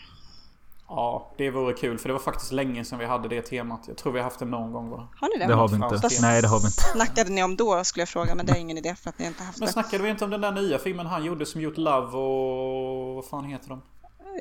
Ja, 0.89 1.31
det 1.37 1.51
vore 1.51 1.73
kul 1.75 1.99
för 1.99 2.09
det 2.09 2.13
var 2.13 2.21
faktiskt 2.21 2.53
länge 2.53 2.85
sedan 2.85 2.99
vi 2.99 3.05
hade 3.05 3.29
det 3.29 3.43
temat. 3.43 3.81
Jag 3.87 3.97
tror 3.97 4.13
vi 4.13 4.19
har 4.19 4.25
haft 4.25 4.39
det 4.39 4.45
någon 4.45 4.73
gång 4.73 4.91
bara. 4.91 5.09
Har 5.17 5.29
ni 5.29 5.39
det? 5.39 5.47
Det 5.47 5.55
har 5.55 5.69
vi 5.69 5.75
inte. 5.75 6.09
Nej, 6.21 6.43
det 6.43 6.49
har 6.49 6.59
vi 6.61 6.67
inte. 6.67 6.83
snackade 6.83 7.31
ni 7.31 7.43
om 7.43 7.57
då 7.57 7.85
skulle 7.85 8.01
jag 8.03 8.09
fråga, 8.09 8.35
men 8.35 8.47
det 8.47 8.53
är 8.53 8.57
ingen 8.57 8.79
idé 8.79 8.95
för 8.95 9.09
att 9.11 9.19
ni 9.19 9.27
inte 9.27 9.43
haft 9.43 9.59
Men 9.59 9.67
det. 9.67 9.73
snackade 9.73 10.03
vi 10.03 10.11
inte 10.11 10.25
om 10.25 10.31
den 10.31 10.41
där 10.41 10.53
nya 10.53 10.79
filmen 10.79 11.07
han 11.07 11.25
gjorde 11.25 11.47
som 11.47 11.61
gjort 11.61 11.77
Love 11.77 12.17
och... 12.17 13.15
Vad 13.15 13.25
fan 13.25 13.45
heter 13.45 13.69
de? 13.69 13.83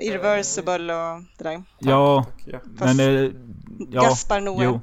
Irreversible 0.01 0.93
och 0.95 1.21
det 1.37 1.43
där. 1.43 1.63
Ja, 1.79 2.25
Tack, 2.25 2.43
ja. 2.45 2.59
men... 2.79 2.99
Eh, 2.99 3.31
ja, 3.91 4.01
Gaspar 4.01 4.41
Noé. 4.41 4.65
Jo. 4.65 4.79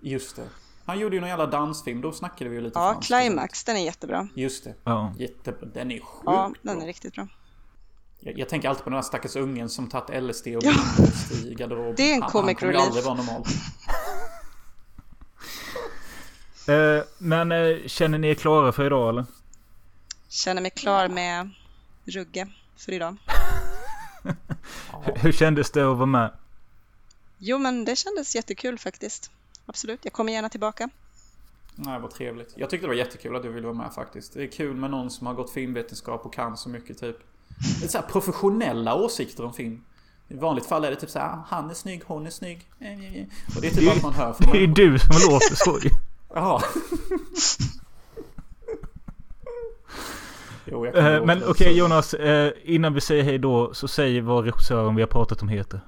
Just 0.00 0.36
det. 0.36 0.42
Han 0.84 0.98
gjorde 0.98 1.16
ju 1.16 1.20
någon 1.20 1.30
jävla 1.30 1.46
dansfilm. 1.46 2.00
Då 2.00 2.12
snackade 2.12 2.50
vi 2.50 2.56
ju 2.56 2.62
lite 2.62 2.78
Ja. 2.78 3.00
Climax, 3.02 3.64
den 3.64 3.76
är 3.76 3.84
jättebra. 3.84 4.28
Just 4.34 4.64
det. 4.64 4.74
Ja. 4.84 5.14
Jättebra. 5.18 5.68
Den 5.74 5.90
är 5.90 6.00
sjukt 6.00 6.22
Ja, 6.24 6.52
den 6.62 6.82
är 6.82 6.86
riktigt 6.86 7.14
bra. 7.14 7.28
Jag, 8.20 8.38
jag 8.38 8.48
tänker 8.48 8.68
alltid 8.68 8.84
på 8.84 8.90
den 8.90 8.96
här 8.96 9.02
stackars 9.02 9.36
ungen 9.36 9.68
som 9.68 9.88
tagit 9.88 10.22
LSD 10.22 10.46
och 10.46 10.64
Ja. 10.64 10.72
i 11.44 11.54
garderoben. 11.54 11.94
Det 11.96 12.10
är 12.10 12.14
en 12.14 12.22
Han- 12.22 12.30
comic 12.30 12.46
Han 12.46 12.54
kommer 12.54 12.72
ju 12.72 12.78
relief. 12.78 12.86
aldrig 12.88 13.04
vara 13.04 13.14
normal. 13.14 13.44
Eh, 16.68 17.02
men 17.18 17.52
eh, 17.52 17.76
känner 17.86 18.18
ni 18.18 18.28
er 18.28 18.34
klara 18.34 18.72
för 18.72 18.86
idag 18.86 19.08
eller? 19.08 19.24
Känner 20.28 20.62
mig 20.62 20.70
klar 20.70 21.08
med 21.08 21.50
Rugge 22.04 22.48
för 22.76 22.92
idag. 22.92 23.16
Hur- 25.04 25.14
Hur 25.16 25.32
kändes 25.32 25.70
det 25.70 25.90
att 25.90 25.96
vara 25.96 26.06
med? 26.06 26.30
Jo, 27.38 27.58
men 27.58 27.84
det 27.84 27.96
kändes 27.96 28.34
jättekul 28.36 28.78
faktiskt. 28.78 29.30
Absolut, 29.66 30.00
jag 30.02 30.12
kommer 30.12 30.32
gärna 30.32 30.48
tillbaka. 30.48 30.88
Nej, 31.74 32.00
vad 32.00 32.10
trevligt. 32.10 32.52
Jag 32.56 32.70
tyckte 32.70 32.84
det 32.86 32.88
var 32.88 32.94
jättekul 32.94 33.36
att 33.36 33.42
du 33.42 33.48
ville 33.52 33.66
vara 33.66 33.76
med 33.76 33.92
faktiskt. 33.94 34.34
Det 34.34 34.42
är 34.42 34.46
kul 34.46 34.76
med 34.76 34.90
någon 34.90 35.10
som 35.10 35.26
har 35.26 35.34
gått 35.34 35.50
filmvetenskap 35.52 36.26
och 36.26 36.34
kan 36.34 36.56
så 36.56 36.68
mycket 36.68 36.98
typ. 36.98 37.16
Det 37.80 37.84
är 37.84 37.88
så 37.88 37.98
här 37.98 38.06
professionella 38.06 38.94
åsikter 38.94 39.44
om 39.44 39.52
film. 39.52 39.84
I 40.28 40.34
vanligt 40.34 40.66
fall 40.66 40.84
är 40.84 40.90
det 40.90 40.96
typ 40.96 41.10
så 41.10 41.18
här, 41.18 41.38
han 41.48 41.70
är 41.70 41.74
snygg, 41.74 42.02
hon 42.06 42.26
är 42.26 42.30
snygg. 42.30 42.68
Eh, 42.80 42.92
eh, 42.92 43.16
eh. 43.16 43.26
Och 43.56 43.60
det 43.60 43.66
är 43.66 43.70
typ 43.70 43.90
allt 43.90 44.02
man 44.02 44.14
hör. 44.14 44.36
Det 44.52 44.62
är 44.62 44.66
du 44.66 44.98
som 44.98 45.30
låter 45.30 45.54
så 45.54 45.78
ju. 45.82 45.90
Jaha. 46.34 46.62
jo, 50.64 50.86
Men 51.26 51.44
okej 51.44 51.76
Jonas, 51.76 52.14
eh, 52.14 52.52
innan 52.64 52.94
vi 52.94 53.00
säger 53.00 53.22
hej 53.22 53.38
då 53.38 53.74
så 53.74 53.88
säg 53.88 54.20
vad 54.20 54.44
regissören 54.44 54.94
vi 54.94 55.02
har 55.02 55.06
pratat 55.06 55.42
om 55.42 55.48
heter. 55.48 55.80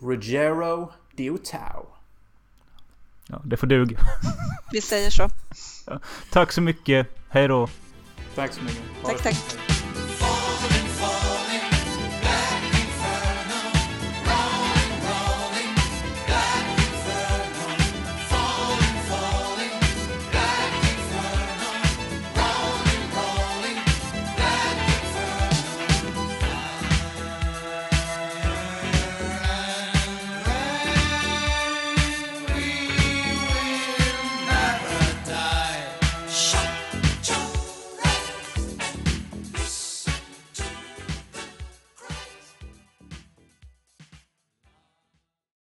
Ruggiero 0.00 0.92
Diotau. 1.16 1.86
Ja, 3.26 3.40
det 3.44 3.56
får 3.56 3.66
duga. 3.66 3.98
Vi 4.72 4.80
säger 4.80 5.10
så. 5.10 5.28
Tack 6.30 6.52
så 6.52 6.60
mycket. 6.60 7.06
Hej 7.28 7.48
då. 7.48 7.68
Tack 8.34 8.52
så 8.52 8.62
mycket. 8.62 8.82
Ha 9.02 9.08
Tack, 9.10 9.22
tack. 9.22 9.34
fint. 9.34 9.77